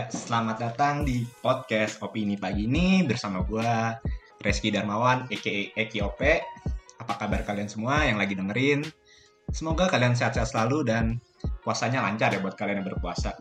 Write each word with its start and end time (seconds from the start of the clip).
Ya, 0.00 0.08
selamat 0.08 0.56
datang 0.56 1.04
di 1.04 1.28
podcast 1.44 2.00
Opini 2.00 2.32
Pagi 2.32 2.64
ini 2.64 3.04
bersama 3.04 3.44
gua 3.44 4.00
Reski 4.40 4.72
Darmawan, 4.72 5.28
aka 5.28 5.76
Eki 5.76 6.00
OP. 6.00 6.24
Apa 7.04 7.20
kabar 7.20 7.44
kalian 7.44 7.68
semua 7.68 8.08
yang 8.08 8.16
lagi 8.16 8.32
dengerin? 8.32 8.80
Semoga 9.52 9.92
kalian 9.92 10.16
sehat-sehat 10.16 10.56
selalu 10.56 10.88
dan 10.88 11.20
puasanya 11.60 12.00
lancar 12.00 12.32
ya 12.32 12.40
buat 12.40 12.56
kalian 12.56 12.80
yang 12.80 12.88
berpuasa. 12.88 13.36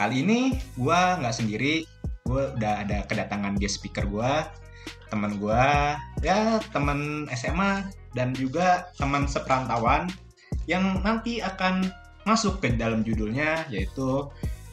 Kali 0.00 0.24
ini 0.24 0.56
gua 0.80 1.20
nggak 1.20 1.36
sendiri, 1.36 1.84
gua 2.24 2.56
udah 2.56 2.80
ada 2.80 3.04
kedatangan 3.04 3.60
guest 3.60 3.84
speaker 3.84 4.08
gua, 4.08 4.48
teman 5.12 5.36
gua, 5.36 5.92
ya 6.24 6.56
teman 6.72 7.28
SMA 7.36 7.84
dan 8.16 8.32
juga 8.32 8.88
teman 8.96 9.28
seperantauan 9.28 10.08
yang 10.64 11.04
nanti 11.04 11.44
akan 11.44 11.84
masuk 12.24 12.64
ke 12.64 12.72
dalam 12.80 13.04
judulnya 13.04 13.68
yaitu 13.68 14.24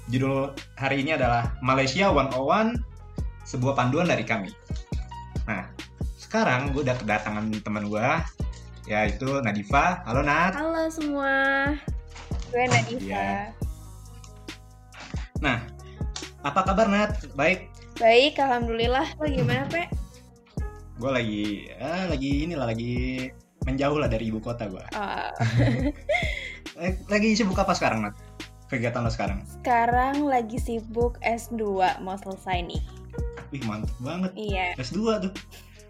judul 0.08 0.56
hari 0.80 1.04
ini 1.04 1.20
adalah 1.20 1.52
Malaysia 1.60 2.08
101 2.08 2.80
sebuah 3.44 3.74
panduan 3.76 4.08
dari 4.08 4.24
kami. 4.24 4.52
Nah, 5.48 5.68
sekarang 6.20 6.72
gue 6.72 6.84
udah 6.84 6.96
kedatangan 7.00 7.52
teman 7.64 7.92
gue 7.92 8.08
yaitu 8.88 9.28
Nadifa. 9.44 10.04
Halo 10.08 10.24
Nat. 10.24 10.56
Halo 10.56 10.88
semua, 10.88 11.36
gue 12.52 12.64
Nadifa. 12.72 13.04
Iya. 13.04 13.32
Nah, 15.44 15.60
apa 16.44 16.60
kabar 16.64 16.88
Nat? 16.88 17.12
Baik. 17.36 17.68
Baik, 18.00 18.40
alhamdulillah. 18.40 19.12
Lo 19.20 19.28
gimana, 19.28 19.68
Pe? 19.68 19.92
Gue 20.98 21.12
lagi, 21.12 21.68
ah, 21.84 22.08
lagi 22.08 22.48
inilah 22.48 22.68
lagi 22.72 23.28
menjauh 23.68 24.00
lah 24.00 24.08
dari 24.08 24.32
ibu 24.32 24.40
kota 24.40 24.72
gue. 24.72 24.84
Ah, 24.96 25.36
Lagi 27.12 27.34
sibuk 27.34 27.58
apa 27.58 27.74
sekarang 27.76 28.08
Nat? 28.08 28.27
Kegiatan 28.68 29.00
lo 29.00 29.08
sekarang? 29.08 29.40
sekarang 29.48 30.28
lagi 30.28 30.60
sibuk 30.60 31.16
S2, 31.24 31.80
mau 32.04 32.20
selesai 32.20 32.68
nih. 32.68 32.84
Wih 33.56 33.64
mantep 33.64 33.96
banget. 34.04 34.32
Iya, 34.36 34.76
S2 34.76 35.24
tuh. 35.24 35.34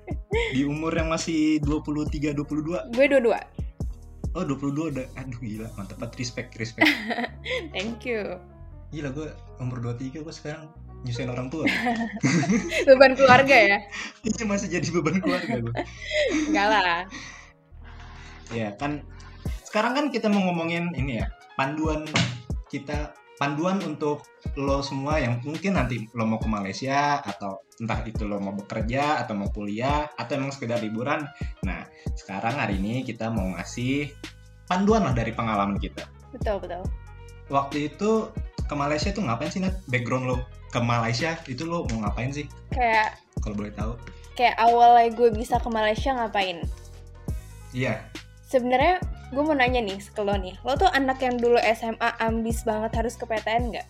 Di 0.56 0.62
umur 0.62 0.94
yang 0.94 1.10
masih 1.10 1.58
23 1.66 2.38
22. 2.38 2.94
gue 2.94 3.06
dua-dua. 3.10 3.42
Oh 4.38 4.46
22 4.46 4.94
udah. 4.94 5.06
Aduh 5.18 5.42
gila, 5.42 5.74
mantep 5.74 5.98
banget 5.98 6.22
respect, 6.22 6.54
respect. 6.62 6.86
Thank 7.74 8.06
you. 8.06 8.38
Gila 8.94 9.10
gue 9.10 9.34
umur 9.58 9.82
23 9.82 10.22
gue 10.22 10.34
sekarang 10.34 10.70
nyusahin 11.02 11.34
orang 11.34 11.50
tua. 11.50 11.66
Beban 12.88 13.18
keluarga 13.18 13.58
ya? 13.58 13.78
Ini 14.22 14.46
masih 14.46 14.70
jadi 14.70 14.88
beban 14.94 15.18
keluarga 15.18 15.66
gue. 15.66 15.74
Enggak 16.54 16.68
lah. 16.70 17.02
Ya 18.54 18.78
kan 18.78 19.02
sekarang 19.66 19.98
kan 19.98 20.06
kita 20.14 20.30
mau 20.30 20.46
ngomongin 20.46 20.94
ini 20.94 21.26
ya, 21.26 21.28
panduan 21.58 22.06
kita 22.68 23.12
panduan 23.38 23.78
untuk 23.86 24.26
lo 24.58 24.82
semua 24.82 25.22
yang 25.22 25.38
mungkin 25.46 25.78
nanti 25.78 26.10
lo 26.18 26.26
mau 26.26 26.42
ke 26.42 26.50
Malaysia 26.50 27.22
atau 27.22 27.62
entah 27.78 28.02
itu 28.10 28.26
lo 28.26 28.42
mau 28.42 28.58
bekerja 28.58 29.22
atau 29.22 29.38
mau 29.38 29.50
kuliah 29.54 30.10
atau 30.18 30.42
emang 30.42 30.50
sekedar 30.50 30.82
liburan. 30.82 31.22
Nah, 31.62 31.86
sekarang 32.18 32.58
hari 32.58 32.82
ini 32.82 33.06
kita 33.06 33.30
mau 33.30 33.46
ngasih 33.54 34.10
panduan 34.66 35.06
lah 35.06 35.14
dari 35.14 35.32
pengalaman 35.32 35.78
kita. 35.78 36.10
Betul, 36.34 36.58
betul. 36.66 36.82
Waktu 37.48 37.94
itu 37.94 38.28
ke 38.68 38.76
Malaysia 38.76 39.14
tuh 39.14 39.24
ngapain 39.24 39.48
sih 39.54 39.62
Nat? 39.64 39.80
Background 39.88 40.26
lo 40.28 40.36
ke 40.74 40.80
Malaysia 40.84 41.38
itu 41.48 41.64
lo 41.64 41.86
mau 41.94 42.10
ngapain 42.10 42.34
sih? 42.34 42.50
Kayak 42.74 43.22
Kalau 43.40 43.56
boleh 43.56 43.72
tahu. 43.72 43.94
kayak 44.38 44.54
awalnya 44.62 45.10
gue 45.18 45.30
bisa 45.34 45.58
ke 45.58 45.70
Malaysia 45.72 46.14
ngapain? 46.14 46.62
Iya, 47.74 48.06
Sebenarnya 48.48 49.04
gue 49.36 49.44
mau 49.44 49.52
nanya 49.52 49.84
nih 49.84 50.00
ke 50.00 50.24
lo 50.24 50.40
nih. 50.40 50.56
Lo 50.64 50.80
tuh 50.80 50.88
anak 50.96 51.20
yang 51.20 51.36
dulu 51.36 51.60
SMA 51.76 52.10
ambis 52.24 52.64
banget 52.64 52.96
harus 52.96 53.20
ke 53.20 53.28
PTN 53.28 53.76
nggak? 53.76 53.88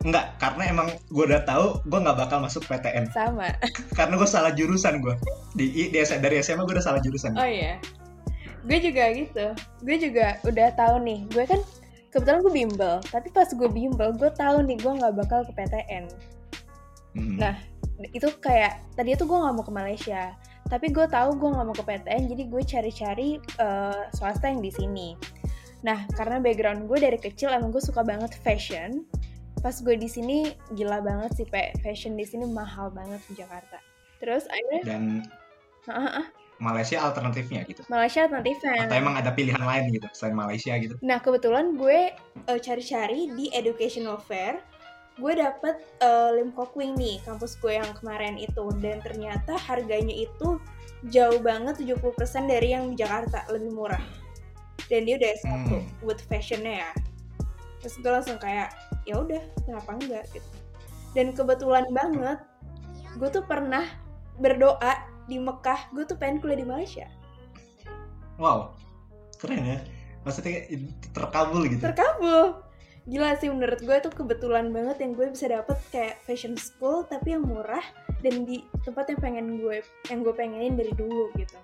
enggak 0.00 0.32
karena 0.40 0.72
emang 0.72 0.88
gue 1.12 1.24
udah 1.28 1.44
tahu 1.44 1.76
gue 1.84 1.98
nggak 2.00 2.16
bakal 2.16 2.40
masuk 2.40 2.64
PTN 2.64 3.12
Sama. 3.12 3.52
karena 3.98 4.16
gue 4.16 4.28
salah 4.28 4.52
jurusan 4.56 5.04
gue 5.04 5.12
di, 5.52 5.92
di 5.92 6.00
dari 6.00 6.40
SMA 6.40 6.64
gue 6.64 6.74
udah 6.80 6.84
salah 6.84 7.00
jurusan. 7.04 7.36
Oh 7.36 7.44
iya. 7.44 7.76
Gue 8.64 8.80
juga 8.80 9.12
gitu. 9.12 9.52
Gue 9.84 9.96
juga 10.00 10.40
udah 10.48 10.72
tahu 10.72 11.04
nih. 11.04 11.28
Gue 11.28 11.44
kan 11.44 11.60
kebetulan 12.12 12.40
gue 12.40 12.52
bimbel. 12.52 12.94
Tapi 13.12 13.28
pas 13.28 13.48
gue 13.52 13.68
bimbel, 13.68 14.16
gue 14.16 14.30
tahu 14.32 14.64
nih 14.64 14.76
gue 14.80 14.92
nggak 15.00 15.14
bakal 15.20 15.44
ke 15.44 15.52
PTN. 15.52 16.04
Mm. 17.16 17.36
Nah, 17.40 17.56
Itu 18.16 18.32
kayak 18.40 18.96
tadi 18.96 19.12
tuh 19.12 19.28
gue 19.28 19.36
nggak 19.36 19.52
mau 19.52 19.64
ke 19.64 19.72
Malaysia. 19.72 20.32
Tapi 20.70 20.86
gue 20.94 21.06
tahu 21.10 21.34
gue 21.34 21.50
nggak 21.50 21.66
mau 21.66 21.74
ke 21.74 21.82
PTN, 21.82 22.30
jadi 22.30 22.42
gue 22.46 22.62
cari-cari 22.62 23.28
eh, 23.42 24.02
swasta 24.14 24.46
yang 24.46 24.62
di 24.62 24.70
sini. 24.70 25.18
Nah, 25.82 26.06
karena 26.14 26.38
background 26.38 26.86
gue 26.86 26.98
dari 27.02 27.18
kecil 27.18 27.50
emang 27.50 27.74
gue 27.74 27.82
suka 27.82 28.06
banget 28.06 28.30
fashion. 28.38 29.02
Pas 29.60 29.74
gue 29.76 29.98
di 29.98 30.08
sini 30.08 30.54
gila 30.72 31.02
banget 31.02 31.36
sih, 31.36 31.46
Pe. 31.50 31.74
Fashion 31.82 32.14
di 32.14 32.24
sini 32.24 32.46
mahal 32.46 32.94
banget 32.94 33.20
di 33.28 33.34
Jakarta. 33.36 33.82
Terus 34.22 34.46
akhirnya 34.48 34.82
dan 34.86 35.04
Malaysia 36.60 37.00
alternatifnya 37.00 37.64
gitu. 37.64 37.82
Malaysia 37.88 38.28
alternatifnya. 38.28 38.86
Atau 38.86 39.00
emang 39.00 39.16
ada 39.16 39.32
pilihan 39.32 39.64
lain 39.64 39.90
gitu 39.96 40.06
selain 40.12 40.36
Malaysia 40.36 40.76
gitu. 40.76 40.94
Nah 41.00 41.18
kebetulan 41.18 41.74
gue 41.80 42.12
eh, 42.46 42.60
cari-cari 42.60 43.32
di 43.32 43.48
educational 43.56 44.20
fair, 44.20 44.60
gue 45.20 45.32
dapet 45.36 45.76
eh, 46.00 46.30
Lim 46.40 46.50
nih 46.96 47.20
kampus 47.22 47.60
gue 47.60 47.76
yang 47.76 47.92
kemarin 48.00 48.40
itu. 48.40 48.72
Dan 48.80 49.04
ternyata 49.04 49.54
harganya 49.60 50.16
itu 50.16 50.56
jauh 51.12 51.40
banget 51.44 51.80
70% 51.84 52.00
dari 52.48 52.72
yang 52.72 52.92
di 52.92 52.96
Jakarta 52.98 53.44
lebih 53.52 53.70
murah. 53.76 54.02
Dan 54.88 55.06
dia 55.06 55.20
udah 55.20 55.30
S1 55.38 55.48
Hmm. 55.68 55.84
with 56.02 56.20
fashionnya 56.26 56.88
ya. 56.88 56.90
Terus 57.84 57.94
gue 58.00 58.10
langsung 58.10 58.36
kayak 58.40 58.72
ya 59.04 59.20
udah 59.20 59.40
kenapa 59.68 59.90
enggak? 60.00 60.24
Gitu. 60.32 60.50
Dan 61.14 61.36
kebetulan 61.36 61.86
banget 61.92 62.40
gue 63.20 63.28
tuh 63.28 63.44
pernah 63.44 63.84
berdoa 64.40 65.04
di 65.28 65.36
Mekah. 65.38 65.92
Gue 65.94 66.04
tuh 66.08 66.16
pengen 66.16 66.40
kuliah 66.40 66.58
di 66.58 66.66
Malaysia. 66.66 67.06
Wow, 68.40 68.72
keren 69.36 69.62
ya. 69.64 69.78
Maksudnya 70.24 70.68
terkabul 71.16 71.64
gitu. 71.68 71.80
terkabul 71.80 72.60
gila 73.10 73.34
sih 73.36 73.50
menurut 73.50 73.82
gue 73.82 73.96
tuh 74.06 74.12
kebetulan 74.14 74.70
banget 74.70 75.02
yang 75.02 75.18
gue 75.18 75.26
bisa 75.34 75.50
dapet 75.50 75.74
kayak 75.90 76.22
fashion 76.22 76.54
school 76.54 77.02
tapi 77.02 77.34
yang 77.34 77.42
murah 77.42 77.82
dan 78.22 78.46
di 78.46 78.62
tempat 78.86 79.10
yang 79.10 79.18
pengen 79.18 79.46
gue 79.58 79.82
yang 80.06 80.22
gue 80.22 80.30
pengenin 80.30 80.78
dari 80.78 80.94
dulu 80.94 81.26
gitu 81.34 81.58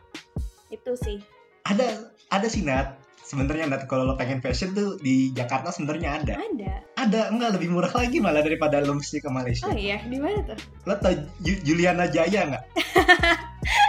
itu 0.74 0.92
sih 0.98 1.18
ada 1.62 2.10
ada 2.30 2.46
sih 2.50 2.66
Nat. 2.66 2.98
Sebenarnya 3.26 3.66
Nat 3.66 3.90
kalau 3.90 4.06
lo 4.06 4.14
pengen 4.14 4.38
fashion 4.38 4.70
tuh 4.70 5.02
di 5.02 5.34
Jakarta 5.34 5.74
sebenarnya 5.74 6.22
ada. 6.22 6.34
ada 6.38 6.72
Ada 6.94 7.20
enggak 7.34 7.58
lebih 7.58 7.74
murah 7.74 7.90
lagi 7.90 8.22
malah 8.22 8.38
daripada 8.38 8.78
lo 8.78 8.94
mesti 8.94 9.18
ke 9.18 9.26
Malaysia. 9.26 9.66
oh 9.66 9.74
iya 9.74 9.98
di 10.06 10.18
mana 10.18 10.42
tuh 10.46 10.58
Lo 10.86 10.94
tau 10.98 11.10
Ju- 11.42 11.62
Juliana 11.66 12.06
Jaya 12.06 12.46
nggak? 12.54 12.64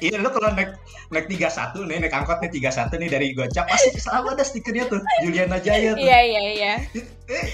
Iya 0.00 0.16
lo 0.16 0.28
kalau 0.28 0.50
naik 0.50 0.74
naik 1.08 1.26
31 1.28 1.84
nih 1.84 1.96
naik 2.00 2.14
angkot 2.14 2.40
nih 2.40 2.50
31 2.50 2.96
nih 2.96 3.08
dari 3.08 3.26
Gocap 3.30 3.64
pasti 3.66 3.94
selalu 3.94 4.26
ada 4.32 4.42
stikernya 4.42 4.84
tuh 4.86 5.00
Juliana 5.20 5.56
Jaya 5.56 5.92
tuh. 5.92 6.00
iya 6.00 6.18
iya 6.20 6.40
iya 6.50 6.72
It, 6.90 7.04
eh, 7.26 7.44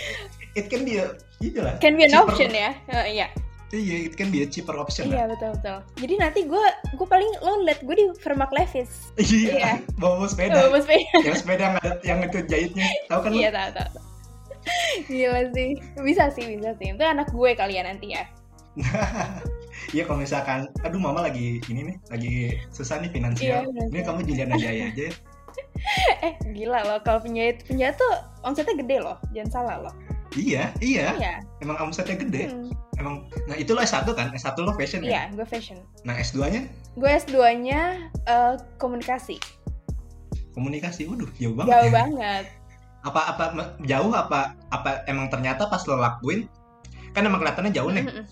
it 0.54 0.66
can 0.66 0.82
be 0.82 0.96
a 0.96 1.10
itu 1.38 1.58
lah. 1.58 1.74
can 1.78 1.94
be 1.94 2.02
an 2.02 2.10
cheaper- 2.10 2.24
option 2.24 2.50
ya 2.50 2.70
Oh, 2.88 3.02
iya 3.04 3.28
Iya, 3.68 4.06
it 4.06 4.14
can 4.14 4.30
be 4.30 4.40
a 4.40 4.46
cheaper 4.46 4.72
option 4.74 5.10
iya 5.10 5.26
lah. 5.26 5.34
betul 5.34 5.50
betul 5.52 5.78
jadi 5.98 6.14
nanti 6.18 6.40
gue 6.42 6.64
gue 6.92 7.04
paling 7.04 7.26
lo 7.40 7.60
liat 7.62 7.82
gue 7.82 7.94
di 7.94 8.06
Vermac 8.22 8.50
Levis 8.50 9.10
Iya, 9.18 9.50
Iya. 9.52 9.72
bawa 9.98 10.22
bawa 10.22 10.26
sepeda. 10.26 10.54
oh, 10.64 10.78
sepeda 10.78 11.02
yang 11.20 11.36
sepeda 11.36 11.62
yang 11.62 11.74
ada 11.76 11.90
yang 12.00 12.18
itu 12.22 12.38
jahitnya. 12.46 12.86
Tahu 13.06 13.20
kan 13.20 13.30
iya 13.32 13.50
tahu 13.50 13.70
tahu 13.72 13.88
tahu. 13.92 14.04
gila 15.06 15.42
sih 15.52 15.70
bisa 16.00 16.24
sih 16.28 16.46
bisa 16.52 16.70
sih 16.74 16.90
itu 16.90 17.04
anak 17.04 17.26
gue 17.28 17.50
kalian 17.52 17.86
nanti 17.86 18.14
ya 18.14 18.22
Iya 19.94 20.02
kalau 20.06 20.18
misalkan, 20.18 20.66
aduh 20.82 20.98
mama 20.98 21.26
lagi 21.26 21.62
ini 21.70 21.94
nih, 21.94 21.96
lagi 22.10 22.34
susah 22.74 22.98
nih 22.98 23.10
finansial. 23.14 23.66
Iya. 23.70 23.82
Ini 23.92 24.00
kamu 24.02 24.26
Juliana 24.26 24.56
Jaya 24.58 24.90
aja. 24.90 25.06
ya. 25.10 25.12
eh 26.26 26.34
gila 26.52 26.84
loh 26.84 26.98
kalau 27.00 27.20
penjahit 27.22 27.64
penjahit 27.64 27.96
tuh 27.96 28.12
omsetnya 28.44 28.76
gede 28.76 28.96
loh 29.00 29.16
jangan 29.32 29.50
salah 29.50 29.76
loh 29.88 29.94
iya, 30.36 30.68
iya. 30.84 31.16
iya 31.16 31.34
Emang 31.64 31.80
omsetnya 31.80 32.20
gede. 32.20 32.52
Hmm, 32.52 32.68
Emang, 33.00 33.24
nah 33.48 33.56
itu 33.56 33.72
lo 33.72 33.80
S1 33.80 34.04
kan? 34.12 34.28
S1 34.36 34.52
lo 34.60 34.76
fashion 34.76 35.00
ya? 35.00 35.08
iya 35.08 35.22
gue 35.32 35.46
fashion 35.48 35.80
Nah 36.04 36.12
S2-nya 36.20 36.68
gue 36.96 37.10
S2-nya 37.24 38.12
eh, 38.28 38.54
komunikasi 38.76 39.40
komunikasi. 40.56 41.04
Waduh, 41.04 41.28
jauh 41.36 41.52
banget. 41.52 41.68
jauh 41.68 41.88
ya. 41.88 41.92
banget 41.92 42.44
Apa 43.04 43.20
apa 43.36 43.44
jauh 43.84 44.12
apa 44.16 44.56
apa 44.72 45.04
emang 45.04 45.28
ternyata 45.28 45.68
pas 45.68 45.84
lo 45.84 46.00
lakuin 46.00 46.48
kan 47.12 47.28
emang 47.28 47.44
kelihatannya 47.44 47.72
jauh 47.76 47.92
nih. 47.92 48.04
Mm-mm. 48.08 48.24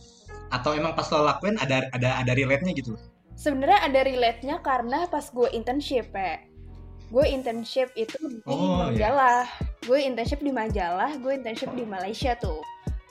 Atau 0.54 0.78
emang 0.78 0.94
pas 0.94 1.10
lo 1.10 1.26
lakuin 1.26 1.58
ada 1.58 1.90
ada 1.90 2.22
ada 2.22 2.32
relate-nya 2.32 2.70
gitu. 2.78 2.94
sebenarnya 3.34 3.90
ada 3.90 4.00
relate-nya 4.06 4.62
karena 4.62 5.10
pas 5.10 5.26
gue 5.26 5.50
internship 5.50 6.14
ya 6.14 6.38
gue 7.10 7.24
internship 7.26 7.90
itu 7.98 8.14
di 8.22 8.38
Oh, 8.46 8.86
iya. 8.86 9.10
majalah 9.10 9.46
gue 9.82 9.98
internship 9.98 10.38
di 10.38 10.54
majalah 10.54 11.10
gue 11.18 11.34
internship 11.34 11.74
di 11.74 11.82
Malaysia 11.82 12.38
tuh 12.38 12.62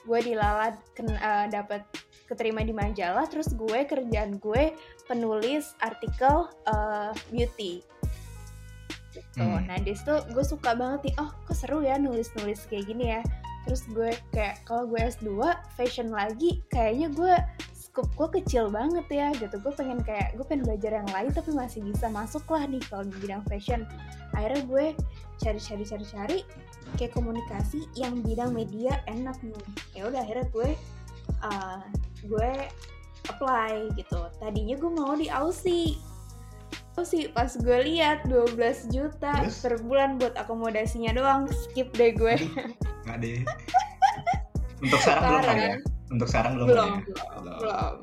gue 0.08 0.18
dilalat 0.24 0.80
ken, 0.96 1.12
eh, 1.12 1.46
dapat 1.52 1.84
keterima 2.24 2.64
di 2.64 2.72
majalah 2.72 3.28
terus 3.28 3.52
gue 3.52 3.84
kerjaan 3.84 4.40
gue 4.40 4.72
penulis 5.04 5.76
artikel 5.84 6.48
eh, 6.72 7.12
beauty 7.28 7.84
gitu. 9.14 9.44
Hmm. 9.44 9.62
Nah 9.68 9.78
di 9.78 9.94
situ 9.94 10.14
gue 10.34 10.44
suka 10.44 10.74
banget 10.74 11.12
nih, 11.12 11.14
oh 11.22 11.30
kok 11.46 11.54
seru 11.54 11.86
ya 11.86 11.94
nulis-nulis 12.00 12.66
kayak 12.66 12.90
gini 12.90 13.14
ya. 13.14 13.22
Terus 13.64 13.82
gue 13.90 14.12
kayak 14.32 14.60
kalau 14.68 14.84
gue 14.88 15.00
S2 15.00 15.40
fashion 15.76 16.12
lagi 16.12 16.60
kayaknya 16.68 17.08
gue 17.12 17.34
scope 17.94 18.10
gue 18.18 18.42
kecil 18.42 18.74
banget 18.74 19.06
ya 19.06 19.30
gitu. 19.38 19.54
Gue 19.62 19.70
pengen 19.70 20.02
kayak 20.02 20.34
gue 20.34 20.42
pengen 20.42 20.66
belajar 20.66 20.98
yang 20.98 21.08
lain 21.14 21.30
tapi 21.30 21.54
masih 21.54 21.80
bisa 21.86 22.10
masuk 22.10 22.42
lah 22.50 22.66
nih 22.66 22.82
kalau 22.90 23.06
di 23.06 23.14
bidang 23.22 23.46
fashion. 23.46 23.86
Akhirnya 24.34 24.66
gue 24.66 24.84
cari-cari 25.38 25.84
cari-cari 25.86 26.38
kayak 26.98 27.14
komunikasi 27.14 27.86
yang 27.94 28.18
bidang 28.26 28.50
media 28.50 28.98
enak 29.06 29.38
nih. 29.46 29.62
Ya 29.94 30.10
udah 30.10 30.26
akhirnya 30.26 30.46
gue 30.50 30.68
uh, 31.46 31.80
gue 32.26 32.52
apply 33.30 33.94
gitu. 33.94 34.26
Tadinya 34.42 34.74
gue 34.74 34.90
mau 34.90 35.14
di 35.14 35.30
Aussie 35.30 35.94
sih? 37.02 37.26
Pas 37.34 37.50
gue 37.50 37.78
lihat 37.90 38.22
12 38.30 38.54
juta 38.94 39.34
Terus? 39.42 39.58
per 39.66 39.82
bulan 39.82 40.14
buat 40.22 40.38
akomodasinya 40.38 41.10
doang 41.10 41.50
skip 41.50 41.90
deh 41.98 42.14
gue. 42.14 42.38
Nggak 43.02 43.18
deh. 43.18 43.38
Untuk 44.78 45.00
sekarang 45.02 45.22
belum 45.26 45.42
kali 45.42 45.62
ya? 45.62 45.76
Untuk 46.14 46.28
sekarang 46.30 46.52
belum, 46.54 46.66
belum 46.70 46.78
kali 46.78 46.94
ya? 46.94 47.02
belum 47.02 47.42
Belum. 47.42 47.58
belum. 47.58 47.94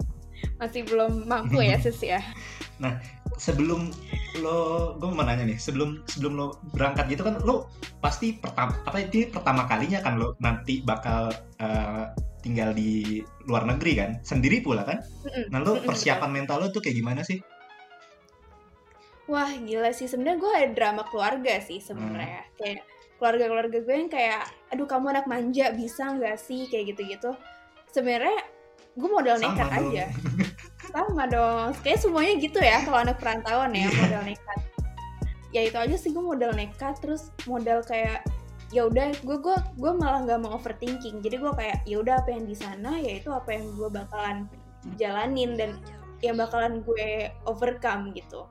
Masih 0.59 0.81
belum 0.83 1.11
mampu 1.23 1.59
ya 1.63 1.77
sis 1.87 1.99
ya? 2.03 2.19
Sebelum 3.39 3.87
lo 4.43 4.59
gue 4.99 5.07
mau 5.11 5.23
nanya 5.23 5.43
nih 5.47 5.55
sebelum 5.59 6.03
sebelum 6.07 6.33
lo 6.35 6.47
berangkat 6.71 7.11
gitu 7.11 7.23
kan 7.27 7.39
lo 7.43 7.67
pasti 7.99 8.39
pertama 8.39 8.75
apa 8.87 9.03
itu 9.03 9.27
pertama 9.27 9.67
kalinya 9.67 9.99
kan 9.99 10.15
lo 10.19 10.39
nanti 10.39 10.79
bakal 10.83 11.31
eh, 11.59 12.05
tinggal 12.43 12.75
di 12.75 13.23
luar 13.47 13.63
negeri 13.63 13.93
kan? 13.95 14.11
Sendiri 14.25 14.59
pula 14.59 14.83
kan? 14.83 14.99
Nah 15.47 15.63
lo 15.63 15.79
persiapan 15.79 16.31
mental 16.33 16.59
lo 16.59 16.67
tuh 16.75 16.83
kayak 16.83 16.99
gimana 16.99 17.21
sih 17.23 17.39
Wah 19.31 19.47
gila 19.55 19.95
sih. 19.95 20.05
Sebenarnya 20.05 20.37
gue 20.37 20.51
ada 20.51 20.69
drama 20.75 21.03
keluarga 21.07 21.55
sih 21.63 21.79
sebenarnya. 21.79 22.43
Hmm. 22.43 22.55
kayak 22.59 22.81
keluarga-keluarga 23.15 23.77
gue 23.79 23.95
yang 23.95 24.09
kayak 24.09 24.43
aduh 24.67 24.83
kamu 24.83 25.13
anak 25.13 25.25
manja 25.25 25.71
bisa 25.71 26.11
nggak 26.11 26.35
sih? 26.35 26.67
Kayak 26.67 26.93
gitu-gitu. 26.93 27.31
Sebenarnya 27.89 28.43
gue 28.91 29.07
modal 29.07 29.39
Sama 29.39 29.55
nekat 29.55 29.67
dong. 29.71 29.79
aja. 29.87 30.05
Sama 30.91 31.23
dong. 31.25 31.67
Kayak 31.79 31.99
semuanya 32.03 32.33
gitu 32.37 32.59
ya 32.59 32.83
kalau 32.83 32.99
anak 32.99 33.17
perantauan 33.17 33.71
ya 33.71 33.87
Iya. 33.87 33.95
modal 33.95 34.21
nekat. 34.27 34.59
Ya 35.51 35.61
itu 35.63 35.77
aja 35.77 35.95
sih 35.95 36.11
gue 36.11 36.23
modal 36.23 36.51
nekat 36.51 36.99
terus 36.99 37.31
modal 37.43 37.79
kayak 37.83 38.23
ya 38.71 38.87
udah 38.87 39.11
gue 39.19 39.37
gue 39.37 39.57
gue 39.79 39.91
malah 39.95 40.27
nggak 40.27 40.39
mau 40.43 40.59
overthinking. 40.59 41.23
Jadi 41.23 41.35
gue 41.39 41.51
kayak 41.55 41.77
ya 41.87 42.03
udah 42.03 42.19
apa 42.19 42.29
yang 42.31 42.43
di 42.43 42.55
sana 42.55 42.99
ya 42.99 43.15
itu 43.15 43.31
apa 43.31 43.51
yang 43.51 43.67
gue 43.75 43.87
bakalan 43.87 44.47
jalanin 44.95 45.55
dan 45.55 45.79
yang 46.19 46.35
bakalan 46.35 46.81
gue 46.81 47.29
overcome 47.45 48.11
gitu 48.13 48.45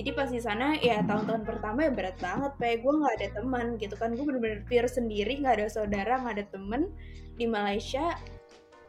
jadi 0.00 0.16
pas 0.16 0.32
di 0.32 0.40
sana 0.40 0.80
ya 0.80 1.04
tahun-tahun 1.04 1.44
pertama 1.44 1.84
ya 1.84 1.92
berat 1.92 2.16
banget 2.24 2.56
kayak 2.56 2.80
gue 2.80 2.92
nggak 3.04 3.14
ada 3.20 3.28
teman 3.36 3.66
gitu 3.76 3.94
kan. 4.00 4.16
Gue 4.16 4.24
bener-bener 4.24 4.64
pure 4.64 4.88
sendiri 4.88 5.44
nggak 5.44 5.60
ada 5.60 5.68
saudara 5.68 6.16
nggak 6.24 6.34
ada 6.40 6.46
temen 6.48 6.88
di 7.36 7.44
Malaysia. 7.44 8.16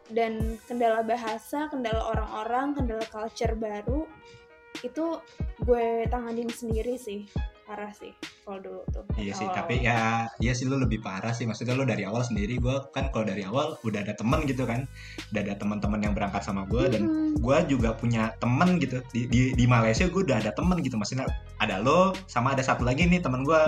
Dan 0.07 0.55
kendala 0.71 1.03
bahasa 1.03 1.67
kendala 1.67 1.99
orang-orang 2.15 2.79
kendala 2.79 3.03
culture 3.11 3.59
baru 3.59 4.07
itu 4.87 5.19
gue 5.67 6.07
tanganin 6.07 6.47
sendiri 6.47 6.95
sih 6.95 7.27
parah 7.71 7.87
sih 7.95 8.11
kalau 8.43 8.59
dulu 8.59 8.83
tuh 8.91 8.99
iya 9.15 9.31
sih 9.31 9.47
tapi 9.47 9.79
ya 9.79 10.27
iya 10.43 10.51
sih 10.51 10.67
lo 10.67 10.75
lebih 10.75 10.99
parah 10.99 11.31
sih. 11.31 11.47
Maksudnya 11.47 11.71
lo 11.71 11.87
dari 11.87 12.03
awal 12.03 12.19
sendiri 12.19 12.59
gue 12.59 12.75
kan 12.91 13.07
kalau 13.15 13.23
dari 13.23 13.47
awal 13.47 13.79
udah 13.87 14.03
ada 14.03 14.11
temen 14.11 14.43
gitu 14.43 14.67
kan. 14.67 14.83
Udah 15.31 15.39
ada 15.39 15.55
teman-teman 15.55 16.03
yang 16.03 16.11
berangkat 16.11 16.43
sama 16.43 16.67
gue 16.67 16.91
dan 16.91 17.07
Mm-mm. 17.07 17.39
gue 17.39 17.57
juga 17.71 17.95
punya 17.95 18.35
temen 18.43 18.75
gitu. 18.83 18.99
Di, 19.15 19.31
di, 19.31 19.55
di 19.55 19.65
Malaysia 19.71 20.03
gue 20.11 20.19
udah 20.19 20.43
ada 20.43 20.51
temen 20.51 20.83
gitu. 20.83 20.99
Maksudnya 20.99 21.31
ada 21.63 21.79
lo 21.79 22.11
sama 22.27 22.51
ada 22.51 22.63
satu 22.65 22.83
lagi 22.83 23.07
nih 23.07 23.23
temen 23.23 23.47
gue 23.47 23.61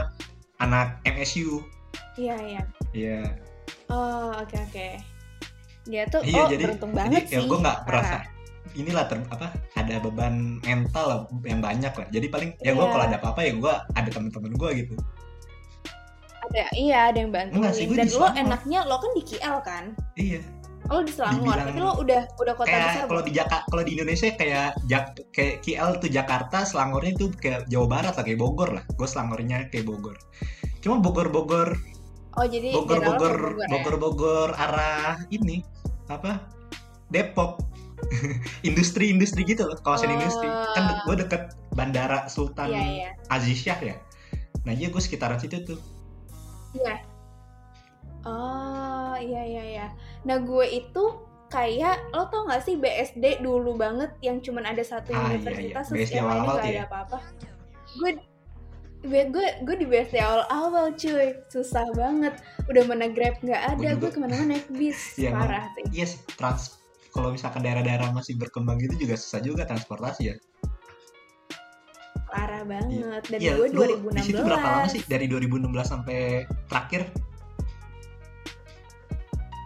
anak 0.60 1.00
MSU 1.08 1.64
iya 2.18 2.38
iya. 2.42 2.62
Iya, 2.94 3.22
oh 3.90 4.34
oke 4.38 4.54
oke. 4.54 4.90
Dia 5.90 6.06
tuh 6.10 6.22
iya 6.22 6.46
oh 6.46 6.50
jadi 6.50 6.64
beruntung 6.70 6.94
jadi 6.94 7.00
banget 7.02 7.24
ya 7.30 7.40
sih. 7.42 7.50
gue 7.50 7.58
nggak 7.58 7.80
parah. 7.90 8.33
Inilah 8.74 9.06
ter, 9.06 9.20
apa 9.28 9.52
ada 9.74 10.00
beban 10.00 10.58
mental 10.62 11.06
lah 11.06 11.20
yang 11.44 11.60
banyak 11.60 11.92
lah. 11.92 12.08
Jadi 12.10 12.28
paling 12.28 12.50
ya 12.60 12.72
gue 12.72 12.80
Iya. 12.80 12.92
kalau 12.92 13.04
ada 13.04 13.18
apa-apa 13.18 13.42
ya 13.42 13.54
gue 13.54 13.74
ada 13.94 14.10
temen-temen 14.10 14.52
gue 14.54 14.70
gitu. 14.80 14.96
Ada 16.44 16.64
iya 16.74 17.10
ada 17.10 17.18
yang 17.18 17.32
bantuin. 17.32 17.56
Enggak 17.56 17.74
sih, 17.74 17.86
dan 17.88 18.08
lo 18.10 18.28
enaknya 18.30 18.80
lo 18.84 18.96
kan 18.98 19.12
di 19.12 19.24
KL 19.24 19.58
kan? 19.62 19.84
Iya. 20.16 20.42
Lo 20.84 21.00
di 21.00 21.12
Selangor 21.12 21.56
Dibilang- 21.56 21.68
tapi 21.70 21.80
lo 21.80 21.92
udah 21.98 22.22
udah 22.36 22.54
kota 22.54 22.68
besar 22.68 22.84
kayak 22.84 22.96
kalau 23.02 23.12
belum? 23.16 23.24
di 23.24 23.34
Jakarta 23.34 23.66
kalau 23.72 23.84
di 23.84 23.92
Indonesia 23.96 24.28
kayak 24.34 24.70
Jak 24.84 25.04
kayak 25.32 25.56
KL 25.64 25.90
tuh 25.98 26.10
Jakarta 26.12 26.58
Selangornya 26.64 27.14
tuh 27.16 27.30
kayak 27.34 27.62
Jawa 27.68 27.88
Barat 27.88 28.14
lah 28.14 28.24
kayak 28.24 28.40
Bogor 28.40 28.70
lah. 28.74 28.84
Gue 28.92 29.08
Selangornya 29.08 29.58
kayak 29.68 29.86
Bogor. 29.88 30.18
Cuma 30.80 31.00
Bogor 31.00 31.32
Bogor 31.32 31.70
oh 32.34 32.46
jadi 32.46 32.74
Bogor 32.74 32.98
lo 32.98 33.06
Bogor 33.08 33.36
kayak 33.56 33.56
ya? 33.56 33.68
Bogor 33.72 33.96
Bogor 33.96 34.50
arah 34.54 35.22
ini 35.30 35.64
apa 36.10 36.44
Depok 37.08 37.62
industri-industri 38.70 39.44
gitu 39.44 39.66
loh 39.66 39.78
kawasan 39.80 40.12
Oh. 40.12 40.18
industri. 40.18 40.48
Kan 40.74 40.84
gue 41.04 41.16
deket 41.24 41.44
Bandara 41.74 42.28
Sultan 42.28 42.70
iya 42.70 42.84
iya. 42.84 43.10
Aziz 43.30 43.60
Shah 43.60 43.80
ya. 43.80 43.96
Nah 44.64 44.72
iya 44.72 44.88
gue 44.88 45.02
sekitaran 45.02 45.38
situ 45.38 45.60
tuh. 45.64 45.80
Iya. 46.74 47.02
Oh 48.24 49.16
iya 49.20 49.42
iya 49.44 49.64
iya. 49.64 49.88
Nah 50.24 50.40
gue 50.40 50.66
itu 50.70 51.04
kayak 51.52 52.10
lo 52.10 52.26
tau 52.28 52.50
gak 52.50 52.66
sih 52.66 52.80
BSD 52.80 53.46
dulu 53.46 53.78
banget 53.78 54.10
yang 54.26 54.42
cuman 54.42 54.66
ada 54.66 54.82
satu 54.82 55.14
Ah, 55.14 55.30
iya, 55.30 55.38
universitas 55.38 55.86
iya. 55.86 55.92
terus 55.92 56.00
BSD 56.02 56.16
yang 56.16 56.26
lainnya 56.26 56.42
awal-awal 56.42 56.56
gak 56.58 56.66
ada 56.66 56.74
ya? 56.74 56.86
apa-apa? 56.88 57.18
Gue 57.94 58.12
gue 59.04 59.48
gue 59.62 59.76
di 59.76 59.86
BSD 59.86 60.16
awal-awal 60.18 60.86
cuy. 60.96 61.30
Susah 61.48 61.86
banget. 61.94 62.34
Udah 62.66 62.84
mana 62.88 63.12
grab 63.12 63.36
nggak 63.44 63.64
ada 63.76 63.90
Gue 64.00 64.10
ke 64.10 64.18
mana-mana 64.18 64.56
naik 64.56 64.68
bis. 64.72 64.98
Iya, 65.20 65.36
emang. 65.36 65.44
parah 65.46 65.66
sih. 65.76 65.84
Iya 65.92 66.06
sih 66.08 66.20
trans 66.40 66.83
kalau 67.14 67.30
misalkan 67.30 67.62
daerah-daerah 67.62 68.10
masih 68.10 68.34
berkembang 68.36 68.82
gitu 68.82 69.06
juga 69.06 69.14
susah 69.16 69.40
juga 69.40 69.64
transportasi 69.70 70.34
ya. 70.34 70.36
Parah 72.26 72.66
banget. 72.66 73.22
Dan 73.30 73.38
Iya, 73.38 73.54
gue 73.62 73.68
lu 73.70 74.10
di 74.10 74.22
situ 74.26 74.42
2016 74.42 74.50
berapa 74.50 74.68
lama 74.68 74.88
sih? 74.90 75.02
Dari 75.06 75.26
2016 75.30 75.70
sampai 75.86 76.20
terakhir? 76.66 77.02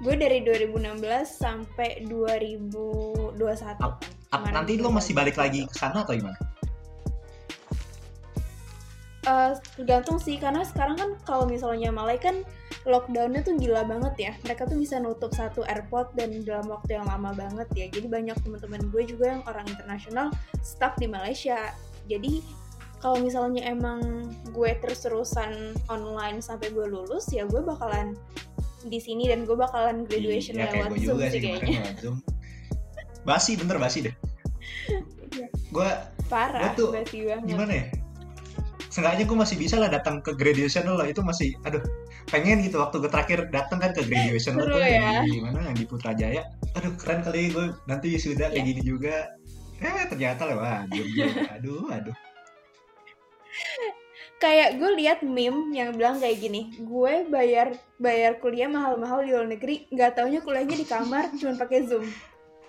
Gue 0.03 0.13
dari 0.19 0.43
2016 0.43 0.99
sampai 1.25 2.03
2021 2.05 3.33
Ap- 3.81 3.81
Ap- 3.81 4.03
Kemarin 4.27 4.53
nanti 4.53 4.75
lo 4.77 4.91
masih 4.91 5.15
balik 5.15 5.39
lagi 5.39 5.63
ke 5.65 5.73
sana 5.73 6.03
atau 6.03 6.13
gimana? 6.13 6.35
Eh, 9.27 9.51
tergantung 9.75 10.23
sih 10.23 10.39
karena 10.39 10.63
sekarang 10.63 10.95
kan 10.95 11.09
kalau 11.27 11.43
misalnya 11.51 11.91
Malai 11.91 12.15
kan 12.15 12.47
lockdownnya 12.87 13.43
tuh 13.43 13.59
gila 13.59 13.83
banget 13.83 14.15
ya 14.15 14.31
mereka 14.47 14.63
tuh 14.63 14.79
bisa 14.79 15.03
nutup 15.03 15.35
satu 15.35 15.67
airport 15.67 16.15
dan 16.15 16.31
dalam 16.47 16.71
waktu 16.71 16.95
yang 16.95 17.03
lama 17.03 17.35
banget 17.35 17.67
ya 17.75 17.91
jadi 17.91 18.07
banyak 18.07 18.39
teman-teman 18.39 18.87
gue 18.87 19.03
juga 19.03 19.35
yang 19.35 19.43
orang 19.43 19.67
internasional 19.67 20.31
stuck 20.63 20.95
di 20.95 21.11
Malaysia 21.11 21.75
jadi 22.07 22.39
kalau 23.03 23.19
misalnya 23.19 23.67
emang 23.67 24.31
gue 24.55 24.71
terus-terusan 24.79 25.75
online 25.91 26.39
sampai 26.39 26.71
gue 26.71 26.87
lulus 26.87 27.27
ya 27.27 27.43
gue 27.43 27.59
bakalan 27.59 28.15
di 28.87 29.03
sini 29.03 29.27
dan 29.27 29.43
gue 29.43 29.59
bakalan 29.59 30.07
graduation 30.07 30.55
Iya, 30.55 30.71
kayak 30.71 30.71
lewat 30.71 30.87
gue 30.87 31.03
zoom 31.03 31.11
juga 31.19 31.25
sih 31.27 31.41
kayaknya 31.43 31.79
lewat 31.83 31.97
Zoom. 31.99 32.17
Basi 33.27 33.51
bener 33.59 33.75
basi 33.75 34.07
deh. 34.07 34.15
Iya. 35.27 35.51
Gue 35.75 35.89
parah 36.31 36.71
Gua 36.71 36.79
tuh 36.79 36.89
basi 36.95 37.27
banget 37.27 37.51
gimana 37.51 37.73
ya? 37.75 38.06
Seenggaknya 38.97 39.29
gue 39.29 39.37
masih 39.37 39.61
bisa 39.61 39.77
lah 39.77 39.93
datang 39.93 40.25
ke 40.25 40.33
graduation 40.33 40.89
lo 40.89 41.05
itu 41.05 41.21
masih 41.21 41.53
aduh 41.69 41.85
pengen 42.33 42.65
gitu 42.65 42.81
waktu 42.81 42.97
gue 42.97 43.13
terakhir 43.13 43.45
datang 43.53 43.77
kan 43.77 43.93
ke 43.93 44.01
graduation 44.01 44.57
lo 44.57 44.65
tuh 44.65 44.81
ya. 44.81 45.21
di 45.21 45.37
mana 45.37 45.69
yang 45.69 45.77
di 45.77 45.85
Putrajaya. 45.85 46.41
Aduh 46.73 46.97
keren 46.97 47.21
kali 47.21 47.53
gue 47.53 47.77
nanti 47.85 48.17
sudah 48.17 48.49
kayak 48.49 48.57
Iya. 48.57 48.69
gini 48.73 48.81
juga. 48.81 49.37
Eh 49.85 50.09
ternyata 50.09 50.49
lewat 50.49 50.89
aduh 51.61 51.85
aduh. 51.93 52.15
Kayak 54.41 54.81
gue 54.81 54.91
lihat 54.97 55.19
meme 55.21 55.77
yang 55.77 55.93
bilang 55.93 56.17
kayak 56.17 56.41
gini 56.41 56.73
gue 56.81 57.13
bayar 57.29 57.77
bayar 58.01 58.41
kuliah 58.41 58.65
mahal-mahal 58.65 59.21
di 59.21 59.29
luar 59.29 59.45
negeri 59.45 59.85
nggak 59.93 60.17
taunya 60.17 60.41
kuliahnya 60.41 60.73
di 60.73 60.89
kamar 60.89 61.29
cuma 61.37 61.53
pakai 61.53 61.85
zoom. 61.85 62.09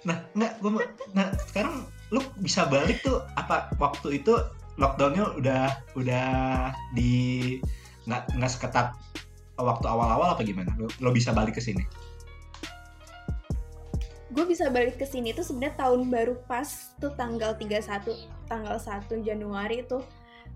Nah, 0.05 0.29
enggak, 0.37 0.53
gue 0.61 0.71
nah 1.17 1.33
sekarang 1.49 1.89
lu 2.13 2.21
bisa 2.37 2.69
balik 2.69 3.01
tuh 3.01 3.25
apa 3.33 3.73
waktu 3.81 4.21
itu 4.21 4.37
lockdownnya 4.79 5.25
udah 5.37 5.65
udah 5.99 6.27
di 6.95 7.59
nggak 8.07 8.39
nggak 8.39 8.51
seketat 8.51 8.95
waktu 9.59 9.87
awal-awal 9.91 10.39
apa 10.39 10.47
gimana? 10.47 10.71
Lo, 10.79 10.87
lo 11.03 11.11
bisa 11.11 11.35
balik 11.35 11.59
ke 11.59 11.63
sini? 11.63 11.83
gue 14.39 14.45
bisa 14.47 14.71
balik 14.71 15.03
ke 15.03 15.07
sini 15.09 15.35
tuh 15.35 15.43
sebenarnya 15.43 15.83
tahun 15.83 16.15
baru 16.15 16.39
pas 16.47 16.95
tuh 17.03 17.11
tanggal 17.19 17.59
31 17.59 18.07
tanggal 18.47 18.77
1 18.79 19.27
Januari 19.27 19.83
tuh 19.83 20.07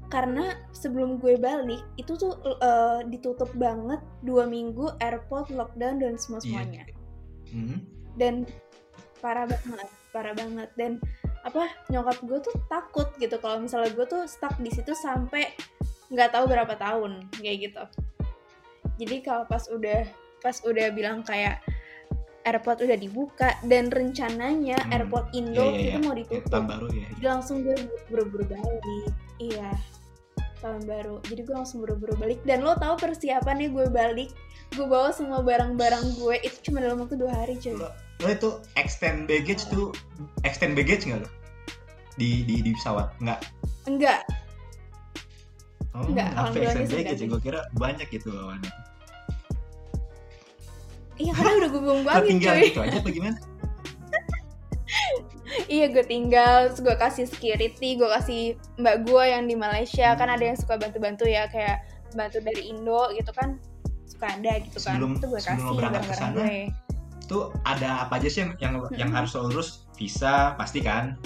karena 0.06 0.54
sebelum 0.70 1.18
gue 1.18 1.34
balik 1.34 1.82
itu 1.98 2.14
tuh 2.14 2.38
eh, 2.62 3.00
ditutup 3.10 3.50
banget 3.58 3.98
dua 4.22 4.46
minggu 4.46 4.94
airport 5.02 5.50
lockdown 5.50 5.98
dan 5.98 6.14
semua 6.14 6.38
semuanya 6.38 6.86
Hmm. 7.52 7.84
dan 8.16 8.48
parah 9.20 9.44
banget 9.44 9.88
parah 10.08 10.32
banget 10.32 10.72
dan 10.72 10.96
apa 11.42 11.66
nyokap 11.90 12.18
gue 12.22 12.38
tuh 12.38 12.54
takut 12.70 13.08
gitu 13.18 13.34
kalau 13.38 13.58
misalnya 13.58 13.90
gue 13.90 14.06
tuh 14.06 14.22
stuck 14.30 14.54
di 14.62 14.70
situ 14.70 14.94
sampai 14.94 15.50
nggak 16.08 16.30
tahu 16.30 16.46
berapa 16.46 16.74
tahun 16.78 17.26
kayak 17.34 17.58
gitu 17.70 17.82
jadi 19.00 19.16
kalau 19.24 19.44
pas 19.50 19.66
udah 19.66 20.06
pas 20.38 20.56
udah 20.62 20.86
bilang 20.94 21.26
kayak 21.26 21.58
airport 22.42 22.82
udah 22.82 22.98
dibuka 22.98 23.54
dan 23.66 23.86
rencananya 23.88 24.78
Hmm. 24.82 24.94
airport 24.94 25.30
Indo 25.32 25.62
Iya, 25.62 25.70
iya, 25.70 25.78
itu 25.78 25.98
iya. 25.98 26.02
mau 26.02 26.14
ditutup 26.14 26.44
tahun 26.50 26.66
baru 26.66 26.86
ya. 26.90 27.06
jadi 27.18 27.26
langsung 27.30 27.56
gue 27.62 27.76
buru-buru 28.10 28.44
balik 28.50 28.82
iya 29.38 29.70
tahun 30.58 30.82
baru 30.86 31.16
jadi 31.26 31.40
gue 31.42 31.54
langsung 31.54 31.78
buru-buru 31.82 32.14
balik 32.18 32.38
dan 32.46 32.62
lo 32.62 32.74
tahu 32.74 32.94
persiapannya 32.98 33.70
gue 33.70 33.86
balik 33.90 34.30
gue 34.74 34.86
bawa 34.86 35.10
semua 35.10 35.42
barang-barang 35.42 36.18
gue 36.18 36.34
itu 36.42 36.70
cuma 36.70 36.78
dalam 36.78 37.02
waktu 37.02 37.18
dua 37.18 37.34
hari 37.34 37.58
cuy 37.58 37.74
Lo, 38.22 38.28
itu 38.28 38.50
extend 38.74 39.26
baggage 39.26 39.66
tuh 39.66 39.90
extend 40.42 40.72
baggage 40.72 41.04
nggak 41.04 41.20
lo? 41.20 41.28
Di 42.14 42.42
di 42.42 42.60
di 42.60 42.70
pesawat 42.72 43.10
nggak? 43.18 43.40
enggak 43.84 44.22
Oh, 45.92 46.06
Nggak, 46.06 46.28
apa 46.32 46.56
extend 46.56 46.88
baggage? 46.88 47.22
Gue 47.26 47.40
kira 47.42 47.60
banyak 47.74 48.06
gitu 48.08 48.30
bawaannya. 48.30 48.72
iya 51.16 51.32
karena 51.32 51.52
udah 51.56 51.68
gue 51.68 51.82
buang-buangin 51.82 52.28
tinggal 52.32 52.54
cuy 52.56 52.64
gitu 52.64 52.80
aja 52.80 52.96
apa 52.96 53.10
gimana? 53.12 53.38
iya 55.68 55.86
gue 55.86 56.02
tinggal 56.02 56.54
terus 56.68 56.80
gue 56.80 56.96
kasih 56.96 57.24
security 57.26 57.88
gue 57.94 58.08
kasih 58.10 58.42
mbak 58.76 59.04
gue 59.04 59.22
yang 59.24 59.44
di 59.44 59.54
Malaysia 59.54 60.14
kan 60.14 60.26
Hmm. 60.26 60.34
ada 60.34 60.44
yang 60.44 60.56
suka 60.56 60.74
bantu-bantu 60.76 61.24
ya 61.26 61.46
kayak 61.46 61.84
bantu 62.12 62.40
dari 62.40 62.66
Indo 62.66 63.12
gitu 63.12 63.28
kan 63.30 63.60
suka 64.04 64.26
ada 64.30 64.52
gitu 64.58 64.78
kan 64.78 64.96
Sebelum- 64.96 65.16
itu 65.16 65.26
gue 65.26 65.38
kasih 65.38 65.60
lo 65.60 65.72
berangkat 65.74 66.02
ke 66.02 66.08
barang-barang 66.08 66.18
sana, 66.18 66.40
gue 66.40 66.56
Tuh 67.24 67.42
ada 67.62 68.02
apa 68.02 68.16
aja 68.16 68.26
sih 68.26 68.40
yang 68.40 68.52
yang, 68.58 68.72
yang 68.92 69.08
Mm-mm. 69.08 69.16
harus 69.16 69.32
lo 69.32 69.46
urus? 69.46 69.86
Visa 69.94 70.52
pasti 70.54 70.80
kan? 70.80 71.16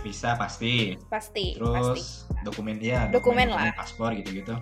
Visa 0.00 0.34
pasti. 0.34 0.96
pasti 1.06 1.54
pasti 1.54 1.54
Terus 1.54 2.26
dokumen 2.42 2.78
ya, 2.78 3.06
Dokumen 3.08 3.48
lah. 3.48 3.70
paspor 3.72 4.12
gitu-gitu. 4.12 4.54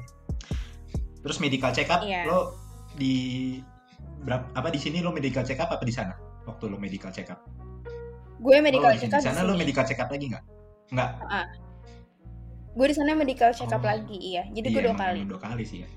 Terus 1.20 1.36
medical 1.38 1.70
check 1.70 1.88
up 1.88 2.00
Iya. 2.00 2.24
lo 2.24 2.56
di 2.94 3.56
berapa 4.20 4.44
apa 4.52 4.68
di 4.68 4.76
sini 4.76 5.00
lo 5.00 5.10
medical 5.10 5.40
check 5.40 5.58
up 5.58 5.68
apa 5.68 5.80
di 5.80 5.92
sana? 5.92 6.12
Waktu 6.44 6.66
lo 6.66 6.76
medical 6.76 7.08
check 7.08 7.28
up. 7.28 7.40
gue 8.36 8.56
medical 8.58 8.88
oh, 8.88 8.96
check 8.96 9.12
up 9.12 9.20
sana 9.20 9.36
di 9.36 9.44
lo 9.44 9.52
sini. 9.52 9.60
medical 9.60 9.84
check 9.84 10.00
up 10.00 10.08
lagi 10.08 10.24
nggak? 10.26 10.44
Nggak. 10.90 11.10
gue 12.70 12.86
di 12.86 12.94
sana 12.94 13.12
medical 13.12 13.50
check 13.50 13.68
up 13.68 13.78
Oh. 13.78 13.86
lagi 13.86 14.16
iya 14.16 14.48
jadi 14.48 14.64
Iya, 14.64 14.72
gue 14.72 14.82
dua 14.82 14.96
kali 14.96 15.20
Dua 15.26 15.40
kali 15.40 15.62
sih 15.62 15.78
ya. 15.82 15.88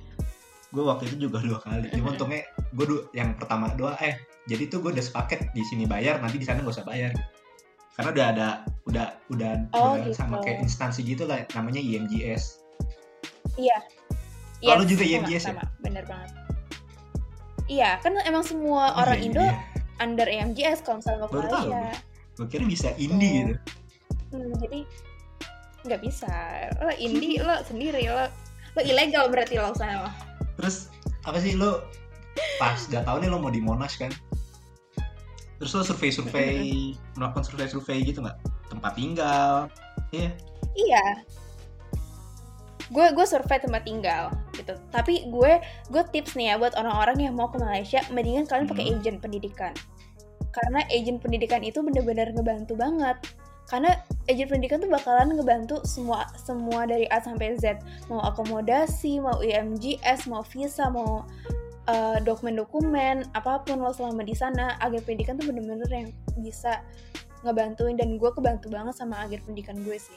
Gue 0.70 0.84
waktu 0.84 1.04
itu 1.08 1.16
juga 1.24 1.40
dua 1.40 1.60
kali. 1.60 1.88
Cuma 1.90 2.04
Mhm. 2.04 2.14
untungnya 2.14 2.42
gue 2.70 2.86
du- 2.86 3.08
yang 3.12 3.32
pertama 3.34 3.72
dua 3.72 3.96
eh 3.98 4.18
jadi 4.46 4.68
tuh 4.68 4.80
gue 4.80 4.92
udah 4.92 5.06
sepaket 5.06 5.52
di 5.52 5.64
sini 5.64 5.84
bayar 5.84 6.20
nanti 6.20 6.36
di 6.36 6.46
sana 6.46 6.60
gak 6.60 6.76
usah 6.76 6.84
bayar. 6.84 7.12
Karena 7.94 8.10
udah 8.10 8.26
ada 8.34 8.48
udah 8.84 9.06
udah, 9.30 9.52
Oh, 9.72 9.94
udah 9.94 10.10
gitu. 10.10 10.18
sama 10.18 10.42
kayak 10.42 10.66
instansi 10.66 11.06
gitu 11.06 11.24
lah 11.24 11.46
namanya 11.54 11.78
IMGS. 11.78 12.60
iya 13.54 13.78
Oh, 14.66 14.80
lu 14.80 14.84
Yes, 14.84 14.90
juga 14.90 15.04
sama, 15.04 15.12
IMGS 15.14 15.34
ya? 15.36 15.50
sama 15.54 15.64
bener 15.80 16.04
banget 16.10 16.30
iya 17.70 17.90
kan 18.02 18.18
emang 18.26 18.42
semua 18.42 18.92
Oh, 18.92 19.06
orang 19.06 19.20
iya, 19.22 19.26
Indo 19.30 19.44
iya. 19.46 19.56
under 20.00 20.26
EMGS 20.26 20.82
kalau 20.82 20.98
misalnya 21.00 21.28
Baru 21.30 21.48
tahu 21.48 21.70
Malaysia 21.70 21.84
Gue 22.34 22.48
kira 22.50 22.66
bisa 22.66 22.90
indie 22.98 23.30
Oh. 23.30 23.36
gitu. 23.46 23.54
Hmm, 24.34 24.52
jadi 24.58 24.80
nggak 25.86 26.02
bisa 26.02 26.32
lo 26.82 26.90
indie 27.06 27.38
lo 27.38 27.56
sendiri 27.62 28.10
lo 28.10 28.26
lo 28.74 28.82
ilegal 28.82 29.30
berarti 29.30 29.62
lo 29.62 29.70
sana. 29.78 30.10
Terus 30.58 30.90
apa 31.22 31.38
sih 31.38 31.54
lo 31.54 31.86
pas 32.58 32.80
gak 32.90 33.04
tau 33.06 33.18
nih 33.20 33.30
lo 33.30 33.38
mau 33.42 33.54
di 33.54 33.62
Monash 33.62 33.98
kan? 34.02 34.12
Terus 35.62 35.72
lo 35.78 35.84
survei-survei 35.86 36.92
melakukan 37.18 37.44
survei-survei 37.46 38.04
gitu 38.04 38.24
nggak? 38.24 38.38
Tempat 38.74 38.92
tinggal, 38.98 39.70
iya. 40.10 40.34
iya 40.74 41.06
gue 42.94 43.06
gue 43.16 43.26
survei 43.26 43.58
tempat 43.58 43.84
tinggal 43.88 44.30
gitu 44.54 44.78
tapi 44.94 45.26
gue 45.32 45.58
gue 45.90 46.04
tips 46.14 46.38
nih 46.38 46.54
ya 46.54 46.56
buat 46.62 46.78
orang-orang 46.78 47.26
yang 47.26 47.34
mau 47.34 47.50
ke 47.50 47.58
Malaysia 47.58 48.06
mendingan 48.14 48.46
kalian 48.46 48.70
pakai 48.70 48.86
Hmm. 48.86 48.94
agent 49.02 49.18
pendidikan 49.24 49.74
karena 50.54 50.86
agent 50.94 51.20
pendidikan 51.24 51.66
itu 51.66 51.82
bener-bener 51.82 52.30
ngebantu 52.30 52.78
banget 52.78 53.18
karena 53.66 53.98
agent 54.30 54.54
pendidikan 54.54 54.78
tuh 54.84 54.92
bakalan 54.94 55.34
ngebantu 55.34 55.82
semua 55.88 56.30
semua 56.38 56.86
dari 56.86 57.10
A 57.10 57.18
sampai 57.18 57.58
Z 57.58 57.82
mau 58.12 58.22
akomodasi 58.22 59.18
mau 59.18 59.42
IMGS 59.42 60.30
mau 60.30 60.46
visa 60.46 60.92
mau 60.94 61.26
eh, 61.86 62.18
dokumen-dokumen 62.20 63.32
apa 63.32 63.62
pun 63.62 63.78
lo 63.78 63.90
selama 63.90 64.22
di 64.22 64.34
sana 64.34 64.76
agen 64.78 65.02
pendidikan 65.02 65.36
tuh 65.36 65.48
bener-bener 65.48 65.88
yang 65.88 66.08
bisa 66.38 66.82
ngebantuin 67.42 67.94
dan 67.94 68.16
gue 68.16 68.32
kebantu 68.32 68.68
banget 68.68 68.94
sama 68.94 69.20
agen 69.20 69.42
pendidikan 69.42 69.76
gue 69.82 69.96
sih 69.96 70.16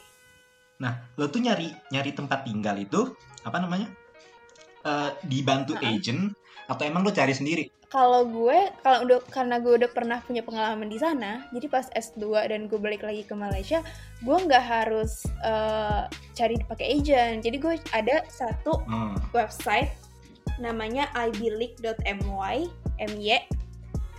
Nah, 0.77 0.93
lo 1.13 1.25
tuh 1.25 1.41
nyari 1.41 1.73
nyari 1.89 2.13
tempat 2.13 2.45
tinggal 2.45 2.77
itu 2.77 3.09
apa 3.41 3.57
namanya? 3.57 3.89
Eh, 4.79 5.09
dibantu 5.23 5.73
Ha-ha. 5.73 5.89
agent 5.89 6.37
atau 6.65 6.83
emang 6.83 7.01
lo 7.01 7.09
cari 7.09 7.33
sendiri? 7.33 7.65
kalau 7.87 8.27
gue 8.27 8.67
kalau 8.83 9.07
udah 9.07 9.23
karena 9.31 9.57
gue 9.57 9.79
udah 9.79 9.87
pernah 9.87 10.19
punya 10.19 10.43
pengalaman 10.43 10.91
di 10.91 10.99
sana 10.99 11.47
jadi 11.49 11.71
pas 11.71 11.87
S2 11.87 12.19
dan 12.45 12.67
gue 12.67 12.75
balik 12.75 12.99
lagi 12.99 13.23
ke 13.23 13.31
Malaysia 13.31 13.79
gue 14.19 14.35
nggak 14.37 14.59
harus 14.61 15.23
eh, 15.39 16.03
cari 16.35 16.59
pakai 16.61 16.87
agent 16.93 17.39
jadi 17.41 17.55
gue 17.57 17.73
ada 17.89 18.27
satu 18.27 18.83
Hmm. 18.83 19.15
website 19.31 19.87
namanya 20.57 21.07
ibilic.my 21.13 22.57
my 22.97 23.37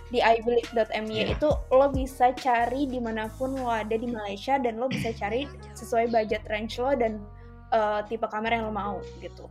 di 0.09 0.19
ibilic.my 0.19 1.05
Iya. 1.05 1.37
itu 1.37 1.49
lo 1.69 1.87
bisa 1.89 2.33
cari 2.33 2.89
di 2.89 2.97
mana 2.97 3.29
pun 3.29 3.53
lo 3.53 3.69
ada 3.69 3.93
di 3.93 4.09
Malaysia 4.09 4.57
dan 4.57 4.81
lo 4.81 4.89
bisa 4.89 5.13
cari 5.13 5.45
sesuai 5.73 6.09
budget 6.09 6.41
range 6.49 6.81
lo 6.81 6.97
dan 6.97 7.21
eh, 7.69 8.01
tipe 8.05 8.25
kamera 8.25 8.57
yang 8.57 8.69
lo 8.69 8.73
mau 8.73 8.97
gitu 9.19 9.45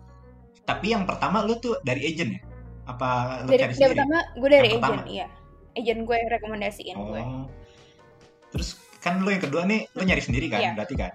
Tapi 0.64 0.92
yang 0.92 1.06
pertama 1.06 1.46
lo 1.46 1.56
tuh 1.56 1.78
dari 1.80 2.04
agent 2.04 2.36
ya? 2.36 2.40
Apa 2.84 3.40
lo 3.40 3.48
dari 3.48 3.56
cari 3.56 3.62
yang 3.62 3.72
sendiri? 3.72 3.90
pertama 3.94 4.16
gue 4.34 4.48
dari 4.48 4.58
Yang 4.58 4.74
agent 4.74 4.82
pertama? 4.82 5.02
iya 5.08 5.26
agent 5.72 6.00
gue 6.02 6.18
rekomendasiin 6.28 6.96
gue 6.98 7.22
Oh. 7.22 7.46
Terus 8.50 8.68
kan 8.98 9.22
lo 9.22 9.30
yang 9.30 9.40
kedua 9.40 9.62
nih 9.62 9.86
lo 9.92 10.02
nyari 10.02 10.20
sendiri 10.20 10.48
kan? 10.48 10.58
Iya. 10.58 10.70
Berarti 10.74 10.94
kan? 10.96 11.12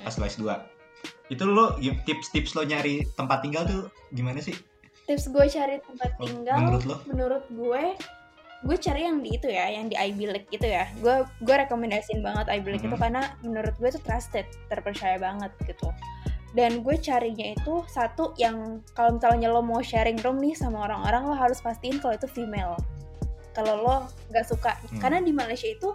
Pas 0.00 0.14
lo 0.16 0.24
S2. 0.24 0.42
Itu 1.28 1.44
lo 1.44 1.76
tips-tips 1.76 2.54
lo 2.54 2.64
nyari 2.64 3.04
tempat 3.12 3.44
tinggal 3.44 3.68
tuh 3.68 3.82
gimana 4.10 4.40
sih? 4.40 4.56
Tips 5.04 5.28
gue 5.28 5.44
cari 5.46 5.76
tempat 5.80 6.10
tinggal 6.16 6.58
menurut 6.60 6.84
lo? 6.84 6.96
menurut 7.04 7.44
gue 7.48 7.84
gue 8.62 8.76
cari 8.78 9.02
yang 9.02 9.18
di 9.18 9.34
itu 9.34 9.50
ya 9.50 9.66
yang 9.68 9.86
di 9.86 9.96
iBilik 9.96 10.46
gitu 10.48 10.62
ya 10.64 10.86
gue 10.96 11.14
gue 11.40 11.54
rekomendasiin 11.58 12.22
banget 12.22 12.46
iBilik 12.52 12.78
itu 12.80 12.90
Mhm. 12.90 13.02
karena 13.02 13.22
menurut 13.42 13.74
gue 13.74 13.88
itu 13.88 13.98
trusted 13.98 14.46
terpercaya 14.68 15.18
banget 15.18 15.50
gitu 15.64 15.90
dan 16.52 16.80
gue 16.80 16.94
carinya 16.96 17.50
itu 17.50 17.82
satu 17.88 18.36
yang 18.36 18.78
kalau 18.92 19.16
misalnya 19.16 19.48
lo 19.48 19.60
mau 19.60 19.80
sharing 19.80 20.20
room 20.20 20.38
nih 20.38 20.54
sama 20.54 20.84
orang-orang 20.84 21.24
lo 21.24 21.34
harus 21.34 21.58
pastiin 21.58 21.98
kalau 21.98 22.14
itu 22.14 22.28
female 22.28 22.78
kalau 23.50 23.74
lo 23.76 23.96
nggak 24.30 24.46
suka 24.46 24.78
Hmm. 24.86 25.00
karena 25.00 25.18
di 25.18 25.32
Malaysia 25.32 25.66
itu 25.66 25.90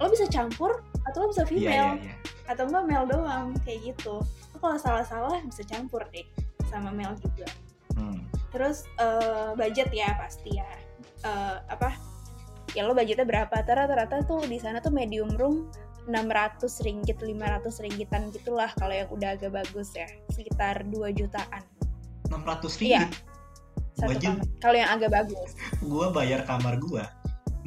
lo 0.00 0.06
bisa 0.08 0.24
campur 0.26 0.80
atau 1.04 1.18
lo 1.20 1.26
bisa 1.28 1.44
Iya, 1.44 1.50
female 1.50 1.90
iya, 1.98 2.06
iya. 2.06 2.14
atau 2.48 2.64
enggak 2.64 2.84
male 2.86 3.06
doang 3.06 3.46
kayak 3.60 3.92
gitu 3.92 4.24
lo 4.24 4.56
kalau 4.58 4.78
salah-salah 4.78 5.36
bisa 5.44 5.60
campur 5.62 6.00
deh 6.08 6.24
sama 6.66 6.88
male 6.88 7.12
juga 7.18 7.44
Hmm. 7.94 8.20
terus 8.50 8.86
eh, 8.96 9.50
budget 9.54 9.90
ya 9.90 10.14
pasti 10.16 10.56
ya 10.56 10.68
Eh, 11.20 11.56
apa 11.68 11.92
ya 12.72 12.88
lo 12.88 12.96
budgetnya 12.96 13.28
berapa 13.28 13.52
rata-rata 13.52 14.24
tuh 14.24 14.40
di 14.48 14.56
sana 14.56 14.80
tuh 14.80 14.88
medium 14.88 15.28
room 15.36 15.68
600 16.08 16.64
ringgit 16.80 17.20
500 17.20 17.84
ringgitan 17.84 18.32
gitulah 18.32 18.72
kalau 18.72 18.96
yang 18.96 19.04
udah 19.12 19.36
agak 19.36 19.52
bagus 19.52 19.92
ya 19.92 20.08
sekitar 20.32 20.80
2 20.88 21.12
jutaan 21.12 21.60
600 22.32 22.80
Iya. 22.80 23.04
ringgit. 23.04 23.12
satu 24.00 24.08
Gua 24.08 24.16
kamar 24.16 24.44
kalau 24.64 24.76
yang 24.80 24.90
agak 24.90 25.10
bagus 25.12 25.50
gue 25.76 26.06
bayar 26.08 26.40
kamar 26.48 26.74
gue 26.80 27.04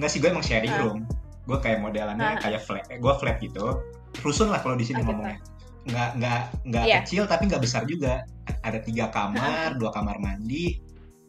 nggak 0.01 0.09
sih 0.09 0.17
gue 0.17 0.29
emang 0.33 0.41
sharing 0.41 0.73
Ah. 0.73 0.81
room 0.81 0.97
gue 1.45 1.57
kayak 1.61 1.77
modelannya 1.77 2.25
Ah. 2.25 2.41
kayak 2.41 2.65
flat 2.65 2.89
gue 2.89 3.13
flat 3.21 3.37
gitu 3.37 3.85
rusun 4.25 4.49
lah 4.49 4.65
kalau 4.65 4.73
di 4.73 4.81
sini 4.81 4.97
gitu. 4.97 5.13
ngomongnya 5.13 5.37
nggak 5.83 6.09
nggak 6.15 6.39
nggak 6.63 6.83
Iya. 6.85 6.95
kecil 7.03 7.23
tapi 7.27 7.43
nggak 7.47 7.59
besar 7.59 7.83
juga. 7.83 8.23
Ada 8.63 8.79
tiga 8.79 9.09
kamar 9.09 9.75
dua 9.79 9.91
kamar 9.91 10.15
mandi. 10.17 10.79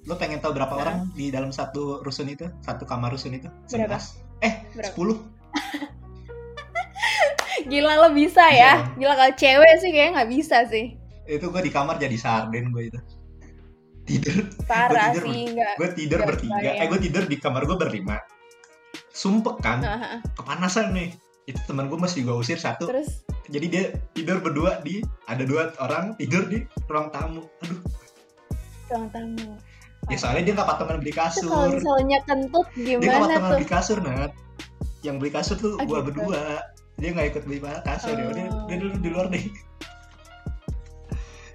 Lo 0.04 0.14
pengen 0.14 0.38
tahu 0.38 0.52
berapa 0.52 0.70
Ah. 0.70 0.80
orang 0.80 0.96
di 1.12 1.28
dalam 1.28 1.48
satu 1.48 1.98
rusun 2.00 2.28
itu? 2.28 2.44
Satu 2.60 2.84
kamar 2.84 3.10
rusun 3.10 3.32
itu? 3.32 3.48
Berapa? 3.66 3.96
11 3.96 4.20
eh? 4.42 4.52
10 4.76 4.92
gila 7.64 7.92
lo 7.96 8.08
bisa 8.12 8.44
ya? 8.46 8.52
Iya. 8.52 8.72
gila 8.94 9.14
kalau 9.16 9.32
cewek 9.34 9.72
sih 9.80 9.90
kayaknya 9.90 10.10
nggak 10.14 10.30
bisa 10.30 10.56
sih. 10.68 10.84
Itu 11.24 11.48
gue 11.48 11.62
di 11.64 11.72
kamar 11.72 11.96
jadi 11.96 12.14
sarden 12.14 12.70
gue 12.70 12.92
itu. 12.92 13.00
Tidur. 14.04 14.52
Parah 14.70 15.10
tidur, 15.10 15.22
sih 15.24 15.40
nggak 15.50 15.72
gue 15.80 15.88
tidur 15.96 16.18
bertiga. 16.22 16.70
Eh 16.76 16.86
gue 16.86 17.00
tidur 17.00 17.24
di 17.24 17.36
kamar 17.40 17.64
gue 17.64 17.74
berlima. 17.74 18.20
Sumpek 19.10 19.56
kan? 19.58 19.80
Hahaha. 19.80 20.20
kepanasan 20.36 20.92
nih. 20.92 21.16
Itu 21.44 21.60
teman 21.64 21.88
gue 21.88 21.96
masih 21.96 22.22
gue 22.22 22.34
usir 22.34 22.56
satu. 22.56 22.84
Terus 22.84 23.24
jadi 23.48 23.66
dia 23.68 23.84
tidur 24.16 24.40
berdua 24.40 24.80
di 24.80 25.04
ada 25.28 25.44
dua 25.44 25.72
orang 25.80 26.16
tidur 26.16 26.44
di 26.48 26.64
ruang 26.88 27.08
tamu 27.12 27.44
aduh 27.64 27.80
ruang 28.92 29.06
tamu 29.12 29.48
ya 30.12 30.16
soalnya 30.20 30.42
dia 30.48 30.52
nggak 30.56 30.68
patungan 30.68 30.96
beli 31.00 31.12
itu 31.12 31.18
kalau 31.18 31.32
kasur 31.32 31.70
misalnya 31.76 32.18
kentut 32.28 32.66
dia 32.76 32.94
nggak 32.96 33.04
gimana 33.04 33.20
patungan 33.20 33.40
tuh 33.44 33.56
beli 33.56 33.68
kasur 33.68 33.98
nat 34.00 34.32
yang 35.04 35.16
beli 35.20 35.30
kasur 35.32 35.56
tuh 35.60 35.72
Oh, 35.76 35.84
gua 35.84 36.00
gitu. 36.00 36.06
berdua 36.12 36.42
dia 36.96 37.08
nggak 37.12 37.26
ikut 37.36 37.42
beli 37.44 37.58
kasur 37.84 38.14
ya 38.16 38.26
udah 38.30 38.44
Oh. 38.48 38.64
dia 38.68 38.76
dulu 38.80 38.94
di 39.00 39.08
luar 39.12 39.26
deh 39.28 39.44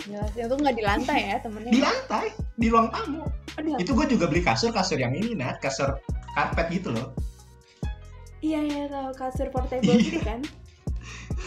jelas 0.10 0.32
itu 0.34 0.56
nggak 0.58 0.76
di 0.78 0.84
lantai 0.86 1.20
ya 1.30 1.38
temennya 1.42 1.72
di 1.74 1.82
lantai 1.82 2.26
di 2.58 2.68
ruang 2.70 2.90
tamu 2.90 3.24
Udah. 3.60 3.76
Itu 3.76 3.92
gue 3.92 4.08
juga 4.08 4.32
beli 4.32 4.40
kasur, 4.40 4.72
kasur 4.72 4.96
yang 4.96 5.12
ini, 5.12 5.36
Nat. 5.36 5.60
Kasur 5.60 6.00
karpet 6.32 6.80
gitu 6.80 6.96
loh. 6.96 7.12
Iya 8.40 8.64
iya 8.64 8.84
tahu 8.88 9.12
kasur 9.20 9.52
portable 9.52 10.00
Iya. 10.00 10.00
gitu 10.00 10.20
kan. 10.24 10.40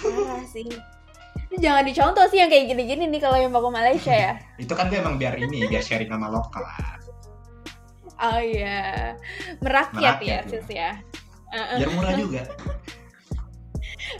Parah 0.02 0.44
sih. 0.48 0.66
Jangan 1.60 1.84
dicontoh 1.84 2.24
sih 2.32 2.40
yang 2.40 2.48
kayak 2.48 2.72
gini-gini 2.72 3.04
nih 3.12 3.20
kalau 3.20 3.36
yang 3.36 3.52
ke 3.52 3.70
Malaysia 3.70 4.14
ya. 4.14 4.32
Itu 4.56 4.72
kan 4.72 4.88
gue 4.88 4.98
emang 4.98 5.20
biar 5.20 5.36
ini, 5.36 5.68
biar 5.68 5.84
sharing 5.84 6.08
sama 6.08 6.32
lokal. 6.32 6.64
Oh 8.22 8.38
iya, 8.38 9.18
merakyat, 9.58 10.22
ya, 10.22 10.40
Merakyat, 10.40 10.44
sis 10.46 10.68
ya. 10.70 10.90
Biar 11.52 11.90
murah 11.92 12.14
juga. 12.14 12.42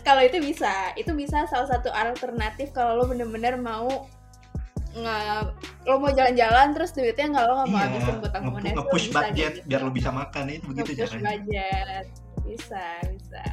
Kalau 0.03 0.23
itu 0.27 0.43
bisa, 0.43 0.91
itu 0.99 1.15
bisa 1.15 1.47
salah 1.47 1.69
satu 1.71 1.89
alternatif 1.95 2.75
kalau 2.75 2.99
lo 2.99 3.05
bener-bener 3.07 3.55
mau 3.57 4.11
nge 4.93 5.19
lo 5.89 5.97
mau 5.97 6.13
jalan-jalan 6.13 6.77
terus 6.77 6.93
duitnya 6.93 7.33
nggak 7.33 7.45
lo 7.49 7.53
nggak 7.65 7.69
mau 7.73 7.81
iya, 7.81 7.87
habisin 7.89 8.17
buat 8.21 8.33
nge- 8.37 8.45
lo 8.45 8.61
nge-push 8.61 9.09
budget 9.09 9.53
gitu. 9.57 9.65
biar 9.65 9.81
lo 9.81 9.91
bisa 9.91 10.11
makan 10.13 10.45
itu 10.53 10.65
begitu 10.69 10.91
Nge-push 10.93 11.13
caranya. 11.17 11.25
budget 11.33 12.07
bisa 12.45 12.85
bisa 13.09 13.45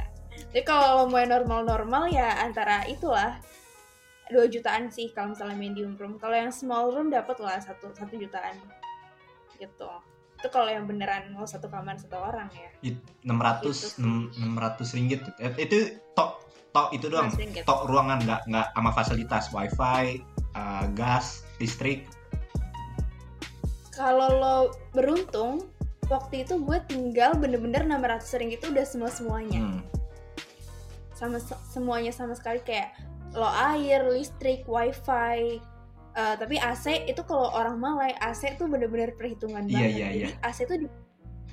jadi 0.48 0.62
kalau 0.62 0.86
lo 0.96 1.04
mau 1.06 1.18
yang 1.18 1.32
normal-normal 1.32 2.08
ya 2.08 2.40
antara 2.40 2.82
itulah 2.84 3.36
2 4.28 4.46
jutaan 4.48 4.88
sih 4.88 5.10
kalau 5.10 5.34
misalnya 5.34 5.54
medium 5.54 5.94
room 5.94 6.16
kalau 6.16 6.32
yang 6.32 6.50
small 6.50 6.88
room 6.88 7.08
dapat 7.08 7.36
lah 7.38 7.58
satu 7.58 7.90
satu 7.92 8.14
jutaan 8.14 8.56
gitu 9.56 9.88
itu 10.40 10.48
kalau 10.48 10.66
yang 10.66 10.84
beneran 10.84 11.34
lo 11.34 11.44
satu 11.44 11.68
kamar 11.68 11.98
satu 11.98 12.16
orang 12.16 12.48
ya 12.50 12.70
600 13.22 13.60
Gitu 13.60 13.72
sih. 13.74 14.00
enam- 14.00 14.30
600 14.56 14.96
ringgit 14.96 15.20
gitu. 15.20 15.36
Eh, 15.38 15.52
itu 15.60 15.76
tok 16.14 16.40
tok 16.70 16.88
itu 16.90 17.06
doang. 17.06 17.28
Tok 17.60 17.84
ruangan 17.84 18.22
nggak 18.22 18.40
nggak 18.48 18.66
sama 18.70 18.90
fasilitas 18.90 19.44
wifi, 19.50 20.22
eh, 20.54 20.84
gas, 20.94 21.44
listrik. 21.58 22.08
kalau 23.90 24.32
lo 24.32 24.56
beruntung 24.90 25.60
waktu 26.08 26.40
itu 26.40 26.56
gue 26.56 26.78
tinggal 26.88 27.36
bener-bener 27.36 27.84
600 27.84 28.32
ringgit 28.34 28.58
itu 28.58 28.72
udah 28.72 28.86
semua 28.86 29.10
semuanya 29.12 29.60
Hmm. 29.60 29.80
Sama 31.20 31.36
semuanya 31.68 32.08
sama 32.10 32.32
sekali 32.32 32.64
kayak 32.64 32.96
lo 33.30 33.44
air 33.46 34.08
listrik 34.08 34.64
wifi 34.64 35.60
eh, 36.10 36.34
tapi 36.34 36.56
AC 36.56 37.06
itu 37.06 37.20
kalau 37.22 37.52
orang 37.52 37.76
Malay 37.76 38.16
AC 38.18 38.56
tuh 38.56 38.66
bener-bener 38.66 39.12
perhitungan 39.14 39.68
Iya, 39.68 39.76
banget 39.76 39.92
iya, 39.92 40.06
jadi 40.10 40.30
iya. 40.32 40.36
AC 40.40 40.58
tuh 40.64 40.78
di- 40.80 40.92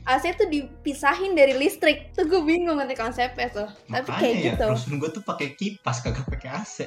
AC 0.07 0.23
tuh 0.33 0.47
dipisahin 0.47 1.35
dari 1.35 1.51
listrik 1.53 2.15
tuh 2.15 2.23
gue 2.23 2.39
bingung 2.39 2.79
nanti 2.79 2.95
konsepnya 2.95 3.51
tuh 3.51 3.67
tapi 3.85 4.07
Makanya 4.07 4.17
kayak 4.17 4.33
ya, 4.33 4.45
gitu 4.55 4.65
terus 4.71 4.83
gue 4.87 5.09
tuh 5.11 5.21
pakai 5.21 5.47
kipas 5.53 5.99
kagak 5.99 6.23
pakai 6.25 6.49
AC. 6.55 6.77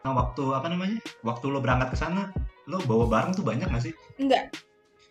Nah, 0.00 0.12
waktu 0.12 0.44
apa 0.52 0.68
namanya? 0.68 1.00
Waktu 1.20 1.48
lo 1.48 1.60
berangkat 1.60 1.92
ke 1.92 1.98
sana, 1.98 2.28
lo 2.64 2.76
bawa 2.84 3.08
barang 3.08 3.36
tuh 3.36 3.44
banyak 3.44 3.64
gak 3.64 3.84
sih? 3.84 3.94
enggak 4.16 4.52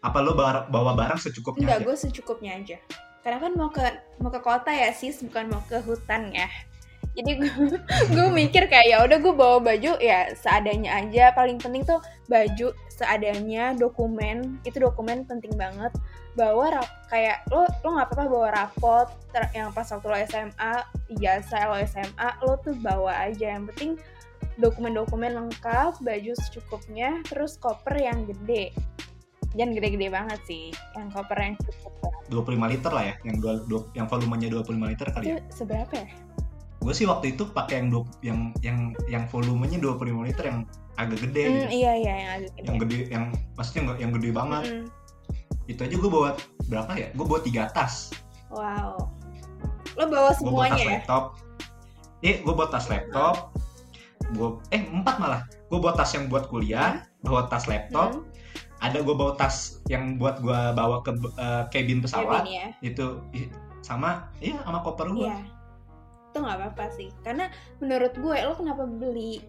Apa 0.02 0.22
lo 0.22 0.34
bawa, 0.34 0.66
bawa 0.68 0.94
barang 0.94 1.18
secukupnya 1.18 1.66
enggak 1.66 1.80
aja? 1.80 1.86
gue 1.86 1.96
secukupnya 1.98 2.52
aja 2.58 2.78
karena 3.24 3.40
kan 3.40 3.52
mau 3.56 3.72
ke 3.72 3.82
mau 4.20 4.30
ke 4.30 4.44
kota 4.44 4.70
ya 4.70 4.92
sis 4.92 5.24
bukan 5.24 5.48
mau 5.48 5.64
ke 5.66 5.80
hutan 5.80 6.30
ya. 6.36 6.52
Jadi 7.14 7.46
gue 8.14 8.28
mikir 8.34 8.68
kayak 8.68 8.88
ya 8.90 8.98
udah 9.06 9.18
gue 9.22 9.34
bawa 9.34 9.58
baju 9.64 9.96
ya 10.04 10.36
seadanya 10.36 11.00
aja. 11.00 11.32
Paling 11.32 11.56
penting 11.58 11.88
tuh 11.88 12.04
baju 12.28 12.76
seadanya 12.92 13.72
dokumen 13.80 14.60
itu 14.68 14.76
dokumen 14.78 15.24
penting 15.24 15.56
banget. 15.56 15.94
Bawa 16.34 16.82
rap, 16.82 16.90
kayak 17.14 17.46
lo 17.54 17.64
lo 17.86 17.90
nggak 17.96 18.10
apa-apa 18.10 18.26
bawa 18.26 18.48
rapot 18.52 19.08
yang 19.54 19.70
pas 19.70 19.86
waktu 19.86 20.08
lo 20.10 20.18
SMA 20.26 20.74
ijazah 21.14 21.64
lo 21.70 21.78
SMA 21.86 22.30
lo 22.44 22.60
tuh 22.60 22.76
bawa 22.82 23.30
aja. 23.30 23.56
Yang 23.56 23.72
penting 23.72 23.92
dokumen-dokumen 24.58 25.32
lengkap 25.38 26.02
baju 26.02 26.32
secukupnya 26.44 27.22
terus 27.30 27.56
koper 27.62 27.94
yang 27.94 28.26
gede. 28.26 28.74
Jangan 29.54 29.78
gede-gede 29.78 30.08
banget 30.10 30.40
sih 30.50 30.74
yang 30.98 31.14
koper 31.14 31.38
yang 31.38 31.56
cukup 31.62 32.13
25 32.28 32.40
liter 32.70 32.88
lah 32.90 33.04
ya, 33.04 33.16
yang 33.24 33.38
dua, 33.38 33.54
dua- 33.64 33.88
yang 33.94 34.06
volumenya 34.06 34.48
25 34.50 34.64
liter 34.88 35.08
kali 35.10 35.26
ya. 35.26 35.38
itu 35.38 35.52
seberapa 35.54 35.94
ya 35.94 36.08
Gue 36.78 36.92
sih 36.92 37.04
waktu 37.06 37.32
itu 37.32 37.48
pakai 37.48 37.80
yang 37.80 37.90
dua- 37.90 38.12
yang 38.22 38.40
yang 38.60 38.78
yang 39.08 39.24
volumenya 39.26 39.78
25 39.78 39.96
liter 40.22 40.44
yang 40.46 40.60
agak 40.94 41.20
gede 41.22 41.42
Hmm, 41.42 41.56
gitu. 41.58 41.68
iya 41.74 41.92
iya 41.96 42.14
yang 42.14 42.32
agak 42.34 42.52
gede 42.52 42.66
Yang 42.66 42.78
gede 42.78 42.98
yang 43.10 43.24
maksudnya 43.54 43.82
nggak- 43.84 44.00
yang 44.00 44.12
gede 44.12 44.30
banget. 44.32 44.64
Mm-mm. 44.66 44.86
Itu 45.66 45.80
aja 45.82 45.96
gue 45.96 46.12
bawa 46.12 46.30
berapa 46.66 46.92
ya? 46.94 47.08
Gue 47.10 47.26
bawa 47.26 47.40
tiga 47.40 47.64
tas. 47.70 48.12
wow 48.50 49.00
lo 49.94 50.04
bawa 50.04 50.30
gue 50.32 50.44
bawa 50.44 50.68
tas 50.68 50.78
semuanya 50.78 50.78
ya 50.80 50.92
laptop 50.96 51.24
eh 52.22 52.36
gue 52.40 52.52
bawa 52.52 52.68
tas 52.68 52.86
laptop 52.88 53.36
gue 54.30 54.50
eh 54.70 54.82
empat 54.84 55.16
malah 55.18 55.42
gue 55.64 55.80
bawa 55.80 55.94
tas 55.94 56.12
yang 56.12 56.26
buat 56.28 56.46
kuliah 56.48 57.02
bawa 57.20 57.46
tas 57.46 57.66
laptop 57.66 58.14
Hmm, 58.14 58.26
ada 58.84 59.00
gue 59.00 59.16
bawa 59.16 59.34
tas 59.34 59.80
yang 59.88 60.20
buat 60.20 60.44
gue 60.44 60.60
bawa 60.76 61.00
ke 61.02 61.16
eh, 61.40 61.64
cabin 61.72 62.04
pesawat. 62.04 62.44
Kevin 62.44 62.52
ya. 62.52 62.68
Itu 62.84 63.24
sama 63.80 64.28
iya 64.40 64.60
sama 64.64 64.84
koper 64.84 65.08
gue 65.10 65.24
Iya. 65.24 65.40
Itu 66.30 66.38
nggak 66.40 66.58
apa-apa 66.60 66.86
sih. 66.92 67.08
Karena 67.24 67.48
menurut 67.80 68.12
gue 68.14 68.36
lo 68.44 68.54
kenapa 68.54 68.84
beli 68.84 69.40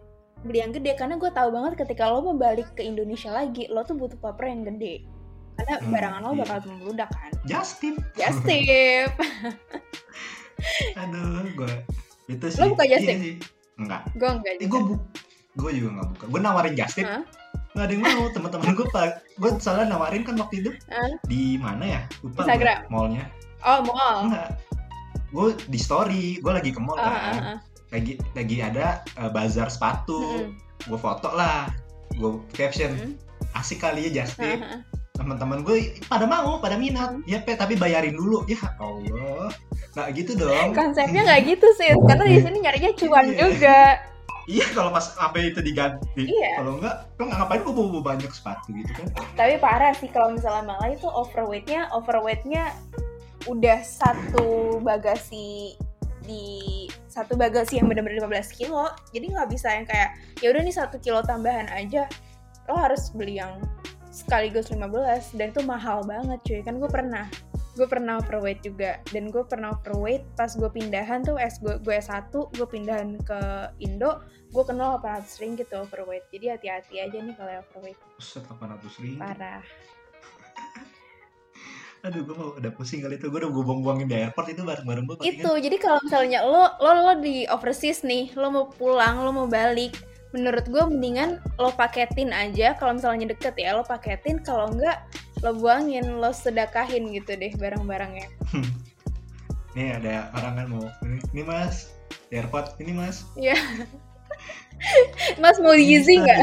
beli 0.42 0.58
yang 0.60 0.70
gede? 0.70 0.94
Karena 0.94 1.18
gue 1.18 1.30
tahu 1.30 1.50
banget 1.50 1.82
ketika 1.82 2.06
lo 2.06 2.22
mau 2.22 2.36
balik 2.36 2.70
ke 2.74 2.82
Indonesia 2.82 3.34
lagi 3.34 3.66
lo 3.66 3.82
tuh 3.82 3.98
butuh 3.98 4.16
koper 4.18 4.46
yang 4.46 4.62
gede. 4.64 5.02
Karena 5.54 5.74
Hmm, 5.78 5.90
barangan 5.90 6.20
lo 6.20 6.30
iya. 6.30 6.40
bakal 6.42 6.58
membludak 6.66 7.10
kan. 7.10 7.30
Just 7.44 7.78
tip. 7.78 7.94
Just 8.14 8.42
tip. 8.48 9.10
Aduh 10.94 11.44
gue 11.54 11.72
itu 12.24 12.46
sih 12.48 12.60
Lo 12.62 12.72
buka 12.72 12.84
just 12.86 13.04
iya 13.04 13.14
sih. 13.18 13.34
enggak. 13.76 14.02
Gue 14.14 14.28
enggak 14.30 14.52
eh, 14.56 14.68
gue 14.70 14.80
bu 14.80 14.94
gue 15.54 15.70
juga 15.74 15.88
nggak 15.98 16.08
buka. 16.16 16.24
Gue 16.30 16.40
nawarin 16.40 16.74
just 16.74 16.94
tip. 16.96 17.06
Hah? 17.06 17.22
Nggak 17.74 17.84
ada 17.84 17.92
yang 17.92 18.02
mau 18.06 18.26
teman-teman 18.30 18.70
gue 18.72 18.86
pak 18.88 19.06
gue 19.34 19.50
salah 19.58 19.82
nawarin 19.84 20.22
kan 20.22 20.38
waktu 20.38 20.62
itu. 20.62 20.70
Hah? 20.88 21.10
di 21.26 21.58
mana 21.58 21.84
ya? 21.84 22.00
Lupa 22.22 22.46
Instagram. 22.46 22.78
gue, 22.80 22.90
mallnya. 22.90 23.24
Oh 23.60 23.78
mall. 23.82 24.18
Enggak 24.30 24.48
gue 25.34 25.48
di 25.66 25.78
story 25.78 26.38
gue 26.38 26.52
lagi 26.54 26.70
ke 26.70 26.78
mall 26.78 26.94
Ah, 26.94 27.02
kan. 27.02 27.10
ah, 27.10 27.34
ah. 27.34 27.58
lagi 27.90 28.12
lagi 28.32 28.56
ada 28.62 29.02
uh, 29.18 29.26
bazar 29.26 29.66
sepatu. 29.66 30.22
Mm-mm. 30.46 30.54
gue 30.86 30.98
foto 30.98 31.34
lah. 31.34 31.66
Gue 32.14 32.38
caption 32.54 32.94
Mm. 32.94 33.12
asik 33.54 33.82
kali 33.82 34.06
ya 34.06 34.22
just 34.22 34.38
tip 34.38 34.62
ah, 34.62 34.78
ah. 34.78 34.80
teman-teman 35.14 35.62
gue 35.62 35.98
pada 36.06 36.22
mau 36.24 36.62
pada 36.62 36.78
minat. 36.78 37.18
Ya 37.26 37.42
pe 37.42 37.58
tapi 37.58 37.74
bayarin 37.74 38.14
dulu. 38.14 38.46
Ya 38.46 38.62
allah. 38.78 39.50
Nggak 39.94 40.08
gitu 40.14 40.32
dong. 40.38 40.70
Konsepnya 40.70 41.26
nggak 41.26 41.42
gitu 41.44 41.66
sih 41.74 41.90
karena 42.06 42.24
di 42.24 42.38
sini 42.38 42.58
nyarinya 42.62 42.90
cuan 42.94 43.26
Iya. 43.26 43.38
juga 43.42 43.78
iya 44.50 44.66
kalau 44.72 44.90
pas 44.92 45.14
sampai 45.14 45.52
itu 45.52 45.60
diganti. 45.60 46.28
Iya. 46.28 46.60
kalau 46.60 46.80
enggak 46.80 46.96
lo 47.16 47.22
nggak 47.28 47.38
ngapain 47.40 47.62
bawa 47.64 48.00
banyak 48.02 48.30
sepatu 48.32 48.68
gitu 48.74 48.92
kan? 48.92 49.06
Tapi 49.36 49.54
parah 49.58 49.92
sih 49.96 50.10
kalau 50.12 50.34
misalnya 50.36 50.64
Malay 50.64 50.96
itu 50.96 51.08
overweightnya 51.08 51.88
overweightnya 51.92 52.72
udah 53.44 53.80
satu 53.84 54.78
bagasi 54.80 55.76
di 56.24 56.88
satu 57.12 57.36
bagasi 57.36 57.76
yang 57.76 57.92
benar-benar 57.92 58.24
15 58.24 58.56
kilo 58.56 58.88
jadi 59.12 59.28
nggak 59.28 59.48
bisa 59.52 59.68
yang 59.76 59.84
kayak 59.84 60.16
ya 60.40 60.48
udah 60.48 60.62
nih 60.64 60.72
satu 60.72 60.96
kilo 60.96 61.20
tambahan 61.20 61.68
aja 61.68 62.08
lo 62.64 62.80
harus 62.80 63.12
beli 63.12 63.36
yang 63.36 63.60
sekaligus 64.14 64.70
15 64.70 65.34
dan 65.34 65.50
itu 65.50 65.60
mahal 65.66 66.06
banget 66.06 66.38
cuy. 66.46 66.60
Kan 66.62 66.78
gue 66.78 66.86
pernah 66.86 67.26
gue 67.74 67.86
pernah 67.90 68.22
overweight 68.22 68.62
juga. 68.62 69.02
Dan 69.10 69.34
gue 69.34 69.42
pernah 69.44 69.74
overweight 69.74 70.22
pas 70.38 70.54
gue 70.54 70.70
pindahan 70.70 71.26
tuh 71.26 71.36
S 71.36 71.58
gue 71.58 71.76
gue 71.82 71.94
S1 71.98 72.30
gue 72.30 72.66
pindahan 72.66 73.18
ke 73.22 73.40
Indo 73.82 74.22
gue 74.54 74.62
kenal 74.62 75.02
800 75.02 75.42
ringgit 75.42 75.66
tuh 75.66 75.82
overweight. 75.82 76.30
Jadi 76.30 76.54
hati-hati 76.54 77.02
aja 77.02 77.18
nih 77.18 77.34
kalau 77.34 77.50
overweight. 77.58 77.98
Buset 78.16 78.46
800 78.46 79.02
ribu 79.02 79.18
parah. 79.18 79.62
Aduh 82.06 82.22
gue 82.22 82.36
mau 82.38 82.54
udah 82.54 82.72
pusing 82.78 83.02
kali 83.02 83.18
itu. 83.18 83.26
Gue 83.26 83.42
udah 83.42 83.50
gue 83.50 83.64
buang-buangin 83.66 84.06
di 84.06 84.16
airport 84.22 84.54
itu 84.54 84.62
bareng-bareng 84.62 85.04
gue 85.10 85.14
itu 85.26 85.50
jadi 85.58 85.76
kalau 85.82 85.98
misalnya 86.06 86.46
lo 86.46 86.78
lo 86.78 86.90
lo 86.94 87.12
di 87.18 87.42
overseas 87.50 88.06
nih 88.06 88.30
lo 88.38 88.54
mau 88.54 88.70
pulang 88.70 89.26
lo 89.26 89.34
mau 89.34 89.50
balik 89.50 89.98
menurut 90.34 90.66
gue 90.66 90.82
mendingan 90.86 91.42
lo 91.58 91.74
paketin 91.74 92.30
aja. 92.30 92.78
Kalau 92.78 92.98
misalnya 92.98 93.34
deket 93.34 93.58
ya 93.58 93.74
lo 93.74 93.82
paketin. 93.82 94.38
Kalau 94.42 94.70
enggak 94.70 95.02
lo 95.44 95.52
buangin 95.52 96.24
lo 96.24 96.32
sedekahin 96.32 97.12
gitu 97.12 97.36
deh 97.36 97.52
barang-barangnya. 97.60 98.32
Nih 99.76 100.00
ada 100.00 100.32
orang 100.40 100.54
kan 100.56 100.66
mau 100.72 100.84
ini, 101.04 101.18
ini 101.36 101.42
mas 101.44 101.92
di 102.32 102.40
airport 102.40 102.80
ini 102.80 102.96
mas. 102.96 103.28
Iya. 103.36 103.60
mas 105.42 105.60
mau 105.60 105.76
Yeezy 105.76 106.18
nggak? 106.18 106.40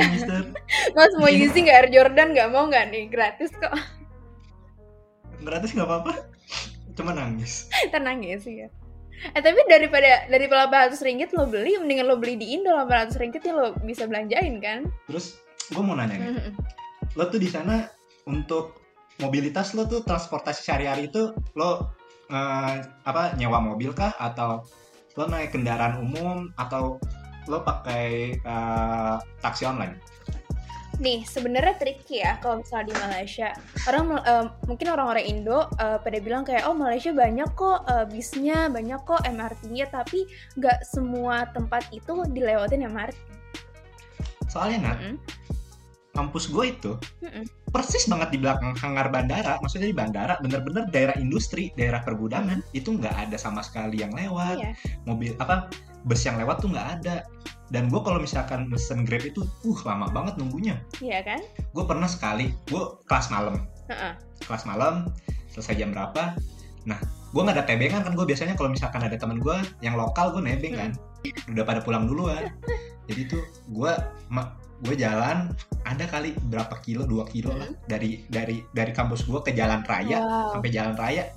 Mas 0.98 1.12
mau. 1.20 1.28
Yeezy 1.28 1.68
nggak? 1.68 1.78
Air 1.84 1.90
Jordan 1.92 2.32
nggak? 2.32 2.48
Mau 2.48 2.64
nggak 2.72 2.88
nih? 2.88 3.12
Gratis 3.12 3.52
kok. 3.52 3.76
Gratis 5.46 5.76
nggak 5.76 5.90
apa-apa. 5.90 6.32
Cuma 6.96 7.12
nangis. 7.12 7.68
Tenang 7.92 8.24
ya 8.24 8.40
sih 8.40 8.64
ya 8.64 8.70
eh 9.22 9.42
tapi 9.42 9.62
daripada 9.70 10.26
dari 10.26 10.50
800 10.50 10.98
ringgit 11.06 11.30
lo 11.38 11.46
beli 11.46 11.78
mendingan 11.78 12.10
lo 12.10 12.18
beli 12.18 12.42
di 12.42 12.58
Indo 12.58 12.74
800 12.74 13.22
ringgit 13.22 13.46
ya 13.46 13.54
lo 13.54 13.78
bisa 13.86 14.10
belanjain 14.10 14.58
kan? 14.58 14.90
Terus 15.06 15.38
gue 15.70 15.84
mau 15.84 15.94
nanya 15.94 16.18
nih. 16.18 16.50
Lo 17.14 17.30
tuh 17.30 17.38
di 17.38 17.46
sana 17.46 17.86
untuk 18.26 18.81
mobilitas 19.22 19.78
lo 19.78 19.88
tuh 19.88 20.02
transportasi 20.04 20.66
sehari-hari 20.66 21.08
itu 21.08 21.32
lo 21.56 21.94
eh, 22.28 22.76
apa 22.82 23.38
nyewa 23.38 23.62
mobil 23.62 23.94
kah? 23.94 24.12
Atau 24.18 24.66
lo 25.16 25.24
naik 25.30 25.54
kendaraan 25.56 26.02
umum? 26.02 26.50
Atau 26.58 26.98
lo 27.48 27.64
pakai 27.64 28.36
eh, 28.42 29.16
taksi 29.40 29.64
online? 29.70 29.96
Nih 31.02 31.26
sebenarnya 31.26 31.82
tricky 31.82 32.22
ya 32.22 32.38
kalau 32.44 32.62
misalnya 32.62 32.94
di 32.94 32.96
Malaysia. 33.02 33.50
Orang 33.90 34.22
uh, 34.22 34.54
mungkin 34.70 34.94
orang-orang 34.94 35.26
Indo 35.26 35.66
uh, 35.66 35.98
pada 35.98 36.18
bilang 36.22 36.46
kayak 36.46 36.70
oh 36.70 36.78
Malaysia 36.78 37.10
banyak 37.10 37.50
kok 37.58 37.90
uh, 37.90 38.06
bisnya 38.06 38.70
banyak 38.70 39.02
kok 39.02 39.26
MRT-nya 39.26 39.90
tapi 39.90 40.30
nggak 40.62 40.86
semua 40.86 41.50
tempat 41.58 41.90
itu 41.90 42.22
dilewatin 42.30 42.86
MRT 42.86 43.32
soalnya 44.52 44.78
nat 44.84 44.98
mm 45.00 45.00
-hmm. 45.00 45.16
kampus 46.12 46.52
gue 46.52 46.66
itu 46.68 46.92
mm 47.24 47.32
-hmm. 47.32 47.46
Persis 47.72 48.04
banget 48.06 48.36
di 48.36 48.40
belakang 48.44 48.76
hangar 48.76 49.08
bandara 49.08 49.56
maksudnya 49.64 49.90
di 49.90 49.96
bandara 49.96 50.36
bener-bener 50.44 50.88
daerah 50.92 51.16
industri 51.18 51.72
daerah 51.80 52.04
pergudangan 52.04 52.60
mm 52.60 52.68
-hmm. 52.68 52.80
itu 52.80 52.90
nggak 53.00 53.16
ada 53.28 53.38
sama 53.40 53.64
sekali 53.64 54.04
yang 54.04 54.12
lewat 54.12 54.60
yeah. 54.60 54.76
mobil 55.08 55.32
apa 55.40 55.72
bus 56.04 56.22
yang 56.28 56.36
lewat 56.36 56.60
tuh 56.60 56.70
nggak 56.70 56.88
ada 57.00 57.24
dan 57.72 57.88
gue 57.88 58.02
kalau 58.04 58.20
misalkan 58.20 58.68
mesen 58.68 59.08
grab 59.08 59.24
itu 59.24 59.48
uh 59.48 59.80
lama 59.88 60.12
banget 60.12 60.36
nunggunya 60.36 60.76
iya 61.00 61.24
kan 61.24 61.40
gue 61.56 61.84
pernah 61.88 62.10
sekali 62.12 62.52
gue 62.68 62.84
kelas 63.08 63.32
malam 63.32 63.64
uh-uh. 63.88 64.14
kelas 64.44 64.68
malam 64.68 65.08
selesai 65.56 65.80
jam 65.80 65.96
berapa 65.96 66.36
nah 66.84 67.00
gue 67.32 67.42
nggak 67.42 67.56
ada 67.56 67.66
tebengan 67.66 68.04
kan 68.04 68.12
gue 68.12 68.26
biasanya 68.28 68.60
kalau 68.60 68.76
misalkan 68.76 69.00
ada 69.08 69.16
teman 69.16 69.40
gue 69.40 69.56
yang 69.80 69.96
lokal 69.96 70.36
gue 70.36 70.44
nebeng 70.44 70.76
kan 70.76 70.92
hmm. 71.24 71.56
udah 71.56 71.64
pada 71.64 71.80
pulang 71.80 72.10
duluan 72.10 72.52
jadi 73.08 73.32
tuh 73.32 73.44
gue 73.72 73.92
gue 74.82 74.96
jalan 74.98 75.54
ada 75.86 76.06
kali 76.10 76.34
berapa 76.50 76.74
kilo 76.82 77.06
dua 77.06 77.26
kilo 77.30 77.54
lah 77.54 77.70
hmm. 77.70 77.86
dari 77.86 78.26
dari 78.30 78.66
dari 78.74 78.92
kampus 78.94 79.26
gue 79.30 79.40
ke 79.46 79.54
jalan 79.54 79.86
raya 79.86 80.22
wow. 80.22 80.58
sampai 80.58 80.70
jalan 80.74 80.96
raya 80.98 81.30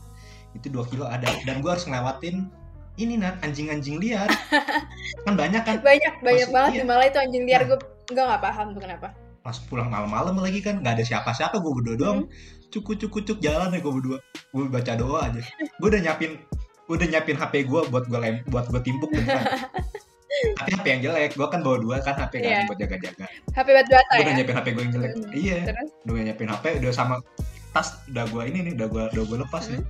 itu 0.55 0.71
dua 0.71 0.87
kilo 0.87 1.05
ada. 1.05 1.27
Dan 1.43 1.61
gue 1.61 1.71
harus 1.71 1.85
ngelewatin 1.85 2.49
ini 2.95 3.19
nan 3.19 3.35
anjing-anjing 3.43 3.99
liar. 3.99 4.31
Kan 5.27 5.35
banyak 5.35 5.63
kan? 5.67 5.83
Banyak 5.83 6.23
banyak 6.23 6.49
Masih, 6.49 6.55
banget 6.55 6.73
iya. 6.79 6.85
malah 6.87 7.07
itu 7.11 7.19
anjing 7.19 7.45
liar 7.45 7.61
nah, 7.67 7.69
gue 7.75 7.79
nggak 8.15 8.25
nggak 8.31 8.43
paham 8.43 8.67
tuh 8.73 8.83
kenapa. 8.87 9.09
Pas 9.43 9.57
pulang 9.69 9.93
malam-malam 9.93 10.41
lagi 10.41 10.65
kan 10.65 10.81
nggak 10.81 10.95
ada 11.01 11.05
siapa-siapa 11.05 11.61
gue 11.61 11.73
berdua 11.75 11.97
doang. 11.99 12.21
Hmm. 12.25 12.53
cukup 12.73 12.99
cukup 13.07 13.23
cukup 13.23 13.39
jalan 13.43 13.75
ya 13.75 13.79
gue 13.83 13.93
berdua. 13.93 14.19
Gue 14.55 14.65
baca 14.71 14.93
doa 14.95 15.19
aja. 15.27 15.43
Gue 15.83 15.89
udah 15.91 16.01
nyiapin 16.01 16.39
gue 16.85 16.95
udah 17.01 17.09
nyiapin 17.09 17.37
HP 17.41 17.65
gue 17.65 17.81
buat 17.89 18.05
gue 18.05 18.21
lem 18.21 18.45
buat 18.53 18.69
gue 18.69 18.81
timpuk 18.85 19.09
tapi 20.59 20.71
HP 20.75 20.87
yang 20.87 21.03
jelek 21.11 21.33
gue 21.39 21.49
kan 21.49 21.61
bawa 21.63 21.77
dua 21.79 21.97
kan 22.03 22.15
HP 22.19 22.43
yeah. 22.43 22.63
kan 22.63 22.71
buat 22.71 22.79
jaga-jaga 22.81 23.25
HP 23.55 23.67
buat 23.71 23.87
biasa 23.87 24.11
gue 24.11 24.17
ya? 24.19 24.23
udah 24.25 24.35
nyiapin 24.35 24.55
HP 24.55 24.67
gue 24.67 24.83
yang 24.83 24.95
jelek 24.95 25.13
hmm. 25.15 25.31
iya 25.35 25.59
udah 26.07 26.23
nyiapin 26.23 26.49
HP 26.51 26.65
udah 26.83 26.93
sama 26.93 27.15
tas 27.75 27.89
udah 28.11 28.25
gue 28.31 28.43
ini 28.47 28.59
nih 28.71 28.73
udah 28.79 28.87
gue 28.91 29.03
udah 29.15 29.25
gue 29.25 29.39
lepas 29.47 29.65
hmm. 29.69 29.73
nih 29.79 29.85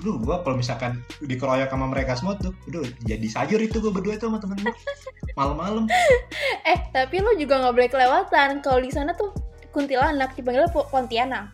Duh, 0.00 0.16
gue 0.16 0.36
kalau 0.44 0.56
misalkan 0.56 1.00
dikeroyok 1.24 1.72
sama 1.72 1.88
mereka 1.88 2.12
semua 2.16 2.36
tuh, 2.36 2.52
udah 2.68 2.84
jadi 3.04 3.24
sayur 3.28 3.60
itu 3.60 3.80
gue 3.80 3.92
berdua 3.92 4.16
itu 4.16 4.28
sama 4.28 4.40
temen 4.40 4.60
gue 4.60 4.72
malam-malam. 5.40 5.88
eh, 6.68 6.78
tapi 6.92 7.20
lo 7.20 7.32
juga 7.36 7.60
nggak 7.64 7.74
boleh 7.76 7.88
kelewatan. 7.88 8.60
Kalau 8.64 8.80
di 8.80 8.92
sana 8.92 9.12
tuh 9.16 9.32
kuntilanak 9.72 10.32
dipanggil 10.36 10.68
Pontianak. 10.72 11.52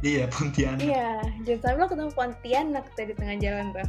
Iya, 0.00 0.28
Pontianak. 0.28 0.80
Iya, 0.80 1.24
jangan 1.44 1.60
sampai 1.60 1.78
lo 1.80 1.86
ketemu 1.88 2.10
Pontianak 2.12 2.84
tuh 2.96 3.04
di 3.04 3.14
tengah 3.16 3.36
jalan 3.40 3.66
tuh. 3.72 3.88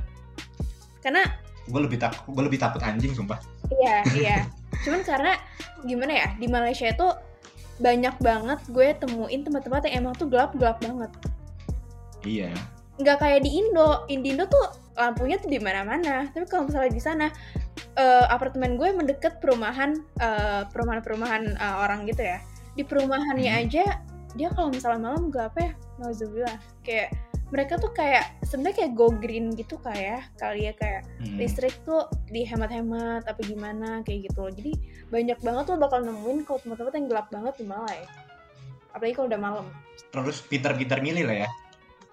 Karena 1.03 1.23
gue 1.67 1.81
lebih 1.81 1.99
takut, 1.99 2.27
gue 2.31 2.43
lebih 2.43 2.59
takut 2.59 2.81
anjing 2.83 3.15
sumpah. 3.15 3.39
Iya, 3.71 3.95
iya. 4.15 4.37
Cuman 4.83 5.01
karena 5.05 5.39
gimana 5.83 6.11
ya 6.11 6.27
di 6.35 6.47
Malaysia 6.51 6.87
itu 6.91 7.07
banyak 7.79 8.15
banget 8.21 8.59
gue 8.69 8.87
temuin 8.99 9.41
tempat-tempat 9.43 9.89
yang 9.89 10.05
emang 10.05 10.13
tuh 10.15 10.27
gelap-gelap 10.29 10.77
banget. 10.83 11.11
Iya 12.23 12.53
nggak 13.01 13.17
kayak 13.17 13.39
di 13.41 13.57
Indo 13.57 14.05
di 14.05 14.21
Indo 14.21 14.45
tuh 14.45 14.65
lampunya 14.93 15.41
tuh 15.41 15.49
di 15.49 15.57
mana-mana 15.57 16.29
tapi 16.29 16.45
kalau 16.45 16.69
misalnya 16.69 16.91
di 16.93 17.01
sana 17.01 17.27
uh, 17.97 18.25
apartemen 18.29 18.77
gue 18.77 18.93
mendekat 18.93 19.41
perumahan 19.41 19.97
uh, 20.21 20.69
perumahan-perumahan 20.69 21.57
uh, 21.57 21.81
orang 21.81 22.05
gitu 22.05 22.21
ya 22.21 22.37
di 22.77 22.85
perumahannya 22.85 23.49
hmm. 23.49 23.61
aja 23.65 23.85
dia 24.37 24.49
kalau 24.53 24.69
misalnya 24.69 25.01
malam 25.01 25.33
gak 25.33 25.53
apa 25.53 25.59
ya 25.61 25.71
Nauzubillah 26.01 26.57
kayak 26.85 27.09
mereka 27.53 27.77
tuh 27.77 27.93
kayak 27.93 28.33
sebenarnya 28.41 28.81
kayak 28.81 28.91
go 28.97 29.13
green 29.13 29.53
gitu 29.53 29.77
kayak 29.77 30.25
kali 30.41 30.65
ya 30.65 30.73
kayak 30.73 31.05
hmm. 31.21 31.37
listrik 31.37 31.77
tuh 31.85 32.09
dihemat-hemat 32.33 33.29
apa 33.29 33.41
gimana 33.45 34.01
kayak 34.01 34.25
gitu 34.25 34.49
loh 34.49 34.53
jadi 34.57 34.73
banyak 35.13 35.37
banget 35.45 35.63
tuh 35.69 35.77
bakal 35.77 36.01
nemuin 36.01 36.49
kalau 36.49 36.59
tempat-tempat 36.65 36.93
yang 36.97 37.07
gelap 37.13 37.27
banget 37.29 37.53
di 37.61 37.65
Malai 37.69 38.01
apalagi 38.89 39.13
kalau 39.13 39.27
udah 39.29 39.41
malam 39.41 39.65
terus 40.09 40.41
pintar-pintar 40.41 41.05
milih 41.05 41.29
lah 41.29 41.45
ya 41.45 41.49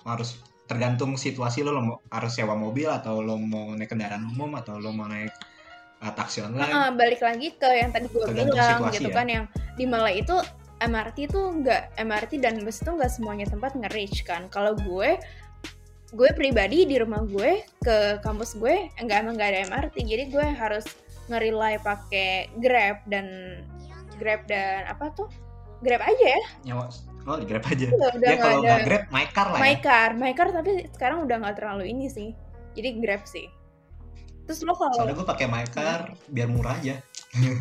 harus 0.05 0.45
tergantung 0.69 1.17
situasi 1.17 1.65
lo 1.65 1.73
lo 1.73 1.83
mau 1.83 1.97
harus 2.13 2.37
sewa 2.37 2.53
mobil 2.53 2.87
atau 2.93 3.25
lo 3.25 3.41
mau 3.41 3.73
naik 3.73 3.91
kendaraan 3.97 4.29
umum 4.37 4.61
atau 4.61 4.77
lo 4.77 4.93
mau 4.95 5.11
naik 5.11 5.33
uh, 5.99 6.13
taksi 6.15 6.47
online. 6.47 6.71
Uh, 6.71 6.91
balik 6.95 7.19
lagi 7.19 7.53
ke 7.59 7.69
yang 7.69 7.91
tadi 7.91 8.07
gue 8.07 8.23
bilang 8.23 8.87
gitu 8.95 9.11
ya. 9.11 9.15
kan 9.19 9.27
yang 9.27 9.45
di 9.75 9.85
Malay 9.85 10.23
itu 10.23 10.37
MRT 10.81 11.29
itu 11.29 11.41
nggak 11.61 12.01
MRT 12.01 12.33
dan 12.41 12.61
bus 12.65 12.81
itu 12.81 12.91
nggak 12.91 13.13
semuanya 13.13 13.47
tempat 13.49 13.77
nge-reach 13.77 14.25
kan. 14.25 14.49
Kalau 14.49 14.77
gue 14.77 15.21
gue 16.11 16.31
pribadi 16.35 16.89
di 16.91 16.99
rumah 16.99 17.23
gue 17.23 17.63
ke 17.87 18.19
kampus 18.27 18.59
gue 18.59 18.91
enggak 18.99 19.23
emang 19.23 19.39
nggak 19.39 19.51
ada 19.55 19.61
MRT 19.71 19.97
jadi 20.03 20.25
gue 20.27 20.43
harus 20.43 20.83
nge-rely 21.31 21.79
pakai 21.87 22.51
Grab 22.59 22.99
dan 23.07 23.27
Grab 24.19 24.43
dan 24.51 24.91
apa 24.91 25.15
tuh 25.15 25.31
Grab 25.81 26.03
aja 26.03 26.27
ya. 26.37 26.43
Nyawa 26.67 26.91
Oh, 27.29 27.37
di 27.37 27.45
Grab 27.45 27.65
aja. 27.69 27.87
Udah, 27.93 28.11
udah 28.17 28.29
ya 28.33 28.37
kalau 28.41 28.59
nggak 28.65 28.81
Grab, 28.89 29.05
MyCar 29.13 29.47
lah 29.53 29.59
ya. 29.59 29.63
MyCar, 29.63 30.11
MyCar 30.17 30.49
tapi 30.57 30.71
sekarang 30.97 31.19
udah 31.29 31.37
nggak 31.37 31.57
terlalu 31.61 31.85
ini 31.93 32.09
sih. 32.09 32.33
Jadi 32.73 32.89
Grab 32.99 33.29
sih. 33.29 33.47
Terus 34.49 34.65
lo 34.65 34.75
kalau 34.75 34.97
Soalnya 34.97 35.17
gue 35.21 35.29
pakai 35.29 35.47
MyCar 35.47 36.01
hmm. 36.11 36.33
biar 36.33 36.49
murah 36.49 36.75
aja. 36.81 36.97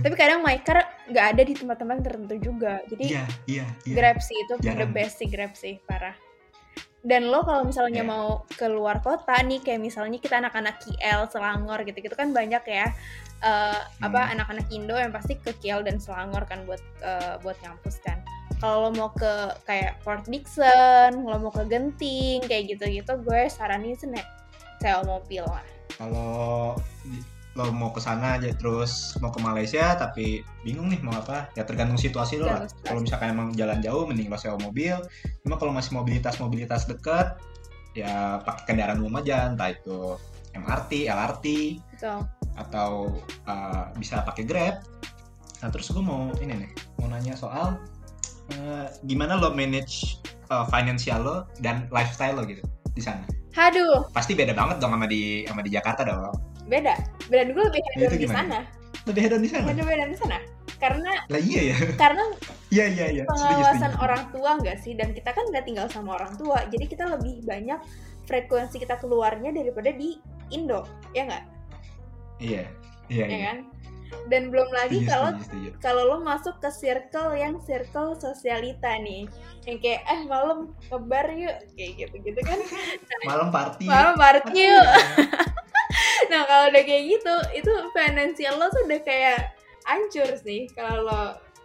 Tapi 0.03 0.15
kadang 0.17 0.41
MyCar 0.41 0.81
nggak 1.13 1.25
ada 1.35 1.41
di 1.45 1.53
tempat-tempat 1.53 1.97
tertentu 2.01 2.35
juga. 2.41 2.81
Jadi 2.89 3.13
iya, 3.13 3.25
iya, 3.45 3.65
iya. 3.85 3.95
Grab 3.95 4.17
sih 4.17 4.37
itu 4.37 4.57
Jarang. 4.65 4.81
the 4.81 4.87
best 4.89 5.21
sih 5.21 5.29
Grab 5.29 5.53
sih, 5.53 5.77
parah. 5.85 6.17
Dan 6.99 7.31
lo 7.31 7.47
kalau 7.47 7.63
misalnya 7.63 8.03
yeah. 8.03 8.11
mau 8.11 8.43
keluar 8.59 8.99
kota 8.99 9.39
nih, 9.39 9.63
kayak 9.63 9.79
misalnya 9.79 10.19
kita 10.19 10.41
anak-anak 10.41 10.83
KL, 10.83 11.31
Selangor 11.31 11.79
gitu-gitu 11.87 12.11
kan 12.17 12.35
banyak 12.35 12.63
ya. 12.65 12.91
Uh, 13.39 13.71
hmm. 13.71 14.11
apa 14.11 14.35
anak-anak 14.35 14.67
Indo 14.67 14.99
yang 14.99 15.15
pasti 15.15 15.39
ke 15.39 15.55
KL 15.63 15.87
dan 15.87 15.95
Selangor 15.95 16.43
kan 16.43 16.67
buat 16.67 16.83
uh, 16.99 17.39
buat 17.39 17.55
ngampus 17.63 18.03
kan 18.03 18.19
kalau 18.59 18.87
lo 18.87 18.89
mau 18.91 19.09
ke 19.15 19.55
kayak 19.63 20.03
Port 20.03 20.27
Dickson, 20.27 21.23
lo 21.23 21.39
mau 21.39 21.51
ke 21.51 21.63
Genting, 21.71 22.43
kayak 22.43 22.75
gitu-gitu, 22.75 23.11
gue 23.23 23.41
saranin 23.47 23.95
sih 23.95 24.11
naik 24.11 24.27
sewa 24.83 25.03
mobil 25.07 25.47
lah. 25.47 25.63
Kalau 25.95 26.75
lo 27.57 27.73
mau 27.73 27.89
ke 27.89 27.97
sana 27.97 28.37
aja 28.37 28.53
terus 28.53 29.17
mau 29.17 29.33
ke 29.33 29.41
Malaysia 29.41 29.97
tapi 29.97 30.45
bingung 30.61 30.93
nih 30.93 31.01
mau 31.01 31.17
apa 31.17 31.49
ya 31.57 31.65
tergantung 31.65 31.97
situasi 31.97 32.37
lo 32.37 32.45
lah 32.45 32.69
kalau 32.85 33.01
misalkan 33.01 33.33
emang 33.33 33.49
jalan 33.57 33.81
jauh 33.81 34.05
mending 34.05 34.29
lo 34.29 34.37
sewa 34.37 34.55
mobil 34.61 35.01
cuma 35.41 35.57
kalau 35.57 35.73
masih 35.73 35.97
mobilitas 35.97 36.37
mobilitas 36.37 36.85
dekat 36.85 37.41
ya 37.97 38.37
pakai 38.45 38.63
kendaraan 38.69 39.01
umum 39.01 39.17
aja 39.17 39.49
entah 39.49 39.73
itu 39.73 40.13
MRT 40.53 41.09
LRT 41.09 41.45
Betul. 41.97 42.19
atau 42.61 43.17
uh, 43.49 43.89
bisa 43.97 44.21
pakai 44.21 44.45
Grab 44.45 44.85
nah 45.59 45.67
terus 45.73 45.89
gue 45.89 46.03
mau 46.05 46.29
ini 46.39 46.53
nih 46.53 46.71
mau 47.01 47.09
nanya 47.09 47.33
soal 47.33 47.81
uh, 48.55 48.85
gimana 49.09 49.41
lo 49.41 49.51
manage 49.51 50.21
uh, 50.53 50.65
financial 50.69 51.19
lo 51.21 51.37
dan 51.61 51.89
lifestyle 51.89 52.37
lo 52.37 52.43
gitu 52.45 52.61
di 52.93 53.01
sana? 53.01 53.23
Haduh. 53.53 54.09
Pasti 54.13 54.35
beda 54.37 54.53
banget 54.53 54.81
dong 54.81 54.93
sama 54.93 55.07
di 55.09 55.45
sama 55.45 55.61
di 55.63 55.71
Jakarta 55.73 56.01
dong. 56.05 56.35
Beda. 56.69 56.95
Beda 57.27 57.49
gue 57.49 57.63
lebih 57.65 57.81
hedon 57.97 58.13
di 58.21 58.29
sana. 58.29 58.59
Lebih 59.09 59.21
hedon 59.25 59.41
di 59.41 59.49
sana. 59.49 59.65
Lebih 59.73 59.83
hedon 59.89 60.09
di 60.13 60.19
sana. 60.21 60.37
Karena 60.79 61.11
lah 61.27 61.41
iya 61.41 61.61
ya. 61.73 61.77
Karena 61.97 62.23
iya 62.71 62.85
iya 62.87 63.05
iya. 63.11 63.23
Pengawasan 63.27 63.93
orang 63.99 64.29
tua 64.31 64.49
enggak 64.61 64.77
sih 64.79 64.93
dan 64.95 65.11
kita 65.11 65.33
kan 65.33 65.43
nggak 65.49 65.65
tinggal 65.65 65.89
sama 65.89 66.15
orang 66.15 66.37
tua. 66.37 66.63
Jadi 66.69 66.85
kita 66.87 67.09
lebih 67.09 67.43
banyak 67.43 67.81
frekuensi 68.29 68.77
kita 68.77 69.01
keluarnya 69.01 69.51
daripada 69.51 69.89
di 69.89 70.21
Indo, 70.53 70.85
ya 71.11 71.25
nggak? 71.25 71.43
Iya. 72.39 72.63
Iya, 73.09 73.25
ya 73.25 73.27
iya. 73.27 73.39
kan? 73.49 73.57
dan 74.29 74.49
belum 74.49 74.69
lagi 74.73 75.05
kalau 75.05 75.37
kalau 75.77 76.03
lo 76.05 76.17
masuk 76.25 76.57
ke 76.61 76.69
circle 76.73 77.33
yang 77.37 77.61
circle 77.61 78.17
sosialita 78.17 78.97
nih 79.01 79.29
yang 79.69 79.77
kayak 79.77 80.01
eh 80.09 80.21
malam 80.25 80.73
kebar 80.89 81.29
yuk 81.33 81.53
kayak 81.77 81.91
gitu 82.05 82.15
gitu 82.25 82.41
kan 82.41 82.59
malam 83.25 83.49
party 83.53 83.85
malam 83.85 84.15
party 84.17 84.65
yuk 84.65 84.81
nah 84.81 84.97
kalau 86.69 86.85
udah 86.85 86.85
kayak 86.85 87.05
gitu 87.17 87.35
itu 87.65 87.73
finansial 87.97 88.53
lo 88.61 88.69
tuh 88.69 88.85
udah 88.85 89.01
kayak 89.01 89.57
hancur 89.89 90.29
sih. 90.37 90.69
Kalau 90.77 91.01
lo 91.01 91.21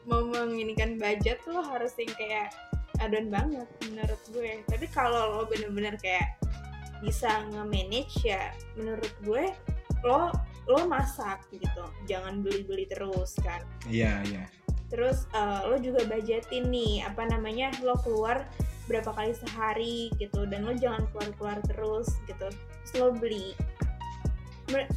mau 0.09 0.25
menginikan 0.25 0.97
budget 0.97 1.45
tuh 1.45 1.61
harus 1.61 1.93
yang 2.01 2.09
kayak 2.17 2.49
adon 3.05 3.29
banget 3.29 3.69
menurut 3.85 4.23
gue. 4.33 4.65
Tapi 4.65 4.87
kalau 4.89 5.37
lo 5.37 5.43
bener-bener 5.45 6.01
kayak 6.01 6.41
bisa 7.05 7.45
nge-manage 7.53 8.17
ya 8.25 8.49
menurut 8.81 9.13
gue 9.29 9.53
lo 10.09 10.33
lo 10.73 10.89
masak 10.89 11.45
gitu. 11.53 11.85
Jangan 12.09 12.41
beli-beli 12.41 12.89
terus 12.89 13.37
kan. 13.45 13.61
Iya 13.85 14.25
iya. 14.25 14.49
Terus 14.89 15.29
uh, 15.37 15.69
lo 15.69 15.77
juga 15.85 16.09
budgetin 16.09 16.73
nih 16.73 17.05
apa 17.05 17.29
namanya 17.29 17.77
lo 17.85 18.01
keluar 18.01 18.49
berapa 18.89 19.13
kali 19.13 19.37
sehari 19.37 20.09
gitu. 20.17 20.49
Dan 20.49 20.65
lo 20.65 20.73
jangan 20.73 21.05
keluar-keluar 21.13 21.61
terus 21.69 22.09
gitu. 22.25 22.49
Terus 22.49 22.93
lo 22.97 23.13
beli 23.13 23.53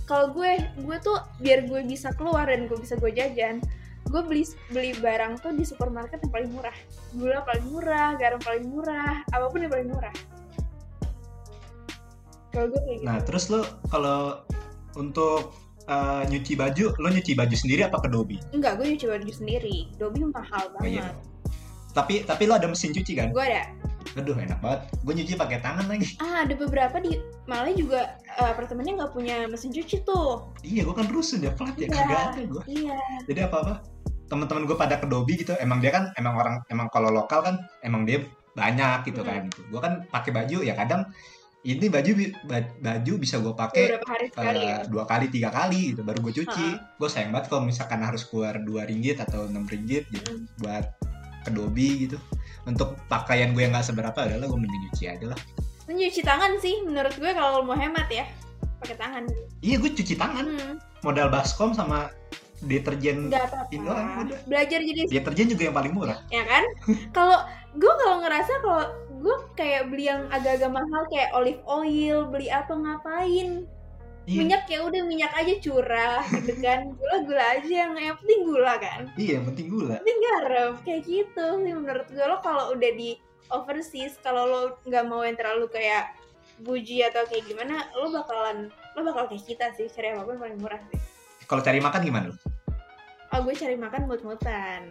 kalau 0.05 0.31
gue 0.31 0.51
gue 0.79 0.97
tuh 0.99 1.17
biar 1.39 1.67
gue 1.67 1.81
bisa 1.83 2.09
keluar 2.15 2.47
dan 2.47 2.65
gue 2.65 2.77
bisa 2.77 2.95
gue 2.95 3.11
jajan 3.11 3.59
gue 4.07 4.21
beli 4.23 4.47
beli 4.71 4.95
barang 4.95 5.43
tuh 5.43 5.51
di 5.51 5.67
supermarket 5.67 6.23
yang 6.23 6.31
paling 6.31 6.51
murah 6.51 6.77
gula 7.11 7.39
paling 7.43 7.65
murah 7.67 8.15
garam 8.15 8.39
paling 8.39 8.63
murah 8.63 9.19
apa 9.27 9.45
pun 9.47 9.59
yang 9.59 9.71
paling 9.71 9.89
murah 9.91 10.15
kalau 12.49 12.67
gue 12.71 12.79
kayak 12.81 12.97
gitu 12.99 13.05
Nah, 13.05 13.17
terus 13.21 13.51
lo 13.51 13.61
kalau 13.91 14.41
untuk 14.95 15.53
eh, 15.85 16.23
nyuci 16.25 16.55
baju, 16.55 16.95
lo 16.97 17.07
nyuci 17.07 17.35
baju 17.35 17.53
sendiri 17.53 17.85
apa 17.85 17.99
ke 18.01 18.07
Dobi? 18.09 18.37
enggak 18.51 18.79
gue 18.79 18.85
nyuci 18.87 19.05
baju 19.05 19.29
sendiri 19.29 19.77
Dobi 19.95 20.19
mahal 20.25 20.71
Oh, 20.73 20.83
iya 20.83 21.11
banget. 21.11 21.15
Tapi 21.93 22.13
tapi 22.23 22.43
lo 22.45 22.53
ada 22.55 22.69
mesin 22.69 22.93
cuci 22.93 23.13
kan? 23.13 23.29
gue 23.29 23.43
ada 23.43 23.67
Aduh 24.13 24.35
enak 24.35 24.57
banget. 24.57 24.81
Gue 24.99 25.13
nyuci 25.13 25.33
pakai 25.33 25.59
tangan 25.59 25.85
lagi. 25.85 26.15
ah 26.17 26.41
ada 26.41 26.53
beberapa 26.53 26.97
di 26.97 27.17
Malah 27.43 27.71
juga 27.71 27.99
eh, 28.31 28.47
apartemennya 28.47 28.93
nggak 28.95 29.11
punya 29.11 29.35
mesin 29.45 29.69
cuci 29.69 30.03
tuh 30.03 30.51
Iya, 30.61 30.83
gue 30.83 30.93
kan 30.93 31.07
rusun 31.07 31.39
ya 31.39 31.51
plat 31.51 31.73
ya 31.73 31.83
Iya. 31.83 31.93
kagak 31.93 32.21
ada 32.29 32.41
gue. 32.45 32.63
iya 32.67 32.97
Jadi 33.25 33.39
apa 33.41 33.57
apa? 33.59 33.73
Teman-teman 34.27 34.63
gue 34.63 34.75
pada 34.75 34.95
ke 34.95 35.05
Dobi 35.05 35.33
gitu. 35.37 35.55
Emang 35.55 35.79
dia 35.79 35.89
kan 35.89 36.11
emang 36.13 36.35
orang 36.35 36.55
emang 36.67 36.87
kalau 36.87 37.09
lokal 37.09 37.41
kan 37.41 37.55
emang 37.81 38.03
dia 38.03 38.23
banyak 38.53 39.05
gitu 39.05 39.21
Hmm. 39.21 39.27
kan. 39.27 39.41
Gitu. 39.47 39.61
Gue 39.67 39.79
kan 39.79 39.93
pakai 40.05 40.31
baju 40.31 40.57
ya 40.61 40.73
kadang 40.73 41.07
ini 41.63 41.87
baju 41.87 42.11
baju 42.79 43.13
bisa 43.17 43.37
gue 43.37 43.51
pakai 43.51 43.99
ya 44.37 44.85
dua 44.85 45.03
kali 45.03 45.27
tiga 45.27 45.49
kali 45.49 45.91
gitu 45.91 45.99
baru 45.99 46.21
gue 46.21 46.33
cuci 46.37 46.67
Ha-ha. 46.71 46.95
gue 46.95 47.09
sayang 47.09 47.31
banget 47.31 47.49
kalau 47.49 47.65
misalkan 47.65 47.99
harus 47.99 48.23
keluar 48.23 48.55
dua 48.57 48.83
ringgit 48.83 49.19
atau 49.19 49.43
enam 49.43 49.63
ringgit 49.63 50.07
gitu 50.07 50.31
Mm. 50.31 50.47
buat 50.57 50.85
ke 51.43 51.49
Dobi 51.49 52.07
gitu 52.07 52.15
untuk 52.67 52.99
pakaian 53.07 53.55
gue 53.55 53.63
yang 53.63 53.71
nggak 53.71 53.87
seberapa 53.87 54.19
adalah 54.27 54.45
gue 54.45 54.59
mending 54.59 54.83
nyuci 54.91 55.03
aja 55.07 55.25
lah. 55.31 55.39
Nyuci 55.87 56.21
tangan 56.21 56.59
sih 56.59 56.83
menurut 56.83 57.15
gue 57.15 57.31
kalau 57.31 57.63
mau 57.63 57.79
hemat 57.79 58.11
ya 58.11 58.27
pakai 58.83 58.99
tangan. 58.99 59.23
Iya 59.63 59.79
gue 59.79 59.91
cuci 59.95 60.13
tangan. 60.19 60.45
Hmm, 60.45 60.73
modal 61.01 61.31
baskom 61.31 61.71
sama 61.71 62.11
deterjen 62.65 63.29
Itu 63.69 63.85
udah. 63.85 64.25
belajar 64.49 64.81
jadi 64.81 65.05
deterjen 65.07 65.47
juga 65.53 65.63
yang 65.71 65.75
paling 65.77 65.93
murah. 65.95 66.19
Ya 66.33 66.43
kan? 66.43 66.63
Kalau 67.17 67.47
gue 67.77 67.93
kalau 68.01 68.25
ngerasa 68.25 68.53
kalau 68.65 68.85
gue 69.21 69.37
kayak 69.53 69.93
beli 69.93 70.09
yang 70.09 70.25
agak-agak 70.33 70.71
mahal 70.73 71.05
kayak 71.13 71.29
olive 71.37 71.61
oil 71.69 72.25
beli 72.25 72.49
apa 72.49 72.73
ngapain 72.73 73.69
iya. 74.27 74.37
Minyak 74.43 74.63
ya 74.67 74.79
udah 74.83 75.01
minyak 75.07 75.31
aja 75.33 75.53
curah 75.63 76.21
gitu 76.35 76.53
kan. 76.59 76.93
Gula 76.99 77.17
gula 77.23 77.43
aja 77.55 77.71
yang 77.87 77.93
yang 77.95 78.17
penting 78.19 78.41
gula 78.43 78.73
kan. 78.77 79.01
Iya 79.15 79.31
yang 79.39 79.45
penting 79.47 79.67
gula. 79.71 79.95
Penting 80.03 80.19
garam 80.19 80.71
kayak 80.83 81.01
gitu 81.07 81.45
sih 81.63 81.73
menurut 81.73 82.07
gue 82.11 82.25
lo 82.27 82.37
kalau 82.43 82.75
udah 82.75 82.91
di 82.93 83.15
overseas 83.47 84.19
kalau 84.19 84.43
lo 84.43 84.61
nggak 84.83 85.05
mau 85.07 85.23
yang 85.23 85.39
terlalu 85.39 85.71
kayak 85.71 86.11
buji 86.67 87.05
atau 87.07 87.23
kayak 87.25 87.47
gimana 87.47 87.87
lo 87.95 88.11
bakalan 88.11 88.67
lo 88.93 88.99
bakal 89.07 89.31
kayak 89.31 89.47
kita 89.47 89.71
sih. 89.79 89.87
Cari 89.87 90.11
apa 90.11 90.27
pun 90.27 90.35
paling 90.35 90.59
murah 90.59 90.81
sih. 90.91 90.99
Kalau 91.47 91.63
cari 91.63 91.79
makan 91.79 92.03
gimana 92.03 92.27
lo 92.35 92.37
oh 93.33 93.39
gue 93.43 93.55
cari 93.55 93.75
makan 93.75 94.07
mut-mutan. 94.07 94.81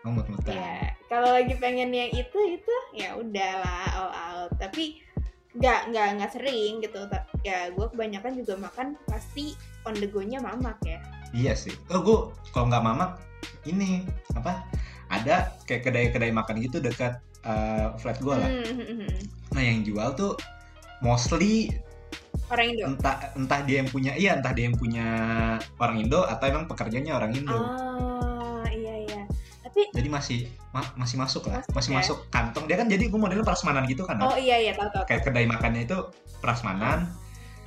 Mau 0.00 0.16
mut-mutan. 0.16 0.54
Ya 0.54 0.96
kalau 1.12 1.34
lagi 1.34 1.54
pengen 1.58 1.92
yang 1.92 2.08
itu 2.14 2.38
itu 2.56 2.74
ya 2.96 3.18
udahlah 3.18 3.84
all 3.92 4.10
out. 4.10 4.52
Tapi 4.56 5.02
nggak 5.58 5.80
nggak 5.90 6.08
nggak 6.20 6.30
sering 6.30 6.78
gitu. 6.82 7.00
Ya 7.42 7.70
gue 7.74 7.86
kebanyakan 7.90 8.32
juga 8.38 8.54
makan 8.60 8.94
pasti 9.08 9.58
on 9.88 9.96
the 9.98 10.06
go-nya 10.06 10.38
mamak 10.38 10.78
ya. 10.86 10.98
Iya 11.34 11.52
sih. 11.58 11.74
Oh 11.90 12.00
gue 12.02 12.18
kalau 12.54 12.70
nggak 12.70 12.84
mamak 12.84 13.18
ini 13.66 14.06
apa 14.36 14.62
ada 15.10 15.50
kayak 15.66 15.90
kedai-kedai 15.90 16.30
makan 16.30 16.62
gitu 16.62 16.78
dekat 16.78 17.18
eh, 17.42 17.86
flat 17.98 18.18
gue 18.22 18.34
lah. 18.34 18.50
Hmm, 18.50 18.64
hmm, 18.64 18.76
hmm, 18.78 18.96
hmm. 19.04 19.20
nah 19.56 19.62
yang 19.62 19.82
jual 19.82 20.08
tuh 20.14 20.32
mostly 21.02 21.74
orang 22.50 22.66
Indo? 22.74 22.84
entah 22.94 23.16
entah 23.38 23.60
dia 23.62 23.76
yang 23.82 23.90
punya 23.90 24.12
iya 24.18 24.38
entah 24.38 24.52
dia 24.54 24.66
yang 24.70 24.78
punya 24.78 25.06
orang 25.78 25.96
Indo 26.02 26.26
atau 26.26 26.44
emang 26.46 26.66
pekerjanya 26.66 27.18
orang 27.18 27.34
Indo. 27.34 27.58
Tapi 27.58 28.19
jadi 30.00 30.08
masih 30.08 30.38
ma- 30.72 30.94
masih 30.96 31.20
masuk 31.20 31.44
lah 31.52 31.60
Masuk 31.60 31.76
masih 31.76 31.90
ya? 31.92 31.96
masuk 32.00 32.18
kantong. 32.32 32.64
Dia 32.64 32.76
kan 32.80 32.88
jadi 32.88 33.04
gue 33.12 33.20
modelnya 33.20 33.44
prasmanan 33.44 33.84
gitu 33.84 34.08
kan 34.08 34.16
oh 34.24 34.34
iya 34.40 34.56
iya 34.56 34.72
tahu 34.72 34.88
tahu 34.88 35.04
kayak 35.04 35.22
kedai 35.28 35.44
makannya 35.44 35.84
itu 35.84 35.96
prasmanan. 36.40 37.12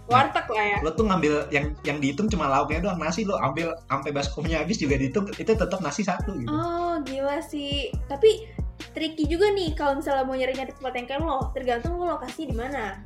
Warteg 0.04 0.44
lah 0.52 0.66
ya? 0.68 0.78
lo 0.84 0.92
tuh 0.92 1.08
ngambil 1.08 1.48
yang 1.48 1.72
yang 1.88 2.04
dihitung 2.04 2.28
cuma 2.28 2.52
lauknya 2.52 2.84
doang 2.84 3.00
nasi 3.00 3.24
lo 3.24 3.40
ambil 3.40 3.72
sampai 3.88 4.12
baskomnya 4.12 4.60
habis 4.60 4.76
juga 4.76 5.00
dihitung 5.00 5.32
itu 5.32 5.48
tetap 5.48 5.80
nasi 5.80 6.04
satu 6.04 6.36
gitu. 6.36 6.52
Oh 6.52 7.00
gila 7.08 7.40
sih. 7.40 7.88
Tapi 8.12 8.52
tricky 8.92 9.24
juga 9.32 9.48
nih 9.56 9.72
kalau 9.78 10.04
misalnya 10.04 10.28
mau 10.28 10.36
nyari 10.36 10.52
nyari 10.60 10.76
tempat 10.76 10.94
yang 11.00 11.08
kayak 11.08 11.22
lo 11.24 11.48
tergantung 11.56 11.96
lo 11.96 12.20
lokasi 12.20 12.52
di 12.52 12.56
mana 12.58 13.00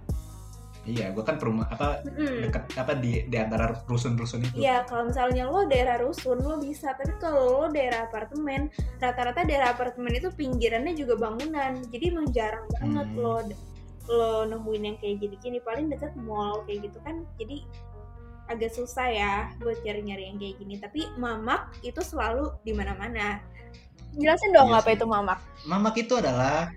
iya 0.88 1.12
gue 1.12 1.20
kan 1.22 1.36
perumah 1.36 1.68
apa 1.68 2.00
Mm-mm. 2.08 2.48
dekat 2.48 2.64
apa 2.80 2.96
di 2.96 3.28
di 3.28 3.38
antara 3.38 3.76
rusun-rusun 3.86 4.48
itu 4.48 4.56
Iya, 4.58 4.88
kalau 4.88 5.12
misalnya 5.12 5.44
lo 5.52 5.68
daerah 5.68 6.00
rusun 6.00 6.40
lo 6.40 6.58
bisa, 6.58 6.96
tapi 6.96 7.12
kalau 7.20 7.44
lo 7.62 7.68
daerah 7.70 8.08
apartemen, 8.08 8.72
rata-rata 8.98 9.44
daerah 9.44 9.76
apartemen 9.76 10.16
itu 10.16 10.32
pinggirannya 10.32 10.96
juga 10.96 11.20
bangunan, 11.20 11.84
jadi 11.92 12.16
emang 12.16 12.32
jarang 12.32 12.66
banget 12.80 13.08
Hmm. 13.12 13.20
lo 13.20 13.36
lo 14.08 14.48
nemuin 14.48 14.84
yang 14.88 14.98
kayak 15.04 15.20
gini-gini. 15.20 15.60
Paling 15.60 15.92
dekat 15.92 16.16
mall 16.16 16.64
kayak 16.64 16.88
gitu 16.88 16.98
kan, 17.04 17.28
jadi 17.36 17.60
agak 18.48 18.72
susah 18.72 19.08
ya 19.12 19.34
buat 19.60 19.76
nyari-nyari 19.84 20.24
yang 20.32 20.40
kayak 20.40 20.56
gini. 20.58 20.76
Tapi 20.80 21.02
mamak 21.20 21.76
itu 21.84 22.00
selalu 22.00 22.56
di 22.64 22.72
mana-mana. 22.72 23.44
Jelasin 24.16 24.56
dong 24.56 24.72
Iya 24.72 24.80
apa 24.80 24.90
itu 24.96 25.04
mamak? 25.06 25.40
mamak 25.68 25.96
itu 26.00 26.16
adalah 26.16 26.72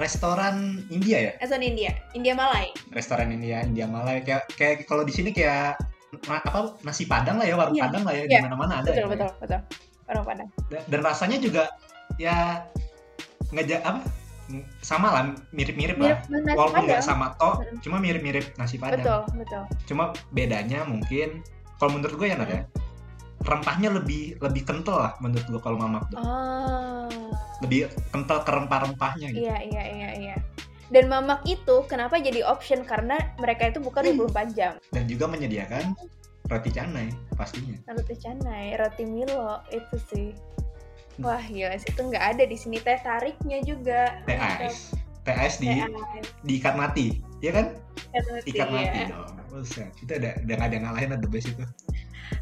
restoran 0.00 0.56
India 0.88 1.18
ya 1.20 1.32
Restoran 1.38 1.62
India, 1.62 1.92
India 2.12 2.32
Malay. 2.32 2.72
restoran 2.90 3.28
India 3.28 3.60
India 3.60 3.84
Malay 3.84 4.24
kayak 4.24 4.48
kayak 4.50 4.76
kalau 4.84 5.04
di 5.04 5.12
sini 5.12 5.30
kayak 5.30 5.76
na- 6.24 6.40
apa 6.40 6.80
nasi 6.80 7.04
padang 7.04 7.36
lah 7.36 7.44
ya 7.44 7.54
warung 7.54 7.76
Iya, 7.76 7.84
padang 7.86 8.02
lah 8.02 8.14
ya 8.14 8.24
iya. 8.24 8.40
di 8.40 8.42
mana-mana 8.42 8.72
ada 8.80 8.88
Betul, 8.88 8.98
ya. 8.98 9.06
betul, 9.06 9.30
betul. 9.38 9.60
Orang 10.10 10.24
Padang. 10.26 10.48
Da- 10.66 10.86
dan 10.88 11.00
rasanya 11.04 11.38
juga 11.38 11.62
ya 12.16 12.66
ngejak 13.50 13.78
apa 13.80 14.02
sama 14.80 15.14
lah 15.14 15.22
mirip-mirip 15.52 15.94
Mirip 15.94 16.18
lah 16.26 16.42
nasi 16.42 16.58
walaupun 16.58 16.82
nggak 16.82 17.02
sama 17.04 17.26
toh 17.38 17.62
cuma 17.78 18.02
mirip-mirip 18.02 18.50
nasi 18.56 18.74
padang 18.74 18.98
Betul, 18.98 19.20
betul. 19.38 19.62
cuma 19.86 20.10
bedanya 20.34 20.82
mungkin 20.82 21.46
kalau 21.78 21.94
menurut 21.94 22.18
gue 22.18 22.26
ya 22.26 22.34
Nat 22.34 22.50
ya 22.50 22.62
rempahnya 23.40 23.88
lebih 23.90 24.36
lebih 24.38 24.62
kental 24.62 24.96
lah 25.00 25.12
menurut 25.18 25.46
gue 25.46 25.60
kalau 25.60 25.76
mamak 25.76 26.04
tuh 26.08 26.18
Oh. 26.18 27.08
lebih 27.60 27.88
kental 28.10 28.40
ke 28.40 28.50
rempah-rempahnya 28.50 29.26
gitu 29.30 29.40
Iya, 29.42 29.56
iya, 29.62 29.82
iya, 29.86 30.10
iya. 30.18 30.36
Dan 30.90 31.06
mamak 31.06 31.44
itu 31.44 31.86
kenapa 31.86 32.18
jadi 32.18 32.42
option 32.42 32.82
karena 32.82 33.14
mereka 33.36 33.66
itu 33.66 33.78
buka 33.78 34.02
Hmm. 34.02 34.16
24 34.18 34.48
jam. 34.52 34.72
dan 34.90 35.04
juga 35.06 35.24
menyediakan 35.26 35.94
roti 36.46 36.68
canai 36.68 37.08
pastinya 37.32 37.78
Roti 37.86 38.14
canai, 38.16 38.74
roti 38.74 39.04
Milo 39.04 39.62
itu 39.70 39.96
sih. 40.04 40.28
Hmm. 41.14 41.24
Wah, 41.26 41.42
gila 41.42 41.76
sih 41.76 41.88
itu 41.88 42.02
nggak 42.02 42.24
ada 42.34 42.42
di 42.42 42.56
sini 42.56 42.76
teh 42.76 42.98
tariknya 42.98 43.62
juga. 43.62 44.18
teh 44.24 44.34
ais 44.34 44.90
teh 45.20 45.32
ais 45.32 45.56
di 45.56 45.68
diikat 46.42 46.74
mati 46.74 47.20
ya 47.38 47.52
kan 47.52 47.76
teh 48.10 48.20
roti, 48.26 48.50
ikat 48.50 48.68
mati 48.68 48.98
ya. 48.98 49.08
dong 49.08 49.30
Buset, 49.48 49.90
itu 49.98 50.12
ada 50.12 50.30
udah 50.38 50.54
nggak 50.56 50.68
ada 50.68 50.78
ngalahin 50.80 51.10
ada 51.12 51.26
best 51.26 51.48
itu 51.48 51.64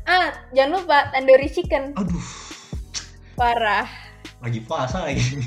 Ah, 0.04 0.26
jangan 0.50 0.78
lupa 0.78 1.10
tandoori 1.10 1.46
chicken. 1.46 1.92
aduh 1.94 2.26
Parah. 3.34 3.86
lagi 4.38 4.60
puasa 4.60 5.04
lagi 5.04 5.20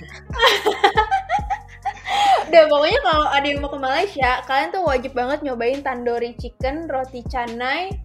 Udah 2.43 2.67
pokoknya 2.67 2.99
kalau 3.01 3.27
ada 3.29 3.47
yang 3.47 3.59
mau 3.59 3.71
ke 3.71 3.79
Malaysia, 3.79 4.43
kalian 4.43 4.69
tuh 4.69 4.83
wajib 4.83 5.11
banget 5.13 5.39
nyobain 5.41 5.79
tandoori 5.79 6.35
chicken, 6.35 6.83
roti 6.85 7.23
canai, 7.25 7.95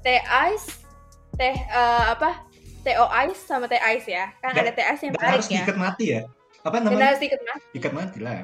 teh 0.00 0.22
ais, 0.22 0.86
teh 1.34 1.50
eh, 1.52 2.04
apa? 2.08 2.46
TO 2.80 3.04
ice 3.26 3.42
sama 3.42 3.66
teh 3.66 3.76
ice 3.76 4.06
ya. 4.08 4.30
Kan 4.38 4.54
Dan- 4.54 4.64
ada 4.64 4.72
teh 4.72 4.86
ice 4.86 5.02
yang 5.02 5.12
dan 5.12 5.20
tarik 5.20 5.34
harus 5.34 5.48
ya. 5.48 5.54
diikat 5.58 5.76
mati 5.76 6.04
ya 6.08 6.22
apa 6.58 6.74
Dan 6.76 6.84
namanya 6.84 7.06
harus 7.08 7.20
ikat 7.20 7.40
mati. 7.40 7.66
ikat 7.72 7.92
mati 7.92 8.18
lah 8.18 8.38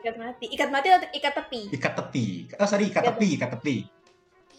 Ikat 0.00 0.16
mati. 0.16 0.44
Ikat 0.48 0.68
mati 0.68 0.86
atau 0.88 1.08
ikat 1.10 1.32
tepi? 1.34 1.62
ikat 1.70 1.92
tepi 1.94 2.26
oh 2.54 2.64
sorry 2.64 2.84
ikat 2.86 3.02
Ikat 3.02 3.12
tepi 3.12 3.28
ikat 3.30 3.50
tepi 3.50 3.76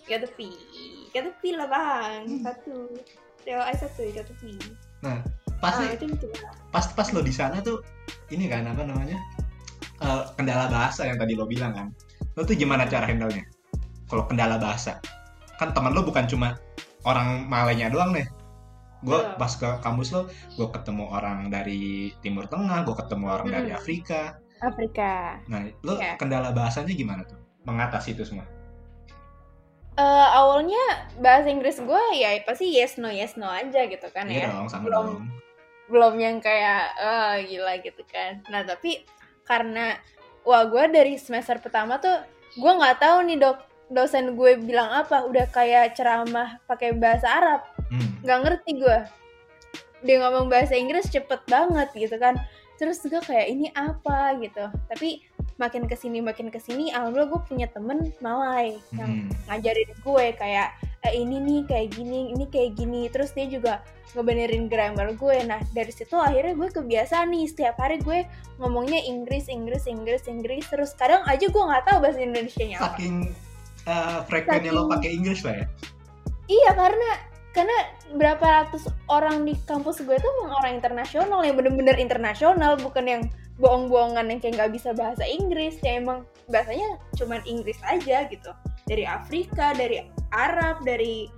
Ikat 0.03 0.19
tepi. 0.21 0.47
Ikat 0.51 0.69
tepi 0.69 1.00
lah 1.13 1.67
bang. 1.67 2.21
Hmm. 2.27 2.41
Satu. 2.41 2.75
TO 3.41 3.57
ice 3.73 3.81
satu 3.81 4.01
ikat 4.05 4.25
tepi. 4.29 4.53
nah 5.01 5.17
pasti 5.57 5.81
Ah, 5.81 5.97
itu 5.97 6.05
pas 6.69 6.85
pas 6.93 7.09
lo 7.09 7.25
di 7.25 7.33
sana 7.33 7.57
tuh 7.57 7.81
ini 8.29 8.45
kan 8.45 8.69
apa 8.69 8.85
namanya 8.85 9.17
eh, 9.97 10.21
kendala 10.37 10.69
bahasa 10.69 11.09
yang 11.09 11.17
tadi 11.17 11.33
lo 11.33 11.49
bilang 11.49 11.73
kan 11.73 11.87
lo 12.37 12.45
tuh 12.45 12.53
gimana 12.53 12.85
cara 12.85 13.09
handle 13.09 13.33
nya 13.33 13.41
kalau 14.05 14.29
kendala 14.29 14.61
bahasa 14.61 15.01
kan 15.57 15.73
teman 15.73 15.97
lo 15.97 16.05
bukan 16.05 16.29
cuma 16.29 16.53
orang 17.01 17.49
Malaynya 17.49 17.89
doang 17.89 18.13
nih 18.13 18.29
gue 19.01 19.17
Betul. 19.17 19.37
pas 19.41 19.53
ke 19.57 19.69
kampus 19.81 20.13
lo 20.13 20.29
gue 20.53 20.69
ketemu 20.69 21.03
orang 21.09 21.49
dari 21.49 22.13
Timur 22.21 22.45
Tengah 22.45 22.85
gue 22.85 22.93
ketemu 22.93 23.25
orang 23.25 23.47
dari 23.49 23.69
Mm. 23.73 23.77
Afrika 23.81 24.37
Afrika. 24.61 25.41
nah 25.49 25.65
lo 25.81 25.97
Iya. 25.97 26.21
kendala 26.21 26.53
bahasanya 26.53 26.93
gimana 26.93 27.25
tuh 27.25 27.41
mengatasi 27.65 28.13
itu 28.13 28.21
semua 28.21 28.45
Eh, 30.01 30.27
awalnya 30.33 30.81
bahasa 31.21 31.47
Inggris 31.53 31.77
gue 31.77 32.03
ya 32.17 32.33
pasti 32.41 32.73
yes 32.73 32.97
no 32.97 33.13
yes 33.13 33.37
no 33.37 33.45
aja 33.45 33.85
gitu 33.85 34.07
kan 34.09 34.25
iya 34.25 34.49
ya. 34.49 34.57
dong 34.57 34.65
sama 34.65 34.89
belum 34.89 35.05
dong 35.05 35.09
belum 35.91 36.13
yang 36.17 36.37
kayak 36.41 36.95
eh 36.97 37.35
gila 37.45 37.73
gitu 37.83 38.01
kan. 38.09 38.41
Nah 38.49 38.65
tapi 38.65 39.03
karena 39.45 39.99
wah 40.41 40.65
gue 40.65 40.83
dari 40.89 41.19
semester 41.21 41.61
pertama 41.61 42.01
tuh 42.01 42.17
gue 42.57 42.71
nggak 42.71 42.97
tahu 42.97 43.17
nih 43.29 43.37
dok 43.37 43.59
dosen 43.91 44.33
gue 44.33 44.55
bilang 44.57 44.89
apa 44.89 45.27
udah 45.27 45.45
kayak 45.51 45.93
ceramah 45.93 46.57
pakai 46.65 46.95
bahasa 46.95 47.27
Arab 47.27 47.61
Hmm. 47.91 48.23
nggak 48.23 48.39
ngerti 48.47 48.71
gue 48.79 48.97
dia 49.99 50.15
ngomong 50.23 50.47
bahasa 50.47 50.79
Inggris 50.79 51.11
cepet 51.11 51.43
banget 51.43 51.91
gitu 51.91 52.15
kan 52.15 52.39
terus 52.79 53.03
gue 53.03 53.19
kayak 53.19 53.51
ini 53.51 53.67
apa 53.75 54.39
gitu 54.39 54.63
tapi 54.87 55.19
makin 55.61 55.85
ke 55.85 55.93
sini 55.93 56.17
makin 56.19 56.49
ke 56.49 56.57
sini 56.57 56.89
alhamdulillah 56.89 57.29
gue 57.29 57.41
punya 57.45 57.67
temen 57.67 58.09
Malay 58.17 58.81
yang 58.91 59.11
Hmm. 59.21 59.29
ngajarin 59.45 59.93
gue 59.93 60.25
kayak 60.33 60.67
eh, 61.01 61.13
ini 61.15 61.37
nih 61.37 61.59
kayak 61.65 61.87
gini 61.91 62.33
ini 62.33 62.45
kayak 62.47 62.73
gini 62.73 63.05
terus 63.07 63.29
dia 63.31 63.45
juga 63.45 63.85
ngebenerin 64.11 64.65
grammar 64.65 65.13
gue 65.13 65.37
nah 65.45 65.61
dari 65.71 65.89
situ 65.89 66.13
akhirnya 66.13 66.51
gue 66.51 66.69
kebiasaan 66.73 67.29
nih 67.29 67.45
setiap 67.45 67.77
hari 67.77 67.97
gue 67.97 68.25
ngomongnya 68.57 68.99
Inggris 68.99 69.45
Inggris 69.47 69.85
Inggris 69.85 70.25
Inggris 70.25 70.65
terus 70.65 70.91
kadang 70.93 71.21
aja 71.23 71.45
gue 71.45 71.63
nggak 71.63 71.85
tahu 71.85 71.97
bahasa 71.99 72.19
Indonesia 72.19 72.61
nya 72.61 72.79
Saking 72.81 73.15
uh, 73.85 74.19
frekuennya 74.25 74.69
lo 74.69 74.83
Saking- 74.83 74.91
pakai 74.91 75.09
Inggris 75.13 75.41
lah 75.41 75.55
ya. 75.55 75.65
iya 76.47 76.71
karena 76.73 77.09
karena 77.51 77.77
berapa 78.11 78.43
ratus 78.43 78.83
orang 79.07 79.43
di 79.43 79.55
kampus 79.61 79.99
gue 80.01 80.15
tuh 80.15 80.33
orang 80.45 80.71
internasional 80.73 81.43
yang 81.43 81.55
bener-bener 81.55 81.95
internasional 81.95 82.75
bukan 82.75 83.05
yang 83.05 83.21
bohong-bohongan 83.61 84.33
yang 84.33 84.39
kayak 84.41 84.53
nggak 84.57 84.73
bisa 84.73 84.89
bahasa 84.97 85.21
Inggris 85.23 85.77
ya 85.85 86.01
emang 86.01 86.25
bahasanya 86.49 86.97
cuman 87.15 87.39
Inggris 87.45 87.77
aja 87.85 88.25
gitu. 88.27 88.51
Dari 88.89 89.05
Afrika 89.05 89.77
dari 89.77 90.01
Arab 90.33 90.81
dari 90.81 91.29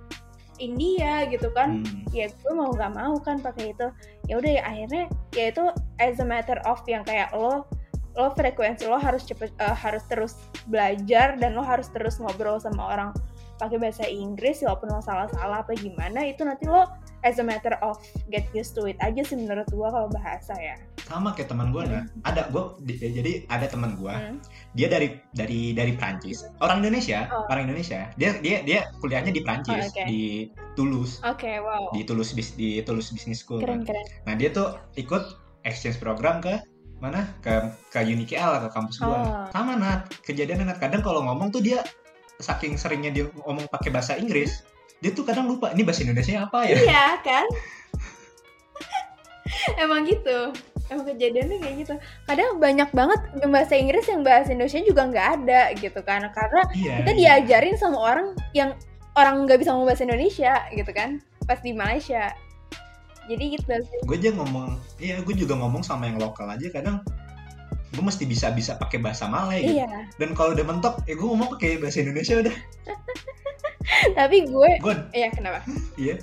India 0.56 1.28
gitu 1.28 1.52
kan. 1.52 1.84
Hmm. 1.84 2.02
ya 2.14 2.30
gue 2.30 2.52
mau 2.56 2.72
nggak 2.72 2.92
mau 2.96 3.14
kan 3.20 3.44
pakai 3.44 3.76
itu. 3.76 3.88
Ya 4.26 4.40
udah 4.40 4.50
ya 4.56 4.62
akhirnya 4.64 5.04
ya 5.36 5.44
itu 5.52 5.64
as 6.00 6.16
a 6.18 6.26
matter 6.26 6.56
of 6.64 6.80
yang 6.88 7.04
kayak 7.04 7.28
lo 7.36 7.68
lo 8.14 8.30
frekuensi 8.32 8.86
lo 8.86 8.96
harus 8.96 9.26
cepet 9.26 9.50
eh, 9.58 9.74
harus 9.74 10.02
terus 10.06 10.38
belajar 10.70 11.34
dan 11.36 11.58
lo 11.58 11.62
harus 11.66 11.90
terus 11.90 12.22
ngobrol 12.22 12.62
sama 12.62 12.94
orang 12.94 13.10
pakai 13.54 13.78
bahasa 13.78 14.04
Inggris 14.04 14.60
walaupun 14.60 14.88
lo 14.88 14.98
salah-salah 14.98 15.62
apa 15.62 15.72
gimana 15.74 16.22
itu 16.22 16.42
nanti 16.42 16.66
lo 16.66 16.84
as 17.22 17.38
a 17.38 17.44
matter 17.44 17.78
of 17.80 17.96
get 18.28 18.44
used 18.50 18.72
to 18.72 18.84
it 18.84 18.98
aja 18.98 19.22
sih 19.22 19.34
menurut 19.34 19.64
gue 19.64 19.88
kalau 19.88 20.08
bahasa 20.08 20.52
ya 20.54 20.74
Sama 21.04 21.30
kayak 21.30 21.52
teman 21.52 21.68
gue 21.68 21.84
nah. 21.84 22.08
Ada 22.24 22.48
gue 22.48 22.64
jadi 22.96 23.44
ada 23.46 23.68
teman 23.68 23.92
gue. 23.94 24.08
Hmm. 24.08 24.40
Dia 24.72 24.88
dari 24.88 25.20
dari 25.36 25.76
dari 25.76 25.92
Prancis. 25.92 26.48
Orang 26.58 26.80
Indonesia, 26.80 27.28
Oh. 27.28 27.44
orang 27.44 27.68
Indonesia. 27.68 28.08
Dia 28.16 28.40
dia 28.40 28.64
dia 28.64 28.88
kuliahnya 28.98 29.28
di 29.28 29.44
Prancis 29.44 29.84
Oh, 29.84 29.92
oke. 29.92 30.04
di 30.08 30.48
Toulouse. 30.72 31.20
oke 31.20 31.52
wow 31.60 31.92
Di 31.92 32.08
Toulouse 32.08 32.32
bis- 32.32 32.56
di 32.56 32.80
Toulouse 32.80 33.12
Business 33.12 33.44
School. 33.44 33.60
keren 33.60 33.84
kan. 33.84 33.92
keren 33.92 34.06
Nah, 34.24 34.34
dia 34.34 34.48
tuh 34.48 34.80
ikut 34.96 35.22
exchange 35.62 36.00
program 36.00 36.40
ke 36.40 36.56
mana? 36.96 37.28
Ke 37.38 37.68
ke 37.92 38.00
UNIKL 38.00 38.64
ke 38.64 38.68
kampus 38.72 38.96
gua. 38.98 39.12
Oh. 39.12 39.44
Sama 39.52 39.76
Nat. 39.76 40.08
Kejadiannya 40.24 40.72
Nat 40.72 40.80
kadang 40.80 41.04
kalau 41.04 41.20
ngomong 41.20 41.52
tuh 41.52 41.60
dia 41.60 41.84
saking 42.42 42.74
seringnya 42.74 43.10
dia 43.14 43.24
ngomong 43.46 43.70
pakai 43.70 43.94
bahasa 43.94 44.18
Inggris, 44.18 44.62
dia 45.04 45.12
tuh 45.14 45.22
kadang 45.22 45.46
lupa 45.46 45.70
ini 45.76 45.84
bahasa 45.84 46.02
Indonesia 46.02 46.48
apa 46.48 46.64
ya? 46.64 46.76
iya 46.80 47.06
kan 47.20 47.46
emang 49.84 50.08
gitu 50.08 50.50
emang 50.92 51.04
kejadiannya 51.08 51.56
kayak 51.60 51.76
gitu 51.84 51.94
kadang 52.28 52.60
banyak 52.60 52.88
banget 52.92 53.20
yang 53.40 53.50
bahasa 53.52 53.74
Inggris 53.76 54.04
yang 54.08 54.22
bahasa 54.24 54.52
Indonesia 54.52 54.80
juga 54.84 55.02
nggak 55.08 55.28
ada 55.40 55.62
gitu 55.76 56.00
kan 56.04 56.28
karena 56.32 56.62
Iya. 56.72 56.94
kita 57.00 57.12
iya. 57.16 57.16
diajarin 57.40 57.76
sama 57.76 57.98
orang 58.00 58.26
yang 58.52 58.76
orang 59.16 59.46
nggak 59.46 59.62
bisa 59.62 59.72
ngomong 59.72 59.88
bahasa 59.88 60.04
Indonesia 60.04 60.52
gitu 60.74 60.90
kan 60.92 61.22
pas 61.44 61.60
di 61.60 61.72
Malaysia 61.72 62.32
jadi 63.24 63.56
gitu 63.56 63.72
Gue 64.04 64.20
aja 64.20 64.36
ngomong, 64.36 64.76
iya 65.00 65.16
gue 65.24 65.32
juga 65.32 65.56
ngomong 65.56 65.80
sama 65.80 66.12
yang 66.12 66.20
lokal 66.20 66.44
aja 66.44 66.68
kadang 66.68 67.00
gue 67.94 68.04
mesti 68.04 68.26
bisa 68.26 68.50
bisa 68.50 68.74
pakai 68.76 68.98
bahasa 68.98 69.30
Malay 69.30 69.62
gitu. 69.62 69.78
iya. 69.80 70.10
Dan 70.18 70.34
kalau 70.34 70.52
udah 70.52 70.66
mentok, 70.66 71.00
ya 71.06 71.14
gue 71.14 71.26
ngomong 71.26 71.54
pakai 71.54 71.78
bahasa 71.78 72.02
Indonesia 72.02 72.42
udah. 72.42 72.56
tapi 74.18 74.36
gue 74.50 74.70
Gue 74.82 74.94
iya 75.14 75.30
kenapa? 75.30 75.62
Iya. 75.94 76.18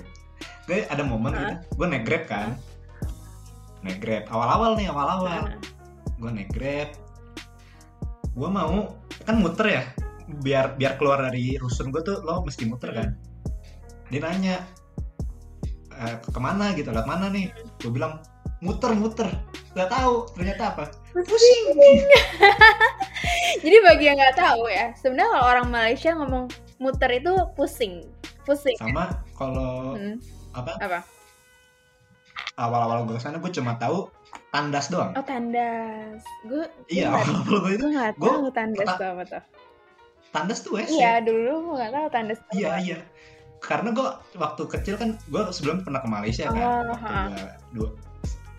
Gue 0.68 0.86
ada 0.86 1.02
momen 1.02 1.34
gitu, 1.34 1.54
gue 1.80 1.86
naik 1.88 2.04
Grab 2.06 2.24
kan. 2.28 2.54
Naik 3.82 3.98
Grab. 3.98 4.24
Awal-awal 4.30 4.78
nih, 4.78 4.86
awal-awal. 4.92 5.58
Gue 6.22 6.30
naik 6.30 6.54
grab. 6.54 6.94
Gue 8.38 8.46
mau 8.46 8.94
kan 9.26 9.42
muter 9.42 9.66
ya? 9.66 9.82
Biar 10.46 10.78
biar 10.78 10.94
keluar 10.94 11.18
dari 11.18 11.58
rusun 11.58 11.90
gue 11.90 11.98
tuh 12.06 12.22
lo 12.22 12.46
mesti 12.46 12.62
muter 12.70 12.94
kan? 12.94 13.18
Dia 14.06 14.22
nanya 14.22 14.62
e, 15.90 16.22
ke 16.22 16.38
mana 16.38 16.78
gitu? 16.78 16.94
Lewat 16.94 17.10
mana 17.10 17.26
nih? 17.26 17.50
Gue 17.82 17.90
bilang 17.90 18.22
muter 18.62 18.94
muter 18.94 19.28
nggak 19.72 19.88
tahu 19.88 20.28
ternyata 20.32 20.62
apa? 20.70 20.84
Pusing. 21.12 21.64
Jadi 23.64 23.76
bagi 23.80 24.04
yang 24.04 24.16
nggak 24.16 24.36
tahu 24.36 24.68
ya 24.68 24.94
sebenarnya 24.94 25.30
kalau 25.30 25.46
orang 25.48 25.66
Malaysia 25.68 26.10
ngomong 26.12 26.44
muter 26.78 27.10
itu 27.10 27.32
pusing. 27.52 28.06
Pusing. 28.42 28.76
Sama 28.76 29.10
kalau 29.32 29.94
Hmm, 29.94 30.16
apa? 30.52 30.72
Apa? 30.78 31.00
Awal-awal 32.54 33.04
gue 33.04 33.16
ke 33.16 33.22
sana 33.22 33.36
gue 33.36 33.50
cuma 33.50 33.74
tahu 33.74 34.12
tandas 34.50 34.86
doang. 34.86 35.10
Oh 35.12 35.24
tandas. 35.24 36.20
Gue 36.44 36.62
iya 36.86 37.08
gue 37.08 37.16
nggak- 37.16 37.26
awal-awal 37.26 37.58
gue 37.58 37.72
itu 37.72 37.86
gue 37.88 38.12
Gua 38.14 38.28
tahu 38.30 38.46
tandas 38.52 38.88
tuh 38.92 39.06
apa 39.08 39.22
tuh. 39.26 39.42
Tandas 40.30 40.58
tuh 40.60 40.70
WC 40.74 40.90
iya 40.92 41.12
dulu 41.18 41.52
gue 41.64 41.74
nggak 41.78 41.92
tahu 41.92 42.06
tandas 42.10 42.38
tuh 42.40 42.52
Iya 42.52 42.72
iya. 42.78 42.98
Karena 43.58 43.88
gue 43.90 44.06
waktu 44.36 44.62
kecil 44.68 44.94
kan 44.96 45.16
gue 45.24 45.42
sebelum 45.50 45.80
pernah 45.80 45.98
ke 45.98 46.08
Malaysia 46.08 46.44
kan. 46.46 46.56
Oh, 46.56 46.80
waktu 46.88 47.08
ha. 47.08 47.20
gua 47.26 47.48
dua 47.72 47.88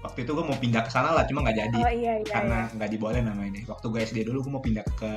waktu 0.04 0.28
itu 0.28 0.32
gue 0.36 0.46
mau 0.46 0.58
pindah 0.60 0.84
ke 0.84 0.92
sana 0.92 1.16
lah, 1.16 1.24
cuma 1.24 1.42
nggak 1.48 1.58
jadi 1.58 1.80
oh 1.80 1.88
iya 1.90 2.14
iya, 2.20 2.28
karena 2.28 2.58
iya. 2.68 2.74
nggak 2.76 2.90
dibolehin 2.92 3.26
nama 3.26 3.44
ini. 3.48 3.64
Waktu 3.64 3.86
gue 3.88 4.00
SD 4.04 4.18
dulu 4.28 4.44
gue 4.44 4.52
mau 4.52 4.64
pindah 4.64 4.84
ke 5.00 5.12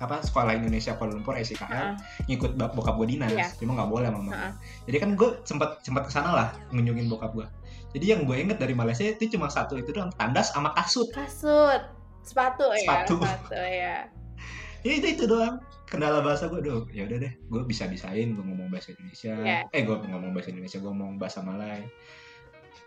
apa 0.00 0.24
sekolah 0.24 0.56
Indonesia 0.56 0.96
Kuala 0.96 1.12
Lumpur 1.14 1.36
SIKL 1.36 1.68
Heeh. 1.68 1.92
ngikut 2.26 2.56
bokap 2.56 2.96
gue 2.98 3.06
dinas, 3.16 3.30
Iya. 3.32 3.48
cuma 3.56 3.78
nggak 3.78 3.90
boleh 3.92 4.08
mama. 4.10 4.30
Heeh. 4.34 4.52
Jadi 4.90 4.96
kan 4.98 5.10
gue 5.14 5.30
sempat 5.46 5.80
sempat 5.86 6.08
ke 6.08 6.12
sana 6.12 6.30
lah 6.34 6.48
ngunjungin 6.74 7.06
bokap 7.06 7.32
gue. 7.32 7.46
Jadi 7.94 8.04
yang 8.06 8.22
gue 8.26 8.36
inget 8.38 8.58
dari 8.58 8.74
Malaysia 8.74 9.02
itu 9.02 9.30
cuma 9.34 9.46
satu 9.46 9.78
itu 9.78 9.94
doang, 9.94 10.10
tandas 10.18 10.50
sama 10.50 10.74
kasut. 10.74 11.06
kasut 11.14 11.82
sepatu 12.20 12.68
ya 12.76 12.84
Sepatu. 12.84 13.14
sepatu 13.24 13.56
ya 13.56 14.04
Ya 14.84 14.92
itu 14.96 15.06
itu 15.12 15.24
doang. 15.28 15.60
Kendala 15.90 16.22
bahasa 16.22 16.46
gue 16.48 16.62
doh. 16.62 16.86
Ya 16.94 17.04
udah 17.04 17.18
deh, 17.18 17.32
gue 17.36 17.62
bisa 17.66 17.84
bisain 17.90 18.32
gue 18.32 18.44
ngomong 18.46 18.70
bahasa 18.72 18.94
Indonesia. 18.96 19.34
Iya. 19.42 19.60
Eh 19.74 19.82
gue 19.84 19.96
ngomong 20.06 20.32
bahasa 20.32 20.48
Indonesia, 20.54 20.78
gue 20.80 20.88
ngomong 20.88 21.18
bahasa 21.20 21.42
Malay. 21.44 21.82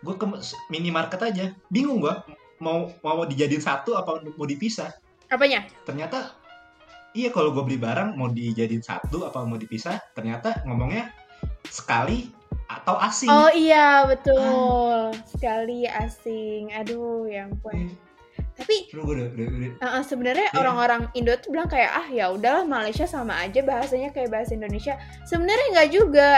Gue 0.04 0.14
ke 0.20 0.26
minimarket 0.68 1.20
aja, 1.24 1.46
bingung 1.72 2.04
gue 2.04 2.12
mau 2.60 2.92
mau 3.00 3.24
dijadiin 3.24 3.64
satu 3.64 3.96
apa 3.96 4.20
mau 4.36 4.46
dipisah. 4.46 4.92
apanya? 5.32 5.64
Ternyata 5.88 6.36
iya 7.16 7.32
kalau 7.32 7.50
gue 7.50 7.64
beli 7.64 7.80
barang 7.80 8.14
mau 8.14 8.28
dijadiin 8.28 8.84
satu 8.84 9.24
apa 9.24 9.42
mau 9.42 9.56
dipisah, 9.56 9.98
ternyata 10.12 10.62
ngomongnya 10.68 11.10
sekali 11.66 12.28
atau 12.68 12.96
asing. 13.00 13.28
oh 13.32 13.50
iya 13.50 14.04
betul. 14.06 15.10
Sekali 15.26 15.88
asing. 15.88 16.70
Aduh 16.76 17.26
ya 17.26 17.48
ampun. 17.48 17.72
Eh, 17.74 17.92
tapi 18.54 18.86
uh, 18.94 20.02
sebenarnya 20.06 20.46
Iya. 20.54 20.58
orang-orang 20.62 21.10
Indo 21.18 21.34
tuh 21.42 21.50
bilang 21.50 21.66
kayak 21.66 21.90
ah 21.90 22.06
ya 22.06 22.30
udahlah 22.30 22.62
Malaysia 22.62 23.06
sama 23.06 23.34
aja 23.42 23.62
bahasanya 23.66 24.14
kayak 24.14 24.30
bahasa 24.30 24.54
Indonesia. 24.54 24.94
Sebenarnya 25.26 25.66
nggak 25.74 25.90
juga 25.90 26.28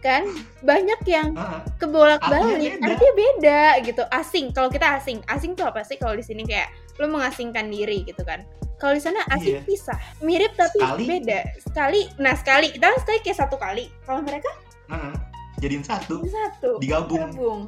kan? 0.00 0.26
Banyak 0.60 1.00
yang 1.04 1.32
Ah, 1.32 1.56
ah. 1.56 1.60
kebolak 1.76 2.18
Artinya 2.18 2.40
balik 2.50 2.72
beda. 2.74 2.86
artinya 2.86 3.14
beda 3.14 3.62
gitu. 3.84 4.02
Asing 4.10 4.46
kalau 4.50 4.68
kita 4.68 4.86
asing 4.96 5.18
asing 5.26 5.52
tuh 5.52 5.64
apa 5.64 5.80
sih 5.80 5.96
kalau 5.96 6.12
di 6.12 6.24
sini? 6.24 6.42
Kayak 6.42 6.68
lo 6.96 7.06
mengasingkan 7.06 7.68
diri 7.68 8.02
gitu 8.02 8.20
kan. 8.20 8.42
Kalau 8.76 8.92
di 8.92 9.02
sana 9.02 9.20
asing 9.30 9.60
Iya. 9.60 9.62
pisah 9.62 9.98
mirip 10.20 10.52
tapi 10.54 10.76
Sekali. 10.76 11.04
beda. 11.06 11.40
Sekali 11.60 12.00
nah 12.16 12.32
sekali 12.32 12.66
kita 12.70 12.96
sekali 12.98 13.18
kayak 13.20 13.38
satu 13.38 13.56
kali. 13.56 13.92
Kalau 14.02 14.20
mereka? 14.20 14.48
Ah, 14.86 15.08
ah. 15.08 15.14
jadiin 15.58 15.84
satu, 15.84 16.24
satu. 16.24 16.80
Digabung. 16.80 17.30
gabung 17.30 17.60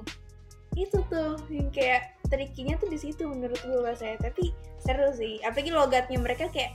itu 0.72 0.96
tuh 1.06 1.36
yang 1.46 1.68
kayak 1.68 2.16
trikinya 2.26 2.80
tuh 2.80 2.88
di 2.88 2.96
situ 2.96 3.28
menurut 3.28 3.60
gue 3.60 3.76
bahasanya 3.78 4.16
tapi 4.22 4.56
seru 4.78 5.12
sih. 5.12 5.36
Apalagi 5.42 5.68
logatnya 5.68 6.16
mereka 6.16 6.48
kayak 6.48 6.72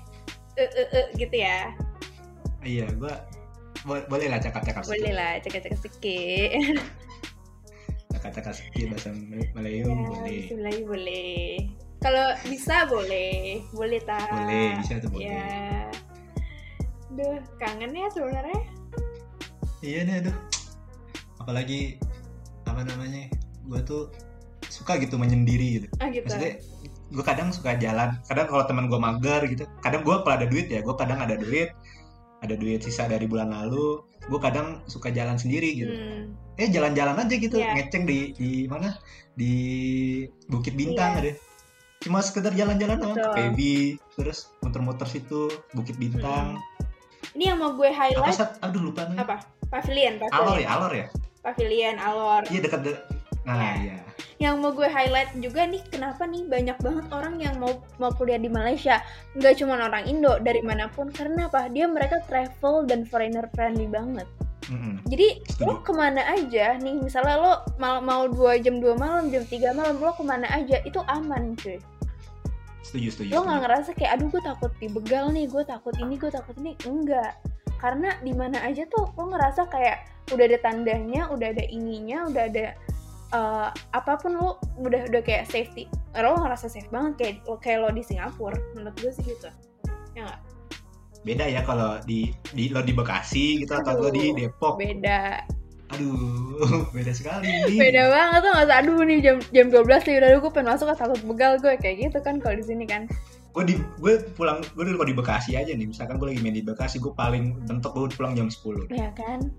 eh 0.53 0.69
eh 0.71 0.87
eh 0.91 1.05
gitu 1.15 1.33
ya. 1.35 1.73
Iya, 2.61 2.93
gue 3.83 3.97
boleh 4.09 4.27
lah 4.31 4.39
cakap-cakap 4.41 4.81
boleh 4.87 5.13
lah 5.13 5.37
cek-cek 5.43 5.75
sedikit 5.77 6.81
Cakap-cakap 8.17 8.53
sedikit 8.57 8.97
bahasa 8.97 9.13
Melayu 9.53 9.85
ya, 9.85 9.93
boleh. 9.93 10.41
Bismillah, 10.49 10.77
boleh 10.89 11.37
kalau 11.97 12.25
bisa 12.45 12.85
boleh 12.85 13.61
boleh 13.73 13.99
tak 14.05 14.29
Boleh, 14.29 14.77
bisa 14.81 15.01
tuh 15.01 15.09
boleh. 15.09 15.25
ya 15.25 15.89
Duh, 17.17 17.41
kangen 17.57 17.97
ya 17.97 18.07
sebenarnya. 18.13 18.61
Iya 19.81 19.99
nih 20.05 20.15
aduh. 20.21 20.37
Apalagi 21.41 21.97
apa 22.69 22.85
namanya? 22.85 23.25
Gue 23.65 23.81
tuh 23.81 24.13
suka 24.69 25.01
gitu 25.01 25.17
menyendiri 25.17 25.81
gitu. 25.81 25.87
Ah 25.97 26.13
gitu. 26.13 26.29
Maksudnya 26.29 26.61
gue 27.09 27.23
kadang 27.25 27.49
suka 27.49 27.73
jalan. 27.81 28.21
Kadang 28.29 28.45
kalau 28.45 28.63
teman 28.69 28.85
gue 28.85 28.99
mager 29.01 29.41
gitu. 29.49 29.65
Kadang 29.81 30.05
gue 30.05 30.13
kalau 30.21 30.35
ada 30.37 30.45
duit 30.45 30.69
ya, 30.69 30.85
gue 30.85 30.93
kadang 30.93 31.17
ada 31.17 31.33
duit. 31.41 31.73
Ada 32.37 32.53
duit 32.53 32.81
sisa 32.81 33.05
dari 33.05 33.25
bulan 33.25 33.49
lalu. 33.49 34.01
Gue 34.25 34.37
kadang 34.37 34.83
suka 34.85 35.09
jalan 35.09 35.35
sendiri 35.35 35.73
gitu. 35.73 35.89
Hmm. 35.89 36.23
Eh 36.55 36.67
jalan-jalan 36.67 37.17
aja 37.17 37.35
gitu, 37.35 37.57
Iya. 37.57 37.73
ngeceng 37.75 38.03
di 38.03 38.33
di 38.33 38.49
mana? 38.65 38.97
Di 39.33 39.53
Bukit 40.45 40.73
Bintang 40.73 41.17
Iya. 41.17 41.21
ada. 41.21 41.31
Cuma 41.97 42.21
sekedar 42.21 42.53
jalan-jalan 42.53 43.01
ke. 43.01 43.13
PB, 43.33 43.59
terus 44.15 44.53
muter-muter 44.59 45.05
situ 45.05 45.49
Bukit 45.71 45.97
Bintang. 45.97 46.61
Ini 47.33 47.51
yang 47.51 47.57
mau 47.57 47.73
gue 47.73 47.87
Apa 47.87 47.97
highlight 48.09 48.33
sat? 48.33 48.57
Aduh 48.61 48.81
lupa 48.83 49.05
nih. 49.05 49.17
apa? 49.17 49.41
Pavilion, 49.67 50.15
Alor 50.23 50.31
pavilion. 50.31 50.59
ya, 50.59 50.69
Alor 50.71 50.91
ya. 50.93 51.07
Pavilion, 51.41 51.95
Alor. 51.97 52.41
Iya 52.47 52.59
dekat 52.61 52.81
de- 52.83 53.01
Nah, 53.47 53.79
iya. 53.79 53.97
Yang 54.37 54.55
mau 54.59 54.71
gue 54.75 54.85
highlight 54.91 55.31
juga 55.39 55.63
nih, 55.63 55.81
kenapa 55.87 56.27
nih 56.27 56.43
banyak 56.45 56.77
banget 56.83 57.05
orang 57.15 57.39
yang 57.39 57.55
mau 57.57 57.79
mau 57.97 58.11
kuliah 58.11 58.37
di 58.37 58.51
Malaysia. 58.51 58.99
Nggak 59.39 59.63
cuma 59.63 59.79
orang 59.79 60.03
Indo, 60.05 60.35
dari 60.43 60.59
mana 60.59 60.91
pun. 60.91 61.07
Karena 61.09 61.47
apa? 61.47 61.71
Dia 61.71 61.87
mereka 61.87 62.21
travel 62.27 62.85
dan 62.85 63.07
foreigner 63.07 63.47
friendly 63.55 63.87
banget. 63.87 64.27
Mm-mm. 64.67 64.99
Jadi 65.07 65.47
Setuju. 65.47 65.63
lo 65.63 65.73
ke 65.79 65.95
mana 65.95 66.21
aja 66.27 66.75
nih, 66.75 66.99
misalnya 66.99 67.39
lo 67.39 67.53
mau 67.79 68.03
mau 68.03 68.27
dua 68.27 68.59
jam 68.59 68.83
dua 68.83 68.99
malam, 68.99 69.31
jam 69.31 69.47
3 69.47 69.71
malam, 69.71 69.95
lo 69.95 70.11
ke 70.11 70.23
mana 70.27 70.43
aja 70.51 70.83
itu 70.83 70.99
aman 71.07 71.55
cuy. 71.55 71.79
Setuju, 72.83 73.07
setuju. 73.15 73.31
Lo 73.31 73.47
nggak 73.47 73.63
ngerasa 73.63 73.89
kayak 73.95 74.19
aduh 74.19 74.27
gue 74.27 74.43
takut 74.43 74.71
dibegal 74.83 75.31
nih, 75.31 75.47
gue 75.47 75.63
takut 75.63 75.95
ini, 75.95 76.19
gue 76.19 76.27
takut 76.27 76.55
ini, 76.59 76.75
enggak. 76.83 77.39
Karena 77.79 78.19
di 78.19 78.35
mana 78.35 78.59
aja 78.67 78.83
tuh 78.91 79.07
lo 79.15 79.31
ngerasa 79.31 79.71
kayak 79.71 80.03
udah 80.35 80.45
ada 80.51 80.59
tandanya, 80.59 81.31
udah 81.31 81.47
ada 81.47 81.63
ininya, 81.71 82.27
udah 82.27 82.43
ada 82.51 82.75
eh, 83.33 83.69
apa 83.71 84.13
pun 84.19 84.37
lo 84.37 84.49
udah 84.79 85.07
udah 85.09 85.21
kayak 85.23 85.49
safety. 85.49 85.87
Lo 86.15 86.37
ngerasa 86.39 86.67
safe 86.71 86.89
banget 86.89 87.13
kayak 87.19 87.35
lo 87.47 87.55
kayak 87.59 87.79
lo 87.83 87.89
di 87.91 88.03
Singapura, 88.03 88.57
menurut 88.75 88.95
gue 88.99 89.11
sih 89.11 89.23
gitu. 89.25 89.49
Ya 90.15 90.27
nggak? 90.27 90.41
Beda 91.25 91.45
ya 91.49 91.61
kalau 91.65 91.99
di, 92.07 92.31
di 92.55 92.71
lo 92.71 92.79
di 92.79 92.93
Bekasi 92.95 93.65
gitu 93.65 93.73
atau 93.75 93.99
lo 93.99 94.09
di 94.13 94.31
Aduh, 94.31 94.37
Depok. 94.47 94.73
Beda. 94.79 95.43
Aduh, 95.95 96.83
beda 96.95 97.11
sekali. 97.15 97.79
beda 97.79 98.11
banget 98.11 98.39
tuh 98.43 98.51
nggak 98.51 98.79
aduh 98.83 98.99
nih 99.07 99.19
jam 99.23 99.37
jam 99.55 99.67
12 99.71 99.87
nih 100.03 100.15
udah 100.19 100.29
gue 100.43 100.51
pengen 100.51 100.67
masuk 100.75 100.87
takut 100.91 101.21
begal 101.23 101.55
gue 101.63 101.73
kayak 101.79 101.95
gitu 102.11 102.19
kan 102.19 102.43
kalau 102.43 102.59
di 102.59 102.65
sini 102.67 102.83
kan 102.83 103.07
gue 103.57 103.63
di 103.73 103.75
gue 103.97 104.21
pulang 104.37 104.61
gue 104.77 104.83
dulu 104.85 105.01
kalau 105.01 105.09
di 105.09 105.17
Bekasi 105.17 105.51
aja 105.57 105.73
nih 105.73 105.89
misalkan 105.89 106.21
gue 106.21 106.29
lagi 106.29 106.41
main 106.45 106.53
di 106.53 106.61
Bekasi 106.61 107.01
gue 107.01 107.09
paling 107.09 107.65
bentuk 107.65 107.89
gue 107.97 108.13
pulang 108.13 108.37
jam 108.37 108.53
10 108.53 108.93
ya 108.93 109.09
kan 109.17 109.49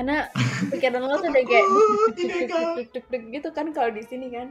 karena 0.00 0.32
pikiran 0.72 1.04
lo 1.04 1.20
tuh 1.20 1.28
udah 1.28 1.44
kayak 1.44 1.66
duk, 2.96 3.04
gitu 3.12 3.48
kan 3.52 3.68
kalau 3.76 3.92
di 3.92 4.00
sini 4.08 4.32
kan. 4.32 4.48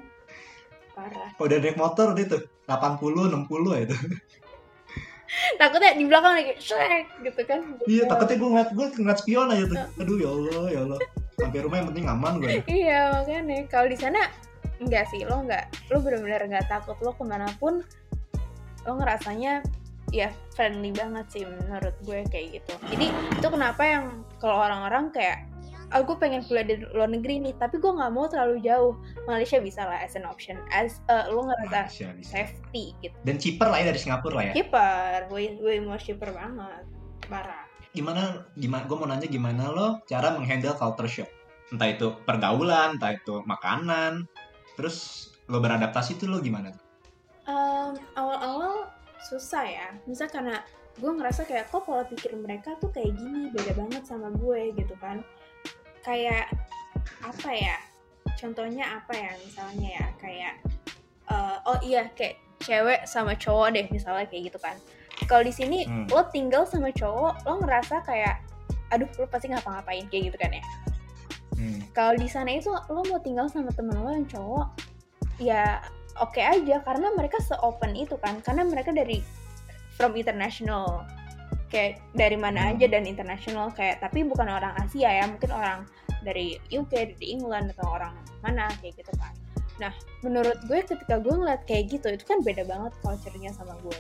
Parah. 0.94 1.34
Udah 1.42 1.58
naik 1.58 1.74
motor 1.74 2.14
udah 2.14 2.26
tuh 2.30 2.42
80 2.70 3.34
60 3.34 3.50
ya 3.50 3.80
itu. 3.90 3.98
Takutnya 5.62 5.98
di 5.98 6.06
belakang 6.06 6.38
lagi 6.38 6.54
shrek 6.62 7.10
gitu 7.26 7.42
kan. 7.50 7.66
Iya 7.90 8.06
takutnya 8.06 8.38
gue 8.38 8.50
ngeliat 8.50 8.70
gue 8.78 8.86
ngeliat 8.94 9.20
spion 9.26 9.50
aja 9.50 9.66
tuh. 9.66 9.78
Aduh 10.06 10.18
ya 10.22 10.30
Allah 10.30 10.66
ya 10.70 10.80
Allah. 10.86 11.00
Sampai 11.42 11.60
rumah 11.66 11.78
yang 11.82 11.88
penting 11.90 12.06
aman 12.06 12.34
gue 12.38 12.50
iya 12.70 13.00
makanya. 13.10 13.66
Kalau 13.74 13.88
di 13.90 13.98
sana 13.98 14.22
enggak 14.78 15.10
sih. 15.10 15.26
Lo 15.26 15.42
enggak 15.42 15.66
lo 15.90 15.98
benar-benar 16.02 16.46
nggak 16.46 16.70
takut. 16.70 16.98
Lo 17.02 17.18
ke 17.18 17.26
mana 17.26 17.50
pun 17.58 17.82
lo 18.86 18.92
ngerasanya 19.02 19.66
ya 20.14 20.30
friendly 20.54 20.94
banget 20.94 21.26
sih 21.34 21.42
menurut 21.46 21.94
gue 22.06 22.22
kayak 22.30 22.62
gitu. 22.62 22.74
Jadi 22.90 23.08
itu 23.14 23.48
kenapa 23.50 23.82
yang 23.86 24.06
kalau 24.40 24.58
orang-orang 24.60 25.12
kayak 25.14 25.46
ah 25.90 26.06
gue 26.06 26.14
pengen 26.22 26.46
kuliah 26.46 26.62
di 26.70 26.86
luar 26.94 27.10
negeri 27.10 27.42
nih 27.42 27.58
tapi 27.58 27.82
gue 27.82 27.90
nggak 27.90 28.14
mau 28.14 28.30
terlalu 28.30 28.62
jauh. 28.62 28.94
Malaysia 29.26 29.58
bisa 29.58 29.86
lah 29.90 30.00
as 30.06 30.14
an 30.14 30.26
option 30.26 30.58
as 30.70 31.02
uh, 31.10 31.26
lo 31.34 31.50
ngerasa 31.50 31.90
Bisa, 31.90 32.10
bisa. 32.14 32.32
safety 32.34 32.94
gitu. 33.02 33.18
Dan 33.26 33.42
cheaper 33.42 33.68
lah 33.70 33.82
ya 33.82 33.86
dari 33.90 34.00
Singapura 34.00 34.34
lah 34.38 34.46
ya. 34.50 34.54
Cheaper 34.54 35.18
way 35.34 35.58
way 35.58 35.78
more 35.82 35.98
cheaper 35.98 36.30
banget. 36.30 36.86
Parah. 37.26 37.66
Gimana 37.90 38.46
gimana 38.54 38.86
gue 38.86 38.98
mau 39.02 39.10
nanya 39.10 39.26
gimana 39.26 39.64
lo 39.74 39.88
cara 40.06 40.38
menghandle 40.38 40.78
culture 40.78 41.10
shock? 41.10 41.30
Entah 41.74 41.90
itu 41.90 42.14
pergaulan 42.22 43.02
entah 43.02 43.18
itu 43.18 43.42
makanan. 43.50 44.30
Terus 44.78 45.30
lo 45.50 45.58
beradaptasi 45.58 46.22
tuh 46.22 46.30
lo 46.30 46.38
gimana 46.38 46.70
Em, 47.50 47.98
awal-awal 48.14 48.94
susah 49.26 49.66
ya. 49.66 49.88
Misal 50.06 50.30
karena 50.30 50.62
gue 50.98 51.12
ngerasa 51.14 51.46
kayak 51.46 51.70
kok 51.70 51.86
pola 51.86 52.04
pikir 52.04 52.34
mereka 52.36 52.74
tuh 52.82 52.90
kayak 52.90 53.14
gini? 53.14 53.54
Beda 53.54 53.78
banget 53.78 54.04
sama 54.10 54.34
gue 54.34 54.74
gitu 54.74 54.96
kan. 54.98 55.22
Kayak 56.02 56.50
apa 57.24 57.50
ya 57.54 57.78
contohnya 58.40 58.98
apa 58.98 59.14
ya 59.14 59.32
misalnya 59.44 59.90
ya 60.00 60.06
kayak 60.18 60.54
eh, 61.30 61.58
oh 61.68 61.78
iya 61.84 62.08
kayak 62.16 62.40
cewek 62.60 63.04
sama 63.08 63.36
cowok 63.36 63.72
deh 63.76 63.86
misalnya 63.94 64.26
kayak 64.28 64.52
gitu 64.52 64.60
kan. 64.60 64.76
Kalau 65.28 65.44
di 65.44 65.52
sini 65.52 65.84
Hmm. 65.84 66.08
lo 66.08 66.24
tinggal 66.32 66.64
sama 66.68 66.90
cowok 66.92 67.44
lo 67.46 67.60
ngerasa 67.60 68.02
kayak 68.04 68.40
aduh 68.90 69.08
lo 69.20 69.28
pasti 69.28 69.52
ngapa-ngapain 69.52 70.08
kayak 70.10 70.34
gitu 70.34 70.38
kan 70.40 70.52
ya. 70.56 70.64
Hmm. 71.60 71.84
kalau 71.92 72.16
di 72.16 72.32
sana 72.32 72.56
itu 72.56 72.72
lo 72.72 73.04
mau 73.04 73.20
tinggal 73.20 73.52
sama 73.52 73.68
temen 73.76 74.00
lo 74.00 74.08
yang 74.08 74.24
cowok 74.32 74.80
ya 75.44 75.84
oke 76.24 76.40
aja 76.40 76.80
karena 76.84 77.12
mereka 77.16 77.36
se-open 77.44 77.96
itu 77.96 78.16
kan. 78.20 78.40
Karena 78.40 78.64
mereka 78.64 78.92
dari 78.92 79.20
from 80.00 80.16
international. 80.16 81.04
Kayak 81.68 82.02
dari 82.18 82.40
mana 82.40 82.66
Hmm. 82.66 82.72
aja 82.74 82.86
dan 82.90 83.04
international 83.06 83.70
kayak 83.76 84.02
tapi 84.02 84.26
bukan 84.26 84.48
orang 84.48 84.74
Asia 84.80 85.12
ya 85.12 85.28
mungkin 85.30 85.52
orang 85.54 85.86
dari 86.26 86.58
UK 86.74 87.14
dari 87.14 87.28
England 87.36 87.76
atau 87.78 88.00
orang 88.00 88.16
mana 88.42 88.72
kayak 88.82 88.98
gitu 88.98 89.14
kan. 89.20 89.36
Nah 89.78 89.94
menurut 90.26 90.58
gue 90.66 90.82
ketika 90.82 91.22
gue 91.22 91.30
ngeliat 91.30 91.62
kayak 91.70 91.94
gitu 91.94 92.10
itu 92.10 92.26
kan 92.26 92.42
beda 92.42 92.66
banget 92.66 92.96
culture-nya 93.06 93.54
sama 93.54 93.78
gue. 93.86 94.00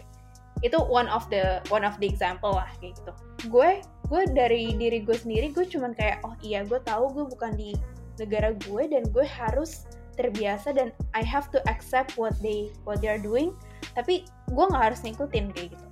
Itu 0.65 0.81
one 0.81 1.05
of 1.13 1.29
the 1.29 1.61
one 1.69 1.85
of 1.85 1.93
the 2.01 2.09
example 2.09 2.57
lah 2.57 2.65
kayak 2.81 2.97
gitu. 2.97 3.13
Gue 3.53 3.85
gue 4.09 4.21
dari 4.33 4.73
diri 4.73 5.05
gue 5.05 5.13
sendiri 5.13 5.53
gue 5.53 5.69
cuman 5.69 5.93
kayak 5.93 6.25
oh 6.25 6.33
iya 6.41 6.65
gue 6.65 6.81
tahu 6.81 7.13
gue 7.13 7.25
bukan 7.37 7.53
di 7.53 7.77
negara 8.17 8.57
gue 8.65 8.83
dan 8.89 9.05
gue 9.13 9.25
harus 9.29 9.85
terbiasa 10.17 10.73
dan 10.73 10.89
I 11.13 11.21
have 11.21 11.53
to 11.53 11.61
accept 11.69 12.17
what 12.17 12.33
they 12.41 12.73
what 12.81 12.97
they 12.97 13.13
are 13.13 13.21
doing. 13.21 13.53
Tapi 13.93 14.25
gue 14.49 14.65
nggak 14.65 14.83
harus 14.89 15.05
ngikutin 15.05 15.53
kayak 15.53 15.77
gitu 15.77 15.88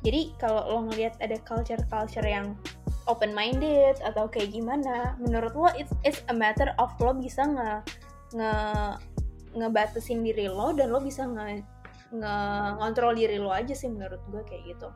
jadi 0.00 0.32
kalau 0.40 0.62
lo 0.64 0.78
ngelihat 0.88 1.16
ada 1.20 1.36
culture-culture 1.44 2.24
yang 2.24 2.56
open 3.04 3.36
minded 3.36 4.00
atau 4.00 4.30
kayak 4.30 4.54
gimana 4.54 5.18
menurut 5.20 5.52
lo 5.52 5.68
it's, 5.76 5.92
it's 6.06 6.24
a 6.32 6.34
matter 6.34 6.72
of 6.80 6.92
lo 7.02 7.12
bisa 7.12 7.44
nge 7.44 7.70
nge 8.38 8.52
ngebatasin 9.58 10.22
diri 10.22 10.46
lo 10.46 10.72
dan 10.72 10.94
lo 10.94 11.02
bisa 11.02 11.26
nge 11.26 11.60
nge 12.14 12.34
ngontrol 12.78 13.12
diri 13.12 13.36
lo 13.42 13.50
aja 13.50 13.74
sih 13.74 13.90
menurut 13.90 14.22
gue 14.30 14.42
kayak 14.46 14.62
gitu. 14.66 14.88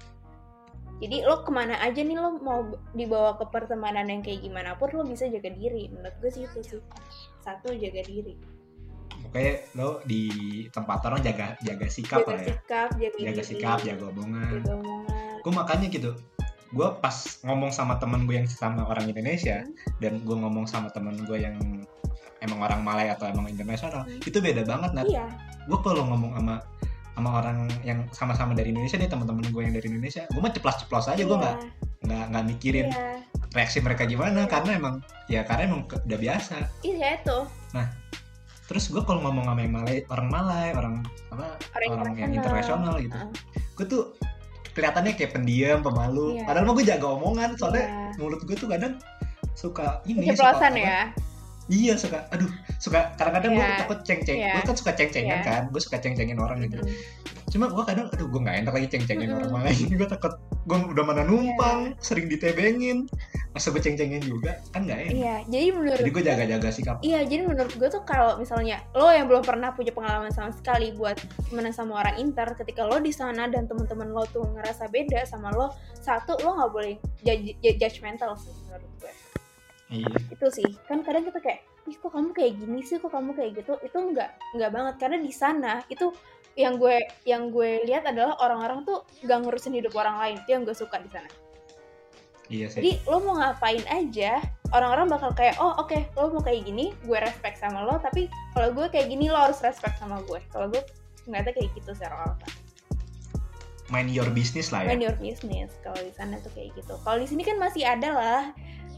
Jadi 1.02 1.26
lo 1.26 1.42
ke 1.42 1.50
mana 1.50 1.74
aja 1.82 2.00
nih 2.06 2.14
lo 2.14 2.38
mau 2.38 2.70
dibawa 2.94 3.34
ke 3.34 3.50
pertemanan 3.50 4.06
yang 4.06 4.22
kayak 4.22 4.46
gimana 4.46 4.78
pun 4.78 4.94
lo 4.94 5.02
bisa 5.02 5.26
jaga 5.26 5.50
diri. 5.50 5.90
Menurut 5.90 6.14
gue 6.22 6.30
sih 6.30 6.46
itu 6.46 6.60
sih. 6.62 6.82
Satu 7.42 7.74
jaga 7.74 8.02
diri 8.06 8.53
Pokoknya 9.34 9.54
lo 9.74 9.98
di 10.06 10.22
tempat 10.70 11.02
orang 11.10 11.18
jaga 11.26 11.58
jaga 11.66 11.90
sikap 11.90 12.22
jaga 12.22 12.30
lah 12.30 12.38
ya. 12.38 12.46
sikap 12.54 12.88
jaga, 12.94 13.18
jaga 13.18 13.34
diri, 13.34 13.42
sikap 13.42 13.78
jaga 13.82 14.04
omongan. 14.14 14.50
Jaga 14.62 14.72
omongan. 14.78 15.34
Gue 15.42 15.52
makanya 15.52 15.86
gitu 15.90 16.10
gue 16.74 16.88
pas 16.98 17.16
ngomong 17.46 17.70
sama 17.70 17.94
temen 18.02 18.26
gue 18.26 18.34
yang 18.34 18.50
sama 18.50 18.82
orang 18.90 19.06
Indonesia 19.06 19.62
Hmm. 19.62 19.74
dan 20.02 20.12
gue 20.26 20.36
ngomong 20.36 20.66
sama 20.66 20.90
temen 20.90 21.14
gue 21.22 21.38
yang 21.38 21.54
emang 22.42 22.60
orang 22.60 22.82
Malay 22.82 23.08
atau 23.14 23.30
emang 23.30 23.46
internasional 23.46 24.02
Hmm. 24.04 24.18
itu 24.26 24.38
beda 24.42 24.66
banget 24.66 24.90
Nat. 24.94 25.06
Iya. 25.06 25.26
Gue 25.70 25.78
kalau 25.80 26.02
ngomong 26.10 26.34
sama 26.34 26.54
sama 27.14 27.30
orang 27.42 27.70
yang 27.86 28.10
sama-sama 28.10 28.58
dari 28.58 28.74
Indonesia 28.74 28.98
nih 28.98 29.06
teman-teman 29.06 29.46
gue 29.46 29.62
yang 29.62 29.74
dari 29.74 29.86
Indonesia 29.86 30.26
gue 30.26 30.40
mah 30.42 30.50
ceplos-ceplos 30.50 31.06
aja 31.06 31.22
gue 31.22 31.30
iya, 31.30 31.42
nggak 31.42 31.56
nggak 32.04 32.24
nggak 32.34 32.44
mikirin 32.50 32.86
iya. 32.90 33.22
reaksi 33.54 33.78
mereka 33.78 34.02
gimana 34.02 34.50
karena 34.50 34.70
emang 34.74 34.94
ya 35.30 35.46
karena 35.46 35.70
emang 35.70 35.86
udah 35.86 36.18
biasa. 36.18 36.54
Iya 36.82 37.22
itu 37.22 37.38
terus 38.64 38.88
gue 38.88 39.00
kalau 39.00 39.20
ngomong 39.20 39.44
sama 39.44 39.60
yang 39.60 39.74
Malay 39.74 39.96
orang 40.06 40.28
Malay 40.28 40.68
orang 40.72 40.94
apa 41.28 41.46
Orang 41.74 41.90
orang, 42.00 42.14
yang 42.16 42.32
internasional. 42.32 42.94
gitu 42.96 43.12
Heeh. 43.12 43.30
gue 43.74 43.86
tuh 43.86 44.02
kelihatannya 44.72 45.12
kayak 45.14 45.32
pendiam 45.32 45.78
pemalu 45.80 46.34
Iya. 46.34 46.44
padahal 46.44 46.64
mah 46.64 46.74
gue 46.74 46.86
jaga 46.86 47.06
omongan 47.10 47.50
soalnya 47.54 47.84
Iya. 47.84 48.16
mulut 48.16 48.40
gue 48.40 48.56
tuh 48.56 48.66
kadang 48.66 48.92
suka 49.54 50.00
ini 50.04 50.28
suka 50.28 50.50
keceplosan 50.50 50.72
apa, 50.72 50.80
ya 50.80 51.00
iya 51.66 51.94
suka 51.96 52.28
aduh 52.28 52.50
suka 52.76 53.16
kadang-kadang 53.16 53.56
gue 53.56 53.64
Iya. 53.64 53.78
takut 53.80 53.98
ceng-ceng 54.04 54.36
Iya. 54.36 54.52
gue 54.54 54.62
kan 54.68 54.76
suka 54.76 54.92
ceng-cengan 54.92 55.38
Iya. 55.40 55.46
kan 55.46 55.62
gue 55.72 55.80
suka 55.80 55.96
ceng-cengin 55.96 56.36
orang 56.36 56.58
gitu 56.60 56.76
Mm-mm. 56.76 56.96
cuma 57.48 57.70
gue 57.70 57.84
kadang 57.86 58.06
aduh 58.10 58.26
gue 58.26 58.40
nggak 58.42 58.56
enak 58.66 58.72
lagi 58.74 58.88
ceng-cengin 58.90 59.28
Mm-mm. 59.30 59.38
orang 59.40 59.50
Malay 59.64 59.76
gue 59.88 60.08
takut 60.08 60.32
gue 60.64 60.76
udah 60.92 61.04
mana 61.04 61.22
numpang 61.24 61.92
sering 62.00 62.26
ditebengin 62.26 63.08
masa 63.52 63.70
gue 63.70 63.78
ceng-cengin 63.78 64.20
juga 64.20 64.58
kan 64.74 64.84
nggak 64.84 64.98
enak 65.08 65.12
iya 65.14 65.36
jadi 65.46 65.66
menurut 65.72 65.98
jadi 66.02 66.10
gue 66.10 66.24
jaga-jaga 66.24 66.68
sikap 66.68 66.96
Iya, 67.00 67.20
jadi 67.22 67.42
menurut 67.46 67.72
gue 67.72 67.88
tuh 67.88 68.02
kalau 68.02 68.36
misalnya 68.36 68.80
lo 68.92 69.12
yang 69.12 69.28
belum 69.28 69.44
pernah 69.44 69.70
punya 69.72 69.92
pengalaman 69.92 70.32
sama 70.32 70.50
sekali 70.50 70.92
buat 70.92 71.20
temenan 71.48 71.70
sama 71.70 72.00
orang 72.00 72.16
inter, 72.16 72.48
ketika 72.56 72.82
lo 72.82 72.96
di 72.98 73.12
sana 73.12 73.44
dan 73.46 73.68
teman-teman 73.68 74.08
lo 74.08 74.24
tuh 74.26 74.42
ngerasa 74.42 74.88
beda 74.88 75.22
sama 75.28 75.52
lo, 75.52 75.68
satu 76.00 76.34
lo 76.40 76.56
nggak 76.56 76.70
boleh 76.72 76.94
judgmental 77.60 78.34
sih 78.34 78.50
menurut 78.66 78.88
gue. 78.98 79.12
Iya 79.94 80.08
Itu 80.32 80.46
sih, 80.50 80.66
kan 80.90 81.06
kadang 81.06 81.24
kita 81.28 81.38
kayak, 81.38 81.60
ih 81.86 81.96
kok 81.96 82.10
kamu 82.10 82.34
kayak 82.34 82.52
gini 82.58 82.80
sih, 82.82 82.98
kok 82.98 83.12
kamu 83.14 83.32
kayak 83.38 83.62
gitu, 83.62 83.78
itu 83.80 83.94
nggak 83.94 84.30
nggak 84.58 84.70
banget 84.72 84.94
karena 84.98 85.18
di 85.22 85.32
sana 85.32 85.80
itu 85.86 86.10
yang 86.54 86.78
gue 86.78 86.96
yang 87.26 87.50
gue 87.50 87.82
lihat 87.82 88.06
adalah 88.06 88.38
orang-orang 88.38 88.86
tuh 88.86 89.02
gak 89.26 89.42
ngurusin 89.42 89.74
hidup 89.74 89.94
orang 89.98 90.16
lain, 90.22 90.36
itu 90.42 90.50
yang 90.54 90.62
gue 90.62 90.76
suka 90.76 91.02
di 91.02 91.10
sana. 91.10 91.26
iya 92.46 92.70
sih 92.70 92.78
Jadi 92.78 92.92
lo 93.10 93.18
mau 93.24 93.34
ngapain 93.42 93.82
aja, 93.90 94.38
orang-orang 94.70 95.10
bakal 95.10 95.34
kayak, 95.34 95.58
oh 95.58 95.74
oke, 95.82 95.98
lo 96.14 96.30
mau 96.30 96.42
kayak 96.44 96.62
gini, 96.62 96.94
gue 97.02 97.18
respect 97.18 97.58
sama 97.58 97.82
lo. 97.82 97.98
Tapi 97.98 98.30
kalau 98.54 98.70
gue 98.70 98.86
kayak 98.86 99.10
gini, 99.10 99.32
lo 99.32 99.38
harus 99.50 99.58
respect 99.66 99.98
sama 99.98 100.22
gue. 100.30 100.38
Kalau 100.54 100.70
gue 100.70 100.82
ngeliatnya 101.26 101.56
kayak 101.56 101.70
gitu 101.74 101.90
secara 101.96 102.22
orang 102.22 102.38
mind 103.92 104.10
your 104.12 104.28
business 104.32 104.72
lah 104.72 104.84
ya 104.84 104.96
Mind 104.96 105.04
your 105.04 105.16
business. 105.20 105.70
Kalau 105.84 105.98
di 106.00 106.12
sana 106.16 106.40
tuh 106.40 106.52
kayak 106.56 106.72
gitu. 106.76 106.94
Kalau 107.04 107.18
di 107.20 107.28
sini 107.28 107.42
kan 107.44 107.56
masih 107.60 107.84
ada 107.84 108.10
lah. 108.12 108.42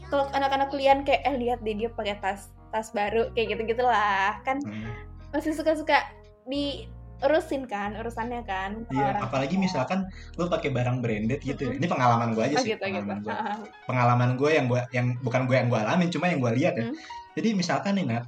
Kalau 0.07 0.31
anak-anak 0.31 0.71
kuliah 0.71 0.95
kayak, 1.03 1.21
eh 1.27 1.35
lihat 1.35 1.59
deh 1.61 1.75
dia 1.75 1.89
pakai 1.91 2.15
tas 2.23 2.51
tas 2.71 2.91
baru 2.91 3.31
kayak 3.31 3.55
gitu 3.55 3.75
gitulah 3.75 4.39
kan 4.43 4.59
Hmm. 4.63 4.91
masih 5.31 5.55
suka-suka 5.55 6.03
diurusin 6.47 7.63
kan 7.67 7.95
urusannya 7.95 8.43
kan 8.47 8.83
Iya, 8.91 9.23
apalagi 9.23 9.55
misalkan 9.59 10.07
lu 10.39 10.47
pakai 10.47 10.69
barang 10.71 10.99
branded 11.03 11.41
gitu 11.43 11.71
ya. 11.71 11.73
Ini 11.75 11.87
pengalaman 11.87 12.31
gue 12.35 12.43
aja 12.43 12.55
oh 12.59 12.63
sih, 12.63 12.75
gitu 12.75 12.83
gitu 12.83 13.03
pengalaman 13.03 13.17
gue. 13.23 13.33
Ah, 13.33 13.57
Pengalaman 13.87 14.29
gue 14.39 14.49
yang 14.51 14.65
gua 14.71 14.81
yang 14.95 15.15
bukan 15.23 15.47
gue 15.47 15.55
yang 15.59 15.67
gue 15.67 15.79
alamin, 15.79 16.09
cuma 16.11 16.31
yang 16.31 16.39
gue 16.39 16.51
lihat 16.55 16.73
ya. 16.79 16.85
Hmm. 16.87 16.95
Jadi 17.35 17.49
misalkan 17.53 17.93
nih 17.99 18.05
Nat, 18.07 18.25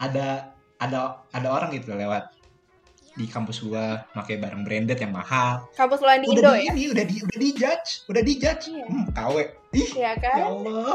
ada 0.00 0.52
ada 0.76 1.24
ada 1.32 1.48
orang 1.48 1.72
gitu 1.72 1.96
lewat 1.96 2.35
di 3.16 3.26
kampus 3.26 3.64
gua 3.64 4.04
pakai 4.12 4.36
barang 4.36 4.62
branded 4.62 5.00
yang 5.00 5.12
mahal. 5.16 5.64
kampus 5.72 6.04
lo 6.04 6.12
yang 6.12 6.22
di 6.22 6.28
udah 6.28 6.36
Indo 6.36 6.52
di 6.52 6.60
ya 6.60 6.72
ini, 6.72 6.84
udah 6.92 7.04
di 7.08 7.16
udah 7.24 7.38
di 7.40 7.50
judge, 7.56 7.88
udah 8.12 8.22
di 8.22 8.34
judge. 8.36 8.64
Iya. 8.68 8.84
Hmm, 8.86 9.04
KW. 9.10 9.36
Ih, 9.76 9.88
Iya 9.96 10.12
kan 10.20 10.36
ya 10.36 10.46
Allah. 10.52 10.94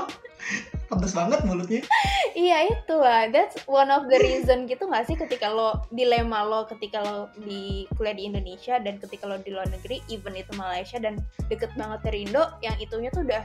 Pedes 0.89 1.13
banget 1.13 1.39
mulutnya. 1.45 1.81
Iya 2.31 2.63
itu 2.71 2.95
lah, 2.95 3.27
that's 3.27 3.59
one 3.67 3.91
of 3.91 4.07
the 4.07 4.15
reason 4.23 4.63
gitu 4.63 4.87
gak 4.87 5.03
sih 5.03 5.19
ketika 5.19 5.51
lo 5.51 5.83
dilema 5.91 6.47
lo 6.47 6.63
ketika 6.63 7.03
lo 7.03 7.27
di 7.43 7.83
kuliah 7.99 8.15
di 8.15 8.23
Indonesia 8.23 8.79
dan 8.79 9.03
ketika 9.03 9.27
lo 9.27 9.35
di 9.43 9.51
luar 9.51 9.67
negeri, 9.67 9.99
even 10.07 10.39
itu 10.39 10.47
Malaysia 10.55 10.95
dan 10.95 11.19
deket 11.51 11.75
banget 11.75 11.99
dari 12.07 12.23
Indo, 12.23 12.47
yang 12.63 12.79
itunya 12.79 13.11
tuh 13.11 13.27
udah 13.27 13.43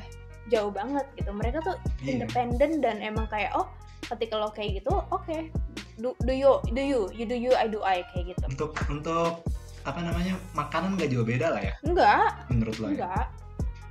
jauh 0.48 0.70
banget 0.70 1.06
gitu. 1.14 1.30
Mereka 1.30 1.58
tuh 1.62 1.76
Iya. 2.00 2.22
independen 2.22 2.78
dan 2.80 3.02
emang 3.02 3.26
kayak 3.26 3.50
oh 3.54 3.66
ketika 4.06 4.38
lo 4.38 4.54
kayak 4.54 4.78
gitu, 4.82 4.94
oke, 5.10 5.50
do, 5.98 6.14
do 6.22 6.30
you, 6.30 6.62
do 6.70 6.78
you, 6.78 7.10
you 7.10 7.26
do 7.26 7.34
you, 7.34 7.50
I 7.58 7.66
do 7.66 7.82
I 7.82 8.06
kayak 8.14 8.38
gitu. 8.38 8.44
Untuk 8.46 8.70
untuk 8.86 9.42
apa 9.82 10.02
namanya 10.02 10.34
makanan 10.52 10.98
gak 10.98 11.14
jauh 11.14 11.22
beda 11.22 11.54
lah 11.54 11.62
ya 11.62 11.74
Enggak, 11.86 12.50
menurut 12.50 12.74
lo 12.78 12.86
ya. 12.90 12.94
enggak. 12.94 13.26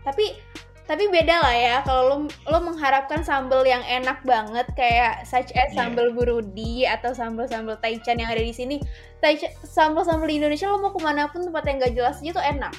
Tapi 0.04 0.26
tapi 0.86 1.10
beda 1.10 1.42
lah 1.42 1.56
ya 1.56 1.76
kalau 1.82 2.04
lo 2.06 2.16
lo 2.46 2.60
mengharapkan 2.62 3.26
sambal 3.26 3.66
yang 3.66 3.82
enak 3.82 4.22
banget 4.22 4.70
kayak 4.78 5.26
such 5.26 5.50
as 5.58 5.74
sambal 5.74 6.14
burudi 6.14 6.86
atau 6.86 7.10
sambal-sambal 7.10 7.74
taichan 7.82 8.22
yang 8.22 8.30
ada 8.30 8.44
di 8.44 8.54
sini. 8.54 8.78
Taichan 9.18 9.50
sambal-sambal 9.66 10.30
di 10.30 10.38
Indonesia 10.38 10.70
lo 10.70 10.78
mau 10.78 10.94
ke 10.94 11.02
mana 11.02 11.26
pun 11.28 11.42
tempat 11.42 11.64
yang 11.66 11.82
gak 11.82 11.94
jelas 11.96 12.20
aja 12.22 12.32
tuh 12.38 12.46
enak 12.46 12.74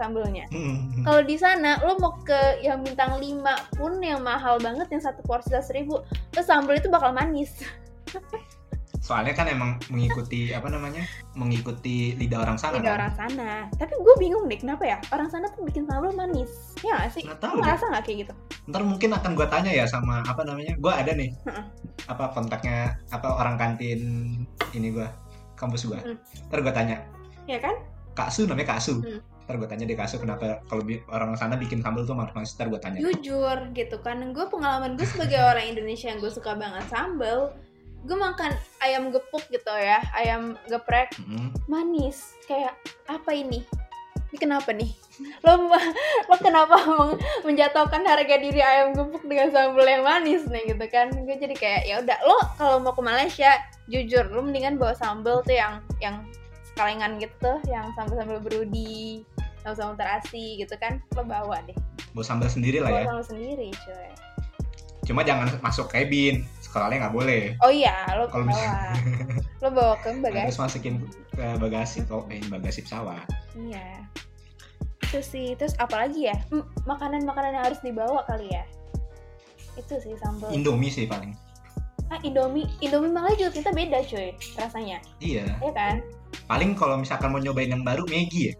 sambelnya. 0.00 0.48
Hmm. 0.48 1.04
Kalau 1.04 1.20
di 1.20 1.36
sana 1.36 1.76
lo 1.84 2.00
mau 2.00 2.16
ke 2.24 2.64
yang 2.64 2.80
bintang 2.80 3.20
5 3.20 3.76
pun 3.76 3.92
yang 4.00 4.24
mahal 4.24 4.56
banget 4.56 4.88
yang 4.88 5.04
satu 5.04 5.20
porsi 5.28 5.52
seribu, 5.60 6.00
terus 6.32 6.48
sambal 6.48 6.80
itu 6.80 6.88
bakal 6.88 7.12
manis. 7.12 7.52
Soalnya 9.00 9.32
kan 9.32 9.48
emang 9.48 9.80
mengikuti 9.88 10.52
apa 10.52 10.68
namanya? 10.68 11.02
Mengikuti 11.32 12.14
lidah 12.20 12.44
orang 12.44 12.60
sana. 12.60 12.78
Tidak 12.78 12.86
kan? 12.86 12.98
orang 13.00 13.12
sana. 13.16 13.50
Tapi 13.74 13.96
gue 13.96 14.14
bingung 14.20 14.44
deh 14.44 14.60
kenapa 14.60 14.84
ya 14.84 14.96
orang 15.10 15.32
sana 15.32 15.48
tuh 15.50 15.64
bikin 15.64 15.88
sambal 15.88 16.12
manis. 16.12 16.76
Ya 16.84 17.00
gak 17.00 17.16
sih? 17.16 17.24
Nggak 17.24 17.40
tahu 17.40 17.64
ngerasa 17.64 17.84
nggak 17.90 18.04
kayak 18.04 18.18
gitu? 18.28 18.34
Ntar 18.68 18.82
mungkin 18.84 19.10
akan 19.16 19.32
gue 19.34 19.46
tanya 19.48 19.72
ya 19.72 19.84
sama 19.88 20.20
apa 20.28 20.44
namanya? 20.44 20.76
Gue 20.76 20.92
ada 20.92 21.10
nih. 21.16 21.32
Apa 22.12 22.30
kontaknya 22.36 23.00
apa 23.08 23.28
orang 23.40 23.56
kantin 23.56 24.00
ini 24.76 24.88
gue 24.92 25.08
kampus 25.56 25.88
gue. 25.88 25.98
Hmm. 25.98 26.16
Ntar 26.52 26.58
gue 26.60 26.74
tanya. 26.76 26.96
Ya 27.48 27.56
kan? 27.56 27.74
Kak 28.12 28.28
Su 28.28 28.44
namanya 28.44 28.76
Kak 28.76 28.80
Su. 28.84 29.00
Hmm. 29.00 29.18
Ntar 29.50 29.58
gue 29.58 29.66
tanya 29.66 29.82
deh 29.90 29.98
Kak 29.98 30.06
Su 30.06 30.22
kenapa 30.22 30.62
kalau 30.70 30.86
orang 31.10 31.34
sana 31.34 31.58
bikin 31.58 31.82
sambal 31.82 32.06
tuh 32.06 32.14
manis 32.14 32.54
Ntar 32.54 32.70
gue 32.70 32.78
tanya. 32.78 33.02
jujur 33.02 33.58
gitu 33.74 33.98
kan. 33.98 34.22
Gue 34.30 34.46
pengalaman 34.46 34.94
gue 34.94 35.02
sebagai 35.02 35.42
orang 35.50 35.74
Indonesia 35.74 36.06
yang 36.06 36.22
gue 36.22 36.30
suka 36.30 36.54
banget 36.54 36.86
sambal 36.86 37.50
gue 38.00 38.16
makan 38.16 38.56
ayam 38.80 39.10
gepuk 39.10 39.42
gitu 39.50 39.74
ya 39.74 39.98
ayam 40.14 40.54
geprek. 40.70 41.10
Mm-mm. 41.18 41.50
manis 41.66 42.38
kayak 42.46 42.78
apa 43.10 43.34
ini? 43.34 43.66
Ini 44.30 44.38
kenapa 44.38 44.70
nih? 44.70 44.94
Lo 45.44 45.66
lo 46.30 46.36
kenapa 46.38 46.78
menjatuhkan 47.42 48.06
harga 48.06 48.38
diri 48.38 48.62
ayam 48.62 48.94
gepuk 48.94 49.26
dengan 49.26 49.50
sambal 49.50 49.82
yang 49.82 50.06
manis 50.06 50.46
nih 50.46 50.78
gitu 50.78 50.86
kan? 50.86 51.10
Gue 51.10 51.42
jadi 51.42 51.58
kayak 51.58 51.82
ya 51.90 51.94
udah 52.06 52.18
lo 52.22 52.38
kalau 52.54 52.78
mau 52.78 52.94
ke 52.94 53.02
Malaysia 53.02 53.50
jujur 53.90 54.30
lo 54.30 54.46
mendingan 54.46 54.78
bawa 54.78 54.94
sambal 54.94 55.42
tuh 55.42 55.58
yang 55.58 55.82
yang 55.98 56.22
sekalengan 56.70 57.20
gitu 57.20 57.52
yang 57.68 57.92
sambal 57.92 58.16
sambal 58.16 58.40
berudi 58.40 59.26
sambal 59.62 59.92
terasi 59.94 60.56
gitu 60.56 60.74
kan 60.76 60.98
lo 61.12 61.22
bawa 61.22 61.60
deh 61.64 61.76
Bawa 62.10 62.24
sambal 62.24 62.48
sendiri 62.48 62.80
lah 62.80 62.88
bawa 62.88 62.98
ya. 62.98 63.06
sambal 63.06 63.24
sendiri 63.26 63.68
cuy 63.76 64.08
Cuma 65.00 65.26
jangan 65.26 65.50
masuk 65.58 65.90
kabin. 65.90 66.46
Sekolahnya 66.62 67.02
nggak 67.02 67.16
boleh. 67.16 67.42
Oh 67.58 67.72
iya, 67.72 68.06
lo 68.14 68.30
Kalau 68.30 68.46
bawa. 68.46 68.94
lo 69.64 69.68
bawa 69.72 69.94
ke 69.98 70.12
Harus 70.12 70.22
bagasi. 70.22 70.58
masukin 70.60 70.94
ke 71.34 71.46
bagasi 71.58 71.98
kok, 72.04 72.30
eh, 72.30 72.38
bagasi 72.46 72.86
pesawat. 72.86 73.26
Iya. 73.58 74.06
Itu 75.02 75.18
sih. 75.18 75.58
Terus 75.58 75.74
apa 75.76 76.06
lagi 76.06 76.30
ya? 76.30 76.36
Hmm, 76.46 76.62
Makanan-makanan 76.84 77.58
yang 77.58 77.64
harus 77.66 77.80
dibawa 77.80 78.22
kali 78.24 78.54
ya. 78.54 78.62
Itu 79.74 79.98
sih 79.98 80.14
sambal. 80.14 80.52
Indomie 80.52 80.92
sih 80.92 81.10
paling. 81.10 81.34
ah, 82.06 82.20
Indomie. 82.22 82.70
Indomie 82.78 83.10
malah 83.10 83.34
juga 83.34 83.50
kita 83.50 83.72
beda 83.72 84.06
cuy 84.06 84.30
rasanya. 84.54 85.02
Iya. 85.18 85.58
Iya 85.58 85.72
kan? 85.74 85.96
Paling 86.46 86.78
kalau 86.78 86.94
misalkan 86.94 87.34
mau 87.34 87.42
nyobain 87.42 87.72
yang 87.72 87.82
baru 87.82 88.06
Maggi 88.06 88.52
ya. 88.52 88.54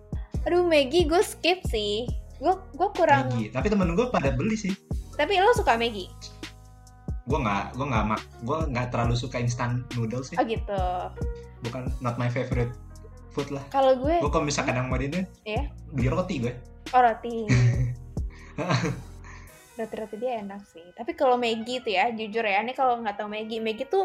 Aduh, 0.44 0.64
Maggie 0.64 1.04
gue 1.04 1.20
skip 1.20 1.60
sih. 1.66 2.08
Gue 2.40 2.56
gue 2.72 2.88
kurang. 2.96 3.28
Maggi. 3.28 3.52
Tapi 3.52 3.66
temen 3.68 3.92
gue 3.92 4.06
pada 4.08 4.32
beli 4.32 4.56
sih. 4.56 4.72
Tapi 5.14 5.36
lo 5.36 5.52
suka 5.52 5.76
Maggie? 5.76 6.08
Gue 7.28 7.38
nggak, 7.38 7.76
gue 7.76 7.86
nggak 7.86 8.04
mak, 8.08 8.22
gue 8.42 8.58
nggak 8.72 8.86
terlalu 8.90 9.14
suka 9.14 9.38
instant 9.38 9.84
noodles 9.94 10.32
sih. 10.32 10.36
Oh 10.40 10.44
gitu. 10.44 10.82
Bukan 11.62 11.92
not 12.00 12.16
my 12.16 12.26
favorite 12.26 12.72
food 13.30 13.52
lah. 13.52 13.62
Kalau 13.70 13.94
gue, 13.94 14.18
Gue 14.18 14.30
kalau 14.32 14.42
misalkan 14.42 14.74
yang 14.74 14.88
mau 14.90 14.98
ini, 14.98 15.22
Iya. 15.46 15.70
beli 15.92 16.08
roti 16.10 16.42
gue. 16.42 16.52
oh 16.90 17.00
roti. 17.00 17.46
Roti-roti 19.78 20.16
dia 20.20 20.42
enak 20.44 20.60
sih. 20.68 20.84
Tapi 20.92 21.16
kalau 21.16 21.40
Maggie 21.40 21.80
tuh 21.80 21.94
ya, 21.94 22.12
jujur 22.12 22.44
ya, 22.44 22.60
ini 22.60 22.76
kalau 22.76 23.00
nggak 23.00 23.16
tahu 23.16 23.32
Maggie, 23.32 23.62
Maggie 23.62 23.88
tuh 23.88 24.04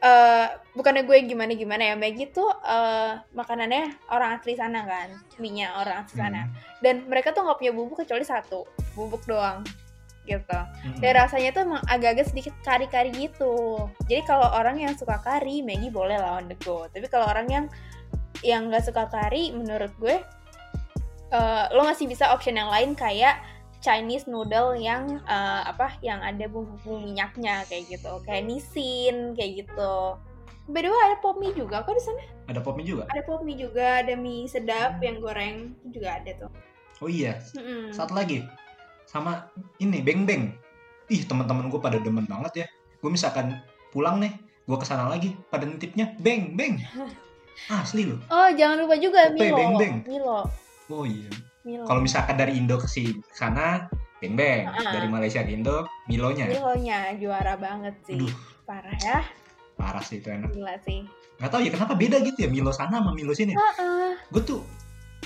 eh 0.00 0.48
bukannya 0.72 1.04
gue 1.04 1.28
gimana 1.28 1.52
gimana 1.52 1.92
ya, 1.92 1.94
Maggie 1.96 2.32
tuh 2.32 2.48
eh 2.64 3.20
makanannya 3.36 4.00
orang 4.08 4.40
asli 4.40 4.56
sana 4.56 4.84
kan, 4.88 5.12
minyak 5.36 5.76
orang 5.76 6.04
asli 6.04 6.16
sana. 6.16 6.48
Hmm. 6.48 6.52
Dan 6.80 6.94
mereka 7.04 7.36
tuh 7.36 7.44
nggak 7.44 7.60
punya 7.60 7.72
bubuk 7.76 8.00
kecuali 8.00 8.24
satu, 8.24 8.64
bubuk 8.96 9.20
doang, 9.28 9.60
gitu. 10.24 10.56
Hmm. 10.56 10.96
Dan 11.04 11.12
rasanya 11.20 11.52
tuh 11.52 11.62
emang 11.68 11.84
agak-agak 11.84 12.32
sedikit 12.32 12.54
kari-kari 12.64 13.12
gitu. 13.12 13.88
Jadi 14.08 14.24
kalau 14.24 14.48
orang 14.48 14.80
yang 14.80 14.96
suka 14.96 15.20
kari, 15.20 15.60
Maggie 15.60 15.92
boleh 15.92 16.16
lah 16.16 16.40
on 16.40 16.48
the 16.48 16.56
go. 16.64 16.88
Tapi 16.88 17.04
kalau 17.12 17.28
orang 17.28 17.46
yang 17.52 17.64
yang 18.40 18.72
nggak 18.72 18.88
suka 18.88 19.04
kari, 19.12 19.52
menurut 19.52 19.92
gue 20.00 20.16
eh, 21.30 21.64
lo 21.76 21.84
masih 21.84 22.08
bisa 22.08 22.32
option 22.32 22.56
yang 22.56 22.72
lain 22.72 22.96
kayak 22.96 23.36
Chinese 23.80 24.28
noodle 24.28 24.76
yang 24.76 25.20
eh, 25.24 25.62
apa 25.64 25.96
yang 26.00 26.20
ada 26.20 26.44
bumbu-bumbu 26.46 27.00
minyaknya 27.02 27.64
kayak 27.66 27.88
gitu 27.88 28.12
kayak 28.22 28.44
nisin 28.44 29.32
kayak 29.34 29.64
gitu 29.64 30.20
by 30.68 30.80
the 30.80 30.88
way 30.88 31.02
ada 31.02 31.16
pop 31.18 31.36
mie 31.36 31.50
juga 31.52 31.82
kok 31.82 31.96
di 31.96 32.04
sana 32.04 32.22
Ada 32.46 32.60
pop 32.60 32.76
mie 32.76 32.86
juga. 32.86 33.08
ada 33.08 33.22
pop 33.24 33.40
mie 33.40 33.56
juga 33.56 34.04
ada 34.04 34.14
mie 34.14 34.46
sedap 34.46 35.00
yang 35.00 35.18
goreng 35.18 35.72
juga 35.88 36.20
ada 36.20 36.32
tuh 36.36 36.52
Oh 37.00 37.08
iya, 37.08 37.40
Mm-mm. 37.56 37.96
satu 37.96 38.12
lagi 38.12 38.44
sama 39.08 39.48
ini 39.80 40.04
beng 40.04 40.28
beng. 40.28 40.52
Ih 41.08 41.24
teman-teman 41.24 41.72
gue 41.72 41.80
pada 41.80 41.96
demen 41.96 42.28
banget 42.28 42.52
ya. 42.60 42.66
Gue 43.00 43.08
misalkan 43.08 43.56
pulang 43.88 44.20
nih, 44.20 44.36
gue 44.68 44.76
ke 44.76 44.84
sana 44.84 45.08
lagi 45.08 45.32
pada 45.48 45.64
nitipnya 45.64 46.12
beng 46.20 46.52
beng. 46.60 46.76
Asli 47.72 48.04
loh. 48.04 48.20
oh 48.28 48.52
jangan 48.52 48.84
lupa 48.84 49.00
juga 49.00 49.32
Ope, 49.32 49.40
Milo 49.40 49.56
beng-beng. 49.56 49.94
Milo 50.04 50.40
Oh 50.88 51.08
iya. 51.08 51.32
Milo 51.60 51.84
Kalau 51.84 52.00
misalkan 52.00 52.36
dari 52.36 52.56
Indo 52.56 52.76
ke 52.76 52.88
sana, 53.30 53.88
beng 54.18 54.34
beng. 54.34 54.64
Ah. 54.64 54.92
Dari 54.92 55.06
Malaysia 55.06 55.40
ke 55.40 55.52
Indo, 55.52 55.84
Milonya. 56.06 56.48
Milonya 56.48 57.12
juara 57.16 57.54
banget 57.54 57.94
sih 58.04 58.16
Aduh, 58.16 58.32
parah 58.64 58.96
ya 59.00 59.20
parah 59.76 60.04
sih 60.04 60.20
itu 60.20 60.28
enak. 60.28 60.52
gila 60.52 60.76
sih 60.84 61.00
Gak 61.40 61.48
tau 61.48 61.64
ya 61.64 61.72
kenapa 61.72 61.96
beda 61.96 62.20
gitu 62.20 62.44
ya 62.44 62.48
Milo 62.48 62.68
sana 62.68 63.00
sama 63.00 63.16
Milo 63.16 63.32
sini. 63.32 63.56
Heeh, 63.56 64.12
Gue 64.28 64.42
tuh, 64.42 64.60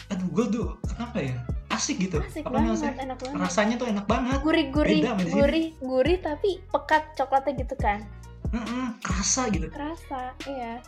aduh 0.07 0.31
gue 0.31 0.47
tuh 0.49 0.67
kenapa 0.87 1.19
ya? 1.19 1.35
Asik 1.69 1.99
gitu. 1.99 2.23
asik 2.23 2.47
Apa 2.47 2.63
banget 2.63 2.95
enak 2.95 3.19
banget 3.19 3.35
Rasanya 3.35 3.75
tuh 3.77 3.89
enak 3.91 4.07
banget. 4.07 4.39
gurih-gurih 4.41 5.03
Beda 5.03 5.11
sama 5.11 5.19
di 5.19 5.27
sini. 5.27 5.35
gurih 5.35 5.67
gurih 5.81 6.19
tapi 6.19 6.51
pekat 6.71 7.03
coklatnya 7.15 7.53
gitu 7.59 7.75
kan 7.75 7.99
Heeh, 8.51 8.87
kerasa 9.03 9.43
gitu. 9.51 9.67
kerasa 9.71 10.31
iya 10.47 10.79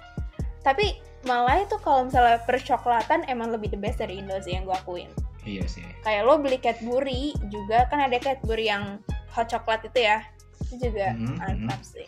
tapi 0.62 0.94
malah 1.22 1.58
itu 1.58 1.74
kalau 1.78 2.06
misalnya 2.06 2.38
percoklatan 2.42 3.26
emang 3.26 3.50
lebih 3.50 3.66
the 3.68 3.78
best 3.78 3.98
dari 3.98 4.18
Indo 4.18 4.38
sih 4.38 4.54
yang 4.54 4.62
gue 4.62 4.74
akuin 4.74 5.10
Iya 5.46 5.62
sih. 5.64 5.86
kayak 6.02 6.26
lo 6.26 6.36
beli 6.36 6.58
Cadbury 6.58 7.30
juga 7.46 7.86
kan 7.86 8.02
ada 8.02 8.18
Cadbury 8.18 8.66
yang 8.66 8.98
hot 9.30 9.46
coklat 9.46 9.86
itu 9.86 10.02
ya 10.02 10.18
itu 10.66 10.90
juga 10.90 11.14
Mhm, 11.14 11.38
mantap 11.38 11.80
sih 11.80 12.06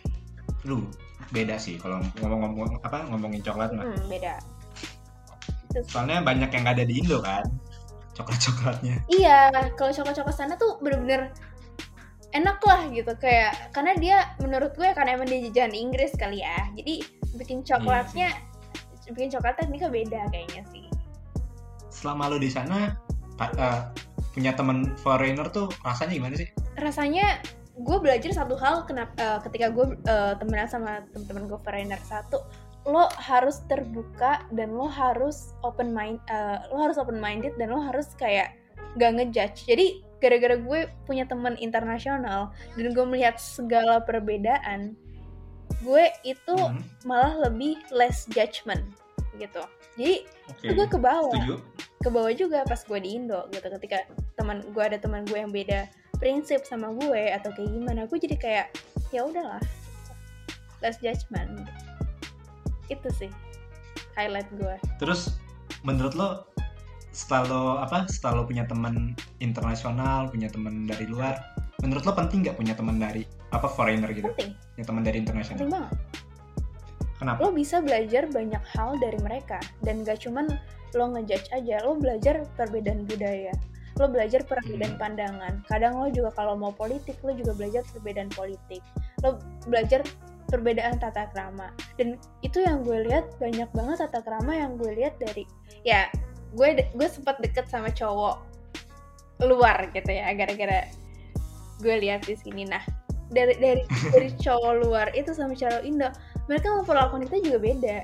Lu 0.66 0.82
beda 1.30 1.54
sih 1.54 1.78
kalau 1.78 2.02
ngomong-ngomong 2.18 2.82
apa 2.82 3.06
ngomongin 3.06 3.38
coklat 3.40 3.70
mah. 3.72 3.86
hmm, 3.86 4.10
beda. 4.10 4.34
Soalnya 5.86 6.24
banyak 6.24 6.50
yang 6.50 6.62
gak 6.64 6.76
ada 6.80 6.84
di 6.84 6.94
Indo 6.98 7.22
kan. 7.22 7.46
Coklat-coklatnya. 8.12 8.98
iya 9.06 9.46
kalau 9.78 9.94
coklat-coklat 9.94 10.34
sana 10.34 10.58
tuh 10.58 10.82
bener-bener 10.82 11.30
enak 12.34 12.58
lah 12.60 12.90
gitu 12.90 13.14
kayak 13.16 13.70
karena 13.70 13.94
dia 13.94 14.16
menurut 14.36 14.74
gue 14.74 14.90
karena 14.90 15.14
emang 15.14 15.30
dia 15.30 15.46
jajahan 15.48 15.72
Inggris 15.72 16.12
kali 16.12 16.42
ya 16.42 16.66
jadi 16.74 17.00
bikin 17.38 17.62
coklatnya 17.62 18.34
bikin 19.08 19.30
coklatnya 19.30 19.64
ini 19.64 19.78
beda 19.80 20.20
kayaknya 20.28 20.62
sih 20.68 20.84
Selama 21.88 22.28
lu 22.28 22.36
di 22.36 22.52
sana 22.52 22.92
eh, 23.40 23.80
punya 24.34 24.52
temen 24.54 24.94
foreigner 25.02 25.50
tuh 25.50 25.70
rasanya 25.82 26.14
gimana 26.14 26.34
sih? 26.38 26.48
rasanya 26.78 27.42
gue 27.78 27.98
belajar 28.02 28.34
satu 28.34 28.58
hal 28.58 28.82
kenapa 28.90 29.14
uh, 29.22 29.38
ketika 29.46 29.70
gue 29.70 29.94
uh, 30.10 30.34
temenan 30.38 30.66
sama 30.66 31.06
teman-teman 31.14 31.46
gue 31.46 31.60
foreigner 31.62 32.00
satu 32.02 32.42
lo 32.88 33.06
harus 33.20 33.62
terbuka 33.70 34.42
dan 34.50 34.74
lo 34.74 34.90
harus 34.90 35.54
open 35.62 35.94
mind 35.94 36.18
uh, 36.30 36.66
lo 36.74 36.82
harus 36.82 36.98
open 36.98 37.22
minded 37.22 37.54
dan 37.54 37.70
lo 37.70 37.78
harus 37.78 38.10
kayak 38.18 38.58
gak 38.98 39.14
ngejudge 39.14 39.68
jadi 39.68 39.86
gara-gara 40.18 40.58
gue 40.58 40.80
punya 41.06 41.22
teman 41.28 41.54
internasional 41.62 42.50
dan 42.74 42.86
gue 42.90 43.04
melihat 43.06 43.38
segala 43.38 44.02
perbedaan 44.02 44.98
gue 45.86 46.04
itu 46.26 46.56
hmm. 46.58 46.82
malah 47.06 47.46
lebih 47.46 47.78
less 47.94 48.26
judgment 48.34 48.82
gitu 49.38 49.62
jadi 49.94 50.26
okay. 50.50 50.74
gue 50.74 50.86
ke 50.90 50.98
bawah 50.98 51.62
ke 51.98 52.08
bawah 52.08 52.30
juga 52.34 52.62
pas 52.66 52.78
gue 52.78 52.98
di 53.02 53.18
Indo 53.18 53.46
gitu. 53.50 53.66
Ketika 53.66 54.06
teman 54.38 54.62
gue 54.62 54.82
ada 54.82 54.98
teman 54.98 55.26
gue 55.26 55.38
yang 55.38 55.50
beda 55.50 55.90
prinsip 56.18 56.66
sama 56.66 56.90
gue 56.94 57.30
atau 57.30 57.50
kayak 57.54 57.70
gimana 57.70 58.06
gue 58.06 58.18
jadi 58.18 58.36
kayak 58.38 58.66
ya 59.14 59.26
udahlah 59.26 59.62
less 60.82 60.98
judgment. 61.02 61.66
Itu 62.88 63.10
sih 63.14 63.30
highlight 64.18 64.50
gue 64.58 64.74
terus 64.98 65.38
menurut 65.86 66.18
lo 66.18 66.42
setelah 67.14 67.42
lo 67.46 67.62
apa 67.78 68.10
setelah 68.10 68.42
lo 68.42 68.44
punya 68.50 68.66
teman 68.66 69.14
internasional 69.38 70.26
punya 70.26 70.50
teman 70.50 70.90
dari 70.90 71.06
luar 71.06 71.38
menurut 71.86 72.02
lo 72.02 72.12
penting 72.18 72.42
nggak 72.42 72.58
punya 72.58 72.74
teman 72.74 72.98
dari 72.98 73.22
apa 73.54 73.70
foreigner 73.70 74.10
gitu? 74.10 74.28
Penting. 74.34 74.52
Punya 74.74 74.86
teman 74.90 75.02
dari 75.06 75.16
internasional. 75.22 75.56
Penting 75.62 75.72
banget. 75.72 75.94
Kenapa? 77.18 77.38
Lo 77.42 77.50
bisa 77.54 77.76
belajar 77.80 78.22
banyak 78.30 78.62
hal 78.74 78.90
dari 78.98 79.18
mereka 79.22 79.58
dan 79.82 80.06
gak 80.06 80.22
cuman 80.22 80.46
lo 80.96 81.12
ngejudge 81.12 81.48
aja 81.52 81.82
lo 81.84 81.96
belajar 81.96 82.44
perbedaan 82.56 83.04
budaya 83.04 83.52
lo 83.98 84.06
belajar 84.06 84.46
perbedaan 84.46 84.94
hmm. 84.94 85.02
pandangan. 85.02 85.54
Kadang 85.66 85.98
lo 85.98 86.06
juga 86.08 86.30
kalau 86.38 86.54
mau 86.54 86.70
politik 86.70 87.18
lo 87.26 87.34
juga 87.34 87.52
belajar 87.58 87.82
perbedaan 87.90 88.30
politik. 88.30 88.80
Lo 89.26 89.42
belajar 89.66 90.06
perbedaan 90.48 91.02
tata 91.02 91.28
krama. 91.34 91.74
Dan 91.98 92.16
itu 92.46 92.62
yang 92.62 92.86
gue 92.86 93.04
lihat 93.10 93.26
banyak 93.42 93.68
banget 93.74 94.06
tata 94.06 94.22
krama 94.22 94.54
yang 94.54 94.78
gue 94.78 94.94
lihat 94.94 95.18
dari 95.18 95.44
ya 95.82 96.06
gue 96.54 96.88
gue 96.94 97.08
sempat 97.10 97.42
deket 97.42 97.68
sama 97.68 97.92
cowok 97.92 98.40
luar 99.44 99.90
gitu 99.92 100.08
ya 100.08 100.32
gara-gara 100.32 100.86
gue 101.82 101.94
lihat 101.98 102.24
di 102.24 102.38
sini. 102.38 102.64
Nah 102.70 102.80
dari 103.34 103.58
dari 103.58 103.82
dari 104.14 104.30
cowok 104.38 104.72
luar 104.86 105.06
itu 105.12 105.34
sama 105.34 105.52
cowok 105.58 105.82
Indo 105.84 106.08
mereka 106.46 106.70
memperlakukan 106.80 107.28
itu 107.28 107.50
juga 107.50 107.58
beda 107.60 107.98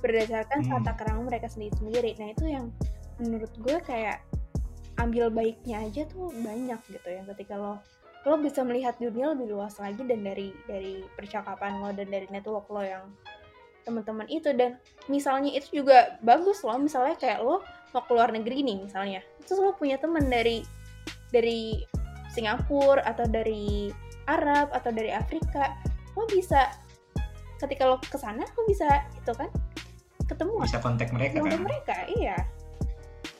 berdasarkan 0.00 0.64
hmm. 0.64 0.70
tata 0.80 0.92
krama 0.96 1.28
mereka 1.28 1.46
sendiri 1.48 1.74
sendiri. 1.78 2.10
Nah 2.18 2.28
itu 2.32 2.44
yang 2.48 2.66
menurut 3.20 3.52
gue 3.60 3.76
kayak 3.84 4.24
ambil 5.00 5.32
baiknya 5.32 5.80
aja 5.84 6.02
tuh 6.08 6.32
banyak 6.32 6.80
gitu 6.88 7.08
ya. 7.08 7.22
Ketika 7.24 7.56
lo 7.56 7.80
lo 8.28 8.36
bisa 8.36 8.60
melihat 8.60 9.00
dunia 9.00 9.32
lebih 9.32 9.56
luas 9.56 9.80
lagi 9.80 10.04
dan 10.04 10.20
dari 10.20 10.52
dari 10.68 11.00
percakapan 11.16 11.80
lo 11.80 11.88
dan 11.96 12.08
dari 12.12 12.28
network 12.28 12.68
lo 12.68 12.82
yang 12.84 13.04
teman-teman 13.84 14.28
itu. 14.28 14.52
Dan 14.52 14.76
misalnya 15.08 15.52
itu 15.52 15.84
juga 15.84 16.20
bagus 16.20 16.60
loh. 16.64 16.76
Misalnya 16.76 17.16
kayak 17.16 17.40
lo 17.40 17.64
mau 17.96 18.02
keluar 18.04 18.32
negeri 18.32 18.60
nih 18.64 18.76
misalnya. 18.84 19.20
Terus 19.44 19.60
lo 19.60 19.72
punya 19.76 19.96
teman 19.96 20.28
dari 20.28 20.64
dari 21.32 21.80
Singapura 22.30 23.02
atau 23.06 23.26
dari 23.26 23.90
Arab 24.30 24.70
atau 24.70 24.90
dari 24.94 25.10
Afrika 25.10 25.74
lo 26.14 26.26
bisa 26.30 26.70
ketika 27.58 27.86
lo 27.86 27.96
ke 27.98 28.18
sana 28.18 28.42
lo 28.42 28.62
bisa 28.66 28.86
itu 29.14 29.32
kan 29.34 29.50
ketemu 30.30 30.52
bisa 30.62 30.78
kontak 30.78 31.10
mereka 31.10 31.42
kontak 31.42 31.58
kan? 31.58 31.62
mereka 31.66 31.96
iya. 32.06 32.36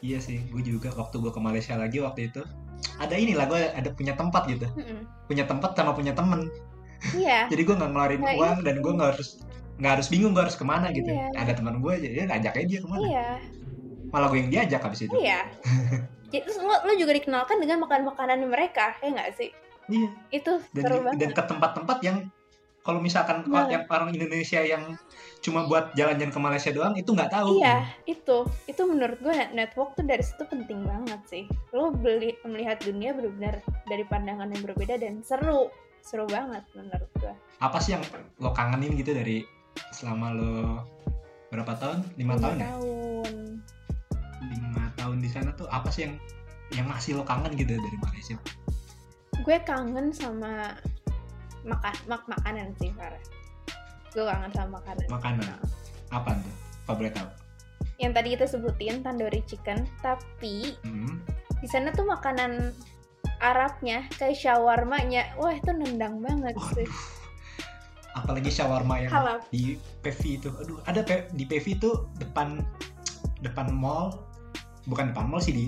Iya 0.00 0.18
sih 0.20 0.40
gue 0.48 0.62
juga 0.64 0.90
waktu 0.96 1.20
gue 1.20 1.32
ke 1.32 1.40
Malaysia 1.40 1.76
lagi 1.76 2.00
waktu 2.00 2.32
itu 2.32 2.42
ada 3.00 3.14
inilah 3.16 3.46
gue 3.48 3.60
ada 3.72 3.88
punya 3.92 4.16
tempat 4.16 4.48
gitu. 4.48 4.66
Mm-hmm. 4.66 5.28
punya 5.28 5.44
tempat 5.46 5.76
sama 5.76 5.92
punya 5.94 6.12
temen. 6.16 6.48
Iya. 7.16 7.46
Jadi 7.52 7.62
gue 7.62 7.74
nggak 7.76 7.90
ngeluarin 7.92 8.20
nah, 8.20 8.34
uang 8.36 8.58
itu. 8.60 8.66
dan 8.66 8.76
gue 8.80 8.92
nggak 8.96 9.10
harus 9.16 9.30
nggak 9.80 9.92
harus 9.96 10.08
bingung 10.12 10.32
gue 10.36 10.42
harus 10.44 10.56
ke 10.58 10.64
mana 10.64 10.92
gitu. 10.92 11.08
Iya. 11.08 11.32
ada 11.36 11.52
teman 11.56 11.80
gue 11.80 11.94
jadi 11.96 12.28
ajak 12.28 12.52
aja 12.52 12.66
dia 12.68 12.80
ke 12.84 12.88
mana. 12.88 13.06
Iya. 13.08 13.28
malah 14.10 14.26
gue 14.28 14.38
yang 14.42 14.50
diajak 14.50 14.82
habis 14.82 15.06
itu. 15.06 15.14
Iya. 15.14 15.46
Jadi 16.30 16.46
lo, 16.62 16.74
lo 16.86 16.92
juga 16.94 17.10
dikenalkan 17.14 17.58
dengan 17.58 17.82
makan 17.82 18.06
makanan 18.06 18.38
mereka 18.46 18.94
ya 19.02 19.10
nggak 19.10 19.30
sih? 19.38 19.50
Iya. 19.86 20.08
Itu 20.34 20.62
dan, 20.74 20.82
seru 20.82 20.98
banget 21.02 21.18
dan 21.22 21.30
ke 21.34 21.42
tempat-tempat 21.46 21.98
yang 22.06 22.16
kalau 22.90 22.98
misalkan 22.98 23.46
nah. 23.46 23.70
yang 23.70 23.86
orang 23.86 24.10
Indonesia 24.10 24.58
yang 24.66 24.98
cuma 25.38 25.70
buat 25.70 25.94
jalan-jalan 25.94 26.34
ke 26.34 26.40
Malaysia 26.42 26.70
doang 26.74 26.98
itu 26.98 27.14
nggak 27.14 27.30
tahu. 27.30 27.62
Iya 27.62 27.86
itu. 28.10 28.42
Itu 28.66 28.82
menurut 28.90 29.22
gue 29.22 29.54
network 29.54 29.94
tuh 29.94 30.02
dari 30.02 30.26
situ 30.26 30.42
penting 30.50 30.82
banget 30.82 31.22
sih. 31.30 31.44
Lo 31.70 31.94
beli 31.94 32.34
melihat 32.42 32.82
dunia 32.82 33.14
benar-benar 33.14 33.62
dari 33.86 34.02
pandangan 34.10 34.50
yang 34.50 34.62
berbeda 34.66 34.98
dan 34.98 35.22
seru. 35.22 35.70
Seru 36.02 36.26
banget 36.26 36.66
menurut 36.74 37.08
gue 37.22 37.34
apa 37.60 37.76
sih 37.76 37.92
yang 37.92 38.02
lo 38.40 38.56
kangenin 38.56 38.96
gitu 38.96 39.12
dari 39.12 39.44
selama 39.92 40.32
lo 40.32 40.54
berapa 41.52 41.76
tahun? 41.76 41.98
Lima, 42.16 42.40
tahun, 42.40 42.56
ya? 42.56 42.72
lima 44.48 44.84
tahun 44.96 45.16
di 45.20 45.28
sana 45.28 45.52
tuh 45.52 45.68
apa 45.68 45.92
sih 45.92 46.08
yang 46.08 46.14
yang 46.72 46.86
masih 46.88 47.20
lo 47.20 47.22
kangen 47.22 47.52
gitu 47.54 47.76
dari 47.76 47.96
Malaysia? 48.00 48.36
Gue 49.44 49.56
kangen 49.60 50.08
sama 50.08 50.72
makan 51.64 51.94
mak 52.08 52.22
makanan 52.26 52.72
sih 52.78 52.92
Farah. 52.96 53.22
Gue 54.10 54.24
kangen 54.26 54.50
sama 54.52 54.82
makanan. 54.82 55.06
Makanan? 55.10 55.46
Apa 56.10 56.30
tuh? 56.34 56.54
Favorit 56.88 57.14
apa 57.14 57.40
yang 58.00 58.16
tadi 58.16 58.32
kita 58.34 58.48
sebutin 58.48 59.04
tandoori 59.04 59.44
chicken. 59.44 59.84
Tapi 60.00 60.74
hmm. 60.82 61.20
di 61.60 61.68
sana 61.68 61.92
tuh 61.92 62.08
makanan 62.08 62.72
Arabnya 63.40 64.08
kayak 64.16 64.36
shawarmanya. 64.36 65.36
Wah 65.40 65.52
itu 65.52 65.72
nendang 65.72 66.20
banget 66.20 66.56
oh, 66.56 66.68
sih. 66.76 66.88
Apalagi 68.16 68.52
shawarma 68.52 69.04
yang 69.04 69.12
Halap. 69.12 69.48
di 69.48 69.76
PV 70.04 70.20
itu. 70.40 70.48
Aduh 70.60 70.80
ada 70.84 71.00
pe 71.04 71.28
di 71.36 71.44
PV 71.48 71.80
itu 71.80 71.90
depan 72.20 72.60
depan 73.40 73.72
mall. 73.72 74.28
Bukan 74.88 75.12
depan 75.12 75.28
mall 75.28 75.40
sih 75.40 75.56
di 75.56 75.64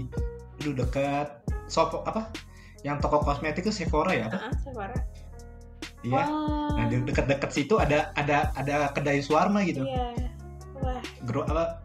itu 0.61 0.76
dekat 0.76 1.45
sopo 1.68 2.05
apa? 2.05 2.28
Yang 2.84 3.09
toko 3.09 3.24
kosmetik 3.24 3.64
itu 3.64 3.72
Sephora 3.72 4.12
ya 4.12 4.28
apa? 4.28 4.36
Uh 4.36 4.43
-huh, 4.49 4.55
Sephora 4.61 4.97
Iya. 6.03 6.23
Wow. 6.27 6.77
Nah, 6.79 6.85
di 6.91 6.97
dekat-dekat 7.07 7.51
situ 7.55 7.75
ada 7.79 8.11
ada 8.19 8.51
ada 8.59 8.91
kedai 8.91 9.23
suarma 9.23 9.63
gitu. 9.63 9.87
Iya. 9.87 10.19
Wah. 10.83 11.03
Gro 11.23 11.47
apa 11.47 11.79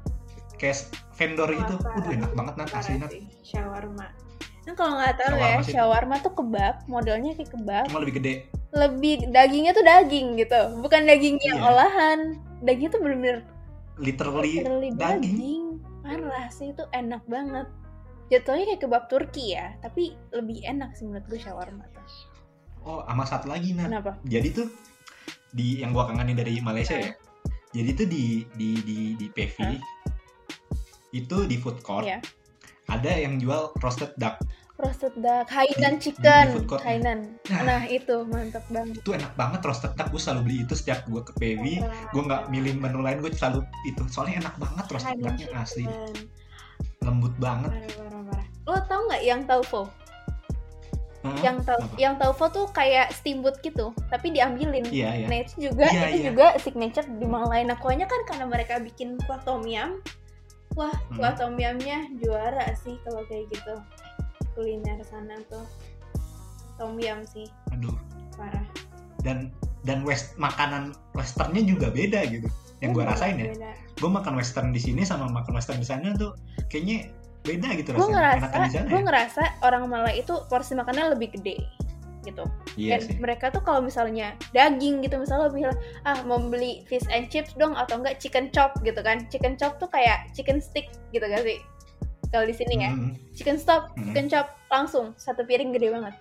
kayak 0.58 0.90
vendor 1.14 1.50
Wah, 1.50 1.58
gitu. 1.62 1.76
Udah 1.78 2.12
enak 2.12 2.32
banget 2.34 2.54
nat 2.58 2.72
asli 2.74 2.98
nat. 2.98 3.12
Shawarma. 3.46 4.08
Nah, 4.68 4.74
kalau 4.76 5.00
nggak 5.00 5.16
tahu 5.16 5.32
shawarma 5.38 5.48
ya, 5.48 5.64
sih. 5.64 5.74
shawarma 5.78 6.16
tuh 6.20 6.34
kebab, 6.36 6.76
modelnya 6.92 7.32
kayak 7.38 7.52
kebab. 7.56 7.86
Cuma 7.88 8.02
lebih 8.04 8.16
gede. 8.20 8.34
Lebih 8.76 9.14
dagingnya 9.32 9.72
tuh 9.72 9.86
daging 9.86 10.28
gitu, 10.36 10.62
bukan 10.84 11.08
daging 11.08 11.40
yang 11.40 11.62
iya. 11.64 11.70
olahan. 11.72 12.20
Dagingnya 12.66 12.92
tuh 12.92 13.02
bener-bener 13.06 13.38
literally, 14.02 14.60
literally 14.60 14.92
daging. 14.92 15.38
daging. 15.40 15.66
Parah 16.04 16.48
sih 16.52 16.76
itu 16.76 16.84
enak 16.92 17.24
banget. 17.32 17.68
Jatuhnya 18.28 18.76
kayak 18.76 18.82
kebab 18.84 19.04
Turki 19.08 19.56
ya, 19.56 19.72
tapi 19.80 20.20
lebih 20.36 20.60
enak 20.68 20.92
sih 21.00 21.08
menurut 21.08 21.24
gue 21.32 21.40
shawarma 21.40 21.88
tuh 21.96 22.04
oh 22.88 23.04
sama 23.04 23.24
satu 23.28 23.52
lagi 23.52 23.76
nah 23.76 23.92
Kenapa? 23.92 24.16
jadi 24.24 24.48
tuh 24.56 24.68
di 25.52 25.84
yang 25.84 25.92
gua 25.92 26.08
kangenin 26.08 26.38
dari 26.40 26.60
Malaysia 26.60 26.96
ya. 26.96 27.14
Jadi 27.76 27.90
tuh 27.94 28.08
di 28.08 28.26
di 28.56 28.70
di 28.82 28.98
di 29.20 29.28
PV 29.28 29.58
huh? 29.60 29.78
itu 31.12 31.38
di 31.46 31.56
food 31.60 31.84
court 31.84 32.08
yeah. 32.08 32.24
ada 32.88 33.12
yang 33.12 33.38
jual 33.38 33.76
roasted 33.84 34.16
duck. 34.16 34.40
Roasted 34.80 35.14
duck 35.20 35.50
Hainan 35.52 36.00
di, 36.00 36.10
chicken. 36.10 36.64
di, 36.64 36.78
Hainan. 36.80 37.20
Nah, 37.52 37.62
nah 37.66 37.82
itu 37.90 38.24
mantap 38.24 38.64
banget. 38.72 39.04
Itu 39.04 39.12
enak 39.18 39.34
banget 39.36 39.60
roasted 39.68 39.94
duck. 40.00 40.08
Gue 40.14 40.22
selalu 40.22 40.42
beli 40.48 40.58
itu 40.64 40.74
setiap 40.78 41.04
gue 41.12 41.22
ke 41.22 41.34
PV 41.36 41.64
gue 42.14 42.22
nggak 42.24 42.44
milih 42.54 42.74
menu 42.80 43.04
lain 43.04 43.20
gue 43.20 43.32
selalu 43.36 43.68
itu. 43.84 44.04
Soalnya 44.08 44.48
enak 44.48 44.56
banget 44.62 44.86
roasted 44.88 45.18
ducknya 45.20 45.48
asli. 45.60 45.86
lembut 47.04 47.32
banget. 47.40 47.72
Parah, 47.72 47.94
parah, 47.94 48.22
parah. 48.32 48.46
lo 48.68 48.78
tau 48.84 49.00
nggak 49.08 49.24
yang 49.24 49.42
taufo 49.48 49.88
Hmm, 51.28 51.44
yang 51.44 51.58
tau 51.64 51.76
apa? 51.76 51.96
yang 52.00 52.14
taufo 52.16 52.46
tuh 52.48 52.66
kayak 52.72 53.12
steamboat 53.12 53.60
gitu 53.60 53.92
tapi 54.08 54.32
diambilin. 54.32 54.88
Yeah, 54.88 55.14
yeah. 55.14 55.28
nah 55.28 55.38
itu 55.44 55.72
juga 55.72 55.88
yeah, 55.92 56.08
itu 56.08 56.18
yeah. 56.24 56.26
juga 56.32 56.46
signature 56.64 57.08
di 57.08 57.28
Malai 57.28 57.68
nah 57.68 57.76
kuahnya 57.76 58.08
kan 58.08 58.22
karena 58.26 58.46
mereka 58.48 58.80
bikin 58.80 59.20
kuah 59.28 59.44
tom 59.44 59.68
yum 59.68 60.00
wah 60.80 60.94
hmm. 60.94 61.20
kuah 61.20 61.34
tom 61.36 61.60
yumnya 61.60 62.08
juara 62.24 62.72
sih 62.80 62.96
kalau 63.04 63.22
kayak 63.28 63.52
gitu. 63.52 63.76
Kuliner 64.56 64.98
sana 65.06 65.38
tuh. 65.52 65.68
Tom 66.80 66.98
yum 66.98 67.22
sih. 67.28 67.46
Aduh. 67.76 67.94
Parah. 68.40 68.66
Dan 69.22 69.52
dan 69.86 70.08
west 70.08 70.34
makanan 70.40 70.96
westernnya 71.14 71.62
juga 71.68 71.92
beda 71.92 72.26
gitu. 72.32 72.50
Yang 72.80 72.92
gue 72.94 73.04
rasain 73.04 73.38
ya 73.42 73.50
gue 73.98 74.10
makan 74.10 74.38
western 74.38 74.70
di 74.70 74.78
sini 74.82 75.02
sama 75.02 75.26
makan 75.28 75.58
western 75.58 75.82
di 75.82 75.88
sana 75.90 76.14
tuh 76.14 76.38
kayaknya 76.70 77.10
beda 77.48 77.70
gitu 77.80 77.90
gue 77.96 78.08
ngerasa 78.12 78.46
gue 78.84 79.00
ya? 79.00 79.04
ngerasa 79.08 79.42
orang 79.64 79.88
Malay 79.88 80.20
itu 80.20 80.34
porsi 80.52 80.76
makannya 80.76 81.16
lebih 81.16 81.32
gede 81.40 81.64
gitu 82.28 82.44
iya 82.76 83.00
dan 83.00 83.08
sih. 83.08 83.16
mereka 83.24 83.48
tuh 83.48 83.64
kalau 83.64 83.80
misalnya 83.80 84.36
daging 84.52 85.00
gitu 85.00 85.16
misalnya 85.16 85.48
bilang 85.48 85.78
ah 86.04 86.20
mau 86.28 86.38
beli 86.44 86.84
fish 86.92 87.08
and 87.08 87.32
chips 87.32 87.56
dong 87.56 87.72
atau 87.80 88.04
enggak 88.04 88.20
chicken 88.20 88.52
chop 88.52 88.76
gitu 88.84 89.00
kan 89.00 89.24
chicken 89.32 89.56
chop 89.56 89.80
tuh 89.80 89.88
kayak 89.88 90.28
chicken 90.36 90.60
stick 90.60 90.92
gitu 91.16 91.24
gak 91.24 91.48
sih 91.48 91.64
kalau 92.28 92.44
di 92.44 92.52
sini 92.52 92.84
ya 92.84 92.92
mm. 92.92 93.16
chicken 93.32 93.56
stop 93.56 93.96
mm. 93.96 94.12
chicken 94.12 94.28
chop 94.28 94.52
langsung 94.68 95.16
satu 95.16 95.48
piring 95.48 95.72
gede 95.72 95.96
banget 95.96 96.14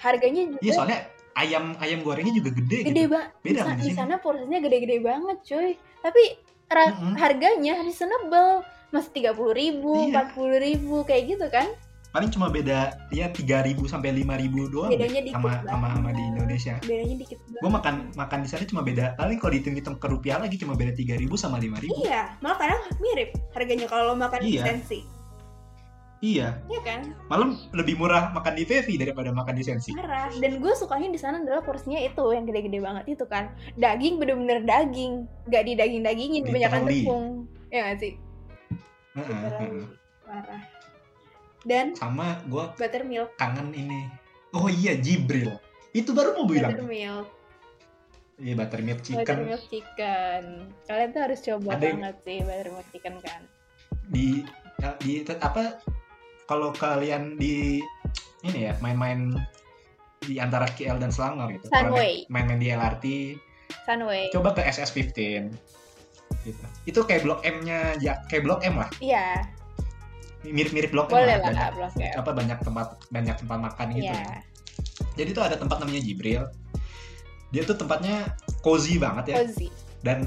harganya 0.00 0.42
juga 0.56 0.60
Iya 0.64 0.72
soalnya 0.72 1.00
ayam 1.36 1.64
ayam 1.78 2.00
gorengnya 2.04 2.34
juga 2.34 2.50
gede, 2.52 2.84
gede 2.84 3.02
gitu. 3.06 3.12
banget 3.12 3.30
Beda 3.44 3.60
di, 3.78 3.90
sana 3.92 4.14
porsinya 4.18 4.58
gede-gede 4.60 4.96
banget 5.00 5.38
cuy 5.44 5.70
tapi 6.02 6.22
ra- 6.72 6.92
Mm-mm. 6.92 7.14
harganya 7.20 7.80
reasonable 7.84 8.64
masih 8.92 9.10
tiga 9.10 9.32
puluh 9.32 9.52
ribu 9.52 9.90
Iya. 9.96 10.06
empat 10.12 10.26
puluh 10.32 10.58
ribu 10.58 11.02
kayak 11.02 11.24
gitu 11.28 11.48
kan 11.48 11.66
Paling 12.12 12.28
cuma 12.28 12.52
beda 12.52 12.92
ya 13.08 13.32
3000 13.32 13.72
sampai 13.88 14.12
5000 14.12 14.28
doang 14.68 14.92
deh, 14.92 15.00
Bedanya 15.00 15.24
dikit 15.24 15.32
sama 15.34 15.64
sama 15.64 15.86
sama 15.96 16.10
di. 16.12 16.20
Indonesia. 16.22 16.76
bedanya 16.78 17.16
dikit 17.16 17.38
Gue 17.40 17.70
makan 17.72 17.94
makan 18.12 18.38
di 18.38 18.48
sana 18.48 18.62
cuma 18.62 18.84
beda 18.84 19.16
paling 19.16 19.40
kalau 19.40 19.48
dihitung-hitung 19.50 19.96
ke 19.96 20.06
rupiah 20.06 20.36
lagi 20.36 20.60
cuma 20.60 20.76
beda 20.76 20.92
3000 20.92 21.24
sama 21.34 21.56
5000. 21.56 21.88
iya 21.98 22.36
malah 22.38 22.60
kadang 22.60 22.84
mirip 23.00 23.32
harganya 23.50 23.88
kalau 23.88 24.12
lo 24.12 24.14
makan 24.14 24.38
di 24.38 24.54
Iya. 24.54 24.64
sensi 24.68 25.00
Iya, 26.20 26.54
iya 26.68 26.80
kan 26.82 27.00
malam 27.26 27.58
lebih 27.72 27.96
murah 27.96 28.30
makan 28.30 28.54
di 28.54 28.62
Fevi 28.62 28.94
daripada 28.94 29.32
makan 29.32 29.58
di 29.58 29.64
Sensi. 29.64 29.90
parah 29.90 30.30
dan 30.30 30.60
gue 30.60 30.72
sukanya 30.72 31.08
di 31.08 31.18
sana 31.18 31.40
adalah 31.40 31.64
porsinya 31.64 31.98
itu 31.98 32.22
yang 32.28 32.44
gede-gede 32.44 32.78
banget 32.78 33.04
itu 33.10 33.24
kan 33.26 33.50
daging 33.74 34.20
bener-bener 34.20 34.62
daging 34.62 35.26
gak 35.48 35.64
di 35.64 35.74
daging 35.74 36.04
dagingin 36.04 36.42
kebanyakan 36.44 36.80
tepung 36.84 37.24
ya 37.72 37.88
gak 37.88 37.98
sih 37.98 38.14
Heeh, 39.12 39.40
heeh. 39.44 39.84
parah 40.24 40.62
dan 41.62 41.94
Sama 41.94 42.42
gue 42.50 42.64
buttermilk 42.74 43.38
kangen 43.38 43.70
ini. 43.70 44.10
Oh 44.56 44.66
iya 44.66 44.98
Jibril. 44.98 45.56
Itu 45.94 46.10
baru 46.16 46.34
mau 46.34 46.46
bilang. 46.48 46.74
buttermilk 46.74 47.28
Iya 48.42 48.54
buttermilk 48.58 49.00
chicken 49.06 49.22
buttermilk 49.22 49.64
chicken 49.70 50.42
kalian 50.88 51.08
tuh 51.14 51.22
harus 51.22 51.38
coba 51.44 51.78
Ada 51.78 51.94
banget 51.94 52.16
sih 52.26 52.38
buttermilk 52.42 52.86
chicken 52.90 53.14
kan 53.22 53.42
di 54.10 54.42
ya, 54.82 54.90
di 54.98 55.22
apa 55.38 55.78
kalau 56.50 56.74
kalian 56.74 57.38
di 57.38 57.78
ini 58.42 58.66
ya 58.66 58.74
main-main 58.82 59.30
di 60.22 60.38
antara 60.42 60.66
KL 60.70 60.98
dan 61.02 61.10
Selangor 61.10 61.50
gitu. 61.54 61.66
Sunway. 61.70 62.26
main-main 62.30 62.58
di 62.58 62.70
LRT, 62.70 63.06
Sunway 63.86 64.30
coba 64.34 64.54
ke 64.54 64.62
SS15. 64.66 65.14
Gitu. 66.42 66.64
Itu 66.84 67.00
kayak 67.06 67.22
Blok 67.22 67.40
M-nya 67.42 67.94
ya, 67.98 68.22
kayak 68.26 68.42
Blok 68.44 68.60
M 68.62 68.78
lah. 68.78 68.90
iya 68.98 69.46
Mirip-mirip 70.42 70.90
Blok 70.90 71.10
M 71.10 71.22
boleh 71.22 71.38
lah. 71.38 71.38
lah 71.38 71.48
Banyak, 71.48 71.68
blok 71.78 71.92
apa 72.18 72.30
banyak 72.34 72.58
tempat 72.60 72.86
banyak 73.08 73.36
tempat 73.38 73.58
makan 73.62 73.86
gitu. 73.94 74.10
iya 74.10 74.18
ya. 74.18 74.36
Jadi 75.14 75.30
tuh 75.36 75.42
ada 75.44 75.56
tempat 75.56 75.76
namanya 75.78 76.02
Jibril. 76.02 76.44
Dia 77.52 77.62
tuh 77.62 77.76
tempatnya 77.76 78.32
cozy 78.64 78.96
banget 78.96 79.34
ya 79.34 79.36
cozy 79.44 79.68
dan 80.02 80.24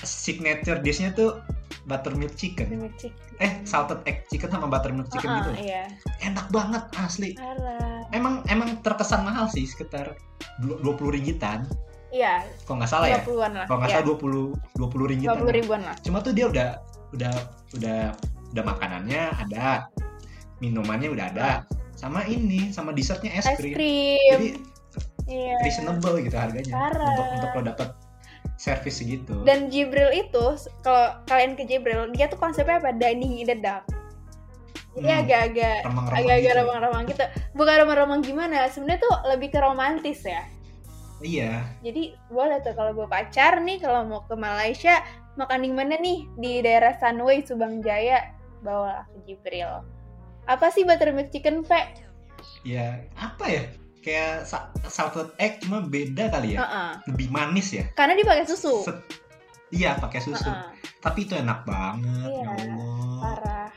signature 0.00 0.80
dish-nya 0.80 1.12
tuh 1.12 1.38
buttermilk 1.84 2.32
chicken. 2.34 2.66
buttermilk 2.70 2.96
chicken 2.96 3.28
Eh, 3.40 3.56
salted 3.64 4.04
egg 4.04 4.28
chicken 4.28 4.52
sama 4.52 4.68
buttermilk 4.68 5.08
chicken 5.08 5.30
Ah, 5.32 5.36
gitu. 5.40 5.50
iya 5.64 5.88
Enak 6.20 6.52
banget 6.52 6.84
asli. 6.96 7.32
parah 7.36 8.04
Emang 8.12 8.44
emang 8.48 8.80
terkesan 8.84 9.24
mahal 9.24 9.48
sih 9.48 9.64
sekitar 9.64 10.12
20 10.60 10.84
ringgitan. 11.16 11.64
Iya 12.10 12.42
Kalau 12.62 12.76
nggak 12.78 12.90
salah 12.90 13.06
ya. 13.08 13.18
20-an 13.20 13.52
lah 13.54 13.66
Kalau 13.66 13.78
nggak 13.80 13.90
iya. 13.90 13.98
salah 13.98 14.06
20 14.12 14.78
20 14.78 15.10
ringgitan. 15.10 15.38
20 15.40 15.58
ribuan 15.58 15.80
lah 15.82 15.96
Cuma 16.02 16.18
tuh 16.20 16.32
dia 16.32 16.46
udah 16.46 16.68
udah 17.10 17.32
udah 17.74 18.00
udah 18.50 18.64
makanannya 18.64 19.22
ada, 19.36 19.86
minumannya 20.58 21.08
udah 21.08 21.26
ada, 21.28 21.50
sama 21.94 22.22
ini 22.24 22.70
sama 22.70 22.90
dessertnya 22.90 23.30
es 23.32 23.44
es 23.44 23.54
krim. 23.54 23.74
krim 23.74 24.18
Jadi 24.28 24.48
iya 25.26 25.54
reasonable 25.62 26.18
gitu 26.18 26.34
harganya 26.34 26.72
Parah. 26.72 27.06
untuk 27.08 27.26
untuk 27.32 27.50
lo 27.52 27.62
dapet 27.64 27.88
servis 28.56 28.98
segitu. 28.98 29.32
dan 29.42 29.70
Jibril 29.70 30.10
itu 30.10 30.44
kalau 30.80 31.16
kalian 31.24 31.54
ke 31.54 31.64
Jibril 31.64 32.10
dia 32.10 32.26
tuh 32.26 32.36
konsepnya 32.36 32.76
apa 32.76 32.90
dining 32.92 33.38
in 33.38 33.46
the 33.46 33.54
dark 33.54 33.86
jadi 34.90 35.06
Hmm. 35.06 35.22
agak-agak 35.22 35.76
agak-agak 36.10 36.38
gitu. 36.42 36.58
remang-remang 36.58 37.02
gitu 37.06 37.24
bukan 37.54 37.74
remang-remang 37.78 38.20
gimana 38.20 38.66
sebenarnya 38.66 39.00
tuh 39.00 39.14
lebih 39.28 39.48
ke 39.48 39.58
romantis 39.58 40.20
ya 40.20 40.42
Iya, 41.20 41.68
jadi 41.80 42.16
boleh 42.26 42.58
tuh 42.60 42.72
kalau 42.72 42.92
bawa 42.92 43.08
pacar 43.10 43.60
nih 43.60 43.76
kalau 43.76 44.04
mau 44.04 44.24
ke 44.24 44.32
Malaysia 44.32 45.04
makan 45.34 45.60
di 45.60 45.70
mana 45.70 45.94
nih 45.94 46.24
di 46.34 46.52
daerah 46.58 46.92
Sunway 46.94 47.40
Subang 47.40 47.80
Jaya 47.80 48.24
bawalah 48.60 49.04
ke 49.06 49.18
Jibril 49.26 49.84
apa 50.44 50.66
sih 50.68 50.82
buttermilk 50.82 51.28
chicken 51.28 51.60
Pe? 51.60 51.92
ya 52.62 53.04
apa 53.14 53.44
ya? 53.46 53.62
Kayak 54.00 54.48
sa- 54.48 54.72
salted 54.82 55.28
egg 55.36 55.60
cuma 55.60 55.84
beda 55.84 56.28
kali 56.30 56.56
ya. 56.56 56.64
Heeh. 56.64 56.90
Lebih 57.06 57.28
manis 57.28 57.68
ya. 57.70 57.84
karena 57.92 58.16
dia 58.16 58.24
pakai 58.26 58.44
susu 58.46 58.80
Set- 58.80 59.04
Iya 59.70 59.94
pakai 59.94 60.18
susu. 60.18 60.40
Heeh. 60.42 60.72
Tapi 60.98 61.18
itu 61.22 61.36
enak 61.36 61.62
banget 61.62 62.26
Iya, 62.26 62.42
ya 62.42 62.48
Allah. 62.48 63.20
parah 63.20 63.68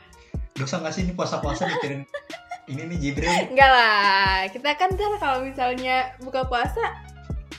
Dosa 0.54 0.80
nggak 0.80 0.90
sih 0.90 1.02
ini 1.02 1.12
puasa-puasa 1.12 1.68
mikirin 1.68 2.08
ini 2.72 2.82
nih 2.86 2.98
Jibril. 2.98 3.28
enggak 3.46 3.68
lah 3.68 4.48
kita 4.48 4.68
kan 4.74 4.88
ntar 4.90 5.12
kalau 5.18 5.38
misalnya 5.40 6.16
buka 6.18 6.42
puasa 6.44 6.80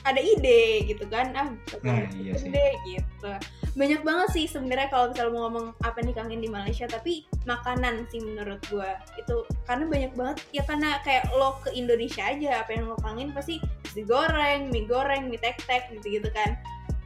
ada 0.06 0.22
ide 0.22 0.86
gitu 0.86 1.02
kan 1.10 1.34
ah 1.34 1.50
Nah, 1.82 2.06
puasa 2.06 2.14
iya 2.16 2.32
sih. 2.38 2.48
deh 2.48 2.72
gitu 2.86 3.30
banyak 3.76 4.00
banget 4.00 4.28
sih 4.32 4.46
sebenarnya 4.46 4.88
kalau 4.88 5.10
misalnya 5.10 5.32
mau 5.34 5.42
ngomong 5.46 5.66
apa 5.82 5.98
nih 6.00 6.14
kangen 6.14 6.40
di 6.40 6.48
Malaysia 6.48 6.86
tapi 6.86 7.12
makanan 7.44 8.06
sih 8.08 8.22
menurut 8.22 8.62
gua 8.70 8.96
itu 9.16 9.42
karena 9.66 9.84
banyak 9.84 10.12
banget 10.14 10.36
ya 10.50 10.62
karena 10.64 10.96
kayak 11.02 11.28
lo 11.34 11.58
ke 11.60 11.74
Indonesia 11.74 12.24
aja 12.24 12.64
apa 12.64 12.70
yang 12.72 12.88
lo 12.88 12.96
kangen 12.96 13.34
pasti 13.34 13.58
nasi 13.84 14.00
goreng 14.02 14.70
mie 14.70 14.86
goreng 14.86 15.28
mie 15.28 15.36
tek 15.36 15.58
tek 15.64 15.90
gitu 15.90 16.16
gitu 16.16 16.28
kan 16.30 16.56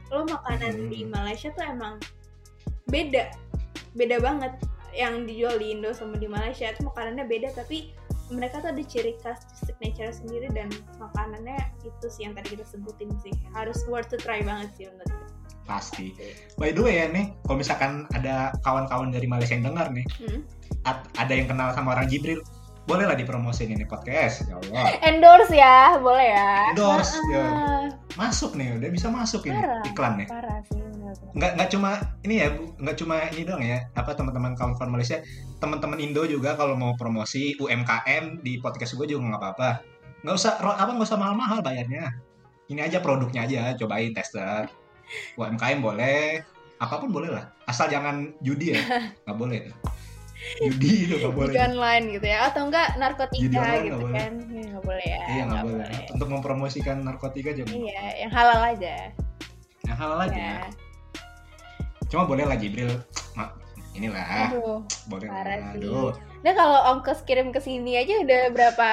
lo 0.07 0.23
makanan 0.23 0.71
Hmm. 0.77 0.87
di 0.87 1.03
Malaysia 1.03 1.51
tuh 1.51 1.65
emang 1.65 1.99
beda 2.85 3.31
beda 3.93 4.19
banget 4.19 4.53
yang 4.91 5.23
dijual 5.23 5.55
di 5.55 5.71
Indo 5.71 5.91
sama 5.91 6.15
di 6.15 6.27
Malaysia 6.27 6.67
itu 6.67 6.83
makanannya 6.83 7.23
beda 7.23 7.51
tapi 7.53 7.91
mereka 8.31 8.59
tuh 8.59 8.71
ada 8.71 8.81
ciri 8.81 9.13
khas 9.19 9.43
signature 9.59 10.09
sendiri 10.09 10.47
dan 10.49 10.71
makanannya 10.97 11.55
itu 11.81 12.07
sih 12.07 12.23
yang 12.23 12.33
tadi 12.33 12.55
kita 12.55 12.65
sebutin 12.65 13.11
sih 13.19 13.31
harus 13.51 13.83
worth 13.85 14.07
to 14.07 14.15
try 14.15 14.39
banget 14.39 14.71
sih 14.73 14.85
menurut 14.87 15.07
gue. 15.07 15.27
Pasti. 15.61 16.11
By 16.55 16.71
the 16.71 16.81
way 16.81 16.95
ya 16.97 17.07
nih, 17.07 17.35
kalau 17.43 17.57
misalkan 17.57 17.91
ada 18.11 18.51
kawan-kawan 18.61 19.07
dari 19.07 19.23
Malaysia 19.25 19.53
yang 19.53 19.67
dengar 19.67 19.87
nih, 19.89 20.03
Hmm. 20.17 20.41
at- 20.83 21.05
ada 21.15 21.31
yang 21.31 21.45
kenal 21.45 21.71
sama 21.71 21.93
orang 21.93 22.07
Jibril, 22.07 22.41
bolehlah 22.83 23.13
dipromosiin 23.13 23.71
ini 23.71 23.85
podcast. 23.85 24.47
Ya 24.47 24.57
Allah. 24.57 24.97
endorse 25.01 25.53
ya 25.53 25.95
boleh 25.97 26.27
ya 26.27 26.73
Endorse, 26.73 27.13
Ah, 27.13 27.29
ya. 27.29 27.45
Masuk 28.17 28.55
nih, 28.55 28.75
udah 28.75 28.89
bisa 28.89 29.07
masuk 29.07 29.45
ini 29.45 29.55
Parah. 29.55 29.83
iklan 29.85 30.13
nih. 30.17 30.27
parah 30.27 30.59
sih. 30.65 30.81
Nggak 31.35 31.51
nggak 31.57 31.69
cuma 31.71 31.91
ini 32.25 32.35
ya 32.43 32.47
Bu, 32.51 32.63
nggak 32.79 32.97
cuma 32.99 33.15
ini 33.31 33.41
dong 33.43 33.61
ya. 33.63 33.79
Apa 33.95 34.11
teman-teman 34.15 34.53
kawan-kawan 34.55 34.91
Malaysia 34.93 35.19
teman-teman 35.61 36.01
Indo 36.01 36.25
juga 36.25 36.57
kalau 36.57 36.73
mau 36.73 36.97
promosi 36.97 37.53
UMKM 37.61 38.41
di 38.41 38.57
podcast 38.57 38.97
gue 38.97 39.05
juga 39.05 39.29
nggak 39.29 39.41
apa-apa. 39.41 39.69
Nggak 40.25 40.35
usah 40.35 40.51
apa 40.57 40.91
nggak 40.97 41.07
usah 41.07 41.19
mahal-mahal 41.21 41.59
bayarnya. 41.61 42.09
Ini 42.71 42.87
aja 42.87 42.97
produknya 43.03 43.45
aja 43.45 43.61
cobain 43.77 44.11
tester. 44.15 44.65
UMKM 45.37 45.79
boleh 45.83 46.41
apa 46.81 46.95
pun 46.97 47.13
boleh 47.13 47.29
lah. 47.29 47.45
Asal 47.69 47.93
jangan 47.93 48.33
judi 48.41 48.73
ya 48.73 48.81
nggak 49.29 49.37
boleh. 49.37 49.69
Judi 50.57 51.05
itu 51.05 51.15
nggak 51.21 51.33
boleh. 51.37 51.53
Judi 51.53 51.61
online 51.61 52.05
gitu 52.17 52.25
ya. 52.25 52.39
Atau 52.49 52.61
enggak 52.65 52.87
Judi 52.97 53.01
narkotika 53.05 53.59
online 53.61 53.83
gitu 53.85 53.93
nggak 53.93 54.01
boleh. 54.01 54.17
kan 54.17 54.33
Ya, 54.41 54.63
nggak 54.71 54.83
boleh 54.89 55.05
ya 55.05 55.21
iya 55.29 55.43
nggak 55.45 55.63
boleh. 55.69 55.89
untuk 56.17 56.27
mempromosikan 56.33 56.97
narkotika 57.05 57.51
juga 57.53 57.69
iya 57.69 58.01
yang 58.25 58.31
halal 58.33 58.61
aja. 58.65 58.95
Yang 59.85 59.97
halal 60.01 60.19
aja. 60.25 60.37
Ya 60.37 60.80
cuma 62.11 62.27
boleh 62.27 62.43
lah 62.43 62.59
Jibril. 62.59 62.91
Ma- 63.33 63.55
inilah. 63.95 64.51
Aduh 64.51 64.83
boleh 65.07 65.27
lah 65.31 65.71
aduh. 65.73 66.11
Nah 66.43 66.53
kalau 66.53 66.79
ongkos 66.95 67.23
kirim 67.23 67.55
ke 67.55 67.63
sini 67.63 67.95
aja 67.95 68.19
udah 68.19 68.41
berapa 68.51 68.89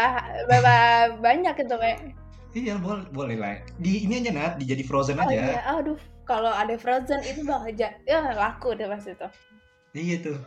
berapa 0.47 0.75
banyak 1.19 1.55
gitu 1.59 1.75
kayak 1.77 2.15
Iya 2.57 2.81
boleh 2.81 3.05
boleh 3.13 3.37
lah. 3.37 3.61
Di 3.77 4.09
ini 4.09 4.25
aja 4.25 4.33
nat, 4.33 4.53
dijadi 4.57 4.81
frozen 4.87 5.21
oh 5.21 5.27
aja. 5.29 5.35
iya. 5.37 5.61
Aduh 5.69 5.99
kalau 6.25 6.49
ada 6.49 6.79
frozen 6.81 7.21
itu 7.27 7.43
bakal 7.45 7.69
ja 7.75 7.93
ya 8.07 8.23
laku 8.33 8.73
deh 8.79 8.87
pasti 8.89 9.13
tuh 9.19 9.33
Iya 9.93 10.17
tuh. 10.23 10.39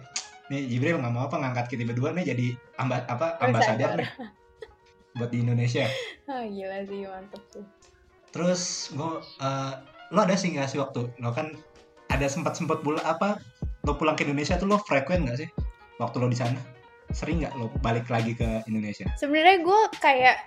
Nih 0.48 0.68
Jibril 0.68 1.00
nggak 1.00 1.14
mau 1.14 1.28
apa 1.28 1.38
ngangkat 1.40 1.76
kita 1.76 1.84
berdua 1.88 2.12
nih 2.16 2.32
jadi 2.36 2.48
amba, 2.80 3.04
apa 3.08 3.36
ambasador 3.40 4.00
nih. 4.00 4.10
Buat 5.20 5.30
di 5.32 5.44
Indonesia. 5.44 5.86
ah 6.32 6.44
gila 6.48 6.88
sih 6.88 7.04
mantep 7.04 7.44
sih. 7.52 7.66
Terus 8.32 8.92
gua 8.96 9.20
eh, 9.44 9.74
lo 10.12 10.20
ada 10.24 10.36
sih 10.36 10.56
nggak 10.56 10.68
sih 10.72 10.80
waktu? 10.80 11.08
Lo 11.20 11.32
kan 11.36 11.52
ada 12.12 12.28
sempat 12.28 12.54
sempat 12.54 12.84
bulan 12.84 13.02
apa 13.08 13.40
lo 13.82 13.96
pulang 13.96 14.14
ke 14.14 14.28
Indonesia 14.28 14.60
tuh 14.60 14.68
lo 14.68 14.78
frekuen 14.78 15.26
nggak 15.26 15.38
sih 15.40 15.50
waktu 15.98 16.16
lo 16.20 16.28
di 16.28 16.38
sana? 16.38 16.60
Sering 17.10 17.44
nggak 17.44 17.54
lo 17.56 17.68
balik 17.82 18.08
lagi 18.08 18.36
ke 18.36 18.62
Indonesia? 18.68 19.08
sebenarnya 19.16 19.64
gue 19.64 19.80
kayak 19.98 20.38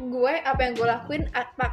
gue 0.00 0.32
apa 0.32 0.60
yang 0.64 0.72
gue 0.72 0.88
lakuin 0.88 1.22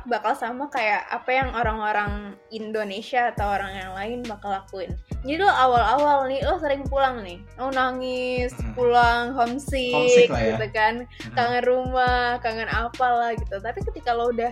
bakal 0.03 0.35
sama 0.35 0.67
kayak 0.67 1.07
apa 1.07 1.31
yang 1.31 1.47
orang-orang 1.55 2.35
Indonesia 2.51 3.31
atau 3.31 3.55
orang 3.55 3.71
yang 3.71 3.91
lain 3.95 4.19
bakal 4.27 4.51
lakuin 4.51 4.91
jadi 5.23 5.39
lo 5.39 5.47
awal-awal 5.47 6.27
nih 6.27 6.43
lo 6.43 6.59
sering 6.59 6.83
pulang 6.83 7.23
nih 7.23 7.39
lo 7.55 7.71
nangis 7.71 8.51
Mm. 8.51 8.75
pulang 8.75 9.31
homesick, 9.31 9.95
Homesick 9.95 10.27
ya. 10.27 10.59
gitu 10.59 10.67
kan 10.75 10.93
kangen 11.39 11.63
rumah 11.63 12.35
kangen 12.43 12.67
apa 12.67 13.07
lah 13.07 13.31
gitu 13.31 13.63
tapi 13.63 13.79
ketika 13.87 14.11
lo 14.11 14.27
udah 14.35 14.51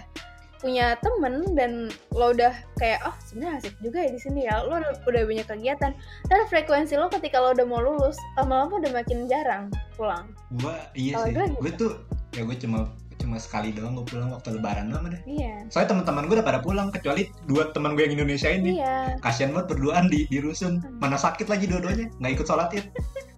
punya 0.65 0.97
temen 0.97 1.45
dan 1.53 1.71
lo 2.09 2.33
udah 2.33 2.49
kayak 2.75 3.05
oh 3.05 3.13
sebenarnya 3.21 3.61
asik 3.61 3.77
juga 3.79 4.01
ya 4.01 4.09
di 4.09 4.17
sini 4.17 4.49
ya 4.49 4.65
lo 4.65 4.81
udah, 4.81 4.97
udah 5.05 5.21
banyak 5.23 5.45
kegiatan 5.45 5.93
dan 6.25 6.39
frekuensi 6.49 6.97
lo 6.97 7.05
ketika 7.07 7.37
lo 7.37 7.53
udah 7.53 7.63
mau 7.63 7.77
lulus 7.77 8.17
lama-lama 8.33 8.81
udah 8.81 8.91
makin 8.91 9.29
jarang 9.29 9.69
pulang 9.93 10.25
Gua 10.57 10.73
iya 10.93 11.13
Kalau 11.13 11.27
sih. 11.29 11.33
gue 11.33 11.45
Gue 11.53 11.69
gitu. 11.69 11.77
tuh 11.77 11.91
ya 12.33 12.41
gue 12.41 12.57
cuma 12.57 12.79
cuma 13.15 13.37
sekali 13.37 13.71
doang 13.71 13.93
gue 13.93 14.05
pulang 14.05 14.27
waktu 14.27 14.57
lebaran 14.57 14.89
doang 14.89 15.05
deh 15.07 15.21
Iya. 15.23 15.69
soalnya 15.69 15.93
teman-teman 15.93 16.25
gue 16.25 16.35
udah 16.35 16.47
pada 16.49 16.59
pulang 16.59 16.89
kecuali 16.89 17.29
dua 17.45 17.69
teman 17.69 17.93
gue 17.93 18.03
yang 18.03 18.17
Indonesia 18.17 18.49
ini 18.49 18.81
Iya. 18.81 19.21
kasian 19.21 19.53
banget 19.53 19.77
berduaan 19.77 20.09
di 20.09 20.25
di 20.25 20.41
rusun 20.41 20.81
mana 20.97 21.13
sakit 21.15 21.45
lagi 21.45 21.69
dua-duanya 21.69 22.09
nggak 22.17 22.31
ikut 22.35 22.45
sholat 22.45 22.73
id 22.73 22.89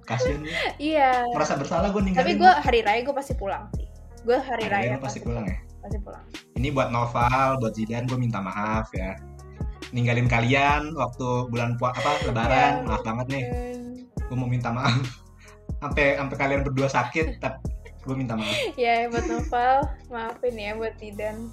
kasian 0.03 0.47
dia. 0.47 0.55
Iya. 0.95 1.11
merasa 1.29 1.59
bersalah 1.59 1.91
gue 1.91 1.99
ninggalin 1.99 2.23
Tapi 2.23 2.33
gue 2.39 2.51
hari 2.63 2.79
raya 2.81 3.03
gue 3.03 3.11
pasti 3.11 3.35
pulang 3.35 3.67
sih. 3.75 3.83
Gue 4.23 4.39
hari, 4.39 4.63
Hari 4.63 4.71
raya 4.71 4.87
raya 4.87 4.95
lu 4.95 5.03
pasti 5.03 5.19
pulang 5.19 5.43
ya 5.43 5.55
Pasti 5.87 5.99
pulang. 6.03 6.25
ini 6.59 6.67
buat 6.69 6.89
Noval 6.91 7.63
buat 7.63 7.73
Zidan 7.73 8.03
gue 8.05 8.19
minta 8.19 8.43
maaf 8.43 8.91
ya 8.91 9.15
ninggalin 9.95 10.27
kalian 10.27 10.91
waktu 10.99 11.47
bulan 11.47 11.79
puasa 11.79 12.03
apa 12.03 12.27
lebaran 12.27 12.83
Ya. 12.83 12.83
maaf 12.83 13.03
banget 13.07 13.27
nih 13.31 13.43
gue 14.19 14.35
mau 14.35 14.51
minta 14.51 14.67
maaf 14.75 14.99
sampai 15.81 16.19
sampai 16.19 16.35
kalian 16.35 16.61
berdua 16.67 16.91
sakit 16.91 17.39
tapi 17.39 17.63
gue 18.03 18.15
minta 18.15 18.35
maaf 18.35 18.51
ya 18.75 19.07
buat 19.07 19.23
Noval, 19.27 19.87
maafin 20.11 20.55
ya 20.55 20.75
buat 20.75 20.95
Tidan. 20.95 21.51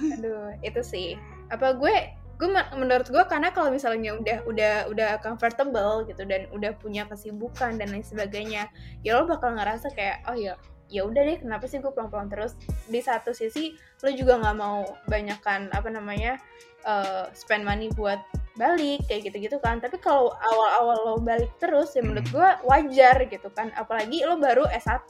Aduh, 0.00 0.56
itu 0.60 0.80
sih. 0.80 1.08
Apa 1.52 1.76
gue 1.76 1.92
gue 2.36 2.48
menurut 2.74 3.06
gue 3.06 3.24
karena 3.30 3.54
kalau 3.54 3.70
misalnya 3.70 4.18
udah 4.18 4.42
udah 4.50 4.74
udah 4.90 5.10
comfortable 5.22 6.02
gitu 6.10 6.26
dan 6.26 6.50
udah 6.50 6.74
punya 6.80 7.06
kesibukan 7.06 7.78
dan 7.78 7.88
lain 7.94 8.02
sebagainya 8.02 8.66
ya 9.06 9.14
lo 9.14 9.30
bakal 9.30 9.54
ngerasa 9.54 9.94
kayak 9.94 10.26
oh 10.26 10.34
ya 10.34 10.58
ya 10.92 11.08
udah 11.08 11.24
deh 11.24 11.40
kenapa 11.40 11.64
sih 11.64 11.80
gue 11.80 11.88
pulang-pulang 11.88 12.28
terus? 12.28 12.52
Di 12.84 13.00
satu 13.00 13.32
sisi 13.32 13.72
lo 14.04 14.12
juga 14.12 14.36
nggak 14.36 14.56
mau 14.60 14.84
banyakkan 15.08 15.72
apa 15.72 15.88
namanya 15.88 16.36
eh, 16.84 17.24
spend 17.32 17.64
money 17.64 17.88
buat 17.96 18.20
balik 18.60 19.08
kayak 19.08 19.32
gitu-gitu 19.32 19.56
kan. 19.64 19.80
Tapi 19.80 19.96
kalau 19.96 20.36
awal-awal 20.36 20.98
lo 21.00 21.14
balik 21.16 21.50
terus 21.56 21.96
ya 21.96 22.04
menurut 22.04 22.28
gue 22.28 22.48
wajar 22.68 23.24
gitu 23.24 23.48
kan. 23.56 23.72
Apalagi 23.80 24.20
lo 24.28 24.36
baru 24.36 24.68
S1 24.68 25.08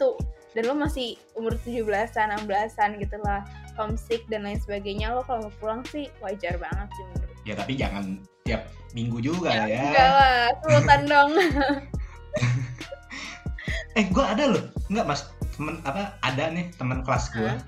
dan 0.54 0.62
lo 0.70 0.78
masih 0.78 1.18
umur 1.34 1.58
17-an, 1.66 2.46
16-an 2.46 2.90
gitu 3.02 3.16
lah 3.26 3.42
homesick 3.74 4.22
dan 4.28 4.44
lain 4.44 4.60
sebagainya 4.60 5.16
lo 5.16 5.24
kalau 5.24 5.48
mau 5.48 5.54
pulang 5.56 5.80
sih 5.88 6.12
wajar 6.20 6.60
banget 6.60 6.92
sih 6.92 7.04
menurut 7.08 7.36
ya 7.48 7.54
tapi 7.56 7.72
jangan 7.72 8.04
tiap 8.44 8.68
minggu 8.92 9.18
juga 9.24 9.48
lah 9.48 9.64
ya. 9.64 9.80
enggak 9.80 10.10
lah 10.12 10.36
sultan 10.62 11.02
dong. 11.08 11.32
Eh 13.92 14.08
gue 14.08 14.24
ada 14.24 14.48
loh. 14.48 14.64
Nggak 14.88 15.04
mas 15.04 15.20
temen 15.62 15.78
apa 15.86 16.18
ada 16.26 16.50
nih 16.50 16.74
teman 16.74 17.06
kelas 17.06 17.30
gue 17.30 17.46
Hah? 17.46 17.62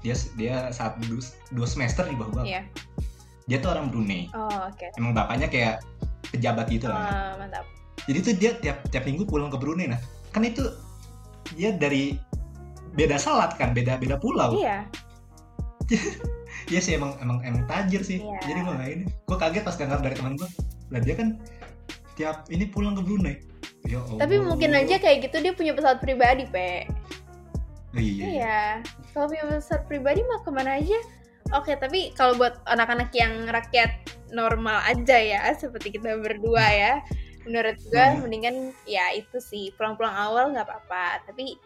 dia 0.00 0.16
dia 0.40 0.72
saat 0.72 0.96
dua, 1.04 1.20
dua 1.52 1.68
semester 1.68 2.08
di 2.08 2.16
bawah 2.16 2.40
gue 2.40 2.56
Iya. 2.56 2.62
dia 3.44 3.60
tuh 3.60 3.76
orang 3.76 3.92
Brunei. 3.92 4.28
Oh 4.32 4.48
oke. 4.48 4.88
Emang 4.96 5.12
bapaknya 5.16 5.48
kayak 5.48 5.80
pejabat 6.32 6.68
gitu 6.68 6.84
lah. 6.88 7.00
Ah, 7.00 7.32
mantap. 7.40 7.64
Jadi 8.04 8.18
tuh 8.20 8.34
dia 8.36 8.50
tiap 8.60 8.84
tiap 8.92 9.08
minggu 9.08 9.24
pulang 9.24 9.48
ke 9.48 9.56
Brunei. 9.56 9.88
Nah 9.88 10.00
kan 10.32 10.44
itu 10.44 10.68
dia 11.56 11.72
dari 11.72 12.16
beda 12.92 13.16
salat 13.16 13.56
kan 13.56 13.72
beda 13.76 14.00
beda 14.00 14.16
pulau. 14.16 14.56
Iya. 14.56 14.88
Iya 16.68 16.84
sih 16.84 17.00
emang 17.00 17.16
emang 17.24 17.40
emang 17.48 17.64
tajir 17.64 18.04
sih. 18.04 18.20
Iya. 18.20 18.40
jadi 18.44 18.60
gue 18.60 18.74
nggak 18.76 18.90
ini. 18.92 19.04
Gue 19.24 19.36
kaget 19.40 19.64
pas 19.64 19.76
dengar 19.80 20.04
dari 20.04 20.12
teman 20.16 20.36
gue 20.36 20.48
lah 20.92 21.00
dia 21.00 21.14
kan 21.16 21.40
tiap 22.16 22.44
ini 22.52 22.68
pulang 22.68 22.96
ke 22.96 23.02
Brunei 23.04 23.47
ya 23.86 23.98
Allah. 24.00 24.18
tapi 24.18 24.34
mungkin 24.40 24.70
aja 24.74 24.96
kayak 24.98 25.28
gitu 25.28 25.36
dia 25.38 25.52
punya 25.54 25.72
pesawat 25.76 26.02
pribadi 26.02 26.48
pe 26.48 26.88
Oh, 27.88 27.96
iya, 27.96 28.04
iya. 28.04 28.26
iya 28.28 28.60
kalau 29.16 29.32
punya 29.32 29.44
pesawat 29.48 29.88
pribadi 29.88 30.20
mah 30.22 30.44
ke 30.44 30.50
mana 30.52 30.76
aja 30.76 30.98
oke 31.56 31.72
tapi 31.80 32.12
kalau 32.12 32.36
buat 32.36 32.60
anak-anak 32.68 33.08
yang 33.16 33.48
rakyat 33.48 33.96
normal 34.28 34.84
aja 34.84 35.16
ya 35.16 35.40
seperti 35.56 35.96
kita 35.96 36.20
berdua 36.20 36.64
ya 36.68 36.92
menurut 37.48 37.80
gue 37.80 37.96
Hmm. 37.96 38.20
mendingan 38.20 38.56
ya 38.84 39.08
itu 39.16 39.40
sih 39.40 39.72
pulang-pulang 39.80 40.12
awal 40.12 40.52
nggak 40.52 40.68
apa-apa 40.68 41.24
tapi 41.24 41.56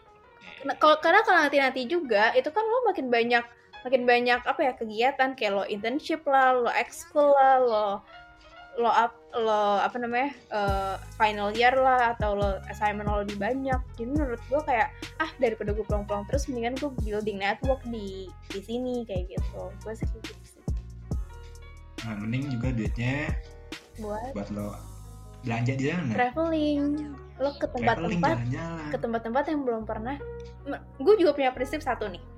kalau 0.79 0.95
karena 1.03 1.19
kalau 1.27 1.43
nanti 1.43 1.59
nanti 1.59 1.81
juga 1.83 2.31
itu 2.39 2.47
kan 2.47 2.63
lo 2.63 2.87
makin 2.87 3.11
banyak 3.11 3.43
makin 3.83 4.07
banyak 4.07 4.39
apa 4.47 4.59
ya 4.63 4.71
kegiatan 4.79 5.35
kayak 5.35 5.51
lo 5.51 5.67
internship 5.67 6.23
lah 6.23 6.55
lo 6.55 6.71
ekskul 6.71 7.35
lah 7.35 7.59
lo 7.59 7.89
lo 8.73 8.89
up 8.89 9.13
lo 9.37 9.77
apa 9.81 9.97
namanya 10.01 10.33
eh, 10.49 10.95
final 11.17 11.53
year 11.53 11.73
lah 11.77 12.17
atau 12.17 12.33
lo 12.33 12.57
assignment 12.69 13.05
lo 13.05 13.21
lebih 13.21 13.37
banyak. 13.37 13.81
Jadi 13.97 14.09
menurut 14.09 14.41
gue 14.49 14.61
kayak 14.65 14.89
ah 15.21 15.29
daripada 15.37 15.73
gue 15.73 15.85
pulang-pulang 15.85 16.25
terus 16.29 16.49
mendingan 16.49 16.77
gue 16.81 16.89
building 17.05 17.37
network 17.41 17.81
di 17.85 18.29
di 18.49 18.59
sini 18.65 19.05
kayak 19.05 19.29
gitu. 19.29 19.61
Gue 19.85 19.93
sih 19.93 20.09
gitu 20.09 20.33
sih. 20.45 20.63
Nah 22.05 22.17
mending 22.17 22.49
juga 22.49 22.73
duitnya 22.73 23.33
buat 24.01 24.33
buat 24.33 24.49
lo 24.49 24.73
belanja 25.45 25.73
di 25.77 25.85
sana. 25.93 26.13
Traveling. 26.13 27.13
Lo 27.41 27.49
ke 27.57 27.67
tempat-tempat 27.69 28.37
ke 28.89 28.97
tempat-tempat 28.97 29.43
yang 29.53 29.61
belum 29.65 29.83
pernah. 29.85 30.17
Gue 30.97 31.13
juga 31.17 31.37
punya 31.37 31.53
prinsip 31.53 31.81
satu 31.81 32.09
nih 32.09 32.32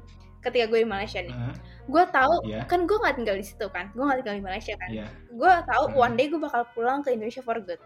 ketika 0.45 0.69
gue 0.69 0.79
di 0.81 0.87
Malaysia 0.87 1.19
nih. 1.19 1.33
Heeh, 1.33 1.55
gue 1.85 2.03
tahu 2.07 2.33
Iya. 2.45 2.61
kan 2.65 2.85
gue 2.85 2.97
nggak 2.97 3.15
tinggal 3.15 3.35
di 3.35 3.45
situ 3.45 3.65
kan 3.67 3.89
gue 3.91 3.99
nggak 3.99 4.17
tinggal 4.21 4.35
di 4.37 4.45
Malaysia 4.45 4.73
kan. 4.77 4.89
Iya. 4.89 5.05
Gue 5.29 5.51
tahu 5.65 5.83
Hmm. 5.89 5.97
one 5.99 6.13
day 6.13 6.25
gue 6.27 6.37
bakal 6.37 6.61
pulang 6.71 7.01
ke 7.01 7.09
Indonesia 7.11 7.41
for 7.41 7.57
good. 7.59 7.81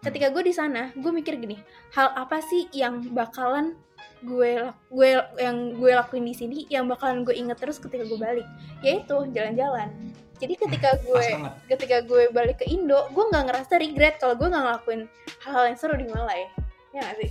Ketika 0.00 0.30
gue 0.30 0.42
di 0.42 0.50
sana 0.50 0.90
gue 0.92 1.10
mikir 1.10 1.36
gini 1.36 1.58
hal 1.92 2.10
apa 2.12 2.38
sih 2.40 2.66
yang 2.70 3.06
bakalan 3.12 3.78
gue 4.22 4.66
gue 4.88 5.08
yang 5.36 5.74
gue 5.76 5.90
lakuin 5.92 6.22
di 6.22 6.34
sini 6.34 6.58
yang 6.66 6.86
bakalan 6.86 7.22
gue 7.22 7.30
inget 7.32 7.58
terus 7.58 7.78
ketika 7.78 8.02
gue 8.02 8.16
balik? 8.16 8.46
Yaitu 8.80 9.30
jalan-jalan. 9.30 9.90
Jadi 10.38 10.54
ketika 10.58 10.90
gue 11.06 11.22
ketika 11.68 12.02
gue 12.02 12.30
balik 12.30 12.58
ke 12.58 12.66
Indo 12.66 13.06
gue 13.08 13.24
nggak 13.24 13.44
ngerasa 13.46 13.78
regret 13.78 14.18
kalau 14.18 14.34
gue 14.34 14.46
nggak 14.46 14.62
ngelakuin 14.62 15.00
hal-hal 15.42 15.64
yang 15.66 15.78
seru 15.78 15.94
di 15.94 16.06
Malay. 16.06 16.50
Ya 16.90 17.02
nggak 17.02 17.16
sih 17.22 17.30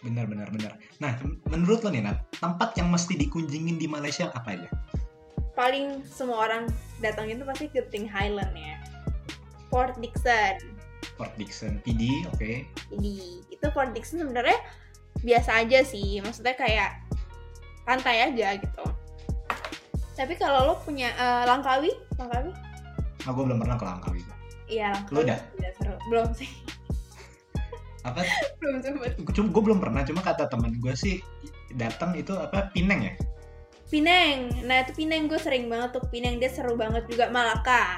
benar 0.00 0.28
benar 0.28 0.48
benar 0.52 0.72
nah 0.98 1.16
menurut 1.48 1.80
lo 1.82 1.90
nih 1.90 2.04
Nat 2.04 2.20
tempat 2.36 2.76
yang 2.76 2.88
mesti 2.88 3.16
dikunjingin 3.16 3.76
di 3.76 3.88
Malaysia 3.88 4.28
apa 4.32 4.56
aja 4.56 4.68
paling 5.56 6.04
semua 6.04 6.48
orang 6.48 6.68
datang 7.00 7.32
itu 7.32 7.40
pasti 7.42 7.66
ke 7.68 7.80
Ting 7.88 8.04
Highland 8.04 8.52
ya 8.52 8.76
Port 9.72 9.96
Dickson 9.98 10.56
Port 11.16 11.32
Dickson 11.36 11.80
PD 11.80 12.28
oke 12.28 12.52
Jadi 12.92 13.14
itu 13.48 13.66
Port 13.72 13.96
Dickson 13.96 14.20
sebenarnya 14.20 14.60
biasa 15.24 15.64
aja 15.64 15.80
sih, 15.80 16.20
maksudnya 16.20 16.52
kayak 16.52 17.00
pantai 17.88 18.28
aja 18.28 18.52
gitu. 18.60 18.84
Tapi 20.12 20.36
kalau 20.36 20.68
lo 20.68 20.74
punya 20.84 21.08
eh, 21.16 21.44
Langkawi, 21.48 21.88
Langkawi? 22.20 22.52
nah 23.24 23.30
gue 23.32 23.44
belum 23.48 23.58
pernah 23.58 23.76
ke 23.80 23.84
Langkawi 23.88 24.20
Iya, 24.68 24.92
Lo 25.08 25.24
Langkawi. 25.24 25.24
udah? 25.24 25.38
Udah 25.56 25.70
seru. 25.80 25.94
Belum 26.12 26.28
sih. 26.36 26.50
Apa 28.06 28.22
Belum 28.62 28.78
sempet. 28.78 29.18
cuma 29.34 29.48
gue 29.50 29.62
belum 29.66 29.78
pernah 29.82 30.06
cuma 30.06 30.22
kata 30.22 30.46
teman 30.46 30.78
gue 30.78 30.94
sih 30.94 31.18
datang 31.74 32.14
itu 32.14 32.32
apa 32.38 32.70
Pineng 32.70 33.10
ya 33.10 33.14
Pineng. 33.86 34.66
Nah, 34.66 34.82
itu 34.82 34.98
Pineng 34.98 35.30
gue 35.30 35.38
sering 35.38 35.70
banget 35.70 35.94
tuh. 35.94 36.02
Pineng 36.10 36.42
dia 36.42 36.50
seru 36.50 36.74
banget 36.74 37.06
juga 37.06 37.30
Malaka. 37.30 37.94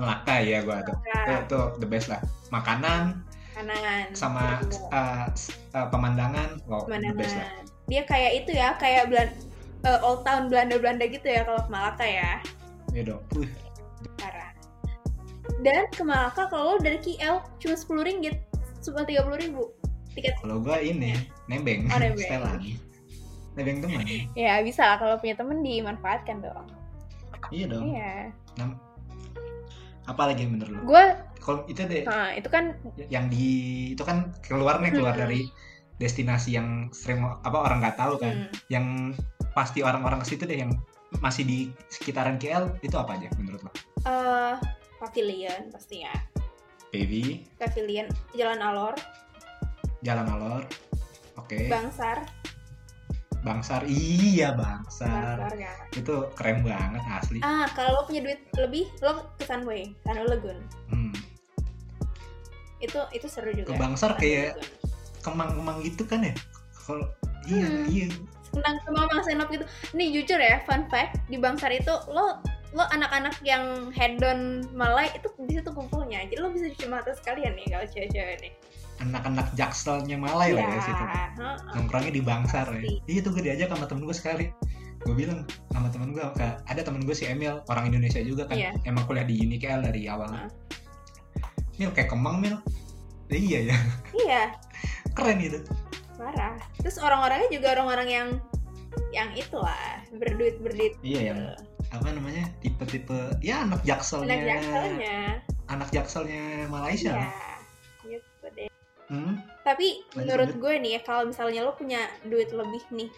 Melaka 0.00 0.40
ya 0.40 0.64
gue 0.64 0.72
tuh 0.88 0.96
itu, 0.96 1.10
Malaka. 1.10 1.42
itu 1.44 1.60
the 1.82 1.88
best 1.90 2.06
lah 2.06 2.22
makanan 2.54 3.18
Kanan. 3.52 4.14
sama 4.14 4.62
uh, 4.94 5.26
uh, 5.74 5.86
pemandangan 5.90 6.62
wow 6.70 6.86
the 6.86 7.12
best 7.12 7.34
lah 7.36 7.44
Pemandangan. 7.44 7.64
Dia 7.90 8.02
kayak 8.08 8.32
itu 8.40 8.50
ya, 8.56 8.72
kayak 8.80 9.10
Belan 9.12 9.28
eh, 9.84 9.98
old 10.06 10.22
town 10.24 10.46
Belanda-Belanda 10.48 11.08
gitu 11.12 11.26
ya 11.28 11.42
kalau 11.44 11.60
Malaka 11.68 12.06
ya. 12.06 12.38
ya 12.96 13.02
dong 13.04 13.20
Wih, 13.36 13.50
Parah. 14.16 14.54
Dan 15.66 15.90
ke 15.92 16.02
Malaka 16.06 16.46
kalau 16.48 16.78
dari 16.80 17.02
KL 17.02 17.42
cuma 17.58 17.74
sepuluh 17.76 18.06
ringgit, 18.06 18.38
cuma 18.88 19.04
tiga 19.04 19.22
puluh 19.22 19.38
ribu 19.38 19.62
tiket. 20.12 20.34
kalau 20.40 20.58
gue 20.58 20.76
ini 20.80 21.12
nembeng 21.46 21.86
Oh, 21.88 21.98
nembeng. 21.98 22.18
setelan 22.18 22.58
nembeng 23.54 23.78
teman 23.80 24.02
Ya 24.34 24.62
bisa 24.62 24.82
lah 24.84 24.96
kalau 24.96 25.14
punya 25.16 25.34
temen 25.34 25.60
dimanfaatkan 25.60 26.40
dong. 26.40 26.66
iya 27.50 27.66
dong 27.66 27.84
Iya. 27.86 28.32
apa 30.08 30.22
lagi 30.24 30.42
yang 30.42 30.56
menurut 30.56 30.72
lo 30.72 30.80
Gue, 30.86 31.04
kalau 31.38 31.60
itu 31.66 31.84
deh 31.84 32.02
nah, 32.02 32.32
itu 32.32 32.48
kan 32.48 32.72
yang 33.08 33.28
di 33.28 33.46
itu 33.92 34.02
kan 34.02 34.32
keluar 34.40 34.80
nih 34.80 34.90
keluar 34.90 35.12
Hmm. 35.12 35.22
dari 35.22 35.44
destinasi 35.98 36.56
yang 36.56 36.88
sering 36.90 37.20
apa 37.20 37.58
orang 37.58 37.82
nggak 37.82 37.98
tahu 37.98 38.16
kan 38.16 38.46
hmm, 38.46 38.50
yang 38.70 39.12
pasti 39.52 39.82
orang-orang 39.82 40.22
ke 40.22 40.32
situ 40.32 40.46
deh 40.46 40.56
yang 40.56 40.72
masih 41.18 41.42
di 41.42 41.58
sekitaran 41.88 42.38
KL 42.38 42.72
itu 42.80 42.94
apa 42.94 43.16
aja 43.16 43.28
menurut 43.36 43.60
lo 43.60 43.70
eh, 44.06 44.54
pavilion 44.96 45.68
pasti 45.68 46.04
ya. 46.04 46.14
Baby 46.88 47.44
Pavilion, 47.56 48.06
Jalan 48.32 48.58
Alor, 48.58 48.94
Jalan 50.00 50.26
Alor 50.26 50.62
oke 51.36 51.68
Bangsar, 51.68 52.24
Bangsar 53.40 53.84
iya 53.84 54.50
Bangsar 54.50 55.36
Bangsar 55.38 55.52
ya. 55.54 55.72
itu 55.92 56.14
keren 56.34 56.62
banget 56.62 57.02
asli 57.04 57.38
Ah, 57.40 57.68
kalau 57.70 57.92
lo 57.94 58.02
punya 58.04 58.22
duit 58.22 58.40
lebih, 58.56 58.88
lo 58.98 59.28
ke 59.36 59.44
Sunway, 59.44 59.92
Sunway 60.02 60.26
Lagoon. 60.26 60.58
hmm. 60.88 61.14
Itu 62.78 62.98
itu 63.10 63.26
seru 63.26 63.50
juga. 63.52 63.68
ke 63.68 63.74
Bangsar 63.74 64.14
Sunway 64.14 64.22
kayak 64.48 64.62
kemang-kemang 65.20 65.82
gitu 65.82 66.02
kan 66.02 66.22
ya 66.22 66.34
kalau 66.78 67.04
iya 67.44 67.66
Hmm. 67.66 67.84
iya 67.86 68.08
tentang 68.48 68.80
kemang 68.82 69.22
senop 69.22 69.48
gitu. 69.48 69.62
Nih 69.92 70.08
jujur 70.10 70.34
ya, 70.36 70.64
fun 70.64 70.88
fact 70.88 71.20
di 71.28 71.36
Bangsar 71.36 71.68
itu 71.70 71.92
lo 72.08 72.40
lo 72.76 72.84
anak-anak 72.92 73.40
yang 73.40 73.88
hedon 73.96 74.64
Malay 74.76 75.08
itu 75.16 75.28
di 75.48 75.56
situ 75.56 75.70
kumpulnya. 75.72 76.24
Jadi 76.28 76.40
lo 76.40 76.52
bisa 76.52 76.68
cuci 76.68 76.86
mata 76.88 77.16
sekalian 77.16 77.56
nih 77.56 77.66
kalau 77.72 77.86
cewek-cewek 77.88 78.36
nih. 78.44 78.52
Anak-anak 78.98 79.48
jakselnya 79.56 80.20
Malay 80.20 80.52
lah 80.52 80.66
ya 80.68 80.80
situ. 80.84 81.04
Heeh. 81.04 81.56
nongkrongnya 81.78 82.12
di 82.12 82.22
Bangsar 82.22 82.68
ya. 82.68 82.82
Pasti. 82.82 82.94
iya 83.08 83.20
tuh 83.24 83.30
gue 83.32 83.42
diajak 83.46 83.68
sama 83.72 83.86
temen 83.88 84.02
gue 84.04 84.16
sekali. 84.16 84.46
Gue 85.06 85.14
bilang 85.14 85.48
sama 85.72 85.88
temen 85.88 86.12
gue 86.12 86.24
kayak 86.36 86.60
ada 86.68 86.80
temen 86.84 87.02
gue 87.06 87.16
si 87.16 87.24
Emil 87.24 87.62
orang 87.72 87.88
Indonesia 87.88 88.20
juga 88.20 88.44
kan. 88.50 88.56
Iya. 88.58 88.76
emang 88.84 89.08
kuliah 89.08 89.24
di 89.24 89.40
UNIKL 89.40 89.80
dari 89.88 90.04
awal. 90.10 90.28
Heeh. 90.28 90.50
Mil 91.80 91.90
kayak 91.94 92.12
kemang 92.12 92.42
Mil. 92.42 92.58
Eh, 93.32 93.40
iya 93.40 93.72
ya. 93.72 93.76
Iya. 94.12 94.42
Keren 95.16 95.40
gitu. 95.40 95.64
Parah. 96.20 96.58
Terus 96.82 96.98
orang-orangnya 97.00 97.48
juga 97.48 97.78
orang-orang 97.78 98.08
yang 98.10 98.28
yang 99.14 99.30
itulah 99.32 100.04
berduit 100.12 100.60
berduit 100.60 100.94
iya 101.00 101.32
yang 101.32 101.40
apa 101.88 102.08
namanya 102.10 102.44
tipe-tipe 102.58 103.16
ya 103.40 103.64
anak 103.64 103.80
jakselnya. 103.82 104.28
Anak 104.28 104.44
jakselnya. 104.46 105.16
Anak 105.66 105.88
jakselnya 105.90 106.42
Malaysia. 106.66 107.12
Lah. 107.14 107.32
gitu 108.04 108.46
deh. 108.54 108.68
Hmm? 109.08 109.40
tapi 109.62 110.04
Lanjut, 110.12 110.16
menurut 110.18 110.50
gue 110.54 110.74
nih 110.80 110.90
ya 110.96 111.00
kalau 111.02 111.24
misalnya 111.24 111.60
lo 111.60 111.72
punya 111.72 111.96
duit 112.22 112.48
lebih 112.50 112.80
nih 112.90 113.08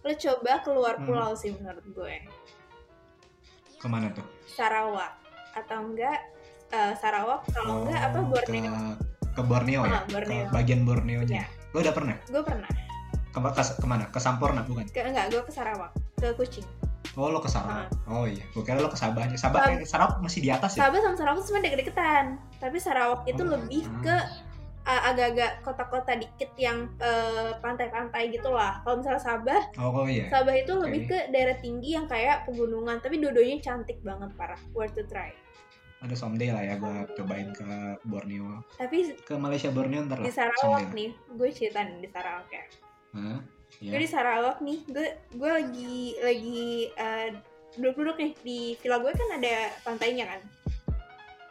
lo 0.00 0.10
coba 0.12 0.62
keluar 0.62 0.94
Hmm. 0.96 1.06
pulau 1.06 1.34
sih 1.34 1.50
menurut 1.52 1.82
gue. 1.84 2.14
Ke 3.76 3.86
mana 3.86 4.10
tuh? 4.10 4.22
Sarawak. 4.48 5.18
Atau 5.52 5.82
enggak 5.84 6.18
eh, 6.70 6.94
Sarawak 6.96 7.42
kalau 7.48 7.82
enggak 7.82 8.00
apa 8.02 8.18
Oh, 8.18 8.26
Borneo? 8.28 8.70
ke, 8.70 8.82
ke 9.30 9.42
Borneo 9.42 9.80
ya? 9.82 9.90
Ah, 9.92 10.02
Borneo. 10.06 10.42
ke 10.42 10.50
bagian 10.50 10.80
Borneo 10.82 11.20
nya 11.22 11.42
lo 11.70 11.80
udah 11.80 11.90
pernah? 11.92 12.16
Gue 12.26 12.42
pernah. 12.42 12.70
Ke, 13.28 13.38
ke- 13.40 13.76
ke 13.78 13.86
mana? 13.86 14.04
Ke 14.08 14.18
Sampurna 14.18 14.62
bukan? 14.62 14.86
Ke 14.88 15.02
enggak 15.02 15.26
gue 15.28 15.42
ke 15.42 15.50
Sarawak. 15.50 15.90
Ke 16.16 16.30
Kucing 16.32 16.66
oh 17.14 17.28
lo 17.28 17.38
ke 17.38 17.50
Sarawak 17.50 17.88
oh 18.08 18.24
iya. 18.24 18.44
Gue 18.54 18.62
kira 18.62 18.80
lo 18.80 18.88
ke 18.88 18.96
Sabah 18.96 19.26
aja. 19.26 19.36
Sabah 19.36 19.60
Sab- 19.62 19.84
Sarawak 19.88 20.14
masih 20.20 20.40
di 20.40 20.50
atas 20.50 20.76
ya? 20.76 20.86
Sabah 20.88 20.98
sama 21.02 21.16
Sarawak 21.18 21.36
itu 21.38 21.46
sebenarnya 21.48 21.66
deket-deketan. 21.68 22.24
Tapi 22.56 22.76
Sarawak 22.80 23.22
itu 23.26 23.42
Oh, 23.42 23.50
lebih 23.52 23.82
ah. 23.84 24.00
ke 24.00 24.16
uh, 24.82 25.02
agak-agak 25.12 25.52
kota-kota 25.62 26.12
dikit 26.16 26.50
yang 26.56 26.88
uh, 26.98 27.54
pantai-pantai 27.58 28.30
gitu 28.30 28.48
lah. 28.50 28.80
Kalau 28.82 28.98
misalnya 28.98 29.22
Sabah 29.22 29.62
oh, 29.78 30.02
oh 30.02 30.06
iya. 30.08 30.26
Sabah 30.30 30.54
itu 30.56 30.72
lebih 30.74 31.00
Oke. 31.04 31.10
ke 31.10 31.18
daerah 31.30 31.56
tinggi 31.60 31.94
yang 31.94 32.06
kayak 32.08 32.48
pegunungan. 32.48 32.98
Tapi 32.98 33.20
dua-duanya 33.20 33.60
cantik 33.60 34.00
banget 34.00 34.30
parah. 34.34 34.58
Worth 34.72 34.96
to 34.96 35.04
try. 35.04 35.30
Ada 36.02 36.18
someday 36.18 36.50
lah 36.50 36.66
ya 36.66 36.74
gue 36.82 36.96
cobain 37.14 37.54
ke 37.54 37.62
Borneo. 38.10 38.58
Tapi 38.74 39.14
ke 39.22 39.34
Malaysia 39.38 39.70
Borneo 39.70 40.02
ntar 40.02 40.18
lah 40.18 40.26
di 40.26 40.34
Sarawak 40.34 40.58
someday. 40.90 40.96
nih. 40.98 41.10
Gue 41.38 41.48
cerita 41.54 41.78
nih 41.86 41.98
di 42.02 42.08
Sarawak 42.10 42.48
ya 42.50 42.64
Hah? 43.82 43.90
gue 43.90 43.98
di 43.98 44.06
Sarawak 44.06 44.62
nih 44.62 44.78
gue 44.86 45.06
gue 45.34 45.50
lagi 45.50 45.96
lagi 46.22 46.62
uh, 46.94 47.28
duduk-duduk 47.74 48.14
nih. 48.14 48.32
Di 48.38 48.58
villa 48.78 49.02
gue 49.02 49.10
kan 49.10 49.28
ada 49.42 49.54
pantainya 49.82 50.24
kan? 50.30 50.40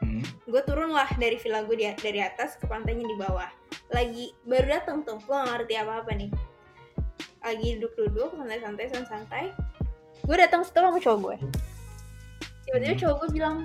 Hmm. 0.01 0.23
gue 0.49 0.61
turun 0.65 0.89
lah 0.89 1.05
dari 1.21 1.37
villa 1.37 1.61
gue 1.61 1.77
di- 1.77 1.99
dari 2.01 2.19
atas 2.23 2.55
ke 2.55 2.65
pantainya 2.65 3.03
di 3.03 3.17
bawah. 3.19 3.51
Lagi 3.91 4.31
baru 4.47 4.79
dateng 4.79 5.03
tuh 5.03 5.19
gue 5.19 5.35
gak 5.35 5.47
ngerti 5.59 5.73
apa 5.75 5.93
apa 6.01 6.11
nih. 6.15 6.31
Lagi 7.43 7.67
duduk-duduk 7.77 8.39
santai-santai 8.39 8.87
santai 9.05 9.45
gue 10.21 10.35
datang 10.37 10.61
setelah 10.63 10.93
sama 10.95 11.03
cowok 11.03 11.19
gue. 11.19 11.37
Tiba-tiba 12.63 12.93
Hmm. 12.95 13.01
cowok 13.03 13.15
gue 13.19 13.29
bilang 13.35 13.57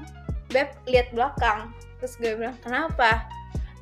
beb 0.51 0.69
lihat 0.91 1.09
belakang. 1.15 1.71
Terus 2.03 2.19
gue 2.19 2.35
bilang 2.35 2.57
kenapa? 2.61 3.31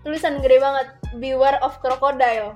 Tulisan 0.05 0.45
gede 0.45 0.61
banget 0.61 0.93
beware 1.17 1.57
of 1.65 1.81
crocodile 1.81 2.53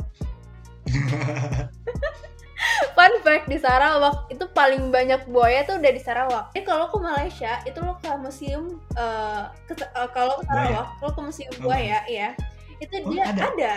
Fact 3.29 3.45
di 3.47 3.61
Sarawak 3.61 4.33
itu 4.33 4.45
paling 4.51 4.89
banyak 4.89 5.29
buaya 5.29 5.61
tuh 5.63 5.77
udah 5.77 5.93
di 5.93 6.01
Sarawak. 6.01 6.45
Jadi 6.57 6.65
kalau 6.65 6.89
ke 6.89 6.97
Malaysia 6.97 7.61
itu 7.63 7.77
lo 7.79 8.01
ke 8.01 8.09
museum 8.17 8.81
eh, 8.97 9.45
ke- 9.69 9.85
eh, 9.85 10.09
kalau 10.17 10.41
ke 10.41 10.49
Sarawak 10.49 10.89
lo 10.99 11.09
ke 11.13 11.21
museum 11.21 11.53
Oh, 11.61 11.69
buaya 11.69 12.01
ya. 12.09 12.33
Itu 12.81 13.05
Oh, 13.05 13.13
dia 13.13 13.29
ada? 13.29 13.53
ada. 13.53 13.75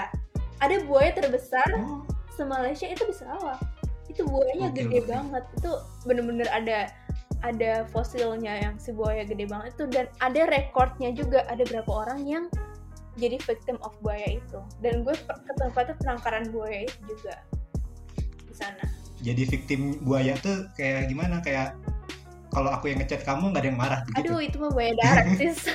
ada 0.62 0.76
buaya 0.88 1.12
terbesar 1.12 1.68
oh, 1.76 2.08
se 2.32 2.48
Malaysia 2.48 2.88
itu 2.88 3.04
di 3.04 3.12
Sarawak. 3.12 3.60
Itu 4.08 4.24
buayanya 4.24 4.72
Oke, 4.72 4.88
gede 4.88 5.00
banget. 5.04 5.44
Itu 5.60 5.72
bener-bener 6.08 6.48
ada 6.48 6.88
ada 7.42 7.84
fosilnya 7.90 8.54
yang 8.62 8.76
si 8.78 8.94
buaya 8.94 9.26
gede 9.26 9.50
banget 9.50 9.74
itu 9.74 9.90
dan 9.90 10.06
ada 10.22 10.46
rekornya 10.48 11.10
juga 11.10 11.42
ada 11.50 11.66
berapa 11.66 11.90
orang 11.90 12.22
yang 12.24 12.46
jadi 13.18 13.42
victim 13.42 13.82
of 13.82 13.98
buaya 14.00 14.38
itu 14.38 14.62
dan 14.80 15.02
gue 15.02 15.18
ke 15.18 15.54
tempatnya 15.58 15.98
penangkaran 15.98 16.46
buaya 16.54 16.86
itu 16.86 16.96
juga 17.10 17.42
di 18.46 18.54
sana 18.54 18.86
jadi 19.22 19.44
victim 19.46 20.02
buaya 20.02 20.34
tuh 20.42 20.68
kayak 20.76 21.08
gimana 21.10 21.40
kayak 21.46 21.78
kalau 22.52 22.68
aku 22.76 22.92
yang 22.92 23.00
ngechat 23.00 23.24
kamu 23.24 23.56
nggak 23.56 23.64
ada 23.64 23.70
yang 23.72 23.80
marah 23.80 24.00
begitu 24.12 24.28
Aduh 24.28 24.40
itu 24.44 24.56
mah 24.60 24.72
buaya 24.76 24.94
darat 25.00 25.26
sis. 25.40 25.60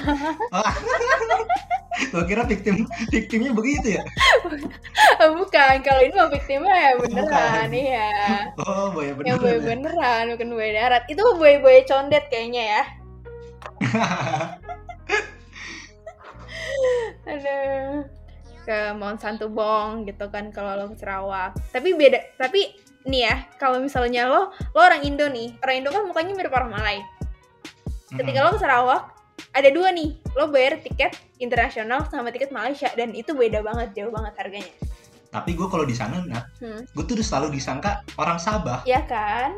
gue 2.12 2.22
kira 2.28 2.44
victim 2.44 2.84
victimnya 3.08 3.56
begitu 3.56 3.96
ya 3.96 4.04
Bukan, 5.40 5.74
kalau 5.80 6.00
ini 6.04 6.12
mah 6.12 6.28
victimnya 6.28 6.76
ya 6.76 6.90
beneran 7.00 7.24
Bukan. 7.24 7.68
iya. 7.72 8.12
oh 8.60 8.92
buaya 8.92 9.16
bener 9.16 9.26
Yang 9.32 9.38
buaya 9.40 9.58
beneran, 9.64 10.24
bukan 10.36 10.48
buaya 10.52 10.72
darat. 10.76 11.02
Itu 11.08 11.20
mah 11.24 11.34
buaya-buaya 11.40 11.82
condet 11.88 12.24
kayaknya 12.28 12.62
ya. 12.68 12.82
Aduh. 17.24 18.04
Ke 18.68 18.92
Mount 18.92 19.18
Santubong 19.22 20.04
gitu 20.04 20.28
kan 20.28 20.52
kalau 20.52 20.76
lo 20.76 20.84
ke 20.92 21.00
Sarawak. 21.00 21.56
Tapi 21.72 21.96
beda, 21.96 22.36
tapi 22.36 22.76
nih 23.06 23.22
ya, 23.22 23.36
kalau 23.56 23.78
misalnya 23.78 24.26
lo 24.26 24.50
lo 24.72 24.80
orang 24.80 25.00
Indo 25.00 25.26
nih, 25.26 25.54
orang 25.60 25.74
Indo 25.78 25.90
kan 25.90 26.04
mukanya 26.04 26.34
mirip 26.34 26.50
orang 26.50 26.70
Malay. 26.70 26.98
Ketika 28.08 28.38
lo 28.40 28.50
ke 28.52 28.60
Sarawak, 28.60 29.02
ada 29.52 29.68
dua 29.68 29.90
nih, 29.90 30.14
lo 30.32 30.46
bayar 30.46 30.78
tiket 30.78 31.14
internasional 31.36 32.02
sama 32.06 32.28
tiket 32.28 32.50
Malaysia 32.50 32.90
dan 32.92 33.12
itu 33.12 33.30
beda 33.30 33.60
banget, 33.60 33.94
jauh 33.94 34.10
banget 34.10 34.34
harganya. 34.36 34.74
tapi 35.26 35.52
gue 35.52 35.68
kalau 35.68 35.84
di 35.84 35.92
sana 35.92 36.16
Hmm. 36.62 36.80
gue 36.86 37.04
tuh 37.04 37.18
selalu 37.20 37.52
disangka 37.52 38.00
orang 38.16 38.40
Sabah 38.40 38.80
Ya 38.88 39.04
kan? 39.04 39.52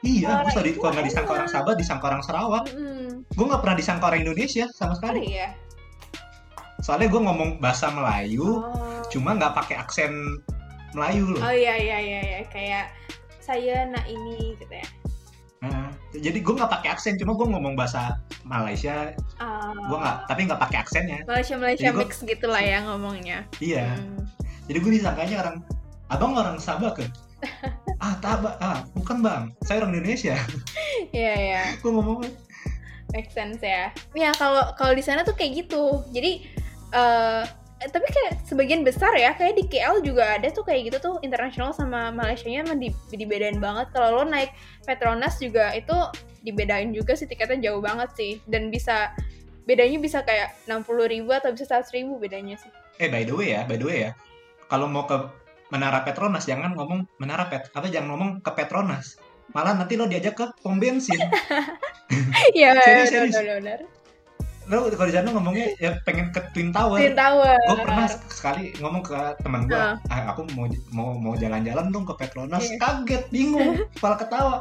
iya 0.00 0.40
gue 0.40 0.50
selalu 0.50 0.68
itu 0.70 0.78
kalau 0.80 0.92
nggak 0.96 1.06
disangka 1.06 1.30
orang 1.30 1.50
Sabah 1.50 1.72
disangka 1.76 2.04
orang 2.08 2.22
Sarawak 2.24 2.64
Mm-mm. 2.72 3.20
gue 3.28 3.44
nggak 3.44 3.60
pernah 3.60 3.76
disangka 3.76 4.04
orang 4.08 4.24
Indonesia 4.24 4.64
sama 4.72 4.92
Oh 4.92 4.96
sekali 4.96 5.28
iya. 5.28 5.52
soalnya 6.80 7.06
gue 7.06 7.20
ngomong 7.20 7.50
bahasa 7.60 7.92
Melayu 7.92 8.64
Oh. 8.64 9.04
cuma 9.12 9.36
nggak 9.36 9.52
pakai 9.52 9.76
aksen 9.76 10.40
Melayu 10.92 11.24
loh 11.28 11.40
Oh 11.40 11.50
iya 11.50 11.74
iya 11.74 11.98
iya 11.98 12.20
iya 12.22 12.40
kayak 12.46 12.92
saya 13.38 13.84
nak 13.86 14.04
ini 14.04 14.54
gitu 14.54 14.70
ya. 14.70 14.86
Nah, 15.60 15.88
jadi 16.12 16.34
gue 16.36 16.52
nggak 16.52 16.72
pakai 16.72 16.90
aksen 16.90 17.14
cuma 17.16 17.32
gue 17.32 17.46
ngomong 17.46 17.74
bahasa 17.74 18.18
Malaysia 18.42 19.14
Ah. 19.36 19.70
gue 19.70 19.94
nggak 19.94 20.16
tapi 20.26 20.40
nggak 20.44 20.58
pakai 20.58 20.78
aksennya 20.80 21.18
Malaysia 21.24 21.54
Malaysia 21.56 21.82
Jadi 21.84 21.94
gua- 21.94 22.02
mix 22.02 22.12
gitu 22.20 22.46
lah 22.46 22.60
ya 22.60 22.78
ngomongnya. 22.82 23.46
iya 23.58 23.94
Hmm. 23.94 24.26
jadi 24.66 24.78
gue 24.78 24.92
disangkanya 24.92 25.36
orang 25.40 25.56
abang 26.08 26.34
orang 26.34 26.56
Sabah 26.56 26.92
ke 26.92 27.06
ah 28.02 28.14
tabak 28.18 28.58
ah 28.58 28.82
bukan 28.92 29.18
bang 29.18 29.42
saya 29.60 29.82
orang 29.82 29.94
Indonesia 29.96 30.34
Iya 31.10 31.34
iya. 31.36 31.62
gue 31.76 31.90
ngomong 31.90 32.26
make 33.12 33.28
sense 33.28 33.60
ya. 33.60 33.92
Ya 34.12 34.32
kalau 34.32 34.72
kalau 34.72 34.92
di 34.92 35.02
sana 35.02 35.20
tuh 35.20 35.32
kayak 35.32 35.62
gitu. 35.62 36.00
Jadi 36.08 36.48
eh, 36.90 37.42
tapi 37.90 38.06
kayak 38.06 38.32
sebagian 38.46 38.86
besar 38.86 39.10
ya 39.16 39.34
kayak 39.34 39.58
di 39.58 39.64
KL 39.66 40.04
juga 40.04 40.38
ada 40.38 40.46
tuh 40.54 40.62
kayak 40.62 40.92
gitu 40.92 40.98
tuh 41.02 41.14
internasional 41.26 41.74
sama 41.74 42.14
Malaysianya 42.14 42.68
emang 42.68 42.78
di, 42.78 42.94
dibedain 43.10 43.58
banget. 43.58 43.90
Kalau 43.90 44.22
lo 44.22 44.24
naik 44.28 44.54
Petronas 44.86 45.40
juga 45.42 45.74
itu 45.74 45.94
dibedain 46.46 46.94
juga 46.94 47.18
sih 47.18 47.26
tiketnya 47.26 47.72
jauh 47.72 47.82
banget 47.82 48.14
sih. 48.14 48.32
Dan 48.46 48.70
bisa 48.70 49.10
bedanya 49.66 49.98
bisa 49.98 50.22
kayak 50.22 50.54
60.000 50.70 51.12
ribu 51.14 51.30
atau 51.34 51.50
bisa 51.54 51.66
100.000 51.66 52.02
ribu 52.02 52.18
bedanya 52.18 52.58
sih. 52.58 52.70
eh 53.00 53.08
by 53.08 53.24
the 53.24 53.32
way 53.32 53.56
ya 53.56 53.64
by 53.64 53.74
the 53.80 53.86
way 53.88 53.98
ya 54.04 54.12
kalau 54.68 54.84
mau 54.86 55.08
ke 55.08 55.16
Menara 55.72 56.04
Petronas 56.04 56.44
jangan 56.44 56.76
ngomong 56.76 57.08
Menara 57.16 57.48
Pet 57.48 57.72
apa 57.72 57.88
jangan 57.88 58.12
ngomong 58.12 58.30
ke 58.44 58.50
Petronas. 58.52 59.16
Malah 59.56 59.76
nanti 59.76 59.96
lo 59.96 60.04
diajak 60.04 60.36
ke 60.36 60.46
pom 60.60 60.76
bensin. 60.76 61.16
Iya, 62.52 62.76
Serius, 63.08 63.32
lo 64.70 64.86
kalau 64.88 65.08
di 65.10 65.14
sana 65.14 65.28
ngomongnya 65.30 65.66
ya 65.78 65.90
pengen 66.06 66.30
ke 66.30 66.38
Twin 66.54 66.70
Tower 66.70 66.94
Twin 66.94 67.18
Tower. 67.18 67.58
gue 67.58 67.78
pernah 67.82 68.06
sekali 68.30 68.70
ngomong 68.78 69.02
ke 69.02 69.18
teman 69.42 69.66
gue 69.66 69.74
Heeh. 69.74 69.96
ah, 70.08 70.22
aku 70.30 70.46
mau 70.54 70.66
mau 70.94 71.08
mau 71.18 71.34
jalan-jalan 71.34 71.90
dong 71.90 72.06
ke 72.06 72.14
Petronas 72.14 72.62
Iya. 72.62 72.78
kaget 72.78 73.24
bingung 73.28 73.74
kepala 73.98 74.16
ketawa 74.16 74.54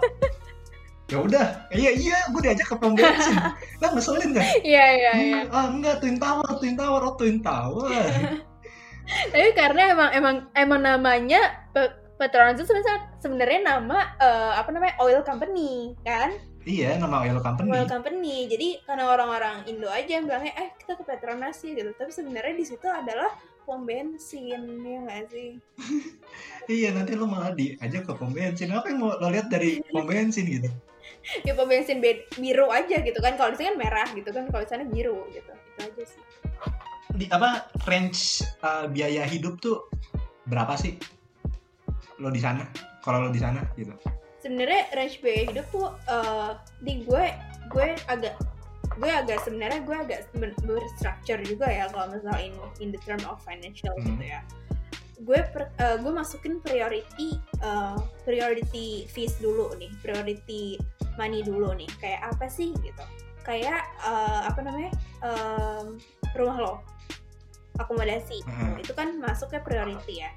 ya 1.05 1.17
udah 1.19 1.45
iya 1.69 1.91
iya 1.91 2.17
gue 2.31 2.41
diajak 2.41 2.71
ke 2.71 2.75
pom 2.79 2.95
bensin 2.95 3.35
lah 3.83 3.89
ngeselin 3.91 4.31
kan 4.31 4.45
Iya 4.63 4.85
iya 4.95 5.11
iya. 5.13 5.39
ah 5.51 5.67
enggak 5.69 5.99
Twin 5.99 6.17
Tower 6.17 6.49
Twin 6.57 6.73
Tower 6.73 7.01
oh 7.03 7.13
Twin 7.15 7.37
Tower 7.39 7.91
Tapi 9.33 9.51
karena 9.51 9.91
emang 9.91 10.09
emang 10.15 10.35
emang 10.55 10.79
namanya 10.79 11.41
Petronas 12.21 12.53
itu 12.61 12.69
sebenarnya 12.69 12.97
sebenarnya 13.17 13.59
nama 13.65 13.97
eh, 14.21 14.53
apa 14.61 14.69
namanya 14.69 14.93
oil 15.01 15.25
company 15.25 15.97
kan? 16.05 16.37
Iya 16.61 17.01
nama 17.01 17.25
oil 17.25 17.41
company. 17.41 17.73
Oil 17.73 17.89
company. 17.89 18.45
Jadi 18.45 18.85
karena 18.85 19.09
orang-orang 19.09 19.65
Indo 19.65 19.89
aja 19.89 20.21
yang 20.21 20.29
bilangnya 20.29 20.53
eh 20.53 20.69
kita 20.77 20.93
ke 21.01 21.03
Petronas 21.09 21.57
sih 21.57 21.73
gitu. 21.73 21.89
Tapi 21.97 22.13
sebenarnya 22.13 22.53
di 22.53 22.65
situ 22.69 22.85
adalah 22.85 23.33
pom 23.65 23.81
bensin 23.85 24.61
ya 24.85 24.99
nggak 25.01 25.21
sih? 25.33 25.57
Iya 26.69 26.93
nanti 26.93 27.17
lo 27.17 27.25
malah 27.25 27.57
diajak 27.57 28.05
ke 28.05 28.13
pom 28.13 28.29
bensin. 28.29 28.69
Apa 28.69 28.93
yang 28.93 29.01
mau 29.01 29.17
lo 29.17 29.33
lihat 29.33 29.49
dari 29.49 29.81
pom 29.89 30.05
bensin 30.05 30.45
gitu? 30.45 30.69
Ya 31.45 31.57
pom 31.57 31.65
bensin 31.65 31.97
biru 32.37 32.69
aja 32.69 33.01
gitu 33.01 33.17
kan. 33.17 33.33
Kalau 33.41 33.49
di 33.49 33.57
sini 33.57 33.73
kan 33.73 33.77
merah 33.81 34.07
gitu 34.13 34.29
kan. 34.29 34.45
Kalau 34.53 34.61
di 34.61 34.69
sana 34.69 34.85
biru 34.85 35.25
gitu. 35.33 35.49
Itu 35.49 35.81
aja 35.81 36.03
sih. 36.05 36.21
Di 37.17 37.25
apa 37.33 37.73
range 37.89 38.45
uh, 38.61 38.85
biaya 38.85 39.25
hidup 39.25 39.57
tuh 39.57 39.89
berapa 40.45 40.77
sih? 40.77 41.01
Lo 42.21 42.29
di 42.29 42.37
sana? 42.37 42.61
Kalau 43.01 43.25
lo 43.25 43.29
di 43.29 43.41
sana 43.41 43.65
gitu. 43.73 43.91
sebenarnya 44.37 44.89
range 44.93 45.21
biaya 45.21 45.45
hidup 45.47 45.65
tuh 45.69 45.89
eh, 46.07 46.51
di 46.79 47.01
gue 47.01 47.25
gue 47.69 47.87
agak 48.07 48.33
gue 48.91 49.05
agak 49.07 49.37
sebenarnya 49.39 49.81
gue 49.81 49.93
agak 49.95 50.21
berstructure 50.33 51.37
juga 51.41 51.65
ya 51.65 51.85
kalau 51.87 52.09
misalnya 52.09 52.41
in, 52.41 52.53
in 52.79 52.89
the 52.89 52.97
term 53.01 53.21
of 53.25 53.37
financial 53.39 53.93
Hmm. 54.01 54.17
gitu 54.17 54.25
ya 54.27 54.41
gue 55.21 55.39
per- 55.53 55.69
eh, 55.77 55.97
gue 55.97 56.09
masukin 56.09 56.57
priority 56.57 57.37
eh, 57.61 57.97
priority 58.21 59.05
fees 59.07 59.37
dulu 59.37 59.77
nih 59.77 59.93
priority 60.01 60.81
money 61.17 61.45
dulu 61.45 61.69
nih 61.71 61.89
kayak 61.97 62.25
apa 62.27 62.49
sih 62.49 62.73
gitu 62.81 63.05
kayak 63.41 63.77
eh, 64.01 64.41
apa 64.41 64.57
namanya 64.57 64.89
em, 65.21 66.01
rumah 66.33 66.57
lo 66.57 66.73
akomodasi 67.77 68.41
Hmm. 68.43 68.73
itu 68.77 68.89
kan 68.91 69.17
masuknya 69.17 69.61
priority 69.61 70.21
ya 70.21 70.33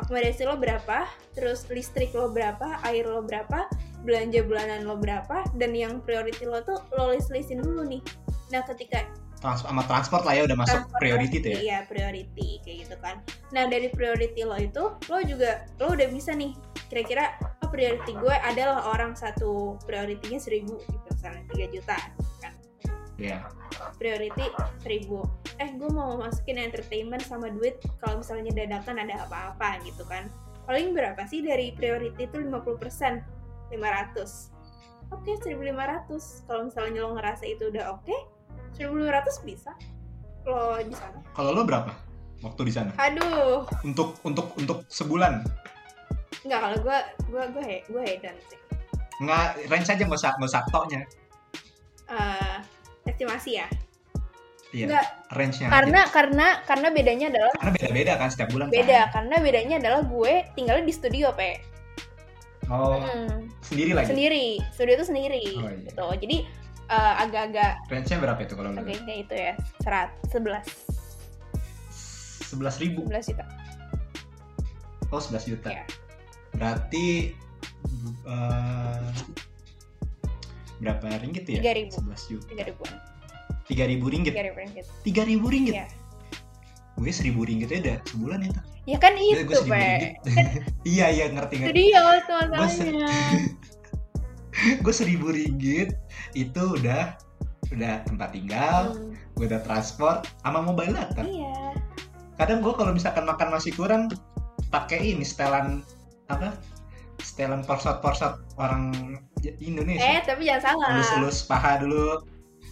akomodasi 0.00 0.48
lo 0.48 0.56
berapa 0.56 1.06
terus 1.36 1.68
listrik 1.68 2.10
lo 2.16 2.32
berapa 2.32 2.80
air 2.88 3.04
lo 3.04 3.20
berapa 3.20 3.68
belanja 4.02 4.40
bulanan 4.44 4.88
lo 4.88 4.96
berapa 4.96 5.44
dan 5.60 5.76
yang 5.76 6.00
priority 6.00 6.48
lo 6.48 6.64
tuh 6.64 6.80
lo 6.96 7.12
list 7.12 7.28
listin 7.28 7.60
dulu 7.60 7.84
nih. 7.84 8.02
Nah 8.50 8.64
ketika 8.66 9.04
Trans 9.40 9.64
sama 9.64 9.80
transport 9.88 10.28
lah 10.28 10.36
ya 10.36 10.44
udah 10.44 10.52
masuk 10.52 10.84
priority 11.00 11.40
tuh 11.40 11.56
ya. 11.56 11.58
iya 11.60 11.78
priority 11.88 12.60
kayak 12.60 12.84
gitu 12.84 12.96
kan. 13.00 13.24
Nah 13.56 13.64
dari 13.72 13.88
priority 13.88 14.44
lo 14.44 14.56
itu 14.60 14.84
lo 15.08 15.18
juga 15.24 15.64
lo 15.80 15.96
udah 15.96 16.08
bisa 16.12 16.36
nih 16.36 16.52
kira-kira 16.92 17.40
oh 17.64 17.70
priority 17.72 18.12
gue 18.18 18.36
adalah 18.44 18.84
orang 18.92 19.16
satu 19.16 19.80
prioritinya 19.86 20.36
seribu 20.42 20.76
gitu 20.90 21.08
misalnya 21.08 21.46
3 21.54 21.70
juta 21.72 21.96
Iya. 23.20 23.44
priority 24.00 24.48
1000 24.80 25.60
eh 25.60 25.70
gue 25.76 25.90
mau 25.92 26.16
masukin 26.16 26.56
entertainment 26.56 27.20
sama 27.20 27.52
duit 27.52 27.76
kalau 28.00 28.24
misalnya 28.24 28.48
dadakan 28.56 28.96
ada 28.96 29.28
apa-apa 29.28 29.76
gitu 29.84 30.08
kan. 30.08 30.24
Paling 30.64 30.96
berapa 30.96 31.20
sih 31.28 31.44
dari 31.44 31.76
priority 31.76 32.24
itu 32.24 32.36
50% 32.40 33.20
500 33.68 34.50
oke 35.10 35.30
1500 35.42 36.48
kalau 36.48 36.62
misalnya 36.66 36.98
lo 37.04 37.12
ngerasa 37.12 37.44
itu 37.44 37.68
udah 37.68 37.92
oke 37.92 38.16
1500 38.74 39.44
bisa. 39.44 39.72
Lo 40.48 40.80
di 40.80 40.96
sana. 40.96 41.20
Kalau 41.36 41.52
lo 41.52 41.62
berapa 41.62 41.92
waktu 42.40 42.60
di 42.64 42.72
sana? 42.72 42.90
aduh. 42.96 43.68
Untuk 43.84 44.16
untuk 44.24 44.56
untuk 44.56 44.88
sebulan? 44.88 45.44
nggak 46.40 46.56
kalau 46.56 46.78
gue 46.80 46.98
gue 47.28 47.42
gue 47.52 47.64
he- 47.68 47.84
gue 47.84 48.00
hedon 48.00 48.36
sih. 48.48 48.56
Nggak 49.20 49.68
range 49.68 49.92
aja 49.92 50.02
nggak 50.08 50.16
usah 50.16 50.32
nggak 50.40 50.48
usah 50.48 50.62
toknya. 50.72 51.04
Eh, 52.08 52.56
estimasi 53.10 53.52
ya 53.56 53.66
Iya. 54.70 54.86
Nggak, 54.86 55.06
Range-nya. 55.34 55.66
aja. 55.66 55.72
karena 55.72 56.00
karena 56.08 56.46
karena 56.62 56.88
bedanya 56.90 57.26
adalah 57.28 57.50
karena 57.58 57.72
beda-beda 57.74 58.12
kan 58.14 58.28
setiap 58.30 58.48
bulan. 58.48 58.66
beda 58.70 58.86
Kan? 59.00 59.10
karena 59.10 59.36
bedanya 59.40 59.74
adalah 59.76 60.00
gue 60.04 60.32
tinggalnya 60.54 60.84
di 60.84 60.94
studio 60.94 61.34
pe 61.34 61.58
Oh, 62.70 63.02
Hmm. 63.02 63.50
sendiri 63.60 63.90
lagi. 63.92 64.14
sendiri 64.14 64.46
studio 64.70 64.94
itu 64.94 65.02
sendiri 65.04 65.42
Oh, 65.56 65.66
iya. 65.66 65.82
gitu 65.84 66.06
jadi 66.22 66.36
eh, 66.86 67.14
agak-agak 67.18 67.72
Range-nya 67.84 68.16
berapa 68.20 68.40
itu 68.40 68.54
kalau 68.54 68.70
kayak 68.72 69.02
itu 69.20 69.34
ya 69.34 69.52
serat 69.80 70.10
sebelas 70.26 70.66
Sebelas 72.40 72.78
ribu. 72.78 73.02
sebelas 73.04 73.26
juta 73.26 73.44
Oh, 75.10 75.18
sebelas 75.18 75.42
juta. 75.44 75.66
Iya. 75.68 75.82
Berarti 76.52 77.34
eh, 78.24 79.02
berapa 80.80 81.04
ringgit 81.20 81.44
ya? 81.46 81.60
3.000. 81.62 81.92
Sebelas 81.92 82.22
juta. 82.26 82.46
tiga 82.48 82.64
ribuan 82.66 82.94
Tiga 83.64 83.84
ribu 83.86 84.06
ringgit. 84.08 84.32
tiga 84.32 84.44
ribu 84.44 84.58
ringgit 84.58 84.86
Tiga 85.02 85.22
ribu 85.22 85.46
ringgit. 85.46 85.74
Iya. 85.76 85.86
Gue 86.96 87.10
seribu 87.10 87.40
ringgit 87.42 87.70
aja 87.70 87.80
udah 87.80 87.96
sebulan 88.06 88.40
itu. 88.42 88.60
ya 88.84 88.96
kan 88.96 89.12
Gue 89.14 89.24
itu 89.38 89.54
seribu 89.54 89.68
pe 89.68 89.78
ringgit. 89.78 90.12
iya 90.92 91.06
iya 91.08 91.24
ngerti 91.28 91.54
ngerti. 91.58 91.70
studio 91.70 92.02
itu 92.10 92.34
Gue 92.34 92.66
se- 92.66 92.84
masalahnya 92.90 93.08
gue 94.82 94.94
seribu 94.94 95.26
ringgit 95.30 95.88
itu 96.34 96.62
udah 96.74 97.16
udah 97.70 98.02
tempat 98.02 98.34
tinggal, 98.34 98.92
Hmm, 98.92 99.14
gue 99.32 99.46
udah 99.46 99.62
transport, 99.62 100.26
sama 100.42 100.58
mobile 100.58 100.90
data. 100.90 101.22
iya 101.22 101.70
Kadang 102.34 102.58
gue 102.60 102.72
kalau 102.72 102.90
misalkan 102.90 103.22
makan 103.22 103.48
masih 103.48 103.70
kurang, 103.70 104.10
pakai 104.68 105.14
ini 105.14 105.22
setelan 105.22 105.86
apa? 106.26 106.58
Setelan 107.16 107.62
porsot-porsot 107.62 108.42
orang 108.56 109.14
Indonesia. 109.58 110.02
eh 110.02 110.20
tapi 110.20 110.42
jangan 110.44 110.62
salah 110.70 110.88
Elus-elus 110.94 111.38
paha 111.42 111.80
dulu. 111.80 112.20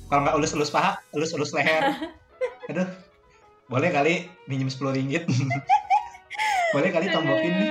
Kalau 0.07 0.21
nggak 0.23 0.35
elus-elus 0.37 0.69
paha, 0.69 1.01
elus-elus 1.11 1.53
leher. 1.53 1.83
Aduh, 2.71 2.89
boleh 3.67 3.89
kali 3.89 4.15
minjem 4.45 4.69
sepuluh 4.69 4.93
ringgit. 4.93 5.25
boleh 6.75 6.89
kali 6.89 7.09
tombokin 7.09 7.53
nih. 7.53 7.71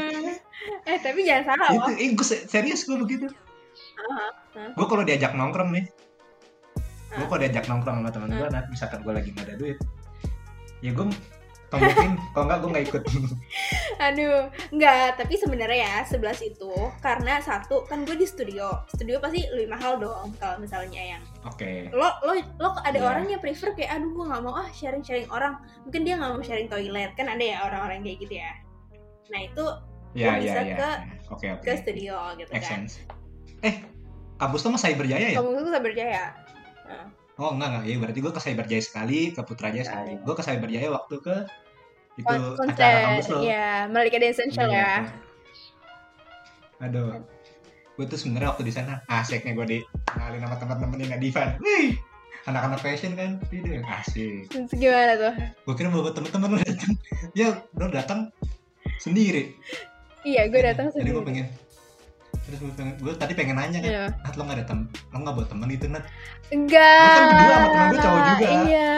eh 0.84 0.98
tapi 0.98 1.22
jangan 1.22 1.44
salah 1.48 1.68
Itu, 1.70 1.92
eh, 1.96 2.10
gue 2.12 2.26
serius 2.26 2.82
gue 2.84 2.98
begitu. 2.98 3.28
Aha, 4.00 4.28
aha. 4.56 4.74
Gue 4.74 4.86
kalau 4.86 5.02
diajak 5.02 5.34
nongkrong 5.34 5.70
nih, 5.70 5.86
gue 7.08 7.16
Ah. 7.16 7.28
kalau 7.28 7.40
diajak 7.40 7.66
nongkrong 7.66 7.98
sama 8.00 8.10
teman 8.10 8.30
gue, 8.32 8.42
Ah. 8.42 8.52
nah 8.52 8.62
misalkan 8.68 9.02
gue 9.02 9.14
lagi 9.14 9.30
nggak 9.32 9.46
ada 9.46 9.56
duit, 9.56 9.78
ya 10.80 10.92
gue 10.92 11.06
tombokin. 11.68 12.16
kalau 12.32 12.46
nggak 12.46 12.58
gue 12.58 12.70
nggak 12.70 12.86
ikut. 12.86 13.04
Aduh, 14.08 14.40
enggak, 14.70 15.16
tapi 15.16 15.34
sebenarnya 15.36 15.78
ya 15.78 15.96
11 16.02 16.22
itu 16.48 16.72
karena 16.98 17.40
satu 17.40 17.84
kan 17.84 18.02
gue 18.02 18.14
di 18.14 18.24
studio. 18.24 18.84
Studio 18.88 19.18
pasti 19.18 19.44
lebih 19.48 19.68
mahal 19.70 19.98
dong 19.98 20.32
kalau 20.36 20.58
misalnya 20.58 21.18
yang 21.18 21.24
Oke. 21.44 21.92
lo 21.92 22.08
lo 22.22 22.32
lo 22.58 22.70
ada 22.80 22.94
Iya. 22.94 23.06
orang 23.06 23.26
yang 23.28 23.38
prefer 23.38 23.72
kayak 23.74 23.94
aduh 23.94 24.10
gue 24.10 24.26
nggak 24.26 24.42
mau 24.42 24.56
ah 24.56 24.70
sharing 24.70 25.02
sharing 25.02 25.28
orang 25.28 25.56
mungkin 25.82 26.02
dia 26.02 26.16
nggak 26.16 26.32
mau 26.32 26.42
sharing 26.42 26.68
toilet 26.68 27.12
kan 27.14 27.28
ada 27.28 27.42
ya 27.42 27.58
orang-orang 27.62 28.00
kayak 28.02 28.18
gitu 28.20 28.36
ya 28.36 28.52
nah 29.28 29.42
itu 29.42 29.66
Ya 30.16 30.34
Gue 30.34 30.40
ya 30.40 30.42
bisa 30.42 30.62
ya. 30.64 30.76
ke- 30.76 31.02
Oke 31.30 31.48
oke. 31.52 31.64
ke 31.64 31.72
studio 31.78 32.16
gitu 32.34 32.50
Make 32.50 32.64
kan 32.64 32.88
sense. 32.88 33.04
Eh, 33.60 33.76
kampus 34.36 34.64
lo 34.64 34.72
mah 34.72 34.80
Cyberjaya 34.80 35.28
ya? 35.30 35.38
kamu 35.38 35.50
itu 35.58 35.70
Cyberjaya 35.70 36.24
Oh 37.38 37.54
enggak 37.54 37.70
enggak, 37.70 37.84
ya 37.86 37.96
berarti 37.98 38.20
gue 38.20 38.32
ke 38.32 38.42
Cyberjaya 38.42 38.82
sekali, 38.82 39.20
ke 39.30 39.42
Putrajaya 39.42 39.86
sekali. 39.86 40.12
Sekali. 40.12 40.26
Gue 40.26 40.34
ke 40.34 40.44
Cyberjaya 40.44 40.88
waktu 40.90 41.16
ke 41.20 41.36
itu 42.18 42.26
Kon- 42.58 42.66
acara 42.68 42.98
kampus 43.14 43.28
lo. 43.30 43.40
ya 43.46 43.86
Malika 43.88 44.18
The 44.18 44.28
Essential 44.28 44.66
Iya. 44.68 44.82
ya 44.82 44.92
Aduh. 46.80 47.22
Gue 47.94 48.06
tuh 48.06 48.14
sebenarnya 48.16 48.54
waktu 48.54 48.64
di 48.64 48.74
sana 48.74 49.02
asiknya 49.08 49.54
gue 49.54 49.66
di 49.68 49.78
kenalin 50.04 50.38
sama 50.40 50.56
teman-teman 50.56 50.98
yang 51.00 51.18
divan. 51.18 51.58
Wih, 51.58 51.98
anak-anak 52.46 52.78
fashion 52.78 53.14
kan, 53.14 53.42
video 53.50 53.82
asik. 53.84 54.50
Terus 54.50 54.70
gimana 54.72 55.14
tuh 55.14 55.34
Gue 55.66 55.74
kira 55.74 55.90
bawa 55.90 56.10
temen-temen 56.10 56.50
lo 56.52 56.58
datang. 56.58 56.94
Ya, 57.34 57.50
lo 57.74 57.86
datang 57.90 58.30
sendiri. 58.98 59.54
iya 60.22 60.46
gue 60.46 60.60
datang 60.60 60.90
Jadi 60.90 61.06
gue 61.06 61.14
sendiri 61.14 61.24
pengen 61.24 61.46
terus 62.48 62.58
gue 62.58 62.72
pengen, 62.74 62.96
gue 62.96 63.12
tadi 63.14 63.34
pengen 63.34 63.56
nanya 63.56 63.78
kan, 63.78 63.92
Iya. 63.92 64.06
Nat 64.18 64.34
lo 64.34 64.42
gak 64.42 64.56
ada 64.56 64.66
tem, 64.66 64.80
lo 64.88 65.18
gak 65.20 65.36
bawa 65.36 65.46
temen 65.46 65.68
gitu 65.70 65.86
Nat? 65.88 66.04
enggak 66.48 67.04
kan 67.04 67.24
berdua 67.28 67.52
sama 67.52 67.68
temen 67.68 67.88
gue 67.88 68.00
cowok 68.00 68.22
juga. 68.26 68.48
iya 68.64 68.96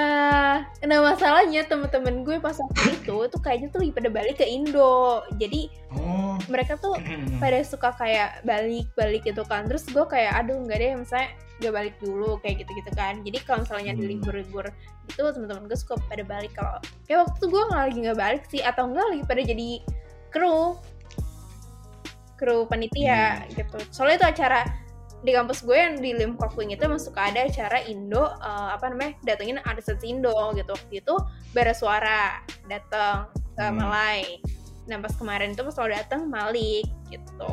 nah 0.79 0.99
masalahnya 1.03 1.61
temen-temen 1.65 2.15
gue 2.21 2.37
pas 2.37 2.53
waktu 2.53 2.81
itu 2.95 3.15
tuh 3.25 3.39
kayaknya 3.39 3.67
tuh 3.67 3.79
lagi 3.79 3.91
pada 3.91 4.09
balik 4.09 4.35
ke 4.35 4.45
Indo 4.45 4.95
jadi 5.35 5.61
Oh, 5.89 6.37
mereka 6.45 6.77
tuh 6.77 6.93
pada 7.41 7.57
suka 7.61 7.89
kayak 7.95 8.41
balik-balik 8.43 9.25
gitu 9.25 9.41
kan 9.43 9.65
terus 9.65 9.83
gue 9.83 10.05
kayak 10.05 10.37
aduh 10.37 10.61
nggak 10.61 10.77
deh 10.77 10.91
misalnya 10.95 11.29
gak 11.59 11.73
balik 11.73 11.95
dulu 11.97 12.37
kayak 12.39 12.61
gitu-gitu 12.61 12.91
kan 12.93 13.19
jadi 13.19 13.37
kalau 13.41 13.65
misalnya 13.65 13.91
di 13.91 13.99
Hmm. 13.99 14.11
libur-libur 14.15 14.65
itu 15.05 15.19
teman-teman 15.19 15.65
gue 15.65 15.75
suka 15.75 15.97
pada 16.05 16.21
balik 16.21 16.53
kalau 16.53 16.77
kayak 17.03 17.25
waktu 17.25 17.35
itu 17.35 17.45
gue 17.49 17.61
nggak 17.65 17.81
lagi 17.83 17.97
nggak 17.99 18.19
balik 18.19 18.43
sih 18.45 18.61
atau 18.61 18.83
enggak 18.85 19.05
lagi 19.09 19.23
pada 19.25 19.41
jadi 19.41 19.69
kru 20.29 20.77
kru 22.39 22.63
panitia 22.65 23.43
Hmm. 23.43 23.51
gitu 23.53 23.77
soalnya 23.91 24.23
itu 24.23 24.27
acara 24.39 24.59
di 25.19 25.35
kampus 25.35 25.67
gue 25.67 25.75
yang 25.75 25.99
di 25.99 26.15
Lim 26.15 26.39
Kok 26.39 26.55
Wing 26.55 26.71
itu 26.71 26.79
emang 26.79 26.95
suka 26.95 27.27
ada 27.27 27.43
acara 27.43 27.83
Indo 27.83 28.23
eh, 28.23 28.69
apa 28.71 28.87
namanya 28.87 29.19
datengin 29.27 29.59
artis 29.61 29.91
Indo 29.99 30.31
gitu 30.55 30.71
waktu 30.71 31.03
itu 31.03 31.15
bara 31.51 31.75
suara 31.75 32.39
datang 32.65 33.27
ke 33.53 33.59
Hmm. 33.59 33.75
Malai 33.75 34.39
nah 34.87 34.97
pas 34.97 35.11
kemarin 35.13 35.51
itu 35.51 35.61
pas 35.61 35.75
lo 35.75 35.91
datang 35.91 36.31
Malik 36.31 36.87
gitu 37.11 37.51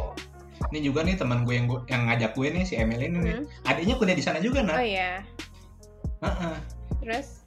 ini 0.73 0.81
juga 0.81 1.03
nih 1.03 1.15
teman 1.15 1.43
gue 1.43 1.53
yang 1.53 1.67
gue, 1.67 1.79
yang 1.87 2.07
ngajak 2.09 2.33
gue 2.33 2.47
nih 2.49 2.65
si 2.65 2.75
Emil 2.75 2.99
ini 2.99 3.19
nih. 3.21 3.35
Hmm. 3.37 3.45
Adiknya 3.67 3.95
kuliah 3.99 4.17
di 4.17 4.25
sana 4.25 4.39
juga 4.39 4.63
oh 4.63 4.71
Nat. 4.71 4.79
iya 4.81 5.21
Heeh. 6.23 6.57
terus 7.03 7.43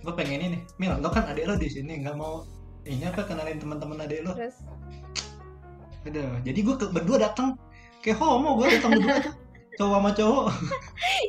Gue 0.00 0.12
pengen 0.12 0.40
ini, 0.42 0.58
Mil, 0.76 1.00
lo 1.00 1.08
kan 1.08 1.24
adik 1.24 1.48
lo 1.48 1.56
di 1.56 1.64
sini 1.64 2.04
nggak 2.04 2.12
mau 2.12 2.44
ini 2.84 3.08
apa 3.08 3.24
kenalin 3.24 3.56
teman-teman 3.56 4.04
adik 4.04 4.20
lo. 4.20 4.36
terus 4.36 4.60
Aduh, 6.04 6.30
jadi 6.44 6.58
gue 6.60 6.74
ke, 6.76 6.86
berdua 6.90 7.18
datang 7.20 7.56
kayak 8.00 8.20
homo 8.20 8.60
gue 8.60 8.68
datang 8.68 9.00
berdua 9.00 9.16
tuh 9.24 9.34
cowok 9.74 9.96
sama 9.98 10.10
cowok. 10.14 10.46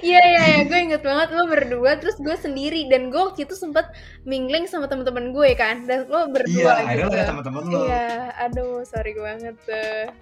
iya 0.06 0.22
iya 0.22 0.42
iya 0.46 0.60
gue 0.64 0.78
inget 0.78 1.02
banget 1.02 1.34
lo 1.34 1.50
berdua 1.50 1.98
terus 1.98 2.14
gue 2.22 2.36
sendiri 2.36 2.86
dan 2.86 3.10
gue 3.10 3.18
waktu 3.18 3.42
itu 3.42 3.58
sempet 3.58 3.90
mingling 4.22 4.70
sama 4.70 4.86
teman-teman 4.86 5.34
gue 5.34 5.50
kan 5.58 5.82
dan 5.90 6.06
lo 6.06 6.30
berdua 6.30 6.54
iya, 6.54 6.62
gitu 6.62 6.86
akhirnya 6.86 7.06
lo 7.10 7.10
ada 7.10 7.26
teman-teman 7.26 7.62
lo. 7.66 7.80
iya 7.88 8.06
aduh 8.38 8.86
sorry 8.86 9.18
banget 9.18 9.56
tuh 9.66 10.14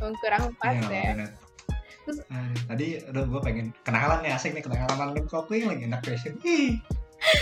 Emang 0.00 0.16
kurang 0.18 0.44
pas 0.56 0.72
Iya, 0.72 0.80
nggak 0.82 1.02
ya 1.04 1.12
Nat. 1.14 1.32
Ah, 2.26 2.50
tadi 2.66 2.86
aduh 3.06 3.24
gue 3.28 3.40
pengen 3.44 3.66
kenalan 3.86 4.18
nih 4.24 4.32
asik 4.34 4.50
nih 4.50 4.64
kenalan 4.66 5.14
minum 5.14 5.28
kopi 5.28 5.62
lagi 5.62 5.84
enak 5.86 6.00
fashion 6.02 6.34
Ih, 6.42 6.74